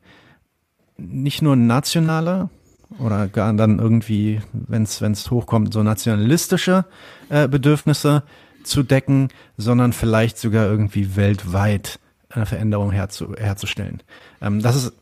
nicht 0.97 1.43
nur 1.43 1.57
nationale 1.57 2.51
oder 2.99 3.27
gar 3.29 3.53
dann 3.55 3.79
irgendwie, 3.79 4.41
wenn 4.53 4.83
es 4.83 5.31
hochkommt, 5.31 5.73
so 5.73 5.83
nationalistische 5.83 6.85
äh, 7.29 7.49
Bedürfnisse 7.49 8.23
zu 8.63 8.83
decken, 8.83 9.29
sondern 9.57 9.93
vielleicht 9.93 10.39
sogar 10.39 10.67
irgendwie 10.67 11.17
weltweit 11.17 11.99
eine 12.31 12.47
Veränderung 12.47 12.91
herzu, 12.91 13.35
herzustellen. 13.37 14.03
Ähm, 14.41 14.61
das 14.61 14.77
ist 14.77 14.93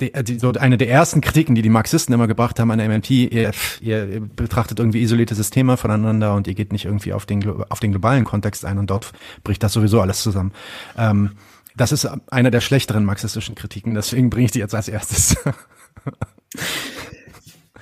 äh, 0.00 0.38
so 0.38 0.52
eine 0.52 0.78
der 0.78 0.88
ersten 0.88 1.20
Kritiken, 1.20 1.54
die 1.54 1.62
die 1.62 1.68
Marxisten 1.68 2.12
immer 2.12 2.26
gebracht 2.26 2.58
haben 2.58 2.70
an 2.70 2.78
der 2.78 2.88
MMT, 2.88 3.10
ihr, 3.10 3.52
ihr 3.80 4.20
betrachtet 4.20 4.78
irgendwie 4.78 5.02
isolierte 5.02 5.34
Systeme 5.34 5.76
voneinander 5.76 6.34
und 6.34 6.46
ihr 6.46 6.54
geht 6.54 6.72
nicht 6.72 6.84
irgendwie 6.84 7.12
auf 7.12 7.26
den, 7.26 7.48
auf 7.68 7.80
den 7.80 7.92
globalen 7.92 8.24
Kontext 8.24 8.64
ein 8.64 8.78
und 8.78 8.90
dort 8.90 9.12
bricht 9.44 9.62
das 9.62 9.72
sowieso 9.72 10.00
alles 10.00 10.22
zusammen. 10.22 10.52
Ähm, 10.96 11.32
das 11.76 11.92
ist 11.92 12.06
einer 12.30 12.50
der 12.50 12.60
schlechteren 12.60 13.04
marxistischen 13.04 13.54
Kritiken, 13.54 13.94
deswegen 13.94 14.30
bringe 14.30 14.46
ich 14.46 14.52
die 14.52 14.58
jetzt 14.58 14.74
als 14.74 14.88
erstes. 14.88 15.36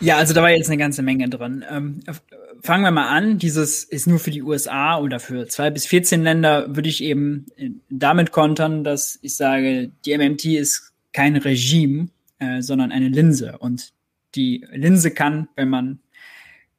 Ja, 0.01 0.16
also 0.16 0.32
da 0.32 0.42
war 0.42 0.51
jetzt 0.51 0.68
eine 0.68 0.78
ganze 0.78 1.03
Menge 1.03 1.28
drin. 1.28 1.62
Ähm, 1.70 2.01
fangen 2.62 2.82
wir 2.82 2.90
mal 2.90 3.09
an. 3.09 3.38
Dieses 3.38 3.84
ist 3.84 4.07
nur 4.07 4.18
für 4.18 4.30
die 4.30 4.42
USA 4.42 4.98
oder 4.98 5.20
für 5.20 5.46
zwei 5.46 5.70
bis 5.70 5.86
14 5.86 6.22
Länder, 6.22 6.74
würde 6.74 6.88
ich 6.88 7.03
eben 7.03 7.46
äh, 7.57 7.70
damit 7.90 8.32
kontern, 8.32 8.82
dass 8.82 9.18
ich 9.20 9.36
sage, 9.36 9.92
die 10.05 10.16
MMT 10.16 10.44
ist 10.46 10.89
kein 11.12 11.36
Regime, 11.36 12.08
äh, 12.38 12.62
sondern 12.62 12.92
eine 12.92 13.08
Linse. 13.08 13.58
Und 13.58 13.92
die 14.34 14.66
Linse 14.72 15.11
kann, 15.11 15.48
wenn 15.56 15.68
man 15.68 16.00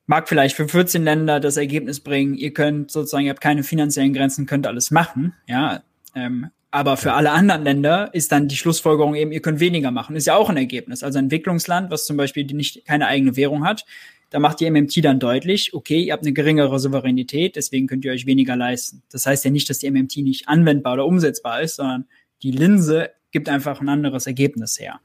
mag 0.05 0.27
vielleicht 0.27 0.55
für 0.55 0.67
14 0.67 1.03
Länder 1.03 1.39
das 1.39 1.57
Ergebnis 1.57 2.01
bringen, 2.01 2.35
ihr 2.35 2.53
könnt 2.53 2.91
sozusagen, 2.91 3.25
ihr 3.25 3.29
habt 3.29 3.41
keine 3.41 3.63
finanziellen 3.63 4.13
Grenzen, 4.13 4.45
könnt 4.45 4.67
alles 4.67 4.91
machen, 4.91 5.33
ja. 5.47 5.83
Ähm, 6.15 6.47
aber 6.69 6.95
für 6.95 7.13
alle 7.13 7.31
anderen 7.31 7.63
Länder 7.63 8.13
ist 8.13 8.31
dann 8.31 8.47
die 8.47 8.55
Schlussfolgerung 8.55 9.15
eben, 9.15 9.33
ihr 9.33 9.41
könnt 9.41 9.59
weniger 9.59 9.91
machen. 9.91 10.15
Ist 10.15 10.27
ja 10.27 10.35
auch 10.35 10.49
ein 10.49 10.55
Ergebnis. 10.55 11.03
Also 11.03 11.19
ein 11.19 11.25
Entwicklungsland, 11.25 11.91
was 11.91 12.05
zum 12.05 12.15
Beispiel 12.15 12.45
nicht 12.45 12.85
keine 12.85 13.07
eigene 13.07 13.35
Währung 13.35 13.65
hat, 13.65 13.85
da 14.29 14.39
macht 14.39 14.61
die 14.61 14.71
MMT 14.71 15.03
dann 15.03 15.19
deutlich, 15.19 15.73
okay, 15.73 16.01
ihr 16.01 16.13
habt 16.13 16.23
eine 16.23 16.31
geringere 16.31 16.79
Souveränität, 16.79 17.57
deswegen 17.57 17.87
könnt 17.87 18.05
ihr 18.05 18.13
euch 18.13 18.25
weniger 18.25 18.55
leisten. 18.55 19.03
Das 19.11 19.25
heißt 19.25 19.43
ja 19.43 19.51
nicht, 19.51 19.69
dass 19.69 19.79
die 19.79 19.91
MMT 19.91 20.17
nicht 20.17 20.47
anwendbar 20.47 20.93
oder 20.93 21.05
umsetzbar 21.05 21.61
ist, 21.61 21.75
sondern 21.75 22.05
die 22.41 22.51
Linse 22.51 23.11
gibt 23.31 23.49
einfach 23.49 23.81
ein 23.81 23.89
anderes 23.89 24.27
Ergebnis 24.27 24.79
her. 24.79 24.99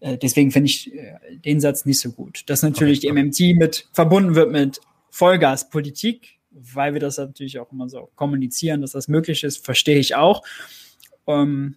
Äh, 0.00 0.18
deswegen 0.18 0.50
finde 0.50 0.66
ich 0.66 0.92
äh, 0.94 1.16
den 1.44 1.60
Satz 1.60 1.84
nicht 1.84 2.00
so 2.00 2.10
gut. 2.10 2.42
Dass 2.46 2.62
natürlich 2.62 3.00
die 3.00 3.12
MMT 3.12 3.56
mit 3.56 3.88
verbunden 3.92 4.34
wird 4.34 4.50
mit 4.50 4.80
Vollgaspolitik, 5.10 6.38
weil 6.50 6.94
wir 6.94 7.00
das 7.00 7.18
natürlich 7.18 7.58
auch 7.58 7.70
immer 7.72 7.88
so 7.88 8.10
kommunizieren, 8.14 8.80
dass 8.80 8.92
das 8.92 9.08
möglich 9.08 9.44
ist, 9.44 9.64
verstehe 9.64 9.98
ich 9.98 10.14
auch. 10.14 10.42
Ähm, 11.26 11.76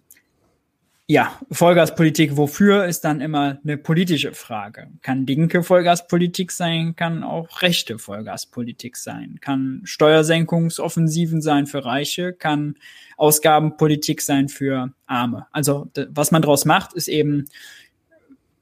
ja, 1.06 1.38
Vollgaspolitik 1.50 2.38
wofür 2.38 2.86
ist 2.86 3.02
dann 3.02 3.20
immer 3.20 3.58
eine 3.62 3.76
politische 3.76 4.32
Frage. 4.32 4.88
Kann 5.02 5.26
linke 5.26 5.62
Vollgaspolitik 5.62 6.50
sein, 6.50 6.96
kann 6.96 7.22
auch 7.22 7.60
rechte 7.60 7.98
Vollgaspolitik 7.98 8.96
sein, 8.96 9.38
kann 9.40 9.82
Steuersenkungsoffensiven 9.84 11.42
sein 11.42 11.66
für 11.66 11.84
Reiche, 11.84 12.32
kann 12.32 12.76
Ausgabenpolitik 13.18 14.22
sein 14.22 14.48
für 14.48 14.94
Arme. 15.06 15.46
Also 15.52 15.90
was 16.08 16.30
man 16.30 16.40
daraus 16.40 16.64
macht, 16.64 16.94
ist 16.94 17.08
eben 17.08 17.44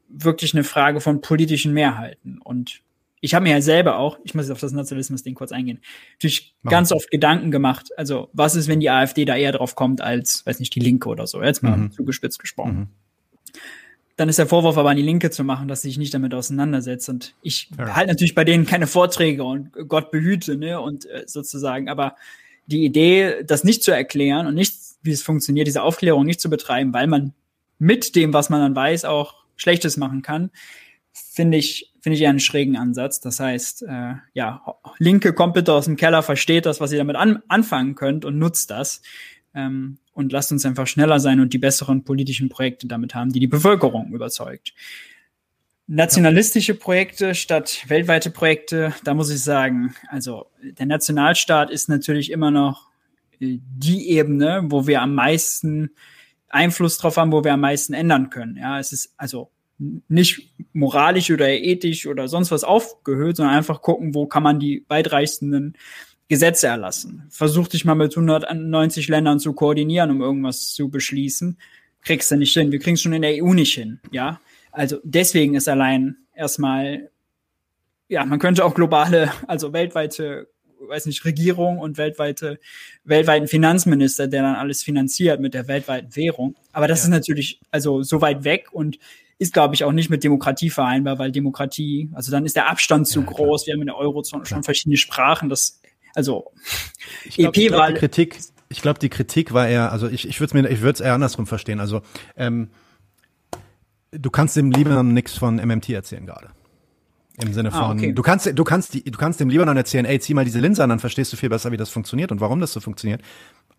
wirklich 0.08 0.52
eine 0.52 0.64
Frage 0.64 1.00
von 1.00 1.20
politischen 1.20 1.72
Mehrheiten. 1.72 2.40
Und 2.42 2.82
ich 3.22 3.34
habe 3.34 3.44
mir 3.44 3.52
ja 3.52 3.62
selber 3.62 3.98
auch, 3.98 4.18
ich 4.24 4.34
muss 4.34 4.46
jetzt 4.46 4.52
auf 4.52 4.60
das 4.60 4.72
Nationalismus-Ding 4.72 5.34
kurz 5.34 5.52
eingehen, 5.52 5.80
natürlich 6.14 6.56
Machen. 6.62 6.72
ganz 6.72 6.92
oft 6.92 7.08
Gedanken 7.10 7.52
gemacht. 7.52 7.90
Also, 7.96 8.28
was 8.32 8.56
ist, 8.56 8.66
wenn 8.66 8.80
die 8.80 8.90
AfD 8.90 9.24
da 9.24 9.36
eher 9.36 9.52
drauf 9.52 9.76
kommt 9.76 10.00
als, 10.00 10.44
weiß 10.44 10.58
nicht, 10.58 10.74
die 10.74 10.80
Linke 10.80 11.08
oder 11.08 11.28
so? 11.28 11.40
Jetzt 11.40 11.62
mal 11.62 11.76
mhm. 11.76 11.92
zugespitzt 11.92 12.40
gesprochen. 12.40 12.74
Mhm. 12.74 12.88
Dann 14.16 14.28
ist 14.28 14.40
der 14.40 14.48
Vorwurf 14.48 14.76
aber 14.76 14.90
an 14.90 14.96
die 14.96 15.04
Linke 15.04 15.30
zu 15.30 15.44
machen, 15.44 15.68
dass 15.68 15.82
sie 15.82 15.88
sich 15.88 15.98
nicht 15.98 16.12
damit 16.12 16.34
auseinandersetzt. 16.34 17.08
Und 17.08 17.34
ich 17.42 17.70
ja. 17.78 17.94
halte 17.94 18.10
natürlich 18.10 18.34
bei 18.34 18.44
denen 18.44 18.66
keine 18.66 18.88
Vorträge 18.88 19.44
und 19.44 19.70
Gott 19.88 20.10
behüte, 20.10 20.56
ne? 20.56 20.80
Und 20.80 21.06
äh, 21.06 21.22
sozusagen, 21.26 21.88
aber 21.88 22.16
die 22.66 22.84
Idee, 22.84 23.44
das 23.44 23.62
nicht 23.62 23.84
zu 23.84 23.92
erklären 23.92 24.48
und 24.48 24.54
nicht, 24.54 24.74
wie 25.02 25.12
es 25.12 25.22
funktioniert, 25.22 25.68
diese 25.68 25.82
Aufklärung 25.82 26.26
nicht 26.26 26.40
zu 26.40 26.50
betreiben, 26.50 26.92
weil 26.92 27.06
man 27.06 27.34
mit 27.78 28.16
dem, 28.16 28.32
was 28.32 28.50
man 28.50 28.60
dann 28.60 28.74
weiß, 28.74 29.04
auch 29.04 29.44
Schlechtes 29.54 29.96
machen 29.96 30.22
kann, 30.22 30.50
finde 31.12 31.58
ich, 31.58 31.91
finde 32.02 32.16
ich 32.16 32.22
eher 32.22 32.30
einen 32.30 32.40
schrägen 32.40 32.76
Ansatz. 32.76 33.20
Das 33.20 33.38
heißt, 33.38 33.84
äh, 33.84 34.14
ja, 34.34 34.62
Linke 34.98 35.32
kommt 35.32 35.54
bitte 35.54 35.72
aus 35.72 35.84
dem 35.84 35.96
Keller, 35.96 36.22
versteht 36.22 36.66
das, 36.66 36.80
was 36.80 36.90
ihr 36.90 36.98
damit 36.98 37.16
an, 37.16 37.42
anfangen 37.48 37.94
könnt 37.94 38.24
und 38.24 38.38
nutzt 38.38 38.70
das. 38.70 39.02
Ähm, 39.54 39.98
und 40.12 40.32
lasst 40.32 40.52
uns 40.52 40.66
einfach 40.66 40.86
schneller 40.86 41.20
sein 41.20 41.40
und 41.40 41.54
die 41.54 41.58
besseren 41.58 42.04
politischen 42.04 42.48
Projekte 42.48 42.86
damit 42.86 43.14
haben, 43.14 43.32
die 43.32 43.40
die 43.40 43.46
Bevölkerung 43.46 44.12
überzeugt. 44.12 44.74
Nationalistische 45.86 46.74
Projekte 46.74 47.34
statt 47.34 47.84
weltweite 47.86 48.30
Projekte, 48.30 48.92
da 49.04 49.14
muss 49.14 49.30
ich 49.30 49.42
sagen, 49.42 49.94
also 50.08 50.46
der 50.62 50.86
Nationalstaat 50.86 51.70
ist 51.70 51.88
natürlich 51.88 52.30
immer 52.30 52.50
noch 52.50 52.88
äh, 53.40 53.58
die 53.60 54.10
Ebene, 54.10 54.62
wo 54.64 54.86
wir 54.86 55.02
am 55.02 55.14
meisten 55.14 55.90
Einfluss 56.48 56.98
drauf 56.98 57.16
haben, 57.16 57.32
wo 57.32 57.44
wir 57.44 57.52
am 57.52 57.60
meisten 57.60 57.94
ändern 57.94 58.28
können. 58.28 58.56
Ja, 58.56 58.78
es 58.80 58.92
ist 58.92 59.14
also 59.16 59.50
nicht 60.08 60.50
moralisch 60.72 61.30
oder 61.30 61.48
ethisch 61.48 62.06
oder 62.06 62.28
sonst 62.28 62.50
was 62.50 62.64
aufgehört, 62.64 63.36
sondern 63.36 63.56
einfach 63.56 63.82
gucken, 63.82 64.14
wo 64.14 64.26
kann 64.26 64.42
man 64.42 64.60
die 64.60 64.84
weitreichenden 64.88 65.74
Gesetze 66.28 66.68
erlassen. 66.68 67.24
Versuch 67.28 67.68
dich 67.68 67.84
mal 67.84 67.94
mit 67.94 68.16
190 68.16 69.08
Ländern 69.08 69.38
zu 69.38 69.52
koordinieren, 69.52 70.10
um 70.10 70.20
irgendwas 70.20 70.72
zu 70.72 70.88
beschließen. 70.88 71.58
Kriegst 72.00 72.30
du 72.30 72.36
nicht 72.36 72.54
hin. 72.54 72.72
Wir 72.72 72.78
kriegen 72.78 72.94
es 72.94 73.02
schon 73.02 73.12
in 73.12 73.22
der 73.22 73.42
EU 73.42 73.52
nicht 73.52 73.74
hin. 73.74 74.00
Ja, 74.10 74.40
also 74.70 74.98
deswegen 75.04 75.54
ist 75.54 75.68
allein 75.68 76.16
erstmal, 76.34 77.10
ja, 78.08 78.24
man 78.24 78.38
könnte 78.38 78.64
auch 78.64 78.74
globale, 78.74 79.30
also 79.46 79.72
weltweite 79.72 80.48
weiß 80.88 81.06
nicht, 81.06 81.24
Regierung 81.24 81.78
und 81.78 81.98
weltweite, 81.98 82.58
weltweiten 83.04 83.48
Finanzminister, 83.48 84.28
der 84.28 84.42
dann 84.42 84.56
alles 84.56 84.82
finanziert 84.82 85.40
mit 85.40 85.54
der 85.54 85.68
weltweiten 85.68 86.14
Währung. 86.16 86.56
Aber 86.72 86.88
das 86.88 87.00
ja. 87.00 87.04
ist 87.04 87.10
natürlich 87.10 87.60
also 87.70 88.02
so 88.02 88.20
weit 88.20 88.44
weg 88.44 88.72
und 88.72 88.98
ist, 89.42 89.52
glaube 89.52 89.74
ich, 89.74 89.84
auch 89.84 89.92
nicht 89.92 90.08
mit 90.08 90.22
Demokratie 90.22 90.70
vereinbar, 90.70 91.18
weil 91.18 91.32
Demokratie, 91.32 92.08
also 92.12 92.30
dann 92.30 92.46
ist 92.46 92.54
der 92.54 92.70
Abstand 92.70 93.08
zu 93.08 93.20
ja, 93.20 93.26
groß. 93.26 93.66
Wir 93.66 93.74
haben 93.74 93.80
in 93.80 93.88
der 93.88 93.96
Eurozone 93.96 94.46
schon 94.46 94.62
verschiedene 94.62 94.96
Sprachen. 94.96 95.48
Das, 95.48 95.80
also 96.14 96.52
ich 97.24 97.36
glaub, 97.36 97.56
EP 97.56 97.62
ich 97.62 97.68
glaub, 97.68 97.80
war 97.80 97.92
die 97.92 97.98
Kritik. 97.98 98.38
Ich 98.68 98.80
glaube, 98.80 99.00
die 99.00 99.08
Kritik 99.08 99.52
war 99.52 99.68
eher, 99.68 99.92
also 99.92 100.08
ich, 100.08 100.26
ich 100.26 100.40
würde 100.40 100.46
es 100.46 100.54
mir, 100.54 100.70
ich 100.70 100.80
würde 100.80 100.94
es 100.94 101.00
eher 101.00 101.14
andersrum 101.14 101.46
verstehen. 101.46 101.80
Also 101.80 102.02
ähm, 102.36 102.70
du 104.12 104.30
kannst 104.30 104.56
dem 104.56 104.70
Libanon 104.70 105.12
nichts 105.12 105.36
von 105.36 105.56
MMT 105.56 105.90
erzählen 105.90 106.24
gerade. 106.24 106.50
Im 107.42 107.52
Sinne 107.52 107.70
ah, 107.70 107.72
von, 107.72 107.82
ah, 107.82 107.92
okay. 107.92 108.12
du 108.12 108.22
kannst, 108.22 108.46
du 108.46 108.64
kannst, 108.64 108.94
die, 108.94 109.04
du 109.04 109.18
kannst 109.18 109.40
dem 109.40 109.48
Libanon 109.48 109.76
erzählen, 109.76 110.04
ey, 110.04 110.20
zieh 110.20 110.34
mal 110.34 110.44
diese 110.44 110.60
Linse 110.60 110.84
an, 110.84 110.90
dann 110.90 111.00
verstehst 111.00 111.32
du 111.32 111.36
viel 111.36 111.48
besser, 111.48 111.72
wie 111.72 111.76
das 111.76 111.90
funktioniert 111.90 112.30
und 112.30 112.40
warum 112.40 112.60
das 112.60 112.72
so 112.72 112.80
funktioniert. 112.80 113.22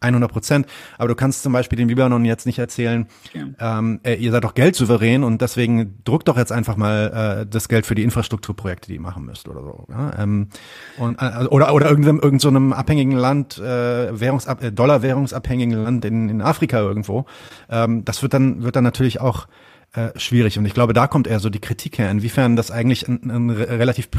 100 0.03 0.31
Prozent. 0.31 0.67
Aber 0.97 1.07
du 1.07 1.15
kannst 1.15 1.43
zum 1.43 1.53
Beispiel 1.53 1.77
dem 1.77 1.87
Libanon 1.87 2.25
jetzt 2.25 2.45
nicht 2.45 2.59
erzählen, 2.59 3.07
ja. 3.33 3.79
ähm, 3.79 3.99
ey, 4.03 4.17
ihr 4.17 4.31
seid 4.31 4.43
doch 4.43 4.53
geldsouverän 4.53 5.23
und 5.23 5.41
deswegen 5.41 5.99
druckt 6.03 6.27
doch 6.27 6.37
jetzt 6.37 6.51
einfach 6.51 6.75
mal 6.75 7.41
äh, 7.43 7.49
das 7.49 7.69
Geld 7.69 7.85
für 7.85 7.95
die 7.95 8.03
Infrastrukturprojekte, 8.03 8.87
die 8.87 8.95
ihr 8.95 9.01
machen 9.01 9.25
müsst 9.25 9.47
oder 9.47 9.61
so. 9.61 9.85
Ja? 9.89 10.11
Ähm, 10.19 10.49
und, 10.97 11.21
äh, 11.21 11.45
oder 11.45 11.73
oder 11.73 11.89
irgendeinem, 11.89 12.17
irgendeinem 12.17 12.39
so 12.39 12.47
einem 12.49 12.73
abhängigen 12.73 13.13
Land, 13.13 13.57
äh, 13.57 14.19
Währungsab 14.19 14.63
äh, 14.63 14.71
Dollar-währungsabhängigen 14.71 15.83
Land 15.83 16.05
in, 16.05 16.29
in 16.29 16.41
Afrika 16.41 16.79
irgendwo. 16.79 17.25
Ähm, 17.69 18.05
das 18.05 18.21
wird 18.21 18.33
dann 18.33 18.63
wird 18.63 18.75
dann 18.75 18.83
natürlich 18.83 19.21
auch 19.21 19.47
äh, 19.93 20.09
schwierig. 20.19 20.57
Und 20.57 20.65
ich 20.65 20.73
glaube, 20.73 20.93
da 20.93 21.07
kommt 21.07 21.27
eher 21.27 21.39
so 21.39 21.49
die 21.49 21.59
Kritik 21.59 21.99
her, 21.99 22.09
inwiefern 22.09 22.55
das 22.55 22.71
eigentlich 22.71 23.07
ein, 23.07 23.29
ein 23.29 23.49
relativ, 23.49 24.09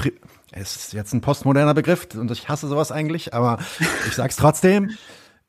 es 0.52 0.76
ist 0.76 0.92
jetzt 0.92 1.12
ein 1.12 1.20
postmoderner 1.20 1.74
Begriff 1.74 2.06
und 2.14 2.30
ich 2.30 2.48
hasse 2.48 2.68
sowas 2.68 2.92
eigentlich, 2.92 3.34
aber 3.34 3.58
ich 4.06 4.14
sag's 4.14 4.36
trotzdem. 4.36 4.90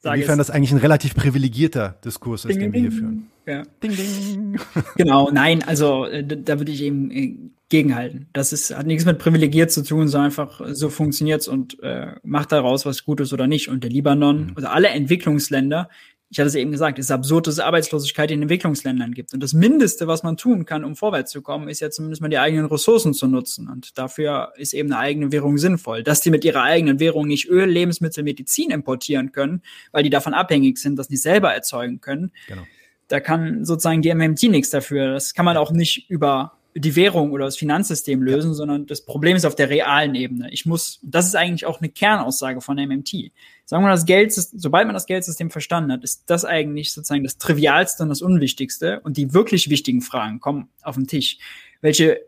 Inwiefern 0.06 0.38
das 0.38 0.50
eigentlich 0.50 0.72
ein 0.72 0.78
relativ 0.78 1.16
privilegierter 1.16 1.98
Diskurs 2.04 2.46
ist, 2.46 2.54
ding, 2.54 2.60
den 2.60 2.74
wir 2.74 2.82
hier 2.82 2.92
führen. 2.92 3.30
Ja. 3.46 3.64
Ding, 3.82 3.96
ding. 3.96 4.60
Genau, 4.96 5.30
nein, 5.32 5.64
also 5.64 6.06
äh, 6.06 6.24
da 6.26 6.60
würde 6.60 6.72
ich 6.72 6.82
eben 6.82 7.12
äh, 7.12 7.36
gegenhalten. 7.70 8.28
Das 8.34 8.54
ist, 8.54 8.76
hat 8.76 8.86
nichts 8.86 9.06
mit 9.06 9.20
privilegiert 9.20 9.72
zu 9.72 9.84
tun, 9.84 10.08
sondern 10.08 10.28
einfach 10.28 10.62
so 10.72 10.90
funktioniert's 10.90 11.48
und 11.48 11.82
äh, 11.82 12.14
macht 12.24 12.52
daraus 12.52 12.86
was 12.86 13.06
Gutes 13.06 13.34
oder 13.34 13.48
nicht. 13.48 13.70
Und 13.70 13.84
der 13.84 13.92
Libanon, 13.92 14.48
mhm. 14.48 14.52
also 14.56 14.68
alle 14.68 14.90
Entwicklungsländer, 14.90 15.90
ich 16.30 16.40
hatte 16.40 16.48
es 16.48 16.56
eben 16.56 16.72
gesagt, 16.72 16.98
es 16.98 17.06
ist 17.06 17.12
absurd, 17.12 17.48
dass 17.48 17.56
es 17.56 17.60
Arbeitslosigkeit 17.60 18.32
in 18.32 18.42
Entwicklungsländern 18.42 19.14
gibt. 19.14 19.34
Und 19.34 19.44
das 19.44 19.54
Mindeste, 19.54 20.08
was 20.08 20.24
man 20.24 20.38
tun 20.38 20.66
kann, 20.66 20.84
um 20.84 20.96
vorwärts 20.96 21.32
zu 21.32 21.42
kommen, 21.42 21.70
ist 21.70 21.82
ja 21.82 21.92
zumindest 21.92 22.22
mal 22.22 22.30
die 22.30 22.40
eigenen 22.40 22.66
Ressourcen 22.66 23.14
zu 23.14 23.28
nutzen. 23.28 23.70
Und 23.70 23.98
dafür 23.98 24.52
ist 24.58 24.74
eben 24.74 24.92
eine 24.92 25.00
eigene 25.00 25.32
Währung 25.32 25.58
sinnvoll. 25.58 26.04
Dass 26.04 26.22
die 26.22 26.32
mit 26.32 26.44
ihrer 26.44 26.64
eigenen 26.64 27.00
Währung 27.00 27.28
nicht 27.28 27.48
Öl, 27.48 27.70
Lebensmittel, 27.70 28.24
Medizin 28.24 28.72
importieren 28.72 29.32
können, 29.32 29.62
weil 29.92 30.04
die 30.04 30.10
davon 30.10 30.34
abhängig 30.34 30.80
sind, 30.80 30.98
dass 30.98 31.08
die 31.08 31.18
selber 31.18 31.54
erzeugen 31.54 32.02
können. 32.02 32.32
Genau. 32.48 32.64
Da 33.08 33.20
kann 33.20 33.64
sozusagen 33.64 34.02
die 34.02 34.14
MMT 34.14 34.44
nichts 34.44 34.72
dafür. 34.72 35.14
Das 35.14 35.36
kann 35.36 35.46
man 35.46 35.58
auch 35.58 35.72
nicht 35.72 36.10
über 36.10 36.54
die 36.78 36.96
Währung 36.98 37.32
oder 37.32 37.46
das 37.46 37.56
Finanzsystem 37.56 38.22
lösen, 38.22 38.50
ja. 38.50 38.54
sondern 38.54 38.86
das 38.86 39.06
Problem 39.06 39.38
ist 39.38 39.46
auf 39.46 39.56
der 39.56 39.70
realen 39.70 40.14
Ebene. 40.14 40.52
Ich 40.52 40.66
muss, 40.66 41.00
das 41.04 41.26
ist 41.26 41.36
eigentlich 41.36 41.66
auch 41.66 41.80
eine 41.80 41.90
Kernaussage 41.90 42.60
von 42.60 42.76
MMT. 42.76 43.32
Sagen 43.64 43.82
wir 43.82 43.88
mal, 43.88 43.92
das 43.92 44.06
Geld, 44.06 44.34
sobald 44.34 44.86
man 44.86 44.94
das 44.94 45.06
Geldsystem 45.06 45.52
verstanden 45.52 45.92
hat, 45.94 46.04
ist 46.04 46.24
das 46.26 46.44
eigentlich 46.44 46.92
sozusagen 46.92 47.24
das 47.24 47.38
Trivialste 47.38 48.04
und 48.04 48.10
das 48.10 48.22
Unwichtigste. 48.22 49.00
Und 49.02 49.16
die 49.16 49.34
wirklich 49.34 49.70
wichtigen 49.70 50.02
Fragen 50.02 50.42
kommen 50.42 50.68
auf 50.82 50.96
den 50.96 51.08
Tisch. 51.08 51.38
Welche 51.80 52.20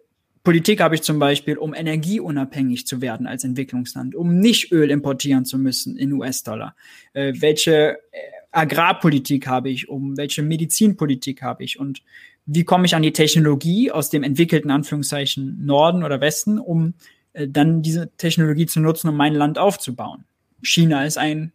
Politik 0.44 0.80
habe 0.80 0.96
ich 0.96 1.02
zum 1.02 1.20
Beispiel, 1.20 1.58
um 1.58 1.74
energieunabhängig 1.74 2.88
zu 2.88 3.02
werden 3.02 3.28
als 3.28 3.44
Entwicklungsland, 3.44 4.16
um 4.16 4.40
nicht 4.40 4.72
Öl 4.72 4.92
importieren 4.92 5.44
zu 5.44 5.60
müssen 5.60 5.98
in 5.98 6.14
US-Dollar? 6.14 6.74
Äh, 7.12 7.34
welche 7.36 7.98
äh, 8.14 8.18
Agrarpolitik 8.52 9.46
habe 9.46 9.70
ich, 9.70 9.90
um 9.90 10.16
welche 10.16 10.42
Medizinpolitik 10.42 11.42
habe 11.42 11.66
ich 11.66 11.78
und 11.78 12.02
wie 12.48 12.64
komme 12.64 12.86
ich 12.86 12.96
an 12.96 13.04
die 13.04 13.14
Technologie 13.14 13.92
aus 13.92 14.10
dem 14.10 14.24
entwickelten 14.24 14.72
Anführungszeichen 14.72 15.66
Norden 15.66 16.04
oder 16.04 16.22
Westen, 16.22 16.58
um 16.58 16.94
äh, 17.34 17.48
dann 17.48 17.82
diese 17.82 18.10
Technologie 18.18 18.66
zu 18.66 18.80
nutzen, 18.80 19.10
um 19.10 19.16
mein 19.16 19.36
Land 19.36 19.60
aufzubauen. 19.60 20.24
China 20.64 21.06
ist 21.06 21.18
ein 21.18 21.52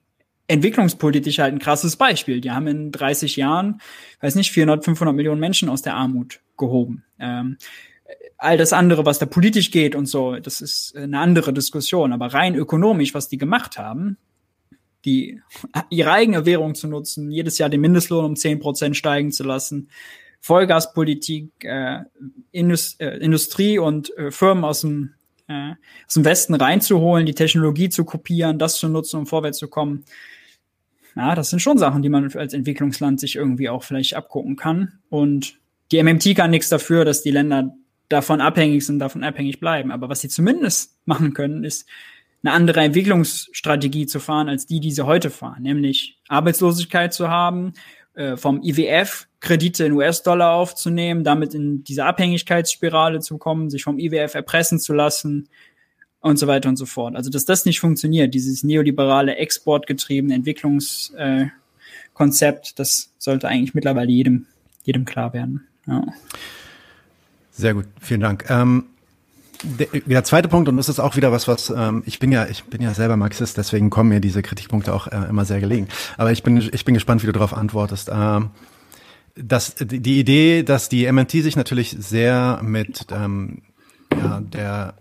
entwicklungspolitisch 0.49 1.39
halt 1.39 1.55
ein 1.55 1.59
krasses 1.59 1.97
Beispiel. 1.97 2.43
Die 2.43 2.51
haben 2.51 2.67
in 2.67 2.93
30 2.93 3.37
Jahren, 3.37 3.81
weiß 4.21 4.35
nicht, 4.35 4.53
400, 4.53 4.85
500 4.85 5.17
Millionen 5.17 5.41
Menschen 5.41 5.71
aus 5.71 5.81
der 5.81 5.95
Armut 5.95 6.41
gehoben. 6.59 7.05
Ähm, 7.19 7.57
all 8.37 8.59
das 8.59 8.75
andere, 8.75 9.07
was 9.07 9.19
da 9.19 9.25
politisch 9.25 9.71
geht 9.71 9.95
und 9.95 10.07
so, 10.07 10.37
das 10.37 10.61
ist 10.61 10.95
eine 10.95 11.21
andere 11.21 11.55
Diskussion. 11.55 12.13
Aber 12.13 12.35
rein 12.35 12.55
ökonomisch, 12.55 13.15
was 13.15 13.29
die 13.29 13.39
gemacht 13.39 13.79
haben, 13.79 14.19
die 15.07 15.41
ihre 15.89 16.13
eigene 16.13 16.45
Währung 16.45 16.75
zu 16.75 16.87
nutzen, 16.87 17.31
jedes 17.31 17.57
Jahr 17.57 17.71
den 17.71 17.81
Mindestlohn 17.81 18.25
um 18.25 18.37
zehn 18.37 18.61
Prozent 18.61 18.97
steigen 18.97 19.33
zu 19.33 19.45
lassen, 19.45 19.89
Vollgaspolitik, 20.43 21.53
äh, 21.61 22.01
Indust 22.51 23.01
äh, 23.01 23.17
Industrie 23.19 23.79
und 23.79 24.17
äh, 24.19 24.33
Firmen 24.33 24.65
aus 24.65 24.81
dem, 24.81 25.15
äh, 25.49 25.71
aus 26.07 26.15
dem 26.15 26.25
Westen 26.25 26.55
reinzuholen, 26.55 27.27
die 27.27 27.35
Technologie 27.35 27.89
zu 27.89 28.05
kopieren, 28.05 28.59
das 28.59 28.77
zu 28.77 28.89
nutzen, 28.89 29.21
um 29.21 29.27
vorwärts 29.27 29.59
zu 29.59 29.69
kommen. 29.69 30.05
Ja, 31.15 31.35
das 31.37 31.51
sind 31.51 31.61
schon 31.61 31.79
Sachen, 31.79 32.03
die 32.03 32.09
man 32.09 32.33
als 32.35 32.55
Entwicklungsland 32.55 33.21
sich 33.21 33.37
irgendwie 33.37 33.69
auch 33.69 33.85
vielleicht 33.85 34.15
abgucken 34.15 34.57
kann. 34.57 34.99
Und 35.11 35.59
die 35.93 36.03
MMT 36.03 36.35
kann 36.35 36.51
nichts 36.51 36.69
dafür, 36.69 37.05
dass 37.05 37.23
die 37.23 37.31
Länder 37.31 37.75
davon 38.09 38.41
abhängig 38.41 38.85
sind, 38.85 38.99
davon 38.99 39.23
abhängig 39.23 39.61
bleiben. 39.61 39.93
Aber 39.93 40.09
was 40.09 40.23
sie 40.23 40.29
zumindest 40.29 40.99
machen 41.05 41.35
können, 41.35 41.65
ist 41.65 41.87
eine 42.43 42.53
andere 42.53 42.81
Entwicklungsstrategie 42.81 44.07
zu 44.07 44.19
fahren, 44.19 44.49
als 44.49 44.67
die, 44.67 44.81
die 44.81 44.91
sie 44.91 45.07
heute 45.07 45.31
fahren, 45.31 45.63
nämlich 45.63 46.19
Arbeitslosigkeit 46.27 47.15
zu 47.15 47.29
haben, 47.29 47.75
äh, 48.15 48.37
vom 48.37 48.63
IWF 48.63 49.27
Kredite 49.41 49.85
in 49.85 49.93
US-Dollar 49.93 50.53
aufzunehmen, 50.53 51.25
damit 51.25 51.55
in 51.55 51.83
diese 51.83 52.05
Abhängigkeitsspirale 52.05 53.21
zu 53.21 53.39
kommen, 53.39 53.71
sich 53.71 53.83
vom 53.83 53.99
IWF 53.99 54.35
erpressen 54.35 54.79
zu 54.79 54.93
lassen 54.93 55.49
und 56.21 56.39
so 56.39 56.47
weiter 56.47 56.69
und 56.69 56.77
so 56.77 56.87
fort. 56.87 57.17
Also, 57.17 57.31
dass 57.31 57.45
das 57.45 57.65
nicht 57.65 57.81
funktioniert, 57.81 58.35
dieses 58.35 58.63
neoliberale, 58.63 59.37
exportgetriebene 59.37 60.35
Entwicklungskonzept, 60.35 62.69
äh, 62.69 62.73
das 62.77 63.13
sollte 63.19 63.49
eigentlich 63.49 63.75
mittlerweile 63.75 64.11
jedem, 64.11 64.47
jedem 64.85 65.05
klar 65.05 65.33
werden. 65.33 65.67
Ja. 65.87 66.05
Sehr 67.51 67.75
gut, 67.75 67.87
vielen 68.01 68.21
Dank. 68.21 68.47
Ähm 68.49 68.92
der, 69.63 69.87
der 70.01 70.25
zweite 70.25 70.49
Punkt, 70.49 70.69
und 70.69 70.77
das 70.77 70.89
ist 70.89 71.01
auch 71.01 71.17
wieder 71.17 71.33
was, 71.33 71.49
was 71.49 71.71
ähm, 71.71 72.03
ich 72.07 72.19
bin 72.19 72.33
ja, 72.33 72.47
ich 72.47 72.65
bin 72.65 72.83
ja 72.83 72.95
selber 72.95 73.17
Marxist, 73.17 73.57
deswegen 73.57 73.91
kommen 73.91 74.09
mir 74.09 74.21
diese 74.21 74.43
Kritikpunkte 74.43 74.93
auch 74.93 75.07
äh, 75.07 75.29
immer 75.29 75.45
sehr 75.45 75.61
gelegen. 75.61 75.89
Aber 76.17 76.33
ich 76.33 76.43
bin, 76.43 76.57
ich 76.57 76.85
bin 76.85 76.95
gespannt, 76.95 77.23
wie 77.23 77.27
du 77.27 77.33
darauf 77.33 77.55
antwortest. 77.55 78.11
Ähm, 78.13 78.51
dass 79.35 79.75
die 79.77 80.19
Idee, 80.19 80.63
dass 80.63 80.89
die 80.89 81.11
MNT 81.11 81.31
sich 81.31 81.57
natürlich 81.57 81.97
sehr 81.99 82.61
mit 82.63 83.07
ähm, 83.11 83.63
ja, 84.15 84.41
der 84.41 84.95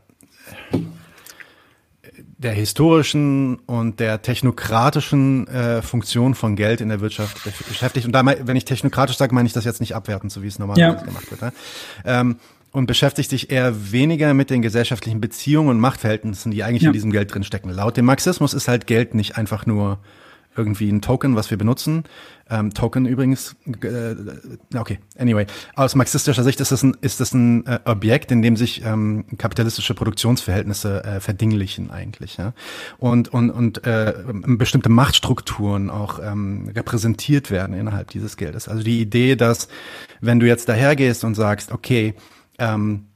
der 2.42 2.54
historischen 2.54 3.58
und 3.68 4.00
der 4.00 4.24
technokratischen 4.24 5.48
äh, 5.48 5.84
Funktion 5.84 6.34
von 6.34 6.56
Geld 6.56 6.82
in 6.82 6.90
der 6.90 7.00
Wirtschaft 7.00 7.38
beschäftigt. 7.68 8.08
Und 8.08 8.14
da, 8.14 8.26
wenn 8.26 8.56
ich 8.56 8.66
technokratisch 8.66 9.18
sage, 9.18 9.36
meine 9.36 9.46
ich 9.46 9.54
das 9.54 9.64
jetzt 9.64 9.80
nicht 9.80 9.96
abwertend, 9.96 10.32
so 10.32 10.42
wie 10.42 10.48
es 10.48 10.58
normalerweise 10.58 10.98
ja. 10.98 11.04
gemacht 11.04 11.30
wird. 11.30 11.42
Ne? 11.42 11.54
Ähm, 12.04 12.38
und 12.72 12.86
beschäftigt 12.86 13.30
sich 13.30 13.52
eher 13.52 13.92
weniger 13.92 14.34
mit 14.34 14.50
den 14.50 14.62
gesellschaftlichen 14.62 15.22
Beziehungen 15.22 15.70
und 15.70 15.80
Machtverhältnissen, 15.80 16.52
die 16.52 16.64
eigentlich 16.64 16.84
ja. 16.84 16.90
in 16.90 16.94
diesem 16.94 17.12
Geld 17.12 17.34
drinstecken. 17.34 17.72
Laut 17.72 17.98
dem 17.98 18.06
Marxismus 18.06 18.54
ist 18.54 18.68
halt 18.68 18.88
Geld 18.88 19.14
nicht 19.14 19.38
einfach 19.38 19.66
nur 19.66 20.00
irgendwie 20.56 20.90
ein 20.90 21.02
Token, 21.02 21.36
was 21.36 21.50
wir 21.50 21.58
benutzen. 21.58 22.04
Ähm, 22.50 22.74
Token 22.74 23.06
übrigens, 23.06 23.56
äh, 23.82 24.16
okay, 24.78 25.00
anyway. 25.18 25.46
Aus 25.76 25.96
marxistischer 25.96 26.44
Sicht 26.44 26.60
ist 26.60 26.74
das 26.74 26.84
ein, 26.84 26.98
ist 27.00 27.22
das 27.22 27.34
ein 27.34 27.66
äh, 27.66 27.80
Objekt, 27.86 28.32
in 28.32 28.42
dem 28.42 28.58
sich 28.58 28.84
ähm, 28.84 29.26
kapitalistische 29.38 29.94
Produktionsverhältnisse 29.94 31.04
äh, 31.06 31.20
verdinglichen 31.22 31.90
eigentlich. 31.90 32.36
Ja? 32.36 32.54
Und, 32.98 33.30
und, 33.30 33.50
und 33.50 33.86
äh, 33.86 34.14
bestimmte 34.34 34.90
Machtstrukturen 34.90 35.90
auch 35.90 36.20
ähm, 36.22 36.70
repräsentiert 36.76 37.50
werden 37.50 37.74
innerhalb 37.74 38.10
dieses 38.10 38.36
Geldes. 38.36 38.68
Also 38.68 38.84
die 38.84 39.00
Idee, 39.00 39.38
dass 39.38 39.70
wenn 40.20 40.42
du 40.42 40.48
jetzt 40.48 40.68
dahergehst 40.68 41.24
und 41.24 41.36
sagst, 41.36 41.72
okay, 41.72 42.14
ähm, 42.62 43.08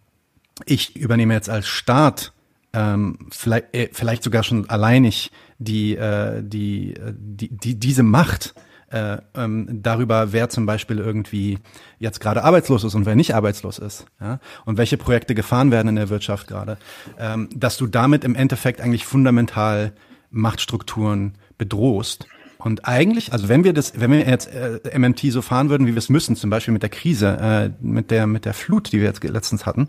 ich 0.65 0.95
übernehme 0.95 1.33
jetzt 1.33 1.49
als 1.49 1.67
Staat 1.67 2.33
ähm, 2.73 3.29
vielleicht, 3.31 3.73
äh, 3.73 3.89
vielleicht 3.93 4.23
sogar 4.23 4.43
schon 4.43 4.69
alleinig 4.69 5.31
die, 5.59 5.95
äh, 5.95 6.41
die, 6.43 6.93
äh, 6.93 7.13
die, 7.15 7.49
die, 7.49 7.79
diese 7.79 8.03
Macht 8.03 8.55
äh, 8.89 9.17
ähm, 9.35 9.81
darüber, 9.81 10.33
wer 10.33 10.49
zum 10.49 10.65
Beispiel 10.65 10.99
irgendwie 10.99 11.59
jetzt 11.99 12.19
gerade 12.19 12.43
arbeitslos 12.43 12.83
ist 12.83 12.95
und 12.95 13.05
wer 13.05 13.15
nicht 13.15 13.35
arbeitslos 13.35 13.79
ist, 13.79 14.05
ja, 14.19 14.39
und 14.65 14.77
welche 14.77 14.97
Projekte 14.97 15.35
gefahren 15.35 15.71
werden 15.71 15.89
in 15.89 15.95
der 15.95 16.09
Wirtschaft 16.09 16.47
gerade, 16.47 16.77
ähm, 17.17 17.49
dass 17.55 17.77
du 17.77 17.87
damit 17.87 18.23
im 18.23 18.35
Endeffekt 18.35 18.81
eigentlich 18.81 19.05
fundamental 19.05 19.93
Machtstrukturen 20.31 21.37
bedrohst 21.57 22.27
und 22.65 22.87
eigentlich, 22.87 23.31
also 23.31 23.47
wenn 23.47 23.63
wir 23.63 23.73
das, 23.73 23.93
wenn 23.99 24.09
wir 24.11 24.27
jetzt 24.27 24.47
äh, 24.47 24.79
MMT 24.97 25.19
so 25.31 25.43
fahren 25.43 25.69
würden, 25.69 25.85
wie 25.85 25.91
wir 25.91 25.99
es 25.99 26.09
müssen, 26.09 26.35
zum 26.35 26.49
Beispiel 26.49 26.73
mit 26.73 26.81
der 26.81 26.89
Krise, 26.89 27.37
äh, 27.39 27.69
mit 27.79 28.09
der 28.09 28.25
mit 28.25 28.43
der 28.43 28.55
Flut, 28.55 28.91
die 28.91 28.97
wir 28.97 29.03
jetzt 29.05 29.23
letztens 29.23 29.67
hatten, 29.67 29.85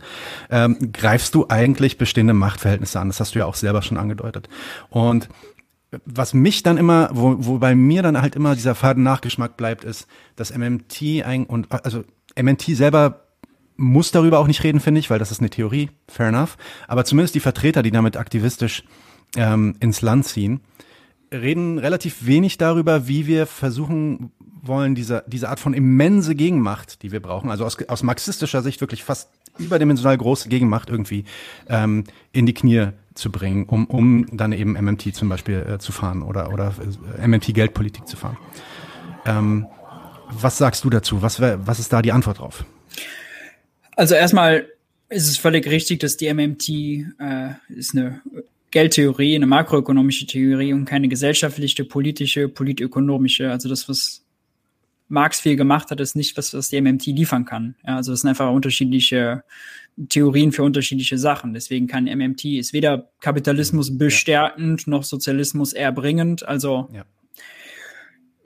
ähm, 0.51 0.93
greifst 0.93 1.35
du 1.35 1.47
eigentlich 1.49 1.97
bestehende 1.97 2.35
Machtverhältnisse 2.35 3.01
an. 3.01 3.09
Das 3.09 3.18
hast 3.18 3.35
du 3.35 3.39
ja 3.39 3.47
auch 3.47 3.55
selber 3.55 3.81
schon 3.81 3.97
angedeutet. 3.97 4.51
Und 4.91 5.31
was 6.05 6.35
mich 6.35 6.64
dann 6.64 6.77
immer, 6.77 7.09
wo, 7.14 7.37
wo 7.39 7.59
bei 7.59 7.74
mir 7.74 8.03
dann 8.03 8.20
halt 8.20 8.37
immer 8.37 8.55
dieser 8.55 8.74
faden 8.74 9.03
Nachgeschmack 9.03 9.57
bleibt, 9.57 9.83
ist, 9.83 10.07
dass 10.37 10.55
MMT 10.55 11.24
ein, 11.24 11.47
und 11.47 11.72
also 11.72 12.05
MMT 12.39 12.77
selber 12.77 13.22
muss 13.79 14.11
darüber 14.11 14.39
auch 14.39 14.49
nicht 14.49 14.62
reden, 14.64 14.81
finde 14.81 14.99
ich, 14.99 15.09
weil 15.09 15.18
das 15.18 15.31
ist 15.31 15.41
eine 15.41 15.49
Theorie, 15.49 15.89
fair 16.09 16.29
enough. 16.29 16.59
Aber 16.89 17.07
zumindest 17.07 17.37
die 17.37 17.41
Vertreter, 17.41 17.83
die 17.83 17.91
damit 17.91 18.18
aktivistisch 18.18 18.85
ähm, 19.35 19.77
ins 19.81 20.03
Land 20.03 20.27
ziehen, 20.27 20.61
reden 21.33 21.79
relativ 21.79 22.27
wenig 22.27 22.59
darüber, 22.59 23.09
wie 23.09 23.27
wir 23.27 23.47
versuchen 23.47 24.33
wollen, 24.62 24.95
diese, 24.95 25.24
diese 25.27 25.49
Art 25.49 25.61
von 25.61 25.74
immense 25.74 26.35
Gegenmacht, 26.35 27.03
die 27.03 27.12
wir 27.12 27.20
brauchen, 27.20 27.51
also 27.51 27.64
aus, 27.64 27.77
aus 27.89 28.03
marxistischer 28.03 28.62
Sicht 28.62 28.81
wirklich 28.81 29.05
fast 29.05 29.31
überdimensional 29.59 30.16
große 30.18 30.49
Gegenmacht 30.49 30.91
irgendwie 30.91 31.24
ähm, 31.68 32.05
in 32.33 32.47
die 32.47 32.55
Knie 32.55 32.89
zu 33.14 33.33
bringen, 33.33 33.64
um, 33.64 33.87
um 33.87 34.27
dann 34.37 34.53
eben 34.53 34.72
MMT 34.72 35.14
zum 35.14 35.29
Beispiel 35.29 35.66
äh, 35.68 35.79
zu 35.79 35.93
fahren 35.93 36.22
oder, 36.22 36.53
oder 36.53 36.74
äh, 37.18 37.27
MMT-Geldpolitik 37.27 38.07
zu 38.07 38.16
fahren. 38.16 38.37
Ähm, 39.24 39.66
was 40.31 40.59
sagst 40.59 40.85
du 40.85 40.91
dazu? 40.91 41.22
Was, 41.22 41.41
wär, 41.41 41.66
was 41.66 41.79
ist 41.79 41.93
da 41.93 42.03
die 42.03 42.12
Antwort 42.12 42.41
drauf? 42.41 42.64
Also 43.97 44.14
erstmal 44.14 44.66
ist 45.09 45.29
es 45.29 45.39
völlig 45.39 45.66
richtig, 45.66 46.01
dass 46.01 46.16
die 46.16 46.33
MMT 46.33 46.68
äh, 46.68 47.55
ist 47.68 47.97
eine 47.97 48.20
Geldtheorie, 48.77 49.35
eine 49.35 49.47
makroökonomische 49.47 50.27
Theorie 50.27 50.74
und 50.74 50.85
keine 50.85 51.09
gesellschaftliche, 51.09 51.87
politische, 51.87 52.47
politökonomische. 52.47 53.51
Also 53.51 53.70
das, 53.70 53.89
was 53.89 54.22
Marx 55.09 55.41
viel 55.41 55.57
gemacht 55.57 55.91
hat, 55.91 55.99
ist 55.99 56.14
nicht 56.14 56.37
was, 56.37 56.53
was 56.53 56.68
die 56.68 56.79
MMT 56.79 57.07
liefern 57.07 57.47
kann. 57.47 57.74
Ja, 57.87 57.97
also 57.97 58.11
das 58.11 58.20
sind 58.20 58.29
einfach 58.29 58.51
unterschiedliche 58.51 59.45
Theorien 60.11 60.53
für 60.53 60.62
unterschiedliche 60.62 61.16
Sachen. 61.16 61.55
Deswegen 61.55 61.87
kann 61.87 62.05
MMT 62.05 62.45
ist 62.45 62.74
weder 62.74 63.09
Kapitalismus 63.20 63.97
bestärkend 63.97 64.83
ja. 64.85 64.91
noch 64.91 65.05
Sozialismus 65.05 65.72
erbringend. 65.72 66.47
Also 66.47 66.91
ja. 66.93 67.07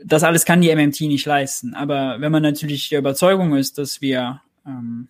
das 0.05 0.23
alles 0.23 0.45
kann 0.45 0.61
die 0.61 0.73
MMT 0.73 1.01
nicht 1.01 1.27
leisten. 1.27 1.75
Aber 1.75 2.21
wenn 2.21 2.31
man 2.31 2.45
natürlich 2.45 2.89
der 2.89 3.01
Überzeugung 3.01 3.57
ist, 3.57 3.79
dass 3.79 4.01
wir 4.01 4.43
ähm, 4.65 5.09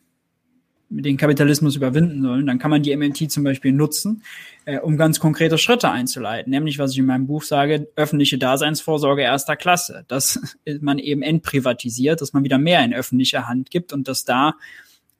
den 0.90 1.16
Kapitalismus 1.16 1.76
überwinden 1.76 2.20
sollen, 2.20 2.46
dann 2.46 2.58
kann 2.58 2.70
man 2.70 2.82
die 2.82 2.94
MMT 2.94 3.30
zum 3.30 3.44
Beispiel 3.44 3.72
nutzen, 3.72 4.22
äh, 4.64 4.78
um 4.80 4.96
ganz 4.96 5.20
konkrete 5.20 5.56
Schritte 5.56 5.88
einzuleiten. 5.90 6.50
Nämlich, 6.50 6.78
was 6.78 6.92
ich 6.92 6.98
in 6.98 7.06
meinem 7.06 7.28
Buch 7.28 7.44
sage, 7.44 7.88
öffentliche 7.94 8.38
Daseinsvorsorge 8.38 9.22
erster 9.22 9.56
Klasse. 9.56 10.04
Dass 10.08 10.40
man 10.80 10.98
eben 10.98 11.22
entprivatisiert, 11.22 12.20
dass 12.20 12.32
man 12.32 12.42
wieder 12.42 12.58
mehr 12.58 12.84
in 12.84 12.92
öffentliche 12.92 13.46
Hand 13.46 13.70
gibt 13.70 13.92
und 13.92 14.08
dass 14.08 14.24
da 14.24 14.56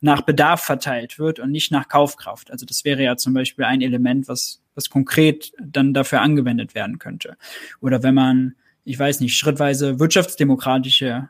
nach 0.00 0.22
Bedarf 0.22 0.62
verteilt 0.62 1.18
wird 1.18 1.38
und 1.38 1.50
nicht 1.50 1.70
nach 1.70 1.88
Kaufkraft. 1.88 2.50
Also 2.50 2.66
das 2.66 2.84
wäre 2.84 3.02
ja 3.02 3.16
zum 3.16 3.34
Beispiel 3.34 3.64
ein 3.64 3.82
Element, 3.82 4.28
was, 4.28 4.62
was 4.74 4.90
konkret 4.90 5.52
dann 5.62 5.94
dafür 5.94 6.20
angewendet 6.22 6.74
werden 6.74 6.98
könnte. 6.98 7.36
Oder 7.80 8.02
wenn 8.02 8.14
man, 8.14 8.54
ich 8.84 8.98
weiß 8.98 9.20
nicht, 9.20 9.36
schrittweise 9.36 10.00
wirtschaftsdemokratische 10.00 11.28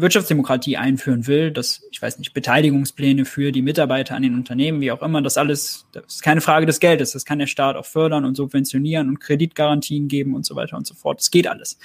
Wirtschaftsdemokratie 0.00 0.76
einführen 0.76 1.26
will, 1.26 1.50
dass, 1.50 1.82
ich 1.90 2.02
weiß 2.02 2.18
nicht, 2.18 2.34
Beteiligungspläne 2.34 3.24
für 3.24 3.50
die 3.50 3.62
Mitarbeiter 3.62 4.14
an 4.14 4.22
den 4.22 4.34
Unternehmen, 4.34 4.80
wie 4.82 4.92
auch 4.92 5.02
immer, 5.02 5.22
das 5.22 5.38
alles, 5.38 5.86
das 5.92 6.04
ist 6.06 6.22
keine 6.22 6.42
Frage 6.42 6.66
des 6.66 6.80
Geldes, 6.80 7.12
das 7.12 7.24
kann 7.24 7.38
der 7.38 7.46
Staat 7.46 7.76
auch 7.76 7.86
fördern 7.86 8.26
und 8.26 8.34
subventionieren 8.34 9.08
und 9.08 9.20
Kreditgarantien 9.20 10.08
geben 10.08 10.34
und 10.34 10.44
so 10.44 10.54
weiter 10.54 10.76
und 10.76 10.86
so 10.86 10.94
fort. 10.94 11.20
Das 11.20 11.30
geht 11.30 11.46
alles. 11.46 11.78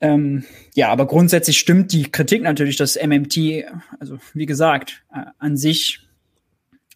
Ähm, 0.00 0.44
ja, 0.74 0.88
aber 0.88 1.06
grundsätzlich 1.06 1.60
stimmt 1.60 1.92
die 1.92 2.10
Kritik 2.10 2.42
natürlich, 2.42 2.76
dass 2.76 2.96
MMT, 2.96 3.64
also 4.00 4.18
wie 4.34 4.46
gesagt, 4.46 5.04
äh, 5.14 5.26
an 5.38 5.56
sich 5.56 6.00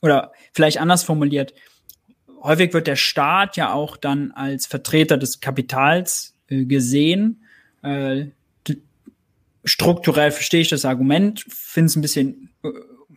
oder 0.03 0.33
vielleicht 0.53 0.81
anders 0.81 1.05
formuliert, 1.05 1.55
häufig 2.43 2.73
wird 2.75 2.89
der 2.89 2.97
Staat 2.97 3.57
ja 3.57 3.73
auch 3.73 3.97
dann 3.97 4.33
als 4.33 4.67
Vertreter 4.67 5.17
des 5.17 5.39
Kapitals 5.39 6.35
äh, 6.49 6.65
gesehen. 6.65 7.45
Äh, 7.83 8.27
strukturell 9.67 10.31
verstehe 10.31 10.61
ich 10.63 10.69
das 10.69 10.85
Argument, 10.85 11.45
finde 11.49 11.87
es 11.87 11.97
ein 11.97 12.03
bisschen 12.03 12.51
äh, 12.63 12.69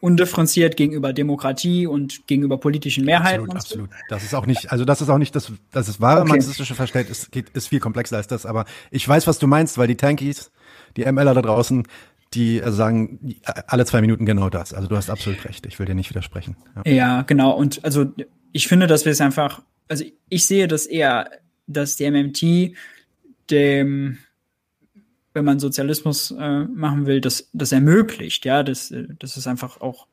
undifferenziert 0.02 0.78
gegenüber 0.78 1.14
Demokratie 1.14 1.88
und 1.88 2.28
gegenüber 2.28 2.58
politischen 2.58 3.06
Mehrheiten. 3.06 3.52
Absolut, 3.52 3.90
absolut. 3.90 3.90
Das 4.10 4.24
ist 4.24 4.34
auch 4.34 4.46
nicht, 4.46 4.72
also 4.72 4.86
das 4.86 5.02
ist 5.02 5.10
auch 5.10 5.18
nicht 5.18 5.36
das, 5.36 5.52
das 5.72 5.88
ist 5.88 6.02
wahre 6.02 6.22
okay. 6.22 6.30
marxistische 6.30 6.76
Verständnis, 6.76 7.30
geht, 7.32 7.50
ist 7.50 7.68
viel 7.68 7.80
komplexer 7.80 8.18
als 8.18 8.28
das, 8.28 8.46
aber 8.46 8.66
ich 8.92 9.08
weiß, 9.08 9.28
was 9.28 9.40
du 9.40 9.48
meinst, 9.48 9.78
weil 9.78 9.88
die 9.88 9.98
Tankies, 9.98 10.52
die 10.98 11.10
MLer 11.10 11.34
da 11.34 11.42
draußen, 11.42 11.86
die 12.34 12.62
sagen 12.66 13.36
alle 13.68 13.86
zwei 13.86 14.02
Minuten 14.02 14.26
genau 14.26 14.50
das. 14.50 14.74
Also 14.74 14.88
du 14.88 14.96
hast 14.96 15.10
absolut 15.10 15.44
recht. 15.46 15.66
Ich 15.66 15.80
will 15.80 15.88
dir 15.88 15.96
nicht 15.96 16.12
widersprechen. 16.12 16.56
Ja, 16.86 16.92
ja 16.92 17.22
genau. 17.24 17.52
Und 17.52 17.84
also 17.84 18.06
ich 18.52 18.68
finde, 18.68 18.88
dass 18.88 19.06
wir 19.06 19.12
es 19.12 19.22
einfach, 19.22 19.64
also 19.88 20.06
ich 20.30 20.46
sehe 20.46 20.68
das 20.68 20.86
eher, 20.86 21.30
dass 21.66 21.96
die 21.96 22.10
MMT 22.10 22.78
dem, 23.50 24.20
wenn 25.34 25.46
man 25.46 25.60
Sozialismus 25.60 26.32
äh, 26.32 26.64
machen 26.64 27.06
will, 27.06 27.22
das, 27.22 27.50
das 27.54 27.72
ermöglicht. 27.72 28.46
Ja, 28.46 28.64
das, 28.64 28.94
das 29.20 29.38
ist 29.38 29.48
einfach 29.48 29.82
auch 29.82 30.08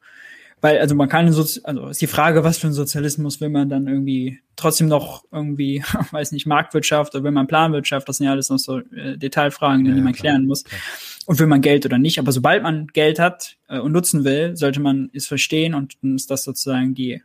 weil, 0.63 0.79
also 0.79 0.95
man 0.95 1.09
kann, 1.09 1.31
Sozi 1.33 1.61
also 1.65 1.89
ist 1.89 2.01
die 2.01 2.07
Frage, 2.07 2.43
was 2.43 2.59
für 2.59 2.69
ein 2.69 2.73
Sozialismus 2.73 3.41
will 3.43 3.51
man 3.51 3.69
dann 3.69 3.87
irgendwie 3.87 4.41
trotzdem 4.57 4.89
noch 4.89 5.25
irgendwie, 5.31 5.85
weiß 6.13 6.33
nicht, 6.33 6.47
Marktwirtschaft 6.47 7.15
oder 7.15 7.25
will 7.25 7.31
man 7.31 7.47
Planwirtschaft, 7.47 8.09
das 8.09 8.17
sind 8.17 8.27
ja 8.27 8.33
alles 8.33 8.49
noch 8.49 8.59
so 8.59 8.79
äh, 8.79 9.19
Detailfragen, 9.19 9.85
die 9.85 9.91
ja, 9.91 9.97
man 9.97 10.15
klar, 10.15 10.33
klären 10.33 10.47
muss. 10.47 10.65
Klar. 10.65 10.81
Und 11.27 11.39
will 11.39 11.47
man 11.47 11.61
Geld 11.61 11.85
oder 11.85 11.99
nicht. 11.99 12.19
Aber 12.19 12.33
sobald 12.33 12.63
man 12.63 12.87
Geld 12.89 13.19
hat 13.19 13.59
äh, 13.69 13.79
und 13.79 13.93
nutzen 13.93 14.25
will, 14.25 14.57
sollte 14.57 14.81
man 14.81 15.11
es 15.13 15.27
verstehen 15.27 15.75
und 15.75 16.03
dann 16.03 16.17
ist 16.17 16.31
das 16.31 16.45
sozusagen 16.45 16.95
die, 16.95 17.23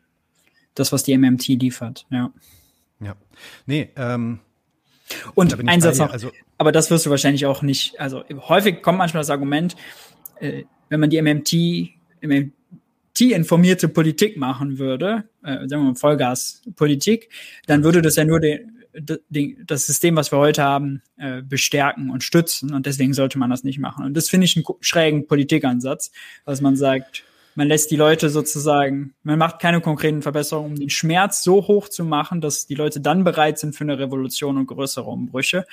das, 0.75 0.91
was 0.91 1.03
die 1.03 1.17
MMT 1.17 1.47
liefert, 1.47 2.05
ja. 2.09 2.31
Ja. 2.99 3.15
Nee, 3.65 3.89
ähm, 3.95 4.39
und 5.33 5.67
ein 5.67 5.81
Satz 5.81 5.97
noch, 5.97 6.11
also, 6.11 6.31
aber 6.61 6.71
das 6.71 6.91
wirst 6.91 7.07
du 7.07 7.09
wahrscheinlich 7.09 7.47
auch 7.47 7.63
nicht, 7.63 7.99
also 7.99 8.23
häufig 8.47 8.83
kommt 8.83 8.99
manchmal 8.99 9.21
das 9.21 9.31
Argument, 9.31 9.75
äh, 10.39 10.65
wenn 10.89 10.99
man 10.99 11.09
die 11.09 11.19
MMT, 11.19 11.89
MMT 12.21 13.31
informierte 13.31 13.87
Politik 13.87 14.37
machen 14.37 14.77
würde, 14.77 15.23
äh, 15.43 15.67
sagen 15.67 15.81
wir 15.81 15.89
mal 15.89 15.95
Vollgaspolitik, 15.95 17.29
dann 17.65 17.83
würde 17.83 18.03
das 18.03 18.15
ja 18.15 18.25
nur 18.25 18.39
den, 18.39 18.75
das 19.65 19.87
System, 19.87 20.15
was 20.15 20.31
wir 20.31 20.37
heute 20.37 20.61
haben, 20.61 21.01
äh, 21.17 21.41
bestärken 21.41 22.11
und 22.11 22.23
stützen. 22.23 22.75
Und 22.75 22.85
deswegen 22.85 23.15
sollte 23.15 23.39
man 23.39 23.49
das 23.49 23.63
nicht 23.63 23.79
machen. 23.79 24.05
Und 24.05 24.15
das 24.15 24.29
finde 24.29 24.45
ich 24.45 24.55
einen 24.55 24.65
schrägen 24.81 25.25
Politikansatz, 25.25 26.11
dass 26.45 26.61
man 26.61 26.75
sagt, 26.75 27.23
man 27.55 27.69
lässt 27.69 27.89
die 27.89 27.95
Leute 27.95 28.29
sozusagen, 28.29 29.15
man 29.23 29.39
macht 29.39 29.59
keine 29.59 29.81
konkreten 29.81 30.21
Verbesserungen, 30.21 30.73
um 30.73 30.79
den 30.79 30.91
Schmerz 30.91 31.41
so 31.41 31.67
hoch 31.67 31.89
zu 31.89 32.05
machen, 32.05 32.39
dass 32.39 32.67
die 32.67 32.75
Leute 32.75 33.01
dann 33.01 33.23
bereit 33.23 33.57
sind 33.57 33.75
für 33.75 33.83
eine 33.83 33.97
Revolution 33.97 34.59
und 34.59 34.67
größere 34.67 35.09
Umbrüche. 35.09 35.65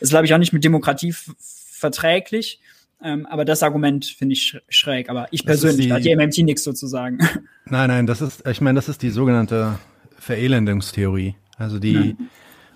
Das 0.00 0.10
glaube 0.10 0.26
ich 0.26 0.34
auch 0.34 0.38
nicht 0.38 0.52
mit 0.52 0.64
Demokratie 0.64 1.14
verträglich. 1.38 2.60
Ähm, 3.02 3.26
aber 3.26 3.44
das 3.44 3.62
Argument 3.62 4.06
finde 4.06 4.32
ich 4.32 4.58
schräg. 4.68 5.10
Aber 5.10 5.28
ich 5.30 5.44
persönlich, 5.44 5.88
da 5.88 5.96
hat 5.96 6.04
die 6.04 6.14
MMT 6.14 6.38
nichts 6.38 6.64
sozusagen. 6.64 7.18
Nein, 7.68 7.88
nein, 7.88 8.06
das 8.06 8.20
ist, 8.20 8.46
ich 8.46 8.60
meine, 8.60 8.76
das 8.76 8.88
ist 8.88 9.02
die 9.02 9.10
sogenannte 9.10 9.76
Verelendungstheorie. 10.18 11.34
Also 11.58 11.80
die, 11.80 11.92
ja. 11.92 12.14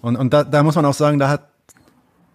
und, 0.03 0.17
und 0.17 0.35
da, 0.35 0.43
da 0.43 0.65
muss 0.65 0.75
man 0.75 0.85
auch 0.85 0.95
sagen, 0.95 1.21
da 1.21 1.29
hat, 1.29 1.49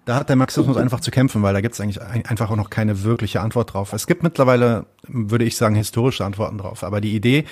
da 0.05 0.15
hat 0.15 0.29
der 0.29 0.37
Marxismus 0.37 0.77
einfach 0.77 1.01
zu 1.01 1.11
kämpfen, 1.11 1.43
weil 1.43 1.53
da 1.53 1.59
gibt 1.59 1.73
es 1.73 1.81
eigentlich 1.81 2.01
einfach 2.01 2.49
auch 2.49 2.55
noch 2.55 2.69
keine 2.69 3.03
wirkliche 3.03 3.41
Antwort 3.41 3.73
drauf. 3.73 3.91
Es 3.91 4.07
gibt 4.07 4.23
mittlerweile, 4.23 4.85
würde 5.03 5.43
ich 5.43 5.57
sagen, 5.57 5.75
historische 5.75 6.23
Antworten 6.23 6.59
drauf. 6.59 6.83
Aber 6.85 7.01
die 7.01 7.13
Idee, 7.13 7.43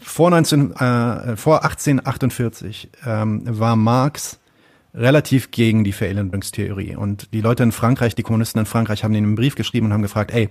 vor 0.00 0.28
19, 0.28 0.72
äh, 0.72 1.36
vor 1.36 1.64
1848 1.64 2.90
ähm, 3.06 3.42
war 3.46 3.74
Marx 3.76 4.38
relativ 4.94 5.50
gegen 5.50 5.82
die 5.82 5.92
Verelendungstheorie. 5.92 6.94
Und 6.94 7.32
die 7.32 7.40
Leute 7.40 7.64
in 7.64 7.72
Frankreich, 7.72 8.14
die 8.14 8.22
Kommunisten 8.22 8.60
in 8.60 8.66
Frankreich, 8.66 9.02
haben 9.02 9.12
ihnen 9.12 9.26
einen 9.26 9.34
Brief 9.34 9.56
geschrieben 9.56 9.86
und 9.86 9.92
haben 9.92 10.02
gefragt, 10.02 10.32
ey, 10.32 10.48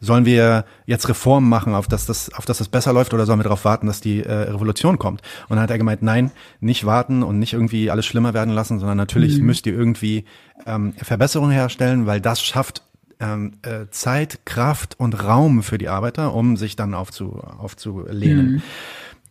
sollen 0.00 0.24
wir 0.24 0.64
jetzt 0.86 1.08
Reformen 1.08 1.48
machen, 1.48 1.74
auf 1.74 1.86
dass 1.86 2.04
das, 2.04 2.32
auf 2.34 2.44
dass 2.44 2.58
das 2.58 2.68
besser 2.68 2.92
läuft, 2.92 3.14
oder 3.14 3.26
sollen 3.26 3.38
wir 3.38 3.44
darauf 3.44 3.64
warten, 3.64 3.86
dass 3.86 4.00
die 4.00 4.24
äh, 4.24 4.32
Revolution 4.32 4.98
kommt? 4.98 5.22
Und 5.48 5.56
dann 5.56 5.60
hat 5.60 5.70
er 5.70 5.78
gemeint, 5.78 6.02
nein, 6.02 6.32
nicht 6.60 6.84
warten 6.84 7.22
und 7.22 7.38
nicht 7.38 7.52
irgendwie 7.52 7.90
alles 7.90 8.06
schlimmer 8.06 8.34
werden 8.34 8.52
lassen, 8.52 8.80
sondern 8.80 8.96
natürlich 8.96 9.38
mhm. 9.38 9.46
müsst 9.46 9.66
ihr 9.66 9.74
irgendwie 9.74 10.24
ähm, 10.66 10.92
Verbesserungen 10.94 11.52
herstellen, 11.52 12.06
weil 12.06 12.20
das 12.20 12.42
schafft 12.42 12.82
ähm, 13.20 13.52
äh, 13.62 13.86
Zeit, 13.90 14.40
Kraft 14.44 14.98
und 14.98 15.24
Raum 15.24 15.62
für 15.62 15.78
die 15.78 15.88
Arbeiter, 15.88 16.34
um 16.34 16.56
sich 16.56 16.74
dann 16.74 16.92
aufzu, 16.92 17.40
aufzulehnen. 17.40 18.54
Mhm 18.54 18.62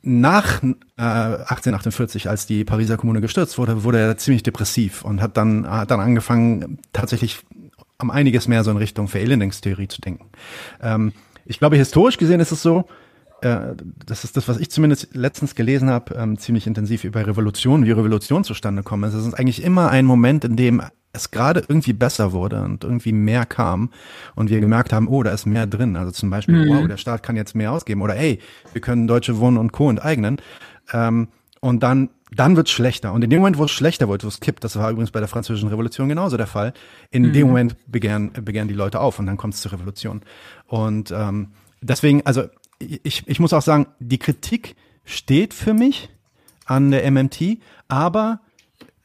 nach 0.06 0.64
äh, 0.64 1.02
1848, 1.02 2.30
als 2.30 2.46
die 2.46 2.64
Pariser 2.64 2.98
Kommune 2.98 3.22
gestürzt 3.22 3.58
wurde, 3.58 3.84
wurde 3.84 4.00
er 4.00 4.18
ziemlich 4.18 4.44
depressiv 4.44 5.04
und 5.04 5.22
hat 5.22 5.36
dann, 5.36 5.70
hat 5.70 5.92
dann 5.92 6.00
angefangen, 6.00 6.80
tatsächlich 6.94 7.40
um 8.02 8.12
einiges 8.12 8.48
mehr 8.48 8.64
so 8.64 8.72
in 8.72 8.78
Richtung 8.78 9.08
Verelendungstheorie 9.08 9.88
zu 9.88 10.02
denken. 10.02 10.30
Ähm, 10.82 11.14
ich 11.46 11.60
glaube, 11.60 11.78
historisch 11.78 12.18
gesehen 12.18 12.40
ist 12.40 12.52
es 12.52 12.62
so, 12.62 12.86
äh, 13.42 13.76
das 14.06 14.24
ist 14.24 14.38
das, 14.38 14.48
was 14.48 14.60
ich 14.60 14.70
zumindest 14.70 15.16
letztens 15.16 15.56
gelesen 15.56 15.90
habe, 15.90 16.16
ähm, 16.16 16.38
ziemlich 16.38 16.68
intensiv 16.68 17.04
über 17.04 17.26
Revolution, 17.26 17.86
wie 17.86 17.92
Revolution 17.92 18.44
zustande 18.44 18.84
kommen. 18.84 19.04
Es 19.04 19.14
ist 19.14 19.34
eigentlich 19.34 19.64
immer 19.64 19.90
ein 19.90 20.06
Moment, 20.06 20.46
in 20.46 20.56
dem 20.56 20.82
es 21.16 21.32
gerade 21.32 21.64
irgendwie 21.68 21.94
besser 21.94 22.32
wurde 22.32 22.62
und 22.62 22.84
irgendwie 22.84 23.12
mehr 23.12 23.46
kam 23.46 23.90
und 24.36 24.50
wir 24.50 24.60
gemerkt 24.60 24.94
haben, 24.94 25.08
oh, 25.08 25.24
da 25.24 25.32
ist 25.32 25.46
mehr 25.46 25.68
drin. 25.68 25.96
Also 25.96 26.12
zum 26.12 26.30
Beispiel, 26.30 26.66
mhm. 26.66 26.70
wow, 26.70 26.88
der 26.88 26.98
Staat 26.98 27.24
kann 27.24 27.36
jetzt 27.36 27.56
mehr 27.56 27.72
ausgeben 27.72 28.02
oder 28.02 28.16
ey, 28.16 28.40
wir 28.74 28.82
können 28.82 29.08
Deutsche 29.08 29.40
Wohnen 29.40 29.58
und 29.58 29.72
Co. 29.72 29.90
enteignen. 29.90 30.38
Ähm, 30.94 31.30
und 31.62 31.82
dann, 31.82 32.10
dann 32.32 32.56
wird's 32.56 32.72
schlechter. 32.72 33.12
Und 33.14 33.24
in 33.24 33.30
dem 33.30 33.40
Moment, 33.40 33.58
wo 33.58 33.64
es 33.64 33.72
schlechter 33.72 34.08
wird, 34.08 34.24
wo 34.24 34.28
es 34.28 34.40
kippt, 34.40 34.64
das 34.64 34.76
war 34.76 34.92
übrigens 34.92 35.12
bei 35.12 35.20
der 35.20 35.28
Französischen 35.28 35.70
Revolution 35.70 36.10
genauso 36.10 36.38
der 36.38 36.48
Fall, 36.48 36.74
in 37.10 37.24
mhm. 37.24 37.34
dem 37.34 37.48
Moment 37.48 37.76
begehren, 37.88 38.32
begehren 38.34 38.68
die 38.68 38.76
Leute 38.76 39.00
auf 39.00 39.18
und 39.18 39.26
dann 39.26 39.38
kommt 39.38 39.56
es 39.56 39.62
zur 39.62 39.72
Revolution. 39.72 40.22
Und 40.68 41.12
ähm, 41.12 41.54
deswegen, 41.82 42.26
also 42.26 42.44
ich, 42.80 43.28
ich 43.28 43.40
muss 43.40 43.54
auch 43.54 43.62
sagen, 43.62 43.88
die 44.00 44.20
Kritik 44.20 44.76
steht 45.06 45.54
für 45.54 45.74
mich 45.74 46.10
an 46.66 46.92
der 46.92 47.10
MMT, 47.10 47.60
aber 47.88 48.42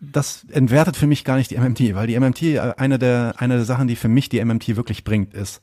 das 0.00 0.46
entwertet 0.50 0.96
für 0.96 1.06
mich 1.06 1.24
gar 1.24 1.36
nicht 1.36 1.50
die 1.50 1.58
MMT, 1.58 1.94
weil 1.94 2.06
die 2.06 2.18
MMT, 2.18 2.42
äh, 2.42 2.72
eine 2.76 2.98
der, 2.98 3.34
eine 3.38 3.56
der 3.56 3.64
Sachen, 3.64 3.86
die 3.86 3.96
für 3.96 4.08
mich 4.08 4.28
die 4.28 4.42
MMT 4.42 4.76
wirklich 4.76 5.04
bringt, 5.04 5.34
ist 5.34 5.60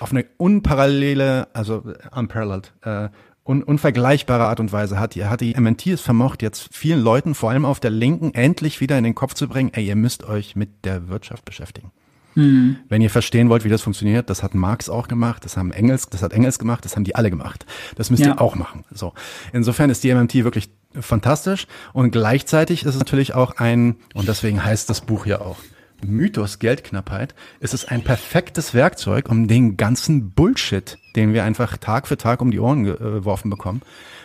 auf 0.00 0.10
eine 0.10 0.24
unparallele, 0.36 1.48
also 1.52 1.84
unparalleled, 2.14 2.72
äh, 2.82 3.08
un, 3.44 3.62
unvergleichbare 3.62 4.44
Art 4.44 4.60
und 4.60 4.72
Weise 4.72 4.98
hat 4.98 5.14
die, 5.14 5.24
hat 5.26 5.40
die 5.40 5.54
MMT 5.58 5.88
es 5.88 6.00
vermocht, 6.00 6.42
jetzt 6.42 6.68
vielen 6.72 7.00
Leuten, 7.00 7.34
vor 7.34 7.50
allem 7.50 7.64
auf 7.64 7.80
der 7.80 7.90
Linken, 7.90 8.34
endlich 8.34 8.80
wieder 8.80 8.98
in 8.98 9.04
den 9.04 9.14
Kopf 9.14 9.34
zu 9.34 9.48
bringen, 9.48 9.70
ey, 9.74 9.86
ihr 9.86 9.96
müsst 9.96 10.24
euch 10.24 10.56
mit 10.56 10.84
der 10.84 11.08
Wirtschaft 11.08 11.44
beschäftigen. 11.44 11.92
Mhm. 12.34 12.76
Wenn 12.88 13.02
ihr 13.02 13.10
verstehen 13.10 13.48
wollt, 13.48 13.64
wie 13.64 13.68
das 13.68 13.82
funktioniert, 13.82 14.30
das 14.30 14.42
hat 14.42 14.54
Marx 14.54 14.88
auch 14.88 15.08
gemacht, 15.08 15.44
das 15.44 15.56
haben 15.56 15.72
Engels, 15.72 16.08
das 16.08 16.22
hat 16.22 16.32
Engels 16.32 16.58
gemacht, 16.58 16.84
das 16.84 16.96
haben 16.96 17.04
die 17.04 17.14
alle 17.14 17.30
gemacht. 17.30 17.66
Das 17.96 18.10
müsst 18.10 18.24
ja. 18.24 18.32
ihr 18.32 18.40
auch 18.40 18.54
machen. 18.54 18.84
So. 18.90 19.12
Insofern 19.52 19.90
ist 19.90 20.04
die 20.04 20.14
MMT 20.14 20.34
wirklich 20.44 20.70
fantastisch 20.98 21.66
und 21.92 22.10
gleichzeitig 22.10 22.84
ist 22.84 22.94
es 22.94 22.98
natürlich 22.98 23.34
auch 23.34 23.56
ein, 23.56 23.96
und 24.14 24.28
deswegen 24.28 24.64
heißt 24.64 24.90
das 24.90 25.00
Buch 25.00 25.26
ja 25.26 25.40
auch, 25.40 25.56
Mythos 26.04 26.58
Geldknappheit, 26.58 27.34
ist 27.60 27.74
es 27.74 27.84
ein 27.84 28.02
perfektes 28.02 28.74
Werkzeug, 28.74 29.28
um 29.28 29.46
den 29.46 29.76
ganzen 29.76 30.30
Bullshit, 30.30 30.98
den 31.14 31.32
wir 31.32 31.44
einfach 31.44 31.76
Tag 31.76 32.08
für 32.08 32.16
Tag 32.16 32.42
um 32.42 32.50
die 32.50 32.58
Ohren 32.58 32.84
geworfen 32.84 33.50
bekommen, 33.50 33.82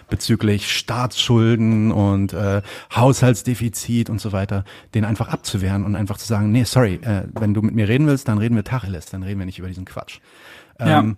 bezüglich 0.09 0.71
Staatsschulden 0.71 1.91
und 1.91 2.33
äh, 2.33 2.61
Haushaltsdefizit 2.95 4.09
und 4.09 4.21
so 4.21 4.31
weiter, 4.31 4.63
den 4.93 5.05
einfach 5.05 5.27
abzuwehren 5.29 5.83
und 5.85 5.95
einfach 5.95 6.17
zu 6.17 6.27
sagen, 6.27 6.51
nee, 6.51 6.63
sorry, 6.63 6.95
äh, 6.95 7.23
wenn 7.33 7.53
du 7.53 7.61
mit 7.61 7.75
mir 7.75 7.87
reden 7.87 8.07
willst, 8.07 8.27
dann 8.27 8.37
reden 8.37 8.55
wir 8.55 8.63
Tacheles, 8.63 9.07
dann 9.07 9.23
reden 9.23 9.39
wir 9.39 9.45
nicht 9.45 9.59
über 9.59 9.67
diesen 9.67 9.85
Quatsch. 9.85 10.19
Ja. 10.79 10.99
Ähm, 10.99 11.17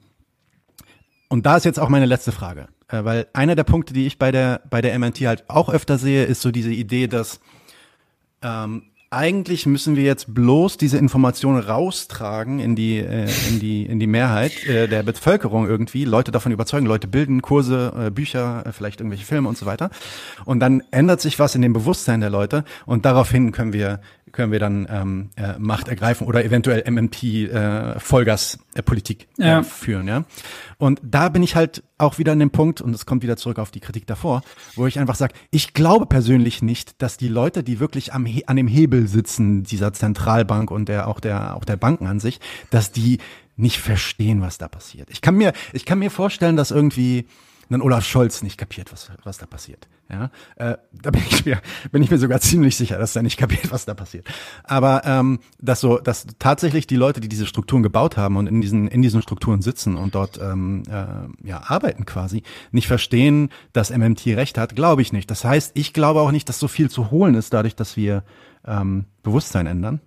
und 1.28 1.46
da 1.46 1.58
ist 1.58 1.66
jetzt 1.66 1.80
auch 1.80 1.90
meine 1.90 2.08
letzte 2.08 2.32
Frage, 2.32 2.68
äh, 2.88 3.04
weil 3.04 3.28
einer 3.34 3.56
der 3.56 3.64
Punkte, 3.64 3.94
die 3.94 4.08
ich 4.08 4.18
bei 4.18 4.32
der 4.32 4.62
bei 4.70 4.82
der 4.82 4.98
MNT 4.98 5.22
halt 5.22 5.50
auch 5.50 5.70
öfter 5.70 5.98
sehe, 5.98 6.26
ist 6.26 6.42
so 6.42 6.52
diese 6.52 6.72
Idee, 6.72 7.08
dass 7.08 7.40
ähm, 8.42 8.89
eigentlich 9.12 9.66
müssen 9.66 9.96
wir 9.96 10.04
jetzt 10.04 10.36
bloß 10.36 10.78
diese 10.78 11.00
Informationen 11.00 11.60
raustragen 11.60 12.60
in 12.60 12.76
die 12.76 13.00
äh, 13.00 13.28
in 13.50 13.60
die 13.60 13.86
in 13.86 14.00
die 14.00 14.06
Mehrheit 14.06 14.64
äh, 14.68 14.88
der 14.88 15.02
Bevölkerung 15.02 15.68
irgendwie, 15.68 16.06
Leute 16.06 16.32
davon 16.32 16.52
überzeugen, 16.52 16.86
Leute 16.86 17.08
bilden 17.08 17.42
Kurse, 17.42 17.92
äh, 17.98 18.12
Bücher, 18.12 18.64
äh, 18.68 18.72
vielleicht 18.72 19.00
irgendwelche 19.00 19.26
Filme 19.26 19.50
und 19.50 19.58
so 19.58 19.66
weiter. 19.66 19.90
Und 20.46 20.60
dann 20.60 20.84
ändert 20.92 21.22
sich 21.22 21.40
was 21.40 21.56
in 21.56 21.64
dem 21.64 21.74
Bewusstsein 21.74 22.22
der 22.22 22.30
Leute 22.30 22.66
und 22.86 23.06
daraufhin 23.06 23.52
können 23.52 23.74
wir 23.74 24.00
können 24.32 24.52
wir 24.52 24.60
dann 24.60 24.88
ähm, 24.90 25.30
äh, 25.36 25.58
Macht 25.58 25.88
ergreifen 25.88 26.28
oder 26.28 26.44
eventuell 26.44 26.90
MMT 26.90 27.24
äh, 27.24 28.00
Vollgaspolitik 28.00 29.28
äh, 29.38 29.48
ja. 29.48 29.64
führen, 29.64 30.08
ja. 30.08 30.26
Und 30.78 31.02
da 31.04 31.30
bin 31.30 31.44
ich 31.44 31.56
halt 31.56 31.84
auch 31.98 32.18
wieder 32.18 32.32
an 32.32 32.40
dem 32.40 32.52
Punkt 32.52 32.82
und 32.82 32.94
es 32.94 33.06
kommt 33.06 33.24
wieder 33.24 33.38
zurück 33.38 33.60
auf 33.60 33.72
die 33.72 33.80
Kritik 33.80 34.08
davor, 34.08 34.42
wo 34.76 34.88
ich 34.88 35.00
einfach 35.00 35.16
sage, 35.16 35.34
ich 35.52 35.74
glaube 35.74 36.06
persönlich 36.06 36.62
nicht, 36.62 37.02
dass 37.02 37.18
die 37.18 37.28
Leute, 37.28 37.64
die 37.64 37.80
wirklich 37.80 38.14
am 38.14 38.28
an 38.46 38.56
dem 38.56 38.68
Hebel 38.68 39.08
sitzen 39.08 39.64
dieser 39.64 39.94
Zentralbank 39.94 40.72
und 40.72 40.88
der 40.88 41.08
auch 41.08 41.20
der 41.20 41.56
auch 41.56 41.66
der 41.66 41.78
Banken 41.78 42.08
an 42.08 42.20
sich, 42.20 42.40
dass 42.70 42.92
die 42.92 43.20
nicht 43.58 43.80
verstehen, 43.80 44.42
was 44.42 44.58
da 44.58 44.68
passiert. 44.68 45.10
Ich 45.12 45.22
kann 45.22 45.36
mir 45.36 45.54
ich 45.74 45.86
kann 45.86 46.00
mir 46.00 46.12
vorstellen, 46.12 46.56
dass 46.56 46.72
irgendwie 46.72 47.28
dann 47.70 47.82
Olaf 47.82 48.06
Scholz 48.06 48.42
nicht 48.42 48.58
kapiert, 48.58 48.92
was, 48.92 49.12
was 49.24 49.38
da 49.38 49.46
passiert. 49.46 49.88
Ja, 50.10 50.32
äh, 50.56 50.78
da 50.92 51.12
bin 51.12 51.22
ich 51.30 51.46
mir 51.46 51.62
bin 51.92 52.02
ich 52.02 52.10
mir 52.10 52.18
sogar 52.18 52.40
ziemlich 52.42 52.76
sicher, 52.76 52.98
dass 52.98 53.16
er 53.16 53.22
nicht 53.22 53.38
kapiert, 53.38 53.72
was 53.72 53.86
da 53.86 53.94
passiert. 53.94 54.28
Aber 54.64 55.04
ähm, 55.06 55.40
dass 55.60 55.82
so, 55.82 56.00
dass 56.00 56.26
tatsächlich 56.40 56.88
die 56.88 56.96
Leute, 56.96 57.20
die 57.22 57.30
diese 57.30 57.46
Strukturen 57.46 57.84
gebaut 57.84 58.18
haben 58.18 58.36
und 58.38 58.48
in 58.48 58.62
diesen 58.62 58.88
in 58.88 59.02
diesen 59.02 59.22
Strukturen 59.22 59.62
sitzen 59.62 59.96
und 59.98 60.16
dort 60.16 60.40
ähm, 60.42 60.84
äh, 60.90 61.48
ja 61.48 61.62
arbeiten 61.68 62.06
quasi, 62.06 62.44
nicht 62.72 62.88
verstehen, 62.88 63.50
dass 63.72 63.92
MMT 63.92 64.26
recht 64.28 64.58
hat, 64.58 64.76
glaube 64.76 65.02
ich 65.04 65.14
nicht. 65.14 65.30
Das 65.30 65.44
heißt, 65.46 65.72
ich 65.76 65.94
glaube 65.94 66.22
auch 66.22 66.32
nicht, 66.32 66.50
dass 66.50 66.60
so 66.60 66.68
viel 66.68 66.90
zu 66.90 67.12
holen 67.12 67.36
ist, 67.36 67.54
dadurch, 67.54 67.76
dass 67.76 67.96
wir 67.96 68.24
ähm, 68.66 69.06
Bewusstsein 69.24 69.68
ändern. 69.68 70.02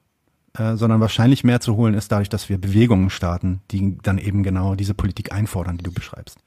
äh, 0.58 0.76
sondern 0.76 1.00
wahrscheinlich 1.00 1.44
mehr 1.44 1.60
zu 1.60 1.76
holen 1.76 1.94
ist 1.94 2.12
dadurch, 2.12 2.28
dass 2.28 2.48
wir 2.48 2.58
Bewegungen 2.58 3.10
starten, 3.10 3.60
die 3.70 3.98
dann 4.02 4.18
eben 4.18 4.42
genau 4.42 4.74
diese 4.74 4.94
Politik 4.94 5.32
einfordern, 5.32 5.78
die 5.78 5.84
du 5.84 5.92
beschreibst. 5.92 6.38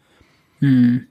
Hm. 0.59 1.07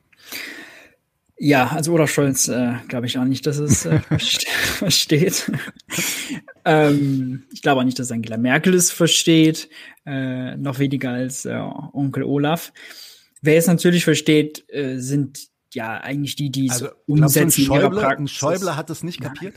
Ja, 1.36 1.68
also 1.68 1.92
Olaf 1.92 2.10
Scholz 2.10 2.48
äh, 2.48 2.74
glaube 2.88 3.06
ich 3.06 3.18
auch 3.18 3.24
nicht, 3.24 3.46
dass 3.46 3.58
es 3.58 3.86
äh, 3.86 3.98
versteht. 4.78 5.50
ähm, 6.64 7.44
ich 7.52 7.62
glaube 7.62 7.80
auch 7.80 7.84
nicht, 7.84 7.98
dass 7.98 8.12
Angela 8.12 8.36
Merkel 8.36 8.74
es 8.74 8.90
versteht, 8.90 9.68
äh, 10.06 10.56
noch 10.56 10.78
weniger 10.78 11.10
als 11.10 11.44
äh, 11.44 11.54
Onkel 11.54 12.22
Olaf. 12.22 12.72
Wer 13.42 13.58
es 13.58 13.66
natürlich 13.66 14.04
versteht, 14.04 14.64
äh, 14.68 14.98
sind 14.98 15.48
ja 15.74 16.00
eigentlich 16.00 16.36
die, 16.36 16.50
die 16.50 16.70
also, 16.70 16.86
es 16.86 16.92
umsetzen. 17.06 17.66
Du, 17.66 17.74
ein 17.74 17.80
Schäuble, 17.80 18.06
ein 18.06 18.28
Schäuble 18.28 18.76
hat 18.76 18.90
es 18.90 19.02
nicht 19.02 19.20
kapiert? 19.20 19.54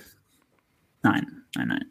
Nein, 1.03 1.27
nein, 1.55 1.67
nein. 1.69 1.85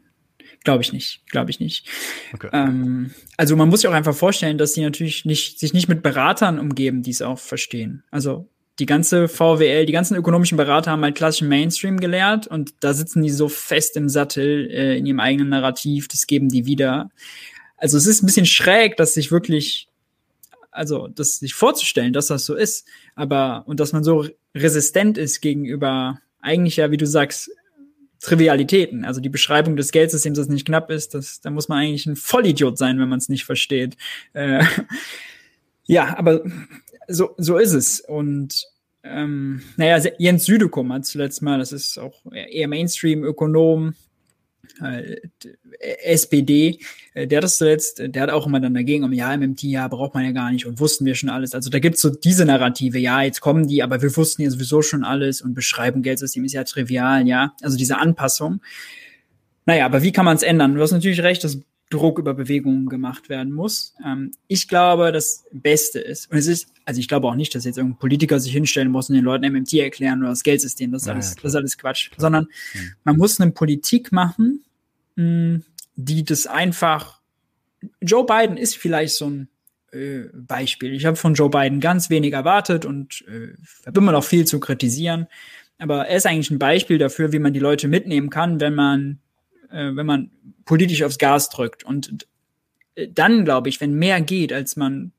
Glaube 0.66 0.82
ich 0.82 0.92
nicht, 0.92 1.20
glaube 1.28 1.48
ich 1.52 1.60
nicht. 1.60 1.86
Okay. 2.34 2.50
Ähm, 2.52 3.12
also 3.36 3.54
man 3.54 3.68
muss 3.68 3.82
sich 3.82 3.88
auch 3.88 3.94
einfach 3.94 4.16
vorstellen, 4.16 4.58
dass 4.58 4.74
sie 4.74 4.82
natürlich 4.82 5.24
nicht, 5.24 5.60
sich 5.60 5.72
nicht 5.72 5.86
mit 5.86 6.02
Beratern 6.02 6.58
umgeben, 6.58 7.04
die 7.04 7.12
es 7.12 7.22
auch 7.22 7.38
verstehen. 7.38 8.02
Also 8.10 8.48
die 8.80 8.86
ganze 8.86 9.28
VWL, 9.28 9.86
die 9.86 9.92
ganzen 9.92 10.16
ökonomischen 10.16 10.56
Berater 10.56 10.90
haben 10.90 11.04
halt 11.04 11.14
klassischen 11.14 11.46
Mainstream 11.46 12.00
gelehrt 12.00 12.48
und 12.48 12.74
da 12.80 12.94
sitzen 12.94 13.22
die 13.22 13.30
so 13.30 13.48
fest 13.48 13.96
im 13.96 14.08
Sattel 14.08 14.68
äh, 14.68 14.98
in 14.98 15.06
ihrem 15.06 15.20
eigenen 15.20 15.50
Narrativ, 15.50 16.08
das 16.08 16.26
geben 16.26 16.48
die 16.48 16.66
wieder. 16.66 17.12
Also 17.76 17.96
es 17.96 18.08
ist 18.08 18.24
ein 18.24 18.26
bisschen 18.26 18.44
schräg, 18.44 18.96
dass 18.96 19.14
sich 19.14 19.30
wirklich, 19.30 19.86
also 20.72 21.06
das 21.06 21.38
sich 21.38 21.54
vorzustellen, 21.54 22.12
dass 22.12 22.26
das 22.26 22.44
so 22.44 22.56
ist, 22.56 22.88
aber 23.14 23.62
und 23.68 23.78
dass 23.78 23.92
man 23.92 24.02
so 24.02 24.26
resistent 24.52 25.16
ist 25.16 25.40
gegenüber 25.40 26.18
eigentlich 26.40 26.78
ja, 26.78 26.90
wie 26.90 26.96
du 26.96 27.06
sagst, 27.06 27.52
Trivialitäten. 28.20 29.04
Also 29.04 29.20
die 29.20 29.28
Beschreibung 29.28 29.76
des 29.76 29.92
Geldsystems, 29.92 30.38
das 30.38 30.48
nicht 30.48 30.66
knapp 30.66 30.90
ist, 30.90 31.14
das, 31.14 31.40
da 31.40 31.50
muss 31.50 31.68
man 31.68 31.78
eigentlich 31.78 32.06
ein 32.06 32.16
Vollidiot 32.16 32.78
sein, 32.78 32.98
wenn 32.98 33.08
man 33.08 33.18
es 33.18 33.28
nicht 33.28 33.44
versteht. 33.44 33.96
Äh, 34.32 34.64
ja, 35.84 36.16
aber 36.18 36.42
so, 37.08 37.34
so 37.36 37.58
ist 37.58 37.72
es. 37.72 38.00
Und 38.00 38.64
ähm, 39.02 39.62
naja, 39.76 40.10
Jens 40.18 40.44
Südekum 40.44 40.92
hat 40.92 41.06
zuletzt 41.06 41.42
mal, 41.42 41.58
das 41.58 41.72
ist 41.72 41.98
auch 41.98 42.20
eher 42.32 42.68
Mainstream-Ökonom, 42.68 43.94
äh, 44.82 45.16
SPD, 46.04 46.80
äh, 47.14 47.26
der 47.26 47.40
das 47.40 47.58
zuletzt, 47.58 48.02
der 48.04 48.22
hat 48.22 48.30
auch 48.30 48.46
immer 48.46 48.60
dann 48.60 48.74
dagegen, 48.74 49.10
ja, 49.12 49.36
MMT, 49.36 49.62
ja, 49.64 49.88
braucht 49.88 50.14
man 50.14 50.24
ja 50.24 50.32
gar 50.32 50.50
nicht 50.50 50.66
und 50.66 50.80
wussten 50.80 51.04
wir 51.04 51.14
schon 51.14 51.28
alles. 51.28 51.54
Also 51.54 51.70
da 51.70 51.78
gibt's 51.78 52.00
so 52.00 52.10
diese 52.10 52.44
Narrative, 52.44 52.98
ja, 52.98 53.22
jetzt 53.22 53.40
kommen 53.40 53.66
die, 53.66 53.82
aber 53.82 54.02
wir 54.02 54.16
wussten 54.16 54.42
ja 54.42 54.50
sowieso 54.50 54.82
schon 54.82 55.04
alles 55.04 55.40
und 55.42 55.54
beschreiben 55.54 56.02
Geldsystem 56.02 56.44
ist 56.44 56.52
ja 56.52 56.64
trivial, 56.64 57.26
ja. 57.26 57.54
Also 57.62 57.76
diese 57.76 57.98
Anpassung. 57.98 58.60
Naja, 59.64 59.86
aber 59.86 60.02
wie 60.02 60.12
kann 60.12 60.24
man 60.24 60.36
es 60.36 60.42
ändern? 60.42 60.74
Du 60.74 60.80
hast 60.80 60.92
natürlich 60.92 61.22
recht, 61.22 61.42
das 61.42 61.58
Druck 61.90 62.18
über 62.18 62.34
Bewegungen 62.34 62.88
gemacht 62.88 63.28
werden 63.28 63.52
muss. 63.52 63.94
Ähm, 64.04 64.32
ich 64.48 64.66
glaube, 64.66 65.12
das 65.12 65.44
Beste 65.52 66.00
ist, 66.00 66.30
und 66.30 66.38
es 66.38 66.46
ist, 66.46 66.68
also 66.84 66.98
ich 66.98 67.06
glaube 67.06 67.28
auch 67.28 67.36
nicht, 67.36 67.54
dass 67.54 67.64
jetzt 67.64 67.78
irgendein 67.78 67.98
Politiker 67.98 68.40
sich 68.40 68.52
hinstellen 68.52 68.90
muss 68.90 69.08
und 69.08 69.14
den 69.14 69.24
Leuten 69.24 69.50
MMT 69.50 69.74
erklären 69.74 70.20
oder 70.20 70.30
das 70.30 70.42
Geldsystem, 70.42 70.90
das 70.90 71.02
ist, 71.02 71.08
alles, 71.08 71.30
ja, 71.30 71.42
das 71.42 71.52
ist 71.52 71.56
alles 71.56 71.78
Quatsch, 71.78 72.10
klar. 72.10 72.20
sondern 72.20 72.44
mhm. 72.74 72.92
man 73.04 73.16
muss 73.16 73.40
eine 73.40 73.52
Politik 73.52 74.10
machen, 74.10 74.64
mh, 75.14 75.24
hm, 75.24 75.64
die 75.94 76.24
das 76.24 76.46
einfach, 76.46 77.20
Joe 78.00 78.26
Biden 78.26 78.56
ist 78.56 78.76
vielleicht 78.76 79.14
so 79.14 79.30
ein 79.30 79.48
äh, 79.92 80.24
Beispiel. 80.34 80.92
Ich 80.92 81.06
habe 81.06 81.16
von 81.16 81.34
Joe 81.34 81.48
Biden 81.48 81.80
ganz 81.80 82.10
wenig 82.10 82.32
erwartet 82.32 82.84
und 82.84 83.24
äh, 83.28 83.54
habe 83.86 84.00
immer 84.00 84.12
noch 84.12 84.24
viel 84.24 84.44
zu 84.44 84.60
kritisieren. 84.60 85.26
Aber 85.78 86.06
er 86.06 86.16
ist 86.16 86.26
eigentlich 86.26 86.50
ein 86.50 86.58
Beispiel 86.58 86.98
dafür, 86.98 87.32
wie 87.32 87.38
man 87.38 87.52
die 87.52 87.60
Leute 87.60 87.86
mitnehmen 87.86 88.30
kann, 88.30 88.60
wenn 88.60 88.74
man 88.74 89.20
äh, 89.70 89.94
wenn 89.94 90.06
man 90.06 90.30
politisch 90.64 91.02
aufs 91.02 91.18
Gas 91.18 91.48
drückt. 91.48 91.84
Und 91.84 92.26
äh, 92.94 93.08
dann, 93.08 93.44
glaube 93.44 93.68
ich, 93.68 93.80
wenn 93.80 93.94
mehr 93.94 94.20
geht, 94.20 94.52
als 94.52 94.76
man, 94.76 95.12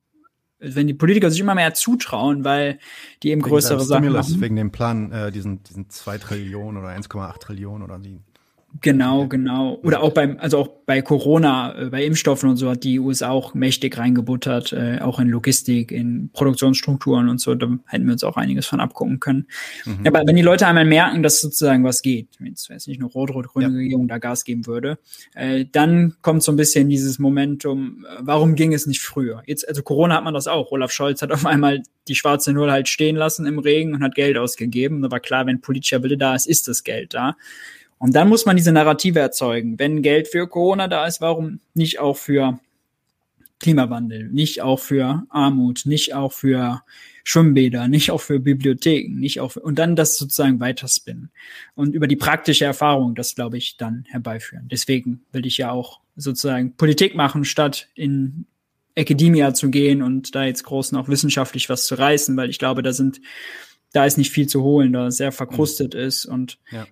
wenn 0.59 0.87
die 0.87 0.93
Politiker 0.93 1.29
sich 1.31 1.39
immer 1.39 1.55
mehr 1.55 1.73
zutrauen, 1.73 2.43
weil 2.43 2.79
die 3.23 3.29
eben 3.31 3.41
größere 3.41 3.83
Sachen 3.83 4.03
Stimulus, 4.03 4.29
machen. 4.29 4.41
Wegen 4.41 4.55
dem 4.55 4.71
Plan, 4.71 5.11
äh, 5.11 5.31
diesen, 5.31 5.63
diesen 5.63 5.89
2 5.89 6.17
Trillionen 6.17 6.81
oder 6.81 6.93
1,8 6.93 7.39
Trillionen 7.39 7.83
oder 7.83 7.99
die 7.99 8.19
Genau, 8.81 9.27
genau. 9.27 9.79
Oder 9.83 10.01
auch 10.01 10.13
beim, 10.13 10.37
also 10.39 10.57
auch 10.57 10.67
bei 10.85 11.01
Corona, 11.01 11.77
äh, 11.77 11.89
bei 11.89 12.03
Impfstoffen 12.03 12.49
und 12.49 12.57
so 12.57 12.69
hat 12.69 12.83
die 12.83 12.99
USA 12.99 13.29
auch 13.29 13.53
mächtig 13.53 13.97
reingebuttert, 13.97 14.73
äh, 14.73 14.99
auch 15.01 15.19
in 15.19 15.29
Logistik, 15.29 15.91
in 15.91 16.29
Produktionsstrukturen 16.33 17.29
und 17.29 17.39
so. 17.39 17.55
Da 17.55 17.67
hätten 17.87 18.05
wir 18.05 18.13
uns 18.13 18.23
auch 18.23 18.37
einiges 18.37 18.67
von 18.67 18.79
abgucken 18.79 19.19
können. 19.19 19.47
Mhm. 19.85 20.05
Aber 20.05 20.23
wenn 20.25 20.35
die 20.35 20.41
Leute 20.41 20.67
einmal 20.67 20.85
merken, 20.85 21.23
dass 21.23 21.41
sozusagen 21.41 21.83
was 21.83 22.01
geht, 22.01 22.29
wenn 22.39 22.53
es 22.53 22.67
jetzt 22.67 22.87
nicht 22.87 22.99
nur 22.99 23.09
rot-rot-grüne 23.09 23.67
ja. 23.67 23.73
Regierung 23.73 24.07
da 24.07 24.17
Gas 24.17 24.43
geben 24.43 24.65
würde, 24.65 24.99
äh, 25.33 25.65
dann 25.71 26.15
kommt 26.21 26.43
so 26.43 26.51
ein 26.51 26.57
bisschen 26.57 26.89
dieses 26.89 27.19
Momentum, 27.19 28.05
äh, 28.05 28.19
warum 28.21 28.55
ging 28.55 28.73
es 28.73 28.85
nicht 28.85 29.01
früher? 29.01 29.43
Jetzt, 29.45 29.67
also 29.67 29.81
Corona 29.81 30.15
hat 30.15 30.23
man 30.23 30.33
das 30.33 30.47
auch. 30.47 30.71
Olaf 30.71 30.91
Scholz 30.91 31.21
hat 31.21 31.31
auf 31.31 31.45
einmal 31.45 31.83
die 32.07 32.15
schwarze 32.15 32.53
Null 32.53 32.71
halt 32.71 32.87
stehen 32.87 33.15
lassen 33.15 33.45
im 33.45 33.59
Regen 33.59 33.93
und 33.93 34.03
hat 34.03 34.15
Geld 34.15 34.37
ausgegeben. 34.37 35.01
Da 35.01 35.11
war 35.11 35.19
klar, 35.19 35.45
wenn 35.45 35.61
politischer 35.61 36.03
Wille 36.03 36.17
da 36.17 36.35
ist, 36.35 36.47
ist 36.47 36.67
das 36.67 36.83
Geld 36.83 37.13
da. 37.13 37.35
Und 37.99 38.15
dann 38.15 38.29
muss 38.29 38.45
man 38.45 38.55
diese 38.55 38.71
Narrative 38.71 39.19
erzeugen. 39.19 39.79
Wenn 39.79 40.01
Geld 40.01 40.27
für 40.27 40.47
Corona 40.47 40.87
da 40.87 41.07
ist, 41.07 41.21
warum 41.21 41.59
nicht 41.73 41.99
auch 41.99 42.17
für 42.17 42.59
Klimawandel, 43.59 44.29
nicht 44.29 44.61
auch 44.61 44.79
für 44.79 45.25
Armut, 45.29 45.81
nicht 45.85 46.13
auch 46.13 46.31
für 46.31 46.83
Schwimmbäder, 47.23 47.87
nicht 47.87 48.11
auch 48.11 48.21
für 48.21 48.39
Bibliotheken, 48.39 49.19
nicht 49.19 49.39
auch 49.39 49.53
für, 49.53 49.61
und 49.61 49.79
dann 49.79 49.95
das 49.95 50.15
sozusagen 50.15 50.59
weiterspinnen 50.59 51.31
und 51.75 51.93
über 51.95 52.07
die 52.07 52.15
praktische 52.15 52.65
Erfahrung 52.65 53.15
das 53.15 53.35
glaube 53.35 53.57
ich 53.57 53.75
dann 53.77 54.05
herbeiführen. 54.07 54.67
Deswegen 54.71 55.25
will 55.31 55.45
ich 55.45 55.57
ja 55.57 55.71
auch 55.71 55.99
sozusagen 56.15 56.75
Politik 56.77 57.15
machen, 57.15 57.45
statt 57.45 57.89
in 57.95 58.45
Academia 58.95 59.53
zu 59.53 59.69
gehen 59.71 60.03
und 60.03 60.35
da 60.35 60.45
jetzt 60.45 60.63
groß 60.63 60.91
noch 60.91 61.09
wissenschaftlich 61.09 61.67
was 61.67 61.85
zu 61.85 61.95
reißen, 61.95 62.37
weil 62.37 62.49
ich 62.49 62.59
glaube, 62.59 62.83
da 62.83 62.93
sind 62.93 63.19
da 63.91 64.05
ist 64.05 64.17
nicht 64.17 64.31
viel 64.31 64.47
zu 64.47 64.61
holen, 64.61 64.93
da 64.93 65.09
sehr 65.11 65.31
verkrustet 65.31 65.95
mhm. 65.95 65.99
ist 66.01 66.25
und 66.25 66.59
ja 66.71 66.85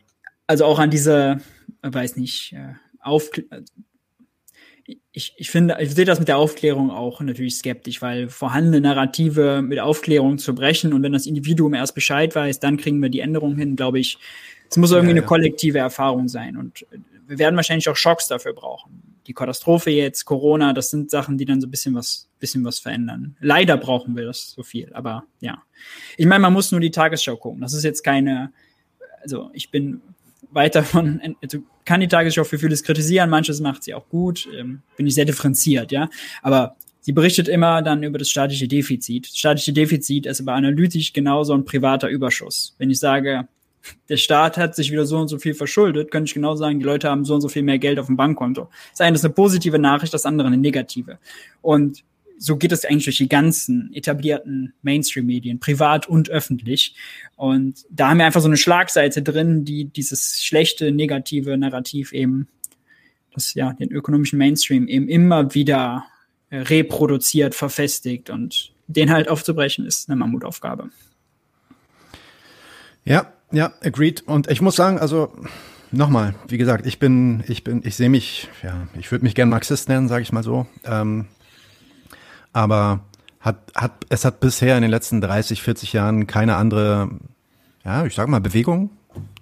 also 0.47 0.65
auch 0.65 0.79
an 0.79 0.89
diese, 0.89 1.39
weiß 1.81 2.17
nicht, 2.17 2.53
äh, 2.53 2.73
auf, 2.99 3.29
ich, 5.11 5.33
ich 5.37 5.49
finde, 5.49 5.77
ich 5.79 5.95
sehe 5.95 6.05
das 6.05 6.19
mit 6.19 6.27
der 6.27 6.37
Aufklärung 6.37 6.91
auch 6.91 7.21
natürlich 7.21 7.55
skeptisch, 7.55 8.01
weil 8.01 8.29
vorhandene 8.29 8.81
Narrative 8.81 9.61
mit 9.61 9.79
Aufklärung 9.79 10.37
zu 10.37 10.53
brechen 10.53 10.93
und 10.93 11.01
wenn 11.03 11.13
das 11.13 11.25
Individuum 11.25 11.73
erst 11.73 11.95
Bescheid 11.95 12.35
weiß, 12.35 12.59
dann 12.59 12.77
kriegen 12.77 13.01
wir 13.01 13.09
die 13.09 13.21
Änderung 13.21 13.55
hin, 13.55 13.75
glaube 13.75 13.99
ich. 13.99 14.17
Es 14.69 14.77
muss 14.77 14.91
irgendwie 14.91 15.11
ja, 15.11 15.15
ja. 15.17 15.21
eine 15.21 15.27
kollektive 15.27 15.79
Erfahrung 15.79 16.27
sein 16.27 16.57
und 16.57 16.85
wir 17.27 17.39
werden 17.39 17.55
wahrscheinlich 17.55 17.89
auch 17.89 17.95
Schocks 17.95 18.27
dafür 18.27 18.53
brauchen. 18.53 19.01
Die 19.25 19.33
Katastrophe 19.33 19.89
jetzt, 19.89 20.25
Corona, 20.25 20.73
das 20.73 20.91
sind 20.91 21.09
Sachen, 21.09 21.37
die 21.37 21.45
dann 21.45 21.61
so 21.61 21.67
ein 21.67 21.71
bisschen 21.71 21.95
was, 21.95 22.29
bisschen 22.39 22.63
was 22.63 22.77
verändern. 22.77 23.35
Leider 23.39 23.77
brauchen 23.77 24.15
wir 24.15 24.25
das 24.25 24.51
so 24.51 24.61
viel, 24.61 24.93
aber 24.93 25.23
ja. 25.39 25.63
Ich 26.17 26.27
meine, 26.27 26.41
man 26.41 26.53
muss 26.53 26.71
nur 26.71 26.81
die 26.81 26.91
Tagesschau 26.91 27.35
gucken. 27.37 27.61
Das 27.61 27.73
ist 27.73 27.83
jetzt 27.83 28.03
keine, 28.03 28.51
also 29.23 29.49
ich 29.53 29.71
bin 29.71 30.01
weit 30.55 30.75
davon, 30.75 31.35
also 31.41 31.59
kann 31.83 31.99
die 31.99 32.07
Tagesschau 32.07 32.43
für 32.43 32.57
vieles 32.57 32.83
kritisieren, 32.83 33.29
manches 33.29 33.59
macht 33.59 33.83
sie 33.83 33.93
auch 33.93 34.09
gut, 34.09 34.47
ähm, 34.57 34.81
bin 34.97 35.05
ich 35.05 35.15
sehr 35.15 35.25
differenziert, 35.25 35.91
ja. 35.91 36.09
Aber 36.41 36.75
sie 37.01 37.11
berichtet 37.11 37.47
immer 37.47 37.81
dann 37.81 38.01
über 38.01 38.17
das 38.17 38.29
statische 38.29 38.67
Defizit. 38.67 39.27
Das 39.27 39.37
statische 39.37 39.73
Defizit 39.73 40.25
ist 40.25 40.41
aber 40.41 40.53
analytisch 40.53 41.13
genauso 41.13 41.53
ein 41.53 41.65
privater 41.65 42.07
Überschuss. 42.07 42.75
Wenn 42.79 42.89
ich 42.89 42.99
sage, 42.99 43.47
der 44.09 44.17
Staat 44.17 44.57
hat 44.57 44.75
sich 44.75 44.91
wieder 44.91 45.05
so 45.05 45.17
und 45.17 45.27
so 45.27 45.37
viel 45.37 45.53
verschuldet, 45.53 46.09
könnte 46.09 46.29
ich 46.29 46.33
genau 46.33 46.55
sagen, 46.55 46.79
die 46.79 46.85
Leute 46.85 47.09
haben 47.09 47.25
so 47.25 47.35
und 47.35 47.41
so 47.41 47.49
viel 47.49 47.61
mehr 47.61 47.77
Geld 47.77 47.99
auf 47.99 48.07
dem 48.07 48.17
Bankkonto. 48.17 48.69
Das 48.91 49.01
eine 49.01 49.15
ist 49.15 49.23
eine 49.23 49.33
positive 49.33 49.77
Nachricht, 49.77 50.13
das 50.13 50.25
andere 50.25 50.47
eine 50.47 50.57
negative. 50.57 51.19
Und 51.61 52.03
so 52.37 52.57
geht 52.57 52.71
es 52.71 52.85
eigentlich 52.85 53.05
durch 53.05 53.17
die 53.17 53.29
ganzen 53.29 53.91
etablierten 53.93 54.73
Mainstream-Medien, 54.81 55.59
privat 55.59 56.07
und 56.07 56.29
öffentlich. 56.29 56.95
Und 57.35 57.85
da 57.89 58.09
haben 58.09 58.17
wir 58.17 58.25
einfach 58.25 58.41
so 58.41 58.47
eine 58.47 58.57
Schlagseite 58.57 59.21
drin, 59.21 59.65
die 59.65 59.85
dieses 59.85 60.43
schlechte, 60.43 60.91
negative 60.91 61.57
Narrativ 61.57 62.11
eben, 62.13 62.47
das 63.33 63.53
ja 63.53 63.73
den 63.73 63.91
ökonomischen 63.91 64.37
Mainstream 64.39 64.87
eben 64.87 65.07
immer 65.07 65.53
wieder 65.53 66.05
äh, 66.49 66.57
reproduziert, 66.57 67.55
verfestigt 67.55 68.29
und 68.29 68.71
den 68.87 69.11
halt 69.11 69.29
aufzubrechen 69.29 69.85
ist 69.85 70.09
eine 70.09 70.15
Mammutaufgabe. 70.15 70.89
Ja, 73.03 73.31
ja, 73.51 73.73
agreed. 73.81 74.23
Und 74.27 74.49
ich 74.49 74.61
muss 74.61 74.75
sagen, 74.75 74.99
also 74.99 75.33
nochmal, 75.91 76.35
wie 76.47 76.57
gesagt, 76.57 76.85
ich 76.85 76.99
bin, 76.99 77.43
ich 77.47 77.63
bin, 77.63 77.81
ich 77.85 77.95
sehe 77.95 78.09
mich, 78.09 78.49
ja, 78.63 78.87
ich 78.99 79.11
würde 79.11 79.23
mich 79.23 79.35
gern 79.35 79.49
Marxist 79.49 79.89
nennen, 79.89 80.07
sage 80.07 80.23
ich 80.23 80.31
mal 80.31 80.43
so. 80.43 80.65
Ähm, 80.85 81.27
aber 82.55 83.01
hat, 83.39 83.57
hat, 83.75 84.05
es 84.09 84.25
hat 84.25 84.39
bisher 84.39 84.75
in 84.75 84.81
den 84.81 84.91
letzten 84.91 85.21
30, 85.21 85.61
40 85.61 85.93
Jahren 85.93 86.25
keine 86.25 86.55
andere, 86.55 87.09
ja, 87.83 88.05
ich 88.05 88.15
sag 88.15 88.27
mal, 88.27 88.41
Bewegung 88.41 88.89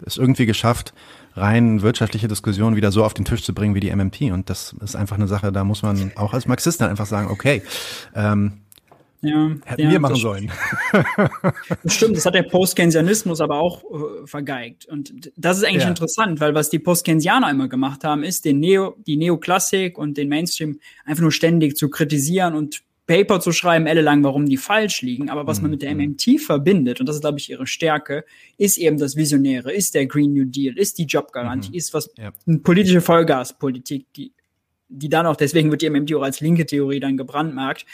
es 0.06 0.18
irgendwie 0.18 0.46
geschafft, 0.46 0.94
rein 1.36 1.82
wirtschaftliche 1.82 2.28
Diskussionen 2.28 2.76
wieder 2.76 2.92
so 2.92 3.04
auf 3.04 3.14
den 3.14 3.26
Tisch 3.26 3.44
zu 3.44 3.54
bringen 3.54 3.76
wie 3.76 3.80
die 3.80 3.96
MMT. 3.96 4.22
Und 4.32 4.50
das 4.50 4.76
ist 4.84 4.96
einfach 4.96 5.16
eine 5.16 5.28
Sache, 5.28 5.52
da 5.52 5.64
muss 5.64 5.82
man 5.82 6.12
auch 6.16 6.34
als 6.34 6.48
Marxist 6.48 6.82
dann 6.82 6.90
einfach 6.90 7.06
sagen, 7.06 7.30
okay, 7.32 7.64
ähm, 8.16 8.54
Ja, 9.22 9.52
Hätten 9.64 9.82
ja, 9.82 9.92
wir 9.92 10.00
machen 10.00 10.18
sollen. 10.18 10.52
Das 11.84 11.96
stimmt, 11.96 12.18
das 12.18 12.26
hat 12.26 12.36
der 12.36 12.44
Post-Keynesianismus 12.44 13.42
aber 13.42 13.60
auch 13.60 13.84
äh, 13.84 14.28
vergeigt. 14.28 14.86
Und 14.86 15.32
das 15.38 15.58
ist 15.58 15.64
eigentlich 15.64 15.84
ja. 15.84 15.90
interessant, 15.90 16.40
weil 16.40 16.54
was 16.54 16.70
die 16.70 16.80
Post-Keynesianer 16.80 17.50
immer 17.50 17.68
gemacht 17.68 18.04
haben, 18.04 18.24
ist, 18.24 18.46
den 18.46 18.60
Neo, 18.60 18.96
die 19.08 19.18
Neoklassik 19.18 19.98
und 19.98 20.18
den 20.18 20.30
Mainstream 20.30 20.80
einfach 21.06 21.22
nur 21.22 21.32
ständig 21.32 21.78
zu 21.78 21.90
kritisieren 21.90 22.54
und 22.54 22.84
Paper 23.06 23.40
zu 23.40 23.52
schreiben, 23.52 23.86
ellenlang, 23.86 24.24
warum 24.24 24.46
die 24.46 24.58
falsch 24.58 25.02
liegen. 25.02 25.30
Aber 25.30 25.46
was 25.46 25.62
man 25.62 25.72
mit 25.72 25.82
der 25.82 25.94
MMT 25.94 26.28
mhm. 26.28 26.38
verbindet, 26.40 27.00
und 27.00 27.08
das 27.08 27.18
ist, 27.18 27.22
glaube 27.22 27.40
ich, 27.40 27.50
ihre 27.50 27.68
Stärke, 27.68 28.24
ist 28.58 28.78
eben 28.78 28.98
das 28.98 29.16
Visionäre, 29.16 29.74
ist 29.74 29.94
der 29.94 30.06
Green 30.06 30.34
New 30.34 30.46
Deal, 30.46 30.78
ist 30.78 30.98
die 30.98 31.06
Jobgarantie, 31.06 31.70
mhm. 31.70 31.76
ist 31.76 31.94
was, 31.94 32.10
ja. 32.18 32.32
eine 32.48 32.60
politische 32.60 33.02
Vollgaspolitik, 33.02 34.08
die, 34.14 34.34
die 34.88 35.10
dann 35.10 35.26
auch, 35.26 35.36
deswegen 35.36 35.70
wird 35.72 35.82
die 35.82 35.90
MMT 35.90 36.14
auch 36.16 36.24
als 36.24 36.40
linke 36.40 36.66
Theorie 36.66 37.00
dann 37.00 37.18
gebrandmarkt, 37.18 37.86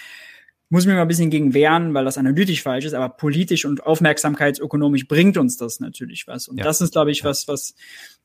muss 0.72 0.86
mich 0.86 0.94
mal 0.94 1.02
ein 1.02 1.08
bisschen 1.08 1.32
gegen 1.32 1.56
wehren, 1.56 1.96
weil 1.96 2.06
das 2.06 2.20
analytisch 2.20 2.62
falsch 2.62 2.86
ist, 2.86 2.94
aber 2.94 3.10
politisch 3.10 3.66
und 3.66 3.84
aufmerksamkeitsökonomisch 3.84 5.08
bringt 5.08 5.36
uns 5.38 5.58
das 5.58 5.80
natürlich 5.80 6.28
was. 6.28 6.48
Und 6.48 6.58
ja. 6.58 6.64
das 6.64 6.80
ist, 6.80 6.92
glaube 6.92 7.10
ich, 7.10 7.24
was, 7.24 7.48
was 7.48 7.74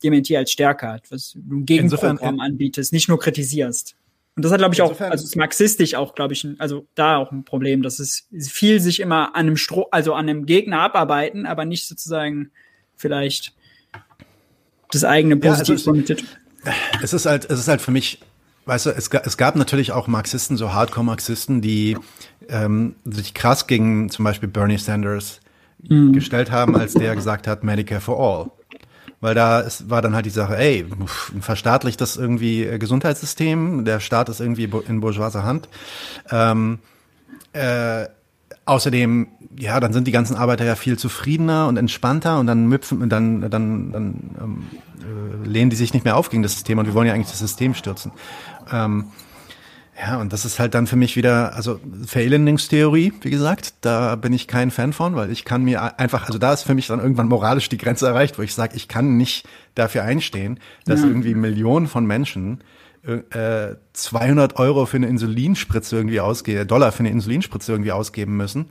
DMT 0.02 0.32
als 0.32 0.52
Stärke 0.52 0.88
hat, 0.88 1.10
was 1.10 1.32
du 1.32 1.38
ein 1.38 1.64
Gegenprogramm 1.64 2.18
Insofern, 2.18 2.40
anbietest, 2.40 2.92
nicht 2.92 3.08
nur 3.08 3.18
kritisierst. 3.18 3.96
Und 4.36 4.44
das 4.44 4.50
hat, 4.50 4.58
glaube 4.58 4.74
ich, 4.74 4.80
Insofern, 4.80 5.08
auch, 5.08 5.10
also 5.12 5.24
ist 5.24 5.36
marxistisch 5.36 5.94
auch, 5.94 6.14
glaube 6.14 6.32
ich, 6.32 6.46
also 6.58 6.86
da 6.94 7.18
auch 7.18 7.30
ein 7.30 7.44
Problem, 7.44 7.82
dass 7.82 8.00
es 8.00 8.26
viel 8.48 8.80
sich 8.80 9.00
immer 9.00 9.36
an 9.36 9.46
einem 9.46 9.56
Stro 9.56 9.88
also 9.90 10.14
an 10.14 10.28
einem 10.28 10.46
Gegner 10.46 10.80
abarbeiten, 10.80 11.46
aber 11.46 11.64
nicht 11.64 11.86
sozusagen 11.86 12.50
vielleicht 12.96 13.54
das 14.90 15.04
eigene 15.04 15.36
Positiv 15.36 15.84
ja, 15.86 15.92
also 15.92 16.12
es, 16.12 16.22
es 17.02 17.12
ist 17.12 17.26
halt, 17.26 17.50
es 17.50 17.60
ist 17.60 17.68
halt 17.68 17.80
für 17.80 17.90
mich 17.90 18.20
Weißt 18.66 18.86
du, 18.86 18.90
es, 18.90 19.08
es 19.08 19.36
gab 19.36 19.56
natürlich 19.56 19.92
auch 19.92 20.06
Marxisten, 20.06 20.56
so 20.56 20.72
Hardcore-Marxisten, 20.72 21.60
die 21.60 21.98
ähm, 22.48 22.94
sich 23.04 23.34
krass 23.34 23.66
gegen 23.66 24.08
zum 24.08 24.24
Beispiel 24.24 24.48
Bernie 24.48 24.78
Sanders 24.78 25.40
mhm. 25.82 26.12
gestellt 26.12 26.50
haben, 26.50 26.74
als 26.76 26.94
der 26.94 27.14
gesagt 27.14 27.46
hat, 27.46 27.62
Medicare 27.62 28.00
for 28.00 28.18
All. 28.18 28.50
Weil 29.24 29.34
da 29.34 29.60
ist, 29.60 29.88
war 29.88 30.02
dann 30.02 30.14
halt 30.14 30.26
die 30.26 30.30
Sache, 30.30 30.54
ey, 30.58 30.84
verstaatlicht 31.40 31.98
das 31.98 32.18
irgendwie 32.18 32.62
äh, 32.64 32.76
Gesundheitssystem, 32.76 33.86
der 33.86 33.98
Staat 34.00 34.28
ist 34.28 34.38
irgendwie 34.38 34.68
in 34.86 35.00
bourgeoiser 35.00 35.44
Hand. 35.44 35.70
Ähm, 36.30 36.78
äh, 37.54 38.04
außerdem, 38.66 39.28
ja, 39.58 39.80
dann 39.80 39.94
sind 39.94 40.06
die 40.06 40.12
ganzen 40.12 40.36
Arbeiter 40.36 40.66
ja 40.66 40.74
viel 40.74 40.98
zufriedener 40.98 41.68
und 41.68 41.78
entspannter 41.78 42.38
und 42.38 42.46
dann 42.46 42.66
müpfen, 42.66 43.08
dann, 43.08 43.40
dann, 43.50 43.92
dann 43.92 44.36
ähm, 44.38 44.66
äh, 45.00 45.48
lehnen 45.48 45.70
die 45.70 45.76
sich 45.76 45.94
nicht 45.94 46.04
mehr 46.04 46.18
auf 46.18 46.28
gegen 46.28 46.42
das 46.42 46.52
System 46.52 46.78
und 46.78 46.84
wir 46.84 46.92
wollen 46.92 47.06
ja 47.06 47.14
eigentlich 47.14 47.30
das 47.30 47.38
System 47.38 47.72
stürzen. 47.72 48.12
Ähm, 48.70 49.06
ja, 49.98 50.20
und 50.20 50.32
das 50.32 50.44
ist 50.44 50.58
halt 50.58 50.74
dann 50.74 50.86
für 50.86 50.96
mich 50.96 51.14
wieder, 51.14 51.54
also 51.54 51.78
Verelendungstheorie, 52.06 53.12
wie 53.20 53.30
gesagt, 53.30 53.74
da 53.80 54.16
bin 54.16 54.32
ich 54.32 54.48
kein 54.48 54.70
Fan 54.70 54.92
von, 54.92 55.14
weil 55.14 55.30
ich 55.30 55.44
kann 55.44 55.62
mir 55.62 55.98
einfach, 56.00 56.26
also 56.26 56.38
da 56.38 56.52
ist 56.52 56.64
für 56.64 56.74
mich 56.74 56.88
dann 56.88 56.98
irgendwann 56.98 57.28
moralisch 57.28 57.68
die 57.68 57.78
Grenze 57.78 58.06
erreicht, 58.06 58.36
wo 58.38 58.42
ich 58.42 58.54
sage, 58.54 58.74
ich 58.76 58.88
kann 58.88 59.16
nicht 59.16 59.46
dafür 59.76 60.02
einstehen, 60.02 60.58
dass 60.84 61.02
ja. 61.02 61.06
irgendwie 61.06 61.34
Millionen 61.34 61.86
von 61.86 62.06
Menschen 62.06 62.64
äh, 63.06 63.76
200 63.92 64.56
Euro 64.56 64.86
für 64.86 64.96
eine 64.96 65.06
Insulinspritze 65.06 65.96
irgendwie 65.96 66.20
ausgeben, 66.20 66.66
Dollar 66.66 66.90
für 66.90 67.00
eine 67.00 67.10
Insulinspritze 67.10 67.70
irgendwie 67.70 67.92
ausgeben 67.92 68.36
müssen. 68.36 68.66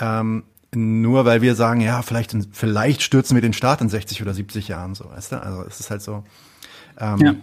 Ähm, 0.00 0.44
nur 0.74 1.24
weil 1.24 1.42
wir 1.42 1.54
sagen, 1.54 1.80
ja, 1.80 2.02
vielleicht, 2.02 2.36
vielleicht 2.52 3.02
stürzen 3.02 3.34
wir 3.34 3.42
den 3.42 3.52
Staat 3.52 3.80
in 3.80 3.88
60 3.88 4.22
oder 4.22 4.32
70 4.32 4.68
Jahren, 4.68 4.94
so, 4.94 5.10
weißt 5.10 5.32
du? 5.32 5.42
Also 5.42 5.64
es 5.66 5.80
ist 5.80 5.90
halt 5.90 6.02
so. 6.02 6.24
Ähm, 6.98 7.18
ja. 7.18 7.34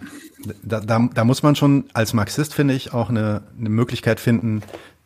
Da, 0.62 0.80
da, 0.80 1.08
da 1.12 1.24
muss 1.24 1.42
man 1.42 1.56
schon 1.56 1.84
als 1.92 2.12
Marxist, 2.12 2.54
finde 2.54 2.74
ich, 2.74 2.92
auch 2.92 3.10
eine, 3.10 3.42
eine 3.58 3.68
Möglichkeit 3.68 4.20
finden, 4.20 4.62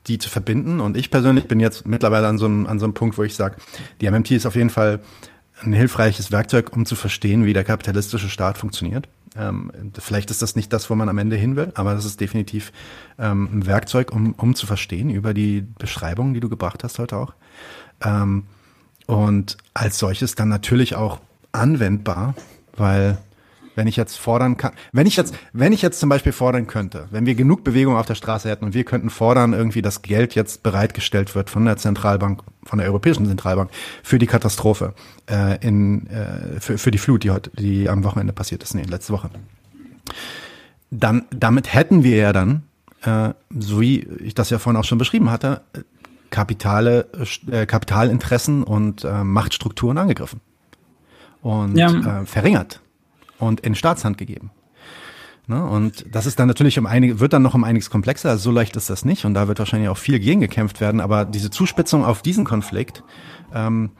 die 0.06 0.18
zu 0.18 0.28
verbinden. 0.28 0.80
Und 0.80 0.96
ich 0.96 1.10
persönlich 1.10 1.48
bin 1.48 1.60
jetzt 1.60 1.86
mittlerweile 1.86 2.28
an 2.28 2.38
so 2.38 2.46
einem, 2.46 2.66
an 2.66 2.78
so 2.78 2.86
einem 2.86 2.94
Punkt, 2.94 3.18
wo 3.18 3.22
ich 3.22 3.34
sage, 3.34 3.56
die 4.00 4.10
MMT 4.10 4.32
ist 4.32 4.46
auf 4.46 4.54
jeden 4.54 4.70
Fall 4.70 5.00
ein 5.62 5.72
hilfreiches 5.72 6.32
Werkzeug, 6.32 6.76
um 6.76 6.84
zu 6.84 6.96
verstehen, 6.96 7.44
wie 7.44 7.52
der 7.52 7.64
kapitalistische 7.64 8.28
Staat 8.28 8.58
funktioniert. 8.58 9.08
Ähm, 9.36 9.70
vielleicht 9.98 10.30
ist 10.30 10.42
das 10.42 10.56
nicht 10.56 10.72
das, 10.72 10.90
wo 10.90 10.94
man 10.94 11.08
am 11.08 11.18
Ende 11.18 11.36
hin 11.36 11.56
will, 11.56 11.72
aber 11.74 11.94
das 11.94 12.04
ist 12.04 12.20
definitiv 12.20 12.72
ähm, 13.18 13.48
ein 13.52 13.66
Werkzeug, 13.66 14.12
um, 14.12 14.34
um 14.34 14.54
zu 14.54 14.66
verstehen 14.66 15.10
über 15.10 15.34
die 15.34 15.62
Beschreibungen, 15.78 16.34
die 16.34 16.40
du 16.40 16.48
gebracht 16.48 16.84
hast 16.84 16.98
heute 16.98 17.16
auch. 17.16 17.34
Ähm, 18.04 18.44
und 19.06 19.56
als 19.74 19.98
solches 19.98 20.34
dann 20.34 20.48
natürlich 20.48 20.94
auch 20.96 21.20
anwendbar, 21.52 22.34
weil 22.76 23.18
wenn 23.74 23.86
ich 23.86 23.96
jetzt 23.96 24.16
fordern 24.18 24.56
kann, 24.56 24.72
wenn 24.92 25.06
ich 25.06 25.16
jetzt, 25.16 25.34
wenn 25.52 25.72
ich 25.72 25.82
jetzt 25.82 26.00
zum 26.00 26.08
Beispiel 26.08 26.32
fordern 26.32 26.66
könnte, 26.66 27.06
wenn 27.10 27.26
wir 27.26 27.34
genug 27.34 27.64
Bewegung 27.64 27.96
auf 27.96 28.06
der 28.06 28.14
Straße 28.14 28.48
hätten 28.48 28.64
und 28.64 28.74
wir 28.74 28.84
könnten 28.84 29.10
fordern, 29.10 29.52
irgendwie 29.52 29.82
das 29.82 30.02
Geld 30.02 30.34
jetzt 30.34 30.62
bereitgestellt 30.62 31.34
wird 31.34 31.50
von 31.50 31.64
der 31.64 31.76
Zentralbank, 31.76 32.42
von 32.64 32.78
der 32.78 32.88
Europäischen 32.88 33.26
Zentralbank 33.26 33.70
für 34.02 34.18
die 34.18 34.26
Katastrophe 34.26 34.94
äh, 35.30 35.58
in 35.66 36.06
äh, 36.06 36.60
für, 36.60 36.78
für 36.78 36.90
die 36.90 36.98
Flut, 36.98 37.24
die 37.24 37.30
heute, 37.30 37.50
die 37.58 37.88
am 37.88 38.04
Wochenende 38.04 38.32
passiert 38.32 38.62
ist, 38.62 38.74
nee, 38.74 38.82
letzte 38.82 39.12
Woche. 39.12 39.30
Dann, 40.90 41.24
damit 41.30 41.74
hätten 41.74 42.04
wir 42.04 42.16
ja 42.16 42.32
dann, 42.32 42.62
äh, 43.02 43.30
so 43.58 43.80
wie 43.80 44.00
ich 44.00 44.34
das 44.34 44.50
ja 44.50 44.58
vorhin 44.58 44.80
auch 44.80 44.84
schon 44.84 44.98
beschrieben 44.98 45.30
hatte, 45.30 45.62
Kapitale, 46.30 47.06
äh, 47.50 47.66
Kapitalinteressen 47.66 48.62
und 48.62 49.04
äh, 49.04 49.24
Machtstrukturen 49.24 49.98
angegriffen 49.98 50.40
und 51.42 51.76
ja. 51.76 52.22
äh, 52.22 52.26
verringert 52.26 52.80
und 53.44 53.60
in 53.60 53.74
Staatshand 53.74 54.18
gegeben. 54.18 54.50
Ne? 55.46 55.64
Und 55.64 56.06
das 56.10 56.26
ist 56.26 56.38
dann 56.38 56.48
natürlich 56.48 56.78
um 56.78 56.86
einige, 56.86 57.20
wird 57.20 57.32
dann 57.32 57.42
noch 57.42 57.54
um 57.54 57.64
einiges 57.64 57.90
komplexer, 57.90 58.30
also 58.30 58.44
so 58.44 58.50
leicht 58.50 58.76
ist 58.76 58.88
das 58.88 59.04
nicht 59.04 59.24
und 59.24 59.34
da 59.34 59.46
wird 59.46 59.58
wahrscheinlich 59.58 59.90
auch 59.90 59.98
viel 59.98 60.18
gegen 60.18 60.40
gekämpft 60.40 60.80
werden, 60.80 61.00
aber 61.00 61.24
diese 61.24 61.50
Zuspitzung 61.50 62.04
auf 62.04 62.22
diesen 62.22 62.44
Konflikt, 62.44 63.04
ähm, 63.52 63.90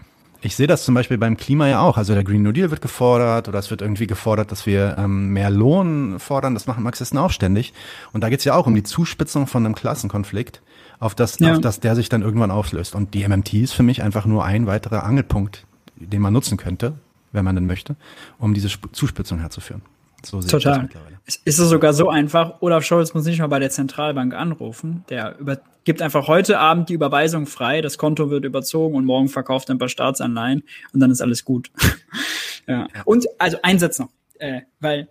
ich 0.45 0.57
sehe 0.57 0.66
das 0.66 0.85
zum 0.85 0.95
Beispiel 0.95 1.16
beim 1.16 1.39
Klima 1.39 1.69
ja 1.69 1.81
auch. 1.81 1.97
Also 1.97 2.12
der 2.12 2.23
Green 2.23 2.43
New 2.43 2.53
Deal 2.53 2.71
wird 2.71 2.83
gefordert 2.83 3.49
oder 3.49 3.59
es 3.59 3.71
wird 3.71 3.81
irgendwie 3.81 4.07
gefordert, 4.07 4.53
dass 4.53 4.66
wir 4.66 4.97
ähm, 4.99 5.31
mehr 5.31 5.49
Lohn 5.49 6.19
fordern. 6.19 6.53
Das 6.53 6.66
machen 6.66 6.85
Marxisten 6.85 7.16
auch 7.16 7.31
ständig. 7.31 7.73
Und 8.12 8.23
da 8.23 8.29
geht 8.29 8.41
es 8.41 8.45
ja 8.45 8.55
auch 8.55 8.66
um 8.66 8.75
die 8.75 8.83
Zuspitzung 8.83 9.47
von 9.47 9.65
einem 9.65 9.75
Klassenkonflikt, 9.75 10.61
auf 11.01 11.15
das, 11.15 11.39
ja. 11.39 11.53
auf 11.53 11.61
das 11.61 11.81
der 11.81 11.97
sich 11.97 12.11
dann 12.11 12.21
irgendwann 12.21 12.51
auflöst. 12.51 12.95
Und 12.95 13.15
die 13.15 13.27
MMT 13.27 13.55
ist 13.55 13.73
für 13.73 13.83
mich 13.83 14.03
einfach 14.03 14.27
nur 14.27 14.45
ein 14.45 14.66
weiterer 14.66 15.05
Angelpunkt, 15.05 15.66
den 15.97 16.21
man 16.21 16.35
nutzen 16.35 16.59
könnte, 16.59 16.99
wenn 17.35 17.44
man 17.44 17.55
denn 17.55 17.66
möchte, 17.66 17.97
um 18.39 18.55
diese 18.55 18.69
Zuspitzung 18.93 19.40
herzuführen. 19.40 19.82
So 20.24 20.40
Total. 20.40 20.89
Ist 21.27 21.59
es 21.59 21.69
sogar 21.69 21.93
so 21.93 22.09
einfach, 22.09 22.61
Olaf 22.61 22.85
Scholz 22.85 23.12
muss 23.12 23.27
nicht 23.27 23.40
mal 23.40 23.47
bei 23.48 23.59
der 23.59 23.70
Zentralbank 23.70 24.35
anrufen. 24.35 25.05
Der 25.11 25.39
über, 25.39 25.61
gibt 25.85 26.01
einfach 26.01 26.28
heute 26.28 26.59
Abend 26.59 26.89
die 26.89 26.94
Überweisung 26.94 27.47
frei, 27.47 27.82
das 27.82 27.98
Konto 27.98 28.31
wird 28.31 28.44
überzogen 28.44 28.94
und 28.94 29.05
morgen 29.05 29.28
verkauft 29.28 29.69
er 29.69 29.74
ein 29.74 29.78
paar 29.78 29.89
Staatsanleihen 29.89 30.62
und 30.93 31.01
dann 31.01 31.11
ist 31.11 31.20
alles 31.20 31.44
gut. 31.44 31.70
ja. 32.66 32.86
ja. 32.94 33.02
Und 33.05 33.27
also 33.39 33.59
ein 33.62 33.78
Satz 33.78 33.98
noch, 33.98 34.09
äh, 34.39 34.62
weil 34.81 35.09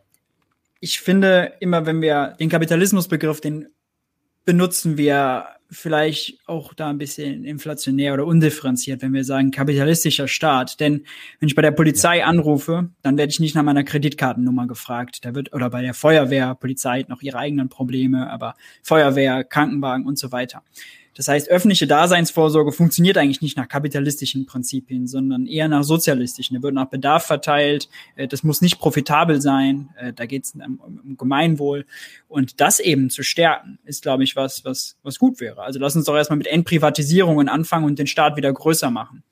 ich 0.80 1.00
finde, 1.00 1.54
immer 1.60 1.86
wenn 1.86 2.02
wir 2.02 2.36
den 2.40 2.50
Kapitalismusbegriff, 2.50 3.40
den 3.40 3.68
benutzen 4.45 4.98
wir 4.98 5.45
vielleicht 5.69 6.40
auch 6.48 6.73
da 6.73 6.90
ein 6.90 6.98
bisschen 6.98 7.44
inflationär 7.44 8.14
oder 8.14 8.26
undifferenziert, 8.26 9.02
wenn 9.02 9.14
wir 9.14 9.23
sagen 9.23 9.52
kapitalistischer 9.52 10.27
Staat. 10.27 10.80
Denn 10.80 11.06
wenn 11.40 11.48
ich 11.48 11.56
bei 11.56 11.61
der 11.61 11.72
Polizei 11.72 12.19
ja. 12.19 12.26
anrufe, 12.26 12.90
dann 13.02 13.18
werde 13.18 13.31
ich 13.31 13.40
nicht 13.40 13.56
nach 13.56 13.64
meiner 13.64 13.84
Kreditkartennummer 13.84 14.68
gefragt. 14.68 15.26
Da 15.26 15.35
wird, 15.35 15.53
oder 15.53 15.69
bei 15.69 15.81
der 15.81 15.94
Feuerwehr, 15.94 16.56
Polizei 16.56 17.02
hat 17.02 17.10
noch 17.10 17.22
ihre 17.22 17.38
eigenen 17.38 17.69
Probleme, 17.69 18.30
aber 18.30 18.56
Feuerwehr, 18.81 19.44
Krankenwagen 19.44 20.06
und 20.06 20.18
so 20.18 20.31
weiter. 20.31 20.64
Das 21.15 21.27
heißt, 21.27 21.49
öffentliche 21.49 21.85
Daseinsvorsorge 21.88 22.72
funktioniert 22.72 23.18
eigentlich 23.18 23.41
nicht 23.41 23.57
nach 23.57 23.68
kapitalistischen 23.68 24.45
Prinzipien, 24.45 25.07
sondern 25.07 25.45
eher 25.45 25.68
nach 25.68 25.84
sozialistischen. 25.84 26.56
Da 26.56 26.64
wird 26.64 26.73
nach 26.73 26.90
Bedarf 26.90 27.26
verteilt. 27.26 27.90
Äh, 28.15 28.27
das 28.27 28.44
muss 28.44 28.61
nicht 28.61 28.80
profitabel 28.80 29.40
sein. 29.41 29.90
Äh, 29.98 30.14
da 30.14 30.26
geht 30.26 30.45
es 30.45 30.56
um, 30.56 31.15
Gemeinwohl. 31.18 31.85
Und 32.27 32.60
das 32.61 32.80
eben 32.80 33.10
zu 33.10 33.23
stärken, 33.23 33.80
ist, 33.85 34.02
glaube 34.02 34.23
ich, 34.23 34.35
was, 34.35 34.65
was, 34.65 34.98
was 35.03 35.19
gut 35.19 35.40
wäre. 35.40 35.61
Also 35.61 35.80
lass 35.80 35.95
uns 35.95 36.06
doch 36.06 36.15
erstmal 36.15 36.38
mit 36.38 36.48
Endprivatisierungen 36.48 37.49
anfangen 37.49 37.85
und 37.85 37.99
den 37.99 38.07
Staat 38.07 38.35
wieder 38.35 38.52
größer 38.52 38.90
machen. 38.90 39.23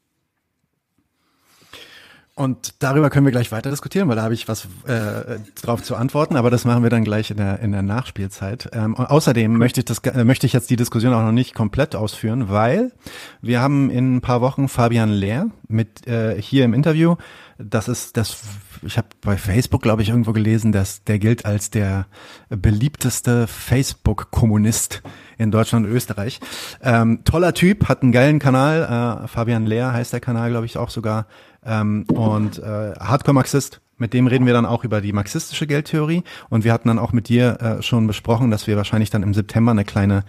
Und 2.33 2.81
darüber 2.81 3.09
können 3.09 3.25
wir 3.25 3.31
gleich 3.31 3.51
weiter 3.51 3.69
diskutieren, 3.69 4.07
weil 4.07 4.15
da 4.15 4.23
habe 4.23 4.33
ich 4.33 4.47
was 4.47 4.65
äh, 4.87 5.39
drauf 5.61 5.83
zu 5.83 5.97
antworten, 5.97 6.37
aber 6.37 6.49
das 6.49 6.63
machen 6.63 6.81
wir 6.81 6.89
dann 6.89 7.03
gleich 7.03 7.29
in 7.29 7.37
der, 7.37 7.59
in 7.59 7.73
der 7.73 7.81
Nachspielzeit. 7.81 8.69
Ähm, 8.71 8.95
außerdem 8.95 9.57
möchte 9.57 9.81
ich, 9.81 9.85
das, 9.85 9.99
äh, 9.99 10.23
möchte 10.23 10.47
ich 10.47 10.53
jetzt 10.53 10.69
die 10.69 10.77
Diskussion 10.77 11.13
auch 11.13 11.23
noch 11.23 11.33
nicht 11.33 11.53
komplett 11.53 11.93
ausführen, 11.93 12.49
weil 12.49 12.93
wir 13.41 13.59
haben 13.59 13.89
in 13.89 14.15
ein 14.15 14.21
paar 14.21 14.39
Wochen 14.39 14.69
Fabian 14.69 15.09
Lehr 15.09 15.47
mit 15.67 16.07
äh, 16.07 16.41
hier 16.41 16.63
im 16.63 16.73
Interview. 16.73 17.17
Das 17.57 17.89
ist 17.89 18.15
das, 18.15 18.41
ich 18.83 18.97
habe 18.97 19.07
bei 19.21 19.37
Facebook, 19.37 19.81
glaube 19.81 20.01
ich, 20.01 20.09
irgendwo 20.09 20.33
gelesen, 20.33 20.71
dass 20.71 21.03
der 21.03 21.19
gilt 21.19 21.45
als 21.45 21.69
der 21.69 22.07
beliebteste 22.49 23.47
Facebook-Kommunist 23.47 25.01
in 25.37 25.51
Deutschland 25.51 25.85
und 25.85 25.91
Österreich. 25.91 26.39
Ähm, 26.81 27.23
toller 27.23 27.53
Typ, 27.53 27.87
hat 27.89 28.01
einen 28.01 28.11
geilen 28.11 28.39
Kanal. 28.39 29.23
Äh, 29.23 29.27
Fabian 29.27 29.65
Lehr 29.65 29.93
heißt 29.93 30.13
der 30.13 30.19
Kanal, 30.19 30.49
glaube 30.49 30.65
ich, 30.65 30.77
auch 30.77 30.89
sogar 30.89 31.27
ähm, 31.65 32.05
und 32.13 32.59
äh, 32.59 32.93
Hardcore-Marxist. 32.99 33.81
Mit 33.97 34.13
dem 34.13 34.25
reden 34.25 34.47
wir 34.47 34.53
dann 34.53 34.65
auch 34.65 34.83
über 34.83 34.99
die 34.99 35.13
marxistische 35.13 35.67
Geldtheorie. 35.67 36.23
Und 36.49 36.63
wir 36.63 36.73
hatten 36.73 36.87
dann 36.87 36.97
auch 36.97 37.13
mit 37.13 37.29
dir 37.29 37.61
äh, 37.61 37.81
schon 37.83 38.07
besprochen, 38.07 38.49
dass 38.49 38.65
wir 38.65 38.75
wahrscheinlich 38.75 39.11
dann 39.11 39.21
im 39.21 39.35
September 39.35 39.71
eine 39.71 39.85
kleine 39.85 40.23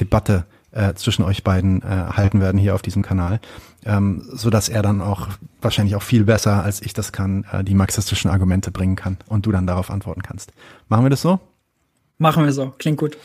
Debatte 0.00 0.46
äh, 0.78 0.94
zwischen 0.94 1.24
euch 1.24 1.42
beiden 1.42 1.82
äh, 1.82 1.86
halten 1.86 2.40
werden 2.40 2.58
hier 2.58 2.74
auf 2.74 2.82
diesem 2.82 3.02
Kanal, 3.02 3.40
ähm, 3.84 4.22
so 4.32 4.48
dass 4.48 4.68
er 4.68 4.82
dann 4.82 5.02
auch 5.02 5.28
wahrscheinlich 5.60 5.96
auch 5.96 6.02
viel 6.02 6.24
besser 6.24 6.62
als 6.62 6.80
ich 6.80 6.92
das 6.92 7.10
kann, 7.12 7.44
äh, 7.52 7.64
die 7.64 7.74
marxistischen 7.74 8.30
Argumente 8.30 8.70
bringen 8.70 8.94
kann 8.94 9.18
und 9.26 9.44
du 9.44 9.52
dann 9.52 9.66
darauf 9.66 9.90
antworten 9.90 10.22
kannst. 10.22 10.52
Machen 10.88 11.04
wir 11.04 11.10
das 11.10 11.20
so? 11.20 11.40
Machen 12.18 12.44
wir 12.44 12.52
so. 12.52 12.74
Klingt 12.78 12.98
gut. 12.98 13.16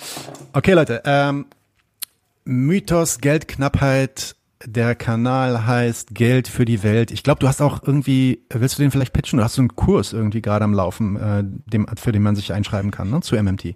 Okay, 0.54 0.74
Leute. 0.74 1.02
Ähm, 1.06 1.46
Mythos, 2.44 3.20
Geldknappheit. 3.20 4.36
Der 4.66 4.96
Kanal 4.96 5.68
heißt 5.68 6.16
Geld 6.16 6.48
für 6.48 6.64
die 6.64 6.84
Welt. 6.84 7.12
Ich 7.12 7.22
glaube, 7.22 7.40
du 7.40 7.48
hast 7.48 7.62
auch 7.62 7.84
irgendwie, 7.84 8.46
willst 8.50 8.78
du 8.78 8.82
den 8.82 8.92
vielleicht 8.92 9.12
pitchen? 9.12 9.38
Du 9.38 9.44
hast 9.44 9.56
so 9.56 9.62
einen 9.62 9.76
Kurs 9.76 10.14
irgendwie 10.14 10.42
gerade 10.42 10.64
am 10.64 10.74
Laufen, 10.74 11.18
äh, 11.18 11.44
dem, 11.44 11.86
für 11.98 12.14
den 12.14 12.24
man 12.24 12.36
sich 12.36 12.54
einschreiben 12.54 12.90
kann, 12.90 13.10
ne? 13.10 13.22
zu 13.22 13.36
MMT. 13.36 13.76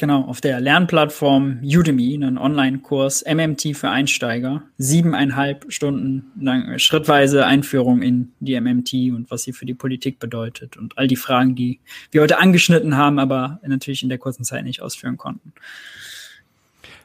Genau, 0.00 0.22
auf 0.22 0.40
der 0.40 0.62
Lernplattform 0.62 1.60
Udemy, 1.62 2.14
einen 2.14 2.38
Online-Kurs 2.38 3.22
MMT 3.30 3.76
für 3.76 3.90
Einsteiger. 3.90 4.62
Siebeneinhalb 4.78 5.70
Stunden 5.70 6.32
lang 6.40 6.78
schrittweise 6.78 7.44
Einführung 7.44 8.00
in 8.00 8.32
die 8.40 8.58
MMT 8.58 8.94
und 9.14 9.30
was 9.30 9.42
sie 9.42 9.52
für 9.52 9.66
die 9.66 9.74
Politik 9.74 10.18
bedeutet 10.18 10.78
und 10.78 10.96
all 10.96 11.06
die 11.06 11.16
Fragen, 11.16 11.54
die 11.54 11.80
wir 12.12 12.22
heute 12.22 12.38
angeschnitten 12.38 12.96
haben, 12.96 13.18
aber 13.18 13.60
natürlich 13.62 14.02
in 14.02 14.08
der 14.08 14.16
kurzen 14.16 14.42
Zeit 14.42 14.64
nicht 14.64 14.80
ausführen 14.80 15.18
konnten. 15.18 15.52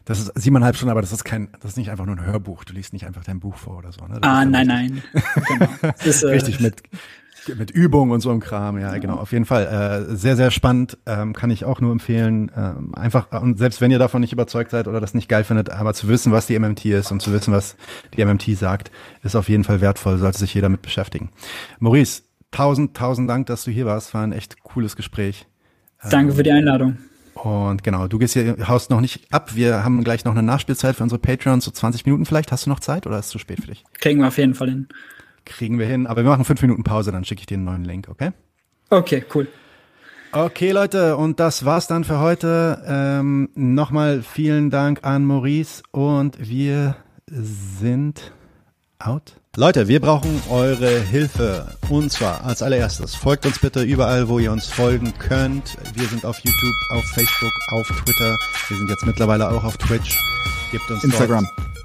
Das 0.06 0.18
ist 0.22 0.32
siebeneinhalb 0.34 0.78
Stunden, 0.78 0.92
aber 0.92 1.02
das 1.02 1.12
ist 1.12 1.26
kein, 1.26 1.50
das 1.60 1.72
ist 1.72 1.78
nicht 1.78 1.92
einfach 1.92 2.06
nur 2.06 2.16
ein 2.16 2.26
Hörbuch. 2.26 2.64
Du 2.64 2.72
liest 2.72 2.94
nicht 2.94 3.06
einfach 3.06 3.26
dein 3.26 3.42
Buch 3.42 3.58
vor 3.58 3.80
oder 3.80 3.92
so. 3.92 4.08
Ne? 4.08 4.20
ah, 4.22 4.46
nein, 4.46 4.68
nein. 4.68 5.04
genau. 5.50 5.68
Ist, 6.06 6.24
äh, 6.24 6.28
richtig 6.28 6.62
mit 6.62 6.82
mit 7.58 7.72
Übung 7.72 8.12
und 8.12 8.22
so 8.22 8.32
einem 8.32 8.40
Kram, 8.40 8.80
ja, 8.80 8.98
genau. 8.98 9.16
Auf 9.16 9.32
jeden 9.32 9.46
Fall 9.46 10.08
äh, 10.10 10.16
sehr, 10.16 10.36
sehr 10.36 10.52
spannend, 10.52 10.98
ähm, 11.06 11.34
kann 11.34 11.52
ich 11.52 11.66
auch 11.66 11.82
nur 11.82 11.92
empfehlen. 11.92 12.52
Ähm, 12.56 12.96
einfach 12.96 13.32
und 13.42 13.58
selbst 13.58 13.82
wenn 13.82 13.92
ihr 13.92 14.00
davon 14.00 14.22
nicht 14.22 14.34
überzeugt 14.34 14.72
seid 14.72 14.88
oder 14.88 15.00
das 15.00 15.14
nicht 15.14 15.30
geil 15.30 15.44
findet, 15.44 15.70
aber 15.70 15.94
zu 15.94 16.08
wissen, 16.08 16.32
was 16.32 16.48
die 16.48 16.58
MMT 16.58 16.86
ist 16.86 17.12
und 17.12 17.22
zu 17.22 17.32
wissen, 17.32 17.54
was 17.54 17.76
die 18.16 18.26
MMT 18.26 18.58
sagt, 18.58 18.92
ist 19.24 19.36
auf 19.36 19.50
jeden 19.50 19.64
Fall 19.64 19.82
wertvoll. 19.82 20.18
Sollte 20.18 20.40
sich 20.40 20.54
jeder 20.54 20.70
mit 20.70 20.82
beschäftigen. 20.82 21.30
Maurice, 21.80 22.24
tausend, 22.52 22.96
tausend 22.96 23.30
Dank, 23.30 23.48
dass 23.48 23.64
du 23.64 23.72
hier 23.72 23.86
warst. 23.86 24.14
War 24.14 24.24
ein 24.24 24.32
echt 24.32 24.62
cooles 24.64 24.96
Gespräch. 24.96 25.48
Danke 26.10 26.34
für 26.34 26.44
die 26.44 26.52
Einladung. 26.52 26.98
Und 27.36 27.84
genau, 27.84 28.08
du 28.08 28.18
gehst 28.18 28.34
hier, 28.34 28.56
haust 28.68 28.90
noch 28.90 29.02
nicht 29.02 29.32
ab. 29.32 29.56
Wir 29.56 29.84
haben 29.84 30.04
gleich 30.04 30.24
noch 30.24 30.32
eine 30.32 30.42
Nachspielzeit 30.42 30.96
für 30.96 31.04
unsere 31.04 31.20
Patreons, 31.20 31.66
so 31.66 31.72
20 31.72 32.06
Minuten 32.06 32.26
vielleicht. 32.26 32.52
Hast 32.52 32.66
du 32.66 32.70
noch 32.70 32.80
Zeit 32.80 33.06
oder 33.06 33.20
ist 33.20 33.26
es 33.26 33.32
zu 33.32 33.40
spät 33.40 33.60
für 33.60 33.68
dich? 33.68 33.84
Kriegen 34.00 34.22
wir 34.22 34.30
auf 34.30 34.38
jeden 34.38 34.56
Fall 34.56 34.70
hin. 34.70 34.88
Kriegen 35.46 35.80
wir 35.80 35.86
hin. 35.86 36.08
Aber 36.08 36.24
wir 36.24 36.30
machen 36.30 36.46
fünf 36.46 36.62
Minuten 36.62 36.84
Pause, 36.84 37.12
dann 37.12 37.24
schicke 37.24 37.42
ich 37.42 37.46
dir 37.46 37.56
einen 37.56 37.66
neuen 37.66 37.86
Link, 37.86 38.08
okay? 38.10 38.32
Okay, 38.90 39.24
cool. 39.34 39.48
Okay, 40.32 40.72
Leute, 40.72 41.16
und 41.16 41.40
das 41.40 41.64
war's 41.64 41.88
dann 41.88 42.04
für 42.04 42.20
heute. 42.20 42.84
Ähm, 42.86 43.50
Nochmal 43.56 44.22
vielen 44.22 44.70
Dank 44.70 45.00
an 45.04 45.24
Maurice 45.24 45.82
und 45.92 46.38
wir 46.50 46.98
sind 47.30 48.34
out. 49.00 49.40
Leute, 49.56 49.88
wir 49.88 50.02
brauchen 50.02 50.42
eure 50.50 51.00
Hilfe. 51.00 51.66
Und 51.90 52.12
zwar 52.12 52.44
als 52.44 52.62
allererstes, 52.62 53.16
folgt 53.16 53.46
uns 53.46 53.60
bitte 53.60 53.84
überall, 53.84 54.28
wo 54.28 54.38
ihr 54.38 54.52
uns 54.52 54.68
folgen 54.68 55.14
könnt. 55.18 55.78
Wir 55.94 56.08
sind 56.08 56.26
auf 56.26 56.38
YouTube, 56.40 56.76
auf 56.92 57.06
Facebook, 57.14 57.54
auf 57.72 57.88
Twitter. 57.88 58.38
Wir 58.68 58.78
sind 58.78 58.90
jetzt 58.90 59.06
mittlerweile 59.06 59.50
auch 59.50 59.64
auf 59.64 59.78
Twitch. 59.78 60.18
Gebt 60.72 60.92
uns 60.92 61.06
Instagram. 61.06 61.48
Dort, 61.56 61.85